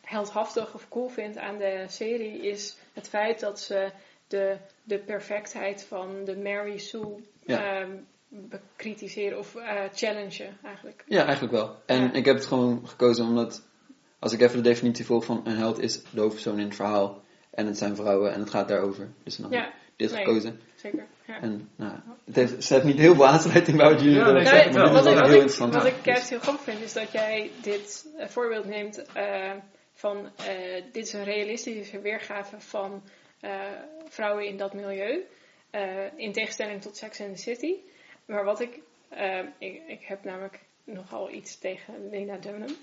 heldhaftig 0.00 0.74
of 0.74 0.88
cool 0.88 1.08
vindt 1.08 1.36
aan 1.38 1.58
de 1.58 1.84
serie 1.88 2.40
is 2.40 2.76
het 2.92 3.08
feit 3.08 3.40
dat 3.40 3.60
ze 3.60 3.90
de, 4.28 4.56
de 4.82 4.98
perfectheid 4.98 5.84
van 5.84 6.24
de 6.24 6.36
Mary 6.36 6.78
Sue 6.78 7.16
Ja. 7.44 7.80
ehm, 7.80 7.90
bekritiseren 8.28 9.38
of 9.38 9.54
eh 9.54 9.82
challengen 9.94 10.58
eigenlijk. 10.64 11.04
Ja, 11.06 11.24
eigenlijk 11.24 11.52
wel. 11.52 11.76
En 11.86 12.02
Ja. 12.02 12.12
ik 12.12 12.24
heb 12.24 12.34
het 12.34 12.46
gewoon 12.46 12.88
gekozen 12.88 13.24
omdat, 13.24 13.62
als 14.18 14.32
ik 14.32 14.40
even 14.40 14.56
de 14.62 14.68
definitie 14.68 15.04
volg 15.04 15.24
van 15.24 15.40
een 15.44 15.56
held 15.56 15.78
is 15.78 16.02
de 16.10 16.20
hoofdpersoon 16.20 16.58
in 16.58 16.64
het 16.64 16.74
verhaal. 16.74 17.22
En 17.50 17.66
het 17.66 17.78
zijn 17.78 17.96
vrouwen 17.96 18.32
en 18.32 18.40
het 18.40 18.50
gaat 18.50 18.68
daarover. 18.68 19.08
Dus 19.24 19.36
dan 19.36 19.50
Ja, 19.50 19.72
dit 20.00 20.10
nee. 20.16 20.24
gekozen. 20.24 20.60
zeker. 20.74 21.06
Ja. 21.26 21.40
En 21.40 21.68
nou, 21.76 21.92
het 22.24 22.36
heeft, 22.36 22.64
ze 22.64 22.72
heeft 22.74 22.84
niet 22.86 22.98
heel 22.98 23.14
veel 23.14 23.26
aansluiting 23.26 23.76
bij 23.76 23.90
wat 23.90 24.00
jullie 24.00 24.16
Ja, 24.18 24.24
willen 24.24 24.42
nee, 24.42 24.52
zeggen, 24.52 24.72
zeker 24.72 24.92
maar 24.92 24.92
wel. 24.92 25.02
dit 25.02 25.12
is 25.12 25.14
wat, 25.14 25.14
wel 25.14 25.24
ik, 25.24 25.30
heel 25.30 25.40
interessant. 25.40 25.74
wat 25.74 25.86
ik 25.86 26.04
juist 26.04 26.28
heel 26.30 26.38
grappig 26.38 26.62
vind 26.62 26.80
is 26.82 26.92
dat 26.92 27.12
jij 27.12 27.50
dit 27.62 28.06
eh, 28.18 28.26
voorbeeld 28.28 28.64
neemt 28.64 29.02
eh, 29.12 29.50
van 29.94 30.28
eh, 30.36 30.82
dit 30.92 31.06
is 31.06 31.12
een 31.12 31.24
realistische 31.24 32.00
weergave 32.00 32.60
van 32.60 33.02
eh, 33.40 33.50
vrouwen 34.08 34.46
in 34.46 34.56
dat 34.56 34.74
milieu. 34.74 35.24
eh, 35.70 35.82
in 36.16 36.32
tegenstelling 36.32 36.82
tot 36.82 36.96
Sex 36.96 37.20
and 37.20 37.36
the 37.36 37.42
City. 37.42 37.74
Maar 38.26 38.44
wat 38.44 38.60
ik, 38.60 38.80
ik, 39.58 39.82
ik 39.86 40.00
heb 40.02 40.24
namelijk 40.24 40.58
nogal 40.84 41.30
iets 41.32 41.58
tegen 41.58 41.94
Lena 42.10 42.36
Dunham. 42.36 42.70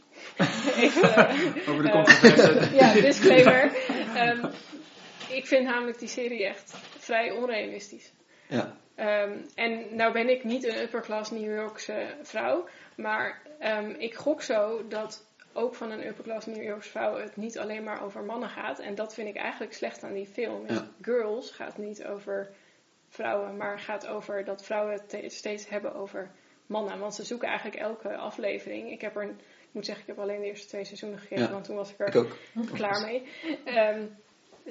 Even, 0.78 1.09
Over 1.68 1.84
de 1.84 1.89
controverse. 1.89 2.70
ja, 2.82 2.93
disclaimer. 2.93 3.72
Ehm, 4.15 4.45
ik 5.30 5.45
vind 5.47 5.63
namelijk 5.63 5.99
die 5.99 6.07
serie 6.07 6.45
echt 6.45 6.71
vrij 6.97 7.32
onrealistisch. 7.32 8.11
Ja. 8.47 8.78
Ehm, 8.95 9.38
en 9.55 9.95
nou 9.95 10.13
ben 10.13 10.30
ik 10.30 10.43
niet 10.43 10.63
een 10.67 10.82
upperclass 10.82 11.32
New 11.32 11.55
Yorkse 11.55 12.15
vrouw, 12.21 12.67
maar 12.95 13.41
ehm, 13.59 13.89
ik 13.89 14.15
gok 14.15 14.41
zo 14.41 14.88
dat 14.88 15.25
ook 15.53 15.75
van 15.75 15.91
een 15.91 16.07
upperclass 16.07 16.45
New 16.45 16.63
Yorkse 16.63 16.89
vrouw 16.89 17.17
het 17.17 17.36
niet 17.36 17.57
alleen 17.57 17.84
maar 17.84 18.03
over 18.03 18.23
mannen 18.23 18.49
gaat. 18.49 18.80
En 18.80 18.95
dat 18.95 19.13
vind 19.13 19.28
ik 19.28 19.36
eigenlijk 19.36 19.73
slecht 19.73 20.03
aan 20.03 20.13
die 20.13 20.28
film. 20.28 20.67
Dus. 20.67 20.80
Girls 21.01 21.51
gaat 21.51 21.78
niet 21.78 22.05
over 22.05 22.49
vrouwen, 23.09 23.57
maar 23.57 23.80
gaat 23.80 24.07
over 24.07 24.45
dat 24.45 24.63
vrouwen 24.65 24.93
het 24.93 25.09
te- 25.09 25.30
steeds 25.30 25.69
hebben 25.69 25.95
over 25.95 26.32
mannen. 26.65 26.99
Want 26.99 27.15
ze 27.15 27.23
zoeken 27.23 27.47
eigenlijk 27.47 27.80
elke 27.80 28.15
aflevering. 28.15 28.91
Ik 28.91 29.01
heb 29.01 29.15
er, 29.15 29.21
een- 29.23 29.39
ik 29.39 29.71
moet 29.73 29.86
zeggen, 29.86 30.03
ik 30.03 30.09
heb 30.15 30.19
alleen 30.23 30.39
de 30.41 30.47
eerste 30.47 30.67
twee 30.67 30.86
seizoenen 30.86 31.19
gekeken, 31.19 31.43
Ja. 31.43 31.51
want 31.51 31.63
toen 31.65 31.75
was 31.75 31.91
ik 31.91 31.99
er 31.99 32.07
Ik 32.07 32.15
ook. 32.15 32.38
klaar 32.73 33.01
mee. 33.01 33.23
Ehm, 33.65 34.01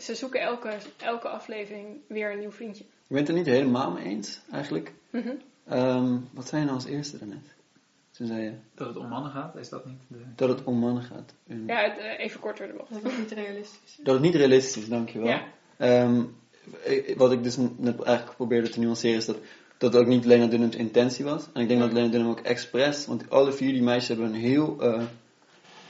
ze 0.01 0.15
zoeken 0.15 0.41
elke, 0.41 0.77
elke 0.97 1.29
aflevering 1.29 1.87
weer 2.07 2.33
een 2.33 2.39
nieuw 2.39 2.53
vriendje. 2.53 2.85
Ik 2.85 2.89
ben 3.09 3.19
het 3.19 3.29
er 3.29 3.35
niet 3.35 3.47
helemaal 3.47 3.91
mee 3.91 4.05
eens, 4.05 4.41
eigenlijk. 4.51 4.93
Mhm. 5.11 5.35
Ehm, 5.69 6.19
wat 6.33 6.49
zei 6.49 6.61
je 6.61 6.67
nou 6.67 6.79
als 6.79 6.87
eerste 6.87 7.19
daarnet? 7.19 7.55
Toen 8.11 8.27
zei 8.27 8.43
je 8.43 8.53
Dat 8.75 8.89
het 8.89 8.97
om 8.97 9.09
mannen 9.09 9.31
gaat, 9.31 9.57
is 9.57 9.69
dat 9.69 9.87
niet 9.87 10.01
de... 10.09 10.19
dat 10.35 10.49
het 10.49 10.65
om 10.65 10.79
mannen 10.79 11.03
gaat. 11.03 11.35
En 11.47 11.67
Ja, 11.67 11.83
het, 11.83 11.99
eh, 11.99 12.19
even 12.19 12.41
korter 12.41 12.67
de 12.67 12.73
bocht. 12.73 12.93
Dat 13.03 13.13
is 13.13 13.19
niet 13.19 13.31
realistisch. 13.31 13.99
Dat 14.03 14.15
het 14.15 14.23
niet 14.23 14.35
realistisch 14.35 14.83
is, 14.83 14.89
dankjewel. 14.89 15.29
Ja. 15.29 15.43
Ehm, 15.77 16.23
wat 17.17 17.33
ik 17.33 17.43
dus 17.43 17.57
net 17.57 18.03
eigenlijk 18.03 18.37
probeerde 18.37 18.69
te 18.69 18.81
nuanceren 18.81 19.17
is 19.17 19.25
dat 19.25 19.39
dat 19.79 19.97
ook 19.97 20.07
niet 20.07 20.25
Lena 20.25 20.47
Dunham's 20.47 20.77
intentie 20.77 21.25
was. 21.25 21.47
En 21.53 21.63
ik 21.63 21.69
denk 21.69 21.81
dat 21.81 21.93
Lena 21.93 22.09
Dunham 22.09 22.31
ook 22.31 22.41
expres, 22.41 23.07
want 23.07 23.31
alle 23.31 23.53
vier 23.53 23.73
die 23.73 23.83
meisjes 23.83 24.09
hebben 24.09 24.27
een 24.27 24.41
heel, 24.41 24.81
eh, 24.81 25.03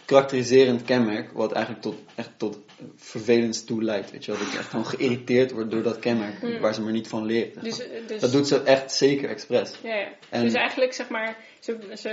karakteriserend 0.06 0.82
kenmerk, 0.82 1.32
wat 1.32 1.52
eigenlijk 1.52 1.82
tot, 1.84 1.96
echt 2.14 2.30
tot 2.36 2.58
vervelends 2.96 3.64
toe 3.64 3.82
leidt. 3.82 4.10
Weet 4.10 4.24
je 4.24 4.30
wel? 4.32 4.40
Dat 4.40 4.52
je 4.52 4.58
echt 4.58 4.68
gewoon 4.68 4.86
geïrriteerd 4.86 5.50
wordt 5.50 5.70
door 5.70 5.82
dat 5.82 5.98
kenmerk, 5.98 6.42
Mm. 6.42 6.60
waar 6.60 6.74
ze 6.74 6.82
maar 6.82 6.92
niet 6.92 7.08
van 7.08 7.24
leert. 7.24 7.62
Dus, 7.62 7.78
eh, 7.86 8.06
dus, 8.06 8.20
Dat 8.20 8.32
doet 8.32 8.48
ze 8.48 8.62
echt 8.62 8.92
zeker 8.92 9.28
expres. 9.28 9.72
ja, 9.82 9.94
ja. 9.94 10.08
En- 10.28 10.42
dus 10.42 10.52
eigenlijk 10.54 10.92
zeg 10.92 11.08
maar, 11.08 11.36
ze, 11.60 11.78
ze, 11.96 12.10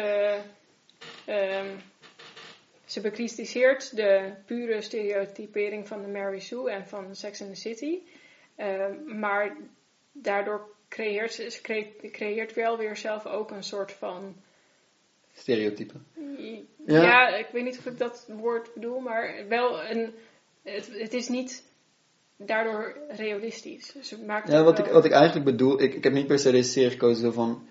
ehm, 1.26 1.68
ze 2.86 3.02
bekritiseert 3.02 3.96
de 3.96 4.32
pure 4.46 4.82
stereotypering 4.82 5.88
van 5.88 6.02
de 6.02 6.08
Mary 6.08 6.40
Sue 6.40 6.70
en 6.72 6.88
van 6.88 7.16
Sex 7.16 7.42
and 7.42 7.50
the 7.54 7.60
City. 7.60 7.98
Ehm, 8.56 9.20
maar 9.20 9.56
daardoor 10.12 10.70
creëert 10.90 11.34
ze, 11.34 11.50
ze 11.52 11.62
cre- 11.62 12.10
creëert 12.12 12.54
wel 12.54 12.78
weer 12.78 12.98
zelf 12.98 13.26
ook 13.26 13.52
een 13.52 13.64
soort 13.64 13.92
van 13.92 14.36
Stereotype. 15.34 15.94
Ja. 16.86 17.02
Ja. 17.04 17.28
ik 17.36 17.48
weet 17.52 17.64
niet 17.64 17.78
of 17.78 17.86
ik 17.86 17.98
dat 17.98 18.26
woord 18.40 18.74
bedoel, 18.74 19.00
maar 19.00 19.46
wel 19.50 19.84
een. 19.84 20.14
Het, 20.64 20.90
het 20.94 21.14
is 21.14 21.28
niet 21.28 21.64
daardoor 22.38 22.98
realistisch. 23.10 23.96
Ze 24.02 24.18
maakt 24.26 24.48
Ja, 24.52 24.64
wat 24.64 24.78
wel- 24.78 24.88
ik, 24.88 24.92
wat 24.94 25.06
ik 25.06 25.12
eigenlijk 25.12 25.46
bedoel, 25.46 25.82
ik, 25.82 25.94
ik 25.94 26.04
heb 26.04 26.14
niet 26.14 26.28
per 26.28 26.40
se 26.40 26.52
deze 26.52 26.70
serie 26.72 26.90
gekozen 26.90 27.22
zo 27.24 27.32
van, 27.32 27.68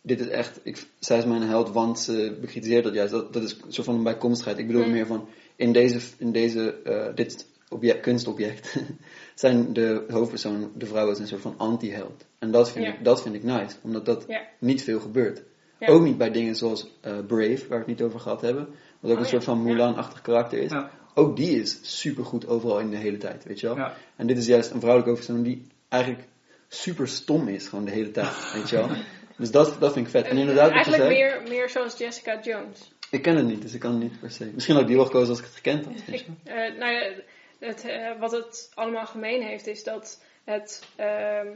dit 0.00 0.20
is 0.20 0.28
echt, 0.28 0.60
ik, 0.62 0.86
zij 0.98 1.18
is 1.18 1.24
mijn 1.24 1.42
held, 1.42 1.70
want 1.70 1.98
ze 1.98 2.36
bekritiseert 2.40 2.84
dat 2.84 2.94
juist. 2.94 3.12
Dat, 3.12 3.32
dat 3.32 3.42
is 3.42 3.52
een 3.64 3.72
soort 3.72 3.86
van 3.86 3.94
een 3.96 4.02
bijkomstigheid. 4.02 4.58
Ik 4.58 4.66
bedoel 4.66 4.84
Mm. 4.84 4.90
meer 4.92 5.06
van, 5.06 5.28
in 5.56 5.72
deze, 5.72 5.98
in 6.18 6.32
deze 6.32 6.74
eh, 6.84 7.14
dit 7.14 7.46
object, 7.68 8.00
kunstobject, 8.00 8.76
zijn 9.34 9.72
de 9.72 10.04
hoofdpersoon, 10.08 10.72
de 10.74 10.86
vrouw 10.86 11.10
is 11.10 11.18
een 11.18 11.26
soort 11.26 11.40
van 11.42 11.54
anti-held. 11.56 12.24
En 12.38 12.50
dat 12.50 12.70
vind, 12.70 12.84
Ja. 12.84 12.92
ik, 12.92 13.04
dat 13.04 13.22
vind 13.22 13.34
ik 13.34 13.42
nice, 13.42 13.76
omdat 13.82 14.06
dat 14.06 14.24
Ja. 14.28 14.42
niet 14.58 14.82
veel 14.82 15.00
gebeurt. 15.00 15.42
Ja. 15.78 15.86
Ook 15.86 16.02
niet 16.02 16.18
bij 16.18 16.30
dingen 16.30 16.54
zoals 16.54 16.90
eh, 17.00 17.12
Brave, 17.26 17.58
waar 17.58 17.68
we 17.68 17.76
het 17.76 17.86
niet 17.86 18.02
over 18.02 18.20
gehad 18.20 18.40
hebben. 18.40 18.66
Wat 19.00 19.10
ook 19.10 19.16
Oh 19.16 19.16
een 19.16 19.22
ja, 19.22 19.30
soort 19.30 19.44
van. 19.44 19.62
Mulan-achtig 19.62 20.20
karakter 20.20 20.58
is. 20.58 20.72
Ook 21.14 21.36
die 21.36 21.60
is 21.60 21.78
supergoed 21.82 22.46
overal 22.46 22.78
in 22.78 22.90
de 22.90 22.96
hele 22.96 23.16
tijd, 23.16 23.44
weet 23.44 23.60
je 23.60 23.74
wel. 23.74 23.88
En 24.16 24.26
dit 24.26 24.38
is 24.38 24.46
juist 24.46 24.70
een 24.70 24.80
vrouwelijke 24.80 25.10
hoofdpersoon 25.10 25.44
die 25.44 25.66
eigenlijk 25.88 26.24
super 26.68 27.08
stom 27.08 27.48
is, 27.48 27.68
gewoon 27.68 27.84
de 27.84 27.90
hele 27.90 28.10
tijd, 28.10 28.52
weet 28.52 28.70
je 28.70 28.76
wel. 28.76 28.88
Dus 29.36 29.50
dat, 29.50 29.76
dat 29.80 29.92
vind 29.92 30.06
ik 30.06 30.12
vet. 30.12 30.26
En 30.26 30.36
inderdaad, 30.36 30.70
Eigenlijk 30.70 31.02
zei, 31.02 31.14
meer, 31.14 31.42
meer 31.48 31.70
zoals 31.70 31.98
Jessica 31.98 32.40
Jones. 32.42 32.92
ik 33.10 33.22
ken 33.22 33.36
het 33.36 33.46
niet, 33.46 33.62
dus 33.62 33.74
ik 33.74 33.80
kan 33.80 33.90
het 33.90 34.00
niet 34.00 34.20
per 34.20 34.30
se. 34.30 34.50
Misschien 34.54 34.74
had 34.74 34.82
ik 34.82 34.88
die 34.88 34.98
wel 34.98 35.06
gekozen 35.06 35.28
als 35.28 35.38
ik 35.38 35.44
het 35.44 35.54
gekend 35.54 35.84
had. 35.84 35.94
Ik, 36.06 36.26
eh, 36.44 36.54
nou 36.54 36.92
ja, 36.92 37.10
het, 37.58 37.84
eh, 37.84 38.20
wat 38.20 38.32
het 38.32 38.70
allemaal 38.74 39.06
gemeen 39.06 39.42
heeft, 39.42 39.66
is 39.66 39.84
dat 39.84 40.22
het, 40.44 40.82
ehm, 40.96 41.48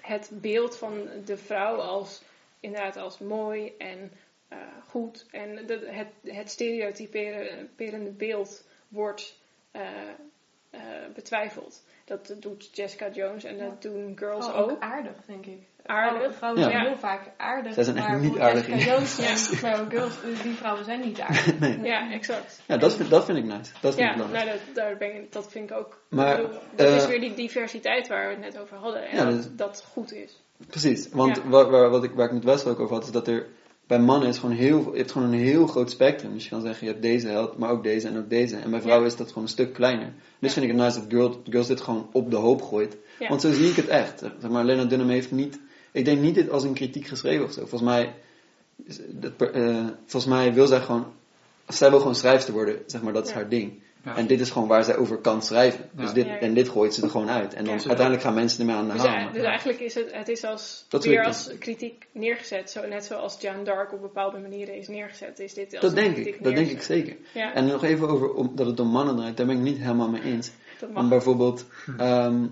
het 0.00 0.30
beeld 0.32 0.76
van 0.76 1.08
de 1.24 1.36
vrouw 1.36 1.76
als 1.76 2.22
inderdaad 2.64 2.96
als 2.96 3.18
mooi 3.18 3.72
en 3.78 4.12
eh, 4.48 4.58
goed 4.88 5.26
en 5.30 5.66
de, 5.66 5.88
het, 5.90 6.34
het 6.36 6.50
stereotyperende 6.50 8.10
beeld 8.10 8.64
wordt 8.88 9.38
eh, 9.70 9.82
eh, 10.70 10.80
betwijfeld. 11.14 11.82
Dat 12.04 12.34
doet 12.38 12.68
Jessica 12.72 13.08
Jones 13.10 13.44
en 13.44 13.58
dat 13.58 13.82
doen 13.82 14.12
girls 14.18 14.44
Vooral 14.44 14.62
ook. 14.64 14.70
ook 14.70 14.82
aardig, 14.82 15.12
denk 15.26 15.46
ik. 15.46 15.58
Aardig. 15.86 16.12
Vrouwen, 16.12 16.34
vrouwen 16.34 16.62
Ja. 16.62 16.70
zijn 16.70 16.86
heel 16.86 16.96
vaak 16.98 17.20
aardig. 17.36 17.74
Zij 17.74 17.82
zijn 17.84 17.96
echt 17.96 18.08
maar 18.08 18.18
niet 18.20 18.38
aardig 18.38 18.66
Jessica 18.66 18.92
in- 18.94 19.04
Jones 19.18 19.48
girls, 19.92 20.42
die 20.42 20.54
vrouwen 20.54 20.84
zijn 20.84 21.00
niet 21.00 21.20
aardig. 21.20 21.58
Nee. 21.60 21.80
Ja, 21.80 22.10
exact. 22.12 22.60
Ja, 22.66 22.76
dat 22.76 22.94
vind, 22.94 23.10
dat 23.10 23.24
vind 23.24 23.38
ik 23.38 23.44
nice. 23.44 23.72
Dat 23.80 23.94
vind 23.94 23.96
Ja, 23.96 24.10
ik 24.10 24.16
belangrijk. 24.16 24.44
nou, 24.46 24.58
dat, 24.66 24.74
daar 24.74 24.96
ben 24.96 25.14
ik, 25.14 25.32
dat 25.32 25.50
vind 25.50 25.70
ik 25.70 25.76
ook. 25.76 26.02
Maar, 26.08 26.36
bedoel, 26.36 26.58
dat 26.74 26.88
is 26.88 27.06
weer 27.06 27.20
die 27.20 27.34
diversiteit 27.34 28.08
waar 28.08 28.24
we 28.28 28.30
het 28.34 28.40
net 28.42 28.58
over 28.58 28.76
hadden. 28.76 29.08
En 29.08 29.16
Ja, 29.16 29.24
dat, 29.30 29.58
dat 29.58 29.84
goed 29.92 30.12
is. 30.12 30.42
Precies, 30.66 31.08
want 31.12 31.36
Ja. 31.36 31.48
waar, 31.48 31.70
waar, 31.70 31.90
wat 31.90 32.04
ik, 32.04 32.10
waar 32.14 32.26
ik 32.26 32.32
met 32.32 32.44
Wessel 32.44 32.70
ook 32.70 32.80
over 32.80 32.94
had, 32.94 33.04
is 33.04 33.10
dat 33.10 33.28
er 33.28 33.46
bij 33.86 33.98
mannen 33.98 34.28
is 34.28 34.38
gewoon 34.38 34.54
heel, 34.56 34.90
je 34.92 34.96
hebt 34.98 35.12
gewoon 35.12 35.32
een 35.32 35.38
heel 35.38 35.66
groot 35.66 35.90
spectrum. 35.90 36.32
Dus 36.32 36.44
je 36.44 36.50
kan 36.50 36.60
zeggen, 36.60 36.86
je 36.86 36.92
hebt 36.92 37.02
deze 37.04 37.28
held, 37.28 37.58
maar 37.58 37.70
ook 37.70 37.82
deze 37.82 38.08
en 38.08 38.18
ook 38.18 38.30
deze. 38.30 38.56
En 38.56 38.70
bij 38.70 38.80
vrouwen 38.80 39.06
is 39.06 39.16
dat 39.16 39.28
gewoon 39.28 39.42
een 39.42 39.48
stuk 39.48 39.72
kleiner. 39.72 40.12
Dus 40.38 40.54
Ja. 40.54 40.60
vind 40.60 40.64
ik 40.64 40.70
het 40.76 40.80
nice 40.80 40.98
dat 41.00 41.10
girls, 41.10 41.36
girls 41.48 41.66
dit 41.66 41.80
gewoon 41.80 42.08
op 42.12 42.30
de 42.30 42.36
hoop 42.36 42.62
gooit. 42.62 42.96
Ja. 43.18 43.28
Want 43.28 43.40
zo 43.40 43.52
zie 43.52 43.70
ik 43.70 43.76
het 43.76 43.86
echt. 43.88 44.18
Zeg 44.18 44.50
maar, 44.50 44.64
Lena 44.64 44.84
Dunham 44.84 45.08
heeft 45.08 45.30
niet, 45.30 45.58
ik 45.92 46.04
denk 46.04 46.20
niet 46.20 46.34
dit 46.34 46.50
als 46.50 46.62
een 46.64 46.74
kritiek 46.74 47.06
geschreven 47.06 47.44
of 47.44 47.52
zo. 47.52 47.60
Volgens 47.66 47.90
mij, 47.90 48.14
dat 49.10 49.50
eh, 49.50 49.86
volgens 50.06 50.32
mij 50.32 50.54
wil 50.54 50.66
zij 50.66 50.80
gewoon, 50.80 51.06
zij 51.68 51.90
wil 51.90 51.98
gewoon 51.98 52.14
schrijfster 52.14 52.52
worden, 52.54 52.78
zeg 52.86 53.02
maar, 53.02 53.12
dat 53.12 53.26
is 53.26 53.32
haar 53.32 53.48
ding. 53.48 53.82
Ja. 54.04 54.16
En 54.16 54.26
dit 54.26 54.40
is 54.40 54.50
gewoon 54.50 54.68
waar 54.68 54.84
zij 54.84 54.96
over 54.96 55.16
kan 55.16 55.42
schrijven. 55.42 55.88
Dus 55.92 56.06
Ja. 56.08 56.12
dit. 56.12 56.26
En 56.40 56.54
dit 56.54 56.68
gooit 56.68 56.94
ze 56.94 57.02
er 57.02 57.10
gewoon 57.10 57.30
uit. 57.30 57.54
En 57.54 57.64
dan 57.64 57.74
Ja. 57.74 57.80
uiteindelijk 57.86 58.22
gaan 58.22 58.34
mensen 58.34 58.60
ermee 58.60 58.76
aan 58.76 58.86
de 58.86 58.92
Dus, 58.92 59.02
haal. 59.02 59.26
eh, 59.28 59.32
dus 59.32 59.42
eigenlijk 59.42 59.80
is 59.80 59.94
het, 59.94 60.12
het 60.12 60.28
is 60.28 60.44
als, 60.44 60.86
Dat 60.88 61.04
weer 61.04 61.24
als 61.24 61.50
kritiek 61.58 62.06
neergezet. 62.12 62.70
Zo, 62.70 62.86
net 62.86 63.04
zoals 63.04 63.36
Jeanne 63.40 63.62
d'Arc 63.62 63.92
op 63.92 64.00
bepaalde 64.00 64.38
manieren 64.38 64.74
is 64.76 64.88
neergezet. 64.88 65.38
Is 65.38 65.54
dit 65.54 65.72
als 65.72 65.80
Dat 65.82 65.94
denk 65.94 66.16
ik, 66.16 66.42
dat 66.44 66.54
denk 66.54 66.70
ik 66.70 66.82
zeker. 66.82 67.16
Ja, 67.34 67.54
En 67.54 67.66
nog 67.66 67.84
even 67.84 68.08
over 68.08 68.32
om, 68.34 68.52
dat 68.54 68.66
het 68.66 68.80
om 68.80 68.88
mannen 68.88 69.16
draait, 69.16 69.36
daar 69.36 69.46
ben 69.46 69.56
ik 69.56 69.62
niet 69.62 69.78
helemaal 69.78 70.08
mee 70.10 70.22
eens. 70.22 70.50
Want 70.92 71.08
bijvoorbeeld, 71.08 71.64
ehm, 71.98 72.44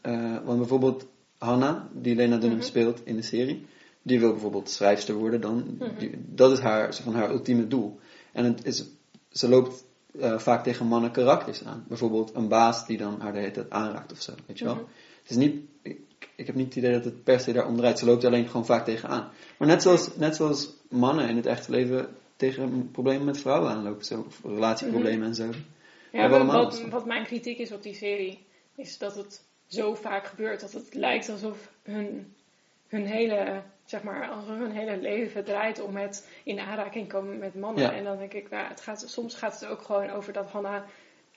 eh, 0.00 0.36
want 0.44 0.58
bijvoorbeeld 0.58 1.06
Hannah, 1.38 1.80
die 1.92 2.14
Lena 2.14 2.36
Dunham 2.36 2.58
Mhm. 2.58 2.66
speelt 2.66 3.00
in 3.04 3.16
de 3.16 3.22
serie, 3.22 3.66
die 4.02 4.20
wil 4.20 4.30
bijvoorbeeld 4.32 4.70
schrijfster 4.70 5.14
worden 5.14 5.40
dan. 5.40 5.76
Mhm. 5.78 5.98
Die- 5.98 6.14
dat 6.26 6.52
is 6.52 6.58
haar, 6.58 6.94
zo 6.94 7.02
van 7.02 7.14
haar 7.14 7.30
ultieme 7.30 7.66
doel. 7.68 7.98
En 8.32 8.44
het 8.44 8.64
is, 8.64 8.84
ze 9.30 9.48
loopt 9.48 9.84
eh, 10.20 10.38
vaak 10.38 10.64
tegen 10.64 10.86
mannen 10.86 11.10
karakters 11.10 11.64
aan. 11.64 11.84
Bijvoorbeeld 11.88 12.34
een 12.34 12.48
baas 12.48 12.86
die 12.86 12.98
dan 12.98 13.20
haar 13.20 13.32
de 13.32 13.38
hele 13.38 13.50
tijd 13.50 13.70
aanraakt 13.70 14.12
of 14.12 14.20
zo, 14.20 14.32
weet 14.46 14.58
je 14.58 14.64
wel. 14.64 14.74
Mhm. 14.74 14.84
Het 15.22 15.30
is 15.30 15.36
niet, 15.36 15.60
ik, 15.82 15.98
ik 16.34 16.46
heb 16.46 16.54
niet 16.54 16.66
het 16.66 16.76
idee 16.76 16.92
dat 16.92 17.04
het 17.04 17.24
per 17.24 17.40
se 17.40 17.52
daarom 17.52 17.76
draait. 17.76 17.98
Ze 17.98 18.04
loopt 18.04 18.22
er 18.22 18.28
alleen 18.28 18.46
gewoon 18.46 18.66
vaak 18.66 18.84
tegenaan. 18.84 19.30
Maar 19.58 19.68
net 19.68 19.82
zoals, 19.82 20.16
net 20.16 20.36
zoals 20.36 20.74
mannen 20.88 21.28
in 21.28 21.36
het 21.36 21.46
echte 21.46 21.70
leven 21.70 22.08
tegen 22.36 22.90
problemen 22.90 23.24
met 23.24 23.40
vrouwen 23.40 23.70
aanlopen. 23.70 24.04
Zo, 24.04 24.24
of 24.26 24.40
relatieproblemen 24.44 25.26
en 25.26 25.34
zo. 25.34 25.50
Ja, 26.12 26.44
wat. 26.46 26.82
wat 26.90 27.06
mijn 27.06 27.24
kritiek 27.24 27.58
is 27.58 27.72
op 27.72 27.82
die 27.82 27.94
serie, 27.94 28.46
is 28.76 28.98
dat 28.98 29.16
het 29.16 29.42
zo 29.66 29.94
vaak 29.94 30.26
gebeurt 30.26 30.60
dat 30.60 30.72
het 30.72 30.94
lijkt 30.94 31.28
alsof 31.28 31.72
hun, 31.82 32.34
hun 32.88 33.06
hele, 33.06 33.62
zeg 33.84 34.02
maar, 34.02 34.30
hun 34.46 34.70
hele 34.70 34.96
leven 35.00 35.44
draait 35.44 35.80
om 35.80 35.96
het 35.96 36.28
in 36.44 36.58
aanraking 36.58 37.08
komen 37.08 37.38
met 37.38 37.54
mannen. 37.54 37.82
Ja. 37.82 37.92
En 37.92 38.04
dan 38.04 38.18
denk 38.18 38.32
ik, 38.32 38.50
nou, 38.50 38.68
het 38.68 38.80
gaat, 38.80 39.04
soms 39.06 39.34
gaat 39.34 39.60
het 39.60 39.68
ook 39.68 39.82
gewoon 39.82 40.10
over 40.10 40.32
dat 40.32 40.50
Hanna 40.50 40.84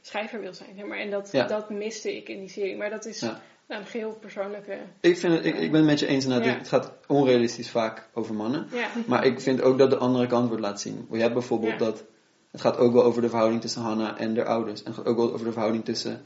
schrijver 0.01 0.39
wil 0.39 0.53
zijn, 0.53 0.69
zeg 0.77 0.85
maar. 0.85 0.97
En 0.97 1.09
dat, 1.09 1.29
Ja. 1.31 1.47
dat 1.47 1.69
miste 1.69 2.15
ik 2.15 2.29
in 2.29 2.39
die 2.39 2.49
serie. 2.49 2.77
Maar 2.77 2.89
dat 2.89 3.05
is 3.05 3.19
Ja. 3.19 3.41
een 3.67 3.85
geheel 3.85 4.17
persoonlijke, 4.19 4.77
Ik, 5.01 5.17
vind 5.17 5.33
het, 5.33 5.45
ik, 5.45 5.55
ik 5.57 5.71
ben 5.71 5.79
het 5.79 5.89
met 5.89 5.99
je 5.99 6.07
eens. 6.07 6.25
Het 6.25 6.67
gaat 6.67 6.93
onrealistisch 7.07 7.69
vaak 7.69 8.09
over 8.13 8.35
mannen. 8.35 8.67
Maar 9.07 9.25
ik 9.25 9.39
vind 9.39 9.61
ook 9.61 9.77
dat 9.77 9.89
de 9.89 9.97
andere 9.97 10.27
kant 10.27 10.47
wordt 10.47 10.61
laten 10.63 10.79
zien. 10.79 11.07
Je 11.11 11.17
hebt 11.17 11.33
bijvoorbeeld 11.33 11.79
dat... 11.79 12.03
Het 12.51 12.61
gaat 12.61 12.77
ook 12.77 12.93
wel 12.93 13.03
over 13.03 13.21
de 13.21 13.29
verhouding 13.29 13.61
tussen 13.61 13.81
Hannah 13.81 14.21
en 14.21 14.37
haar 14.37 14.45
ouders. 14.45 14.79
En 14.83 14.85
het 14.85 14.95
gaat 14.95 15.05
ook 15.05 15.17
wel 15.17 15.33
over 15.33 15.45
de 15.45 15.51
verhouding 15.51 15.85
tussen... 15.85 16.21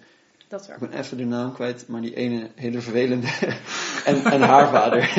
Dat. 0.48 0.70
Ik 0.70 0.90
ben 0.90 1.00
even 1.00 1.18
de 1.18 1.26
naam 1.26 1.54
kwijt, 1.54 1.88
maar 1.88 2.02
die 2.02 2.16
ene 2.16 2.50
hele 2.56 2.82
vervelende... 2.82 3.28
en, 4.06 4.24
en 4.24 4.42
haar 4.42 4.70
vader. 4.70 5.10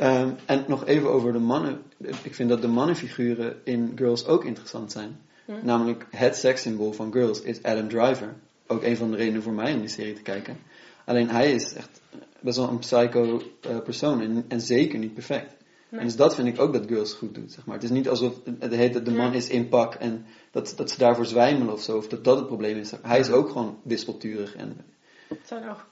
Ehm, 0.00 0.30
en 0.46 0.64
nog 0.68 0.86
even 0.86 1.10
over 1.10 1.32
de 1.32 1.38
mannen. 1.38 1.82
Ik 2.22 2.34
vind 2.34 2.48
dat 2.48 2.62
de 2.62 2.68
mannenfiguren 2.68 3.56
in 3.64 3.92
Girls 3.96 4.26
ook 4.26 4.44
interessant 4.44 4.92
zijn. 4.92 5.20
Hm. 5.44 5.52
Namelijk 5.62 6.06
het 6.10 6.36
sekssymbool 6.36 6.92
van 6.92 7.12
Girls 7.12 7.40
is 7.40 7.62
Adam 7.62 7.88
Driver. 7.88 8.34
Ook 8.66 8.82
een 8.82 8.96
van 8.96 9.10
de 9.10 9.16
redenen 9.16 9.42
voor 9.42 9.52
mij 9.52 9.72
om 9.72 9.80
die 9.80 9.88
serie 9.88 10.14
te 10.14 10.22
kijken. 10.22 10.56
Alleen 11.04 11.28
hij 11.28 11.52
is 11.52 11.72
echt 11.72 12.00
best 12.40 12.56
wel 12.56 12.68
een 12.68 12.78
psycho 12.78 13.42
eh, 13.60 13.78
persoon 13.80 14.20
en, 14.20 14.44
en 14.48 14.60
zeker 14.60 14.98
niet 14.98 15.14
perfect. 15.14 15.54
Nee. 15.90 16.00
En 16.00 16.06
dus 16.06 16.16
dat 16.16 16.34
vind 16.34 16.48
ik 16.48 16.60
ook 16.60 16.72
dat 16.72 16.86
Girls 16.86 17.12
goed 17.14 17.34
doet. 17.34 17.52
Zeg 17.52 17.66
maar. 17.66 17.74
Het 17.74 17.84
is 17.84 17.90
niet 17.90 18.08
alsof 18.08 18.34
het 18.58 18.74
heet 18.74 18.92
dat 18.92 19.04
de 19.04 19.10
man 19.10 19.30
Ja. 19.30 19.36
is 19.36 19.48
in 19.48 19.68
pak 19.68 19.94
en 19.94 20.24
dat, 20.50 20.72
dat 20.76 20.90
ze 20.90 20.98
daarvoor 20.98 21.26
zwijmelen 21.26 21.72
of 21.72 21.80
zo. 21.82 21.96
Of 21.96 22.08
dat 22.08 22.24
dat 22.24 22.36
het 22.36 22.46
probleem 22.46 22.76
is. 22.76 22.92
Hij 23.02 23.18
is 23.18 23.30
ook 23.30 23.48
gewoon 23.48 23.78
wispelturig. 23.82 24.54
En 24.56 24.76
Het 25.28 25.38
zijn 25.44 25.68
ook, 25.70 25.86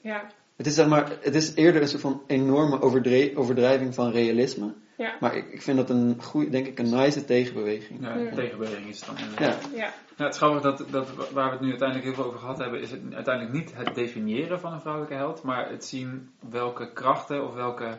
ja, 0.00 0.26
het 0.56 0.66
is 0.66 0.74
zeg 0.74 0.88
maar, 0.88 1.18
het 1.20 1.34
is 1.34 1.54
eerder 1.54 1.82
een 1.82 1.88
soort 1.88 2.02
van 2.02 2.22
enorme 2.26 2.80
overdre- 2.80 3.32
overdrijving 3.34 3.94
van 3.94 4.10
realisme. 4.10 4.72
ja, 4.96 5.16
Maar 5.20 5.36
ik, 5.36 5.52
ik 5.52 5.62
vind 5.62 5.76
dat 5.76 5.90
een 5.90 6.22
goede, 6.22 6.50
denk 6.50 6.66
ik, 6.66 6.78
een 6.78 6.90
nice 6.90 7.24
tegenbeweging. 7.24 8.00
Ja, 8.02 8.16
Ja. 8.16 8.34
tegenbeweging 8.34 8.88
is 8.88 9.00
het 9.06 9.16
dan. 9.16 9.46
Ja. 9.48 9.56
ja. 9.74 9.92
Ja, 10.16 10.24
het 10.26 10.34
is 10.34 10.40
grappig 10.40 10.62
dat, 10.62 10.84
dat 10.90 11.08
waar 11.32 11.44
we 11.46 11.50
het 11.52 11.60
nu 11.60 11.68
uiteindelijk 11.68 12.06
heel 12.08 12.14
veel 12.16 12.24
over 12.24 12.38
gehad 12.38 12.58
hebben, 12.58 12.80
is 12.80 12.90
het 12.90 13.00
uiteindelijk 13.14 13.54
niet 13.56 13.72
het 13.76 13.94
definiëren 13.94 14.60
van 14.60 14.72
een 14.72 14.80
vrouwelijke 14.80 15.16
held, 15.16 15.42
maar 15.42 15.70
het 15.70 15.84
zien 15.84 16.30
welke 16.50 16.92
krachten 16.92 17.46
of 17.46 17.54
welke 17.54 17.98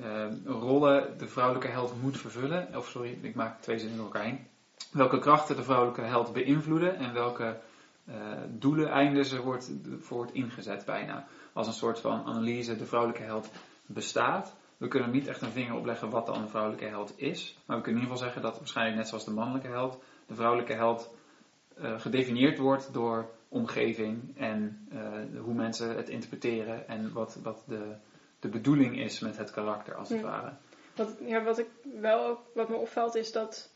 eh, 0.00 0.26
rollen 0.44 1.18
de 1.18 1.28
vrouwelijke 1.28 1.68
held 1.68 2.02
moet 2.02 2.18
vervullen. 2.18 2.76
Of 2.76 2.88
sorry, 2.88 3.18
ik 3.22 3.34
maak 3.34 3.60
twee 3.60 3.78
zinnen 3.78 3.96
door 3.96 4.06
elkaar 4.06 4.24
heen. 4.24 4.46
Welke 4.92 5.18
krachten 5.18 5.56
de 5.56 5.62
vrouwelijke 5.62 6.00
held 6.00 6.32
beïnvloeden 6.32 6.96
en 6.96 7.12
welke 7.12 7.60
eh, 8.04 8.14
doelen, 8.48 8.90
eindigen 8.90 9.24
ze 9.24 9.42
wordt, 9.42 9.72
voor 10.00 10.16
wordt 10.16 10.34
ingezet 10.34 10.84
bijna. 10.84 11.26
Als 11.52 11.66
een 11.66 11.72
soort 11.72 12.00
van 12.00 12.24
analyse, 12.24 12.76
de 12.76 12.86
vrouwelijke 12.86 13.24
held 13.24 13.50
bestaat. 13.86 14.56
We 14.76 14.88
kunnen 14.88 15.10
niet 15.10 15.26
echt 15.26 15.42
een 15.42 15.50
vinger 15.50 15.74
opleggen 15.74 16.10
wat 16.10 16.26
dan 16.26 16.40
een 16.40 16.48
vrouwelijke 16.48 16.86
held 16.86 17.12
is. 17.16 17.58
Maar 17.66 17.76
we 17.76 17.82
kunnen 17.82 18.02
in 18.02 18.08
ieder 18.08 18.18
geval 18.18 18.32
zeggen 18.32 18.42
dat 18.42 18.58
waarschijnlijk 18.58 18.96
net 18.96 19.08
zoals 19.08 19.24
de 19.24 19.30
mannelijke 19.30 19.68
held, 19.68 20.02
de 20.26 20.34
vrouwelijke 20.34 20.72
held 20.74 21.14
eh, 21.76 22.00
gedefinieerd 22.00 22.58
wordt 22.58 22.92
door 22.92 23.30
omgeving 23.48 24.38
en 24.38 24.88
hoe 25.40 25.54
mensen 25.54 25.96
het 25.96 26.08
interpreteren 26.08 26.88
en 26.88 27.12
wat, 27.12 27.38
wat 27.42 27.64
de, 27.66 27.94
de 28.42 28.48
bedoeling 28.48 28.98
is 28.98 29.20
met 29.20 29.36
het 29.36 29.50
karakter 29.50 29.94
als 29.94 30.08
het 30.08 30.20
ware. 30.20 30.52
Wat, 30.94 31.16
ja, 31.24 31.42
wat 31.42 31.58
ik 31.58 31.66
wel 32.00 32.26
ook, 32.26 32.40
wat 32.54 32.68
me 32.68 32.76
opvalt 32.76 33.14
is 33.14 33.32
dat 33.32 33.70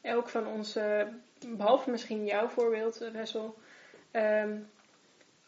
elk 0.00 0.28
van 0.28 0.46
ons, 0.46 0.76
eh, 0.76 1.02
behalve 1.46 1.90
misschien 1.90 2.24
jouw 2.24 2.48
voorbeeld, 2.48 2.98
Wessel, 3.12 3.58
ehm, 4.10 4.58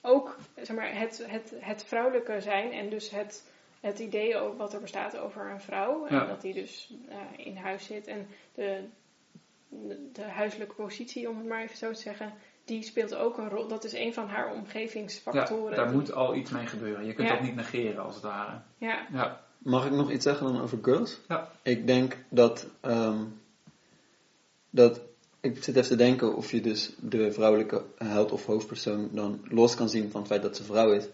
ook 0.00 0.36
zeg 0.56 0.76
maar, 0.76 0.98
het, 0.98 1.24
het, 1.26 1.52
het 1.58 1.84
vrouwelijke 1.84 2.40
zijn 2.40 2.72
en 2.72 2.88
dus 2.90 3.10
het, 3.10 3.44
het 3.80 3.98
idee 3.98 4.36
ook 4.36 4.58
wat 4.58 4.74
er 4.74 4.80
bestaat 4.80 5.16
over 5.16 5.50
een 5.50 5.60
vrouw. 5.60 6.06
Ja. 6.08 6.20
En 6.20 6.28
dat 6.28 6.40
die 6.40 6.54
dus 6.54 6.92
eh, 7.08 7.46
in 7.46 7.56
huis 7.56 7.84
zit 7.84 8.06
en 8.06 8.26
de, 8.54 8.84
de, 9.68 10.10
de 10.12 10.22
huiselijke 10.22 10.74
positie, 10.74 11.28
om 11.28 11.36
het 11.36 11.46
maar 11.46 11.62
even 11.62 11.76
zo 11.76 11.92
te 11.92 12.00
zeggen, 12.00 12.32
die 12.68 12.82
speelt 12.82 13.14
ook 13.14 13.38
een 13.38 13.48
rol. 13.48 13.68
Dat 13.68 13.84
is 13.84 13.92
een 13.92 14.14
van 14.14 14.26
haar 14.28 14.46
Ja, 14.48 14.54
omgevingsfactoren. 14.54 15.76
daar 15.76 15.90
moet 15.92 16.12
al 16.12 16.34
iets 16.34 16.50
mee 16.50 16.66
gebeuren. 16.66 17.06
Je 17.06 17.12
kunt 17.14 17.28
Ja. 17.28 17.34
dat 17.34 17.42
niet 17.42 17.54
negeren 17.56 18.02
als 18.04 18.14
het 18.14 18.24
ware. 18.24 18.60
Ja, 18.78 19.06
Ja, 19.12 19.40
Mag 19.58 19.86
ik 19.86 19.92
nog 19.92 20.10
iets 20.10 20.24
zeggen 20.24 20.46
dan 20.52 20.60
over 20.62 20.78
girls? 20.82 21.18
Ja. 21.28 21.50
Ik 21.62 21.86
denk 21.86 22.16
dat, 22.28 22.66
ehm, 22.80 23.18
dat, 24.70 25.00
ik 25.40 25.62
zit 25.64 25.76
even 25.76 25.88
te 25.88 25.96
denken 25.96 26.36
of 26.36 26.50
je 26.50 26.60
dus 26.60 26.92
de 27.00 27.32
vrouwelijke 27.32 27.82
held 27.96 28.32
of 28.32 28.46
hoofdpersoon 28.46 29.08
dan 29.12 29.40
los 29.48 29.74
kan 29.74 29.88
zien 29.88 30.10
van 30.10 30.20
het 30.20 30.30
feit 30.30 30.42
dat 30.42 30.56
ze 30.56 30.62
vrouw 30.64 30.92
is. 30.92 31.04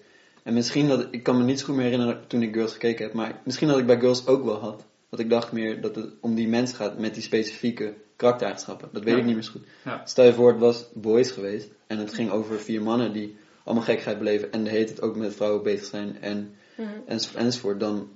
En 0.43 0.55
misschien 0.55 0.89
dat, 0.89 1.07
ik 1.11 1.23
kan 1.23 1.37
me 1.39 1.45
niet 1.45 1.59
zo 1.59 1.65
goed 1.67 1.75
meer 1.75 1.85
herinneren 1.85 2.27
toen 2.27 2.43
ik 2.43 2.55
Girls 2.55 2.73
gekeken 2.73 3.05
heb, 3.05 3.15
maar 3.15 3.41
misschien 3.45 3.69
dat 3.69 3.79
ik 3.79 3.87
bij 3.87 4.01
Girls 4.01 4.27
ook 4.27 4.45
wel 4.45 4.59
had. 4.59 4.85
Dat 5.09 5.21
ik 5.21 5.31
dacht 5.31 5.53
meer 5.53 5.81
dat 5.81 5.95
het 5.95 6.11
om 6.21 6.35
die 6.35 6.49
mens 6.49 6.73
gaat 6.73 6.99
met 6.99 7.15
die 7.15 7.23
specifieke 7.23 7.95
karaktereigenschappen. 8.17 8.89
Dat 8.93 9.03
weet 9.05 9.13
Ja. 9.15 9.19
ik 9.21 9.25
niet 9.27 9.35
meer 9.35 9.45
zo 9.45 9.51
goed. 9.53 9.67
Ja. 9.85 10.07
Stel 10.07 10.25
je 10.25 10.33
voor, 10.35 10.49
het 10.51 10.61
was 10.61 10.87
Boys 10.93 11.31
geweest 11.31 11.69
en 11.87 11.99
het 11.99 12.15
ging 12.15 12.31
over 12.31 12.61
vier 12.61 12.83
mannen 12.83 13.13
die 13.13 13.37
allemaal 13.65 13.85
gekheid 13.85 14.19
beleven 14.19 14.53
en 14.53 14.65
de 14.65 14.71
heet 14.71 14.89
het 14.89 15.03
ook 15.03 15.17
met 15.17 15.35
vrouwen 15.35 15.63
bezig 15.63 15.87
zijn 15.87 16.21
en 16.21 16.55
Mhm. 16.77 16.89
enzovoort, 17.07 17.45
enzovoort. 17.45 17.81
Dan, 17.81 18.09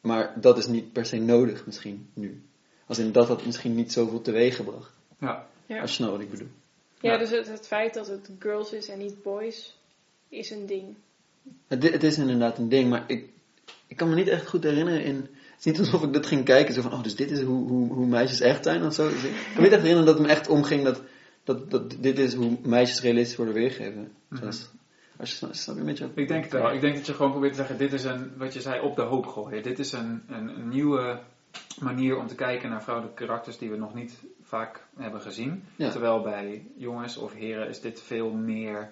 maar 0.00 0.40
dat 0.40 0.58
is 0.58 0.66
niet 0.66 0.92
per 0.92 1.06
se 1.06 1.16
nodig 1.16 1.66
misschien 1.66 2.08
nu. 2.14 2.42
Als 2.86 2.98
in 2.98 3.12
dat 3.12 3.28
had 3.28 3.46
misschien 3.46 3.74
niet 3.74 3.92
zoveel 3.92 4.20
teweeg 4.20 4.56
gebracht. 4.56 4.92
ja. 5.20 5.46
ja. 5.66 5.80
Als 5.80 5.90
je 5.90 5.96
snapt 5.96 6.12
wat 6.12 6.20
ik 6.20 6.30
bedoel. 6.30 6.48
ja 7.00 7.12
Ja. 7.12 7.18
dus 7.18 7.30
het, 7.30 7.48
het 7.48 7.66
feit 7.66 7.94
dat 7.94 8.06
het 8.06 8.30
girls 8.38 8.72
is 8.72 8.88
en 8.88 8.98
niet 8.98 9.22
boys, 9.22 9.78
is 10.28 10.50
een 10.50 10.66
ding. 10.66 10.96
Het, 11.66 11.82
het 11.82 12.02
is 12.02 12.18
inderdaad 12.18 12.58
een 12.58 12.68
ding, 12.68 12.88
maar 12.90 13.04
ik, 13.06 13.28
ik 13.86 13.96
kan 13.96 14.08
me 14.08 14.14
niet 14.14 14.28
echt 14.28 14.46
goed 14.48 14.62
herinneren 14.62 15.02
in... 15.04 15.28
Het 15.60 15.72
is 15.72 15.78
niet 15.78 15.92
alsof 15.92 16.08
ik 16.08 16.12
dat 16.12 16.26
ging 16.26 16.44
kijken, 16.44 16.74
zo 16.74 16.82
van, 16.82 16.92
oh, 16.92 17.02
dus 17.02 17.16
dit 17.16 17.30
is 17.30 17.42
hoe, 17.42 17.68
hoe, 17.68 17.92
hoe 17.92 18.06
meisjes 18.06 18.40
echt 18.40 18.64
zijn 18.64 18.84
of 18.84 18.94
zo. 18.94 19.08
Dus 19.08 19.22
ik 19.22 19.30
kan 19.30 19.54
me 19.54 19.60
niet 19.62 19.72
echt 19.72 19.82
herinneren 19.82 20.06
dat 20.06 20.18
het 20.18 20.26
me 20.26 20.32
echt 20.32 20.48
omging 20.48 20.84
dat, 20.84 21.02
dat, 21.44 21.70
dat 21.70 21.96
dit 22.00 22.18
is 22.18 22.34
hoe 22.34 22.56
meisjes 22.62 23.00
realistisch 23.00 23.36
worden 23.36 23.54
weergegeven. 23.54 24.12
Mhm. 24.28 24.40
Zoals, 24.40 24.70
als 25.16 25.30
je 25.30 25.36
snap, 25.36 25.54
snap 25.54 25.74
je 25.74 25.80
een 25.80 25.86
beetje... 25.86 26.08
Ik 26.14 26.28
denk 26.28 26.42
het 26.42 26.52
wel. 26.52 26.72
Ik 26.72 26.80
denk 26.80 26.94
dat 26.94 27.06
je 27.06 27.14
gewoon 27.14 27.30
probeert 27.30 27.52
te 27.52 27.58
zeggen, 27.58 27.78
dit 27.78 27.92
is 27.92 28.04
een, 28.04 28.32
wat 28.36 28.52
je 28.52 28.60
zei, 28.60 28.80
op 28.80 28.96
de 28.96 29.02
hoop 29.02 29.26
gooien. 29.26 29.62
Dit 29.62 29.78
is 29.78 29.92
een, 29.92 30.22
een, 30.28 30.48
een 30.48 30.68
nieuwe 30.68 31.20
manier 31.80 32.16
om 32.16 32.26
te 32.26 32.34
kijken 32.34 32.70
naar 32.70 32.82
vrouwelijke 32.82 33.24
karakters 33.24 33.58
die 33.58 33.70
we 33.70 33.76
nog 33.76 33.94
niet 33.94 34.18
vaak 34.42 34.84
hebben 34.96 35.20
gezien. 35.20 35.62
Ja. 35.76 35.90
Terwijl 35.90 36.22
bij 36.22 36.66
jongens 36.76 37.16
of 37.16 37.32
heren 37.32 37.68
is 37.68 37.80
dit 37.80 38.02
veel 38.02 38.30
meer... 38.30 38.90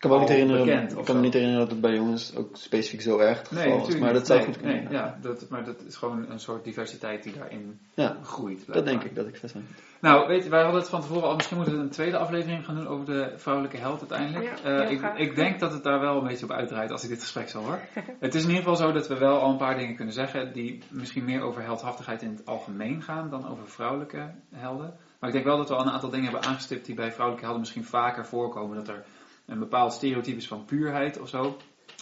Ik 0.00 0.08
kan 0.08 0.14
me 0.14 0.18
niet 0.24 0.28
herinneren, 0.34 0.64
bekend 0.66 0.98
ik 0.98 1.04
kan 1.04 1.14
me 1.16 1.20
niet 1.20 1.32
herinneren 1.32 1.62
dat 1.64 1.70
het 1.72 1.80
bij 1.80 1.94
jongens 1.94 2.36
ook 2.36 2.56
specifiek 2.56 3.00
zo 3.00 3.18
erg 3.18 3.38
het 3.38 3.48
geval 3.48 3.64
was. 3.64 3.76
natuurlijk 3.76 4.00
Maar 4.04 4.12
dat 4.12 4.26
zou 4.26 4.38
nee, 4.38 4.48
goed 4.48 4.56
kunnen. 4.56 4.82
nee, 4.84 4.92
ja, 4.92 5.18
dat, 5.20 5.46
maar 5.48 5.64
dat 5.64 5.82
is 5.86 5.96
gewoon 5.96 6.30
een 6.30 6.40
soort 6.40 6.64
diversiteit 6.64 7.22
die 7.22 7.32
daarin 7.32 7.80
Ja, 7.94 8.16
groeit. 8.22 8.66
dat 8.72 8.84
denk 8.84 9.02
ik 9.02 9.14
dat 9.14 9.26
ik 9.26 9.36
vet 9.36 9.50
vind. 9.52 9.64
Nou, 10.00 10.28
weet 10.28 10.44
je, 10.44 10.50
wij 10.50 10.62
hadden 10.62 10.80
het 10.80 10.90
van 10.90 11.00
tevoren 11.00 11.28
al, 11.28 11.34
misschien 11.34 11.56
moeten 11.56 11.74
we 11.76 11.80
een 11.82 11.90
tweede 11.90 12.16
aflevering 12.18 12.64
gaan 12.64 12.74
doen 12.74 12.86
over 12.88 13.04
de 13.06 13.32
vrouwelijke 13.36 13.76
held 13.76 13.98
uiteindelijk. 14.00 14.58
Ja, 14.64 14.82
Eh, 14.82 14.90
ik, 14.90 15.02
ik 15.16 15.34
denk 15.34 15.60
dat 15.60 15.72
het 15.72 15.82
daar 15.82 16.00
wel 16.00 16.16
een 16.16 16.26
beetje 16.26 16.44
op 16.44 16.50
uitdraait 16.52 16.90
als 16.90 17.02
ik 17.02 17.08
dit 17.08 17.20
gesprek 17.20 17.48
zo 17.48 17.62
hoor. 17.62 17.78
het 18.20 18.34
is 18.34 18.42
in 18.42 18.48
ieder 18.48 18.62
geval 18.62 18.76
zo 18.86 18.92
dat 18.92 19.08
we 19.08 19.18
wel 19.18 19.40
al 19.40 19.50
een 19.50 19.56
paar 19.56 19.76
dingen 19.78 19.96
kunnen 19.96 20.14
zeggen 20.14 20.52
die 20.52 20.82
misschien 20.88 21.24
meer 21.24 21.42
over 21.42 21.62
heldhaftigheid 21.62 22.22
in 22.22 22.30
het 22.36 22.46
algemeen 22.46 23.02
gaan 23.02 23.30
dan 23.30 23.48
over 23.48 23.68
vrouwelijke 23.68 24.30
helden. 24.54 24.94
Maar 25.18 25.28
ik 25.28 25.34
denk 25.34 25.44
wel 25.46 25.56
dat 25.56 25.68
we 25.68 25.74
al 25.74 25.86
een 25.86 25.92
aantal 25.92 26.10
dingen 26.10 26.30
hebben 26.30 26.48
aangestipt 26.48 26.86
die 26.86 26.94
bij 26.94 27.08
vrouwelijke 27.12 27.44
helden 27.44 27.60
misschien 27.60 27.84
vaker 27.84 28.26
voorkomen. 28.26 28.76
Dat 28.76 28.88
er 28.88 29.04
een 29.50 29.58
bepaald 29.58 29.92
stereotype 29.92 30.46
van 30.46 30.64
puurheid 30.64 31.20
of 31.20 31.28
zo. 31.28 31.56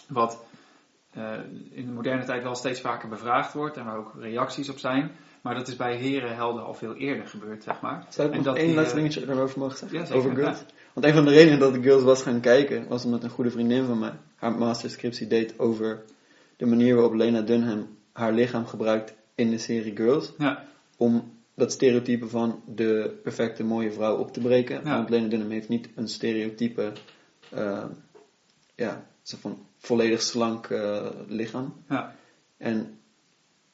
Wat 0.07 0.45
eh, 1.11 1.33
in 1.71 1.87
de 1.87 1.93
moderne 1.93 2.25
tijd 2.25 2.43
wel 2.43 2.55
steeds 2.55 2.81
vaker 2.81 3.09
bevraagd 3.09 3.53
wordt 3.53 3.77
en 3.77 3.85
waar 3.85 3.97
ook 3.97 4.13
reacties 4.19 4.69
op 4.69 4.79
zijn. 4.79 5.11
Maar 5.41 5.55
dat 5.55 5.69
is 5.69 5.77
bij 5.77 5.97
herenhelden 5.97 6.65
al 6.65 6.75
veel 6.75 6.95
eerder 6.95 7.27
gebeurd, 7.27 7.63
zeg 7.63 7.81
maar. 7.81 8.07
Zou 8.09 8.29
ik 8.29 8.35
En 8.35 8.39
nog 8.41 8.47
dat 8.55 8.57
één 8.57 8.75
laatste 8.75 8.95
eh, 8.95 9.01
dingetje 9.01 9.27
daarover 9.27 9.59
mogen 9.59 9.79
zeggen? 9.79 9.99
Ja, 9.99 10.15
over 10.15 10.35
Girls. 10.35 10.63
Want 10.93 11.07
een 11.07 11.15
van 11.15 11.25
de 11.25 11.31
redenen 11.31 11.59
dat 11.59 11.75
ik 11.75 11.83
Girls 11.83 12.03
was 12.03 12.23
gaan 12.23 12.41
kijken, 12.41 12.89
was 12.89 13.05
omdat 13.05 13.23
een 13.23 13.31
goede 13.31 13.51
vriendin 13.51 13.85
van 13.85 13.99
mij 13.99 14.13
haar 14.35 14.53
masterscriptie 14.53 15.27
deed 15.27 15.59
over 15.59 16.03
de 16.57 16.67
manier 16.67 16.95
waarop 16.95 17.15
Lena 17.15 17.41
Dunham 17.41 17.97
haar 18.13 18.33
lichaam 18.33 18.67
gebruikt 18.67 19.15
in 19.35 19.51
de 19.51 19.59
serie 19.59 19.97
Girls. 19.97 20.33
Ja, 20.39 20.65
Om 20.97 21.33
dat 21.55 21.73
stereotype 21.73 22.29
van 22.29 22.63
de 22.67 23.19
perfecte 23.23 23.65
mooie 23.65 23.93
vrouw 23.93 24.17
op 24.17 24.33
te 24.33 24.41
breken. 24.41 24.85
Want 24.85 25.11
Lena 25.11 25.29
Dunham 25.29 25.51
heeft 25.51 25.69
niet 25.69 25.89
een 25.95 26.09
stereotype, 26.09 26.93
eh, 27.51 27.85
ja, 28.75 29.05
zo 29.23 29.37
van 29.41 29.67
volledig 29.79 30.23
slank 30.23 30.67
eh, 30.67 31.07
lichaam. 31.27 31.85
ja, 31.89 32.15
En 32.57 32.99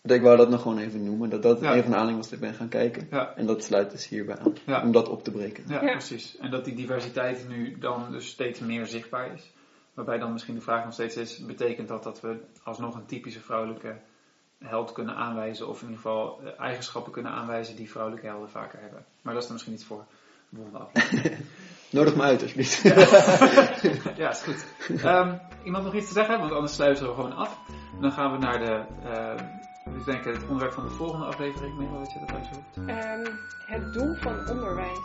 ik 0.02 0.22
wou 0.22 0.36
dat 0.36 0.48
nog 0.50 0.62
gewoon 0.62 0.78
even 0.78 1.04
noemen, 1.04 1.30
dat 1.30 1.42
dat 1.42 1.60
Ja. 1.60 1.74
een 1.76 1.82
van 1.82 1.90
de 1.90 1.96
aanleidingen 1.96 2.16
was 2.16 2.24
dat 2.30 2.32
ik 2.38 2.44
ben 2.44 2.54
gaan 2.54 2.68
kijken. 2.68 3.06
ja. 3.10 3.34
En 3.36 3.46
dat 3.46 3.64
sluit 3.64 3.90
dus 3.90 4.08
hierbij 4.08 4.36
aan, 4.38 4.54
Ja. 4.66 4.82
om 4.82 4.92
dat 4.92 5.08
op 5.08 5.24
te 5.24 5.30
breken. 5.30 5.64
Ja, 5.68 5.82
Ja. 5.82 5.90
precies. 5.90 6.36
En 6.36 6.50
dat 6.50 6.64
die 6.64 6.74
diversiteit 6.74 7.48
nu 7.48 7.78
dan 7.78 8.10
dus 8.10 8.28
steeds 8.28 8.60
meer 8.60 8.86
zichtbaar 8.86 9.32
is. 9.34 9.52
Waarbij 9.94 10.18
dan 10.18 10.32
misschien 10.32 10.54
de 10.54 10.60
vraag 10.60 10.84
nog 10.84 10.92
steeds 10.92 11.16
is, 11.16 11.38
betekent 11.38 11.88
dat 11.88 12.02
dat 12.02 12.20
we 12.20 12.36
alsnog 12.62 12.94
een 12.94 13.06
typische 13.06 13.40
vrouwelijke 13.40 13.96
held 14.58 14.92
kunnen 14.92 15.14
aanwijzen, 15.16 15.68
of 15.68 15.76
in 15.82 15.88
ieder 15.88 15.96
geval 16.02 16.40
eh, 16.44 16.60
eigenschappen 16.60 17.12
kunnen 17.12 17.32
aanwijzen 17.32 17.76
die 17.76 17.90
vrouwelijke 17.90 18.26
helden 18.26 18.50
vaker 18.50 18.80
hebben. 18.80 19.04
Maar 19.22 19.32
dat 19.32 19.42
is 19.42 19.48
dan 19.48 19.52
misschien 19.56 19.74
iets 19.76 19.84
voor 19.84 20.04
de 20.48 20.56
volgende 20.56 20.78
aflevering. 20.78 21.36
Nodig 21.94 22.16
me 22.16 22.22
uit 22.22 22.42
alsjeblieft. 22.42 22.82
ja, 24.22 24.30
is 24.30 24.42
goed. 24.42 24.66
Ehm, 25.02 25.34
iemand 25.64 25.84
nog 25.84 25.94
iets 25.94 26.06
te 26.06 26.12
zeggen? 26.12 26.38
Want 26.38 26.52
anders 26.52 26.74
sluiten 26.74 27.06
we 27.08 27.14
gewoon 27.14 27.36
af. 27.36 27.58
Dan 28.00 28.12
gaan 28.12 28.32
we 28.32 28.38
naar 28.38 28.58
de, 28.58 28.84
uh, 29.06 29.94
ik 29.98 30.04
denk 30.04 30.24
het 30.24 30.42
onderwerp 30.42 30.72
van 30.72 30.84
de 30.84 30.90
volgende 30.90 31.24
aflevering. 31.26 31.78
Meenel 31.78 31.98
dat 31.98 32.12
je 32.12 32.18
dat. 32.26 32.86
Ehm, 32.86 33.24
het 33.66 33.92
doel 33.92 34.14
van 34.14 34.48
onderwijs. 34.50 34.98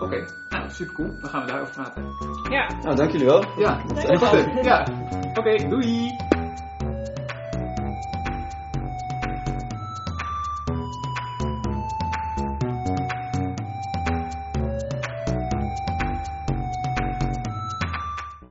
Oké, 0.00 0.24
nou 0.48 0.70
super 0.70 0.94
cool. 0.94 1.20
Dan 1.20 1.30
gaan 1.30 1.40
we 1.44 1.46
daarover 1.50 1.74
praten. 1.74 2.04
Ja, 2.50 2.66
nou, 2.82 2.96
dank 2.96 3.10
jullie 3.10 3.26
wel. 3.26 3.44
Ja, 3.58 3.82
Dat 3.86 3.92
was 3.92 4.02
heel 4.02 4.10
echt- 4.10 4.46
goed. 4.52 4.64
Ja, 4.64 4.86
oké, 5.34 5.68
doei! 5.68 6.16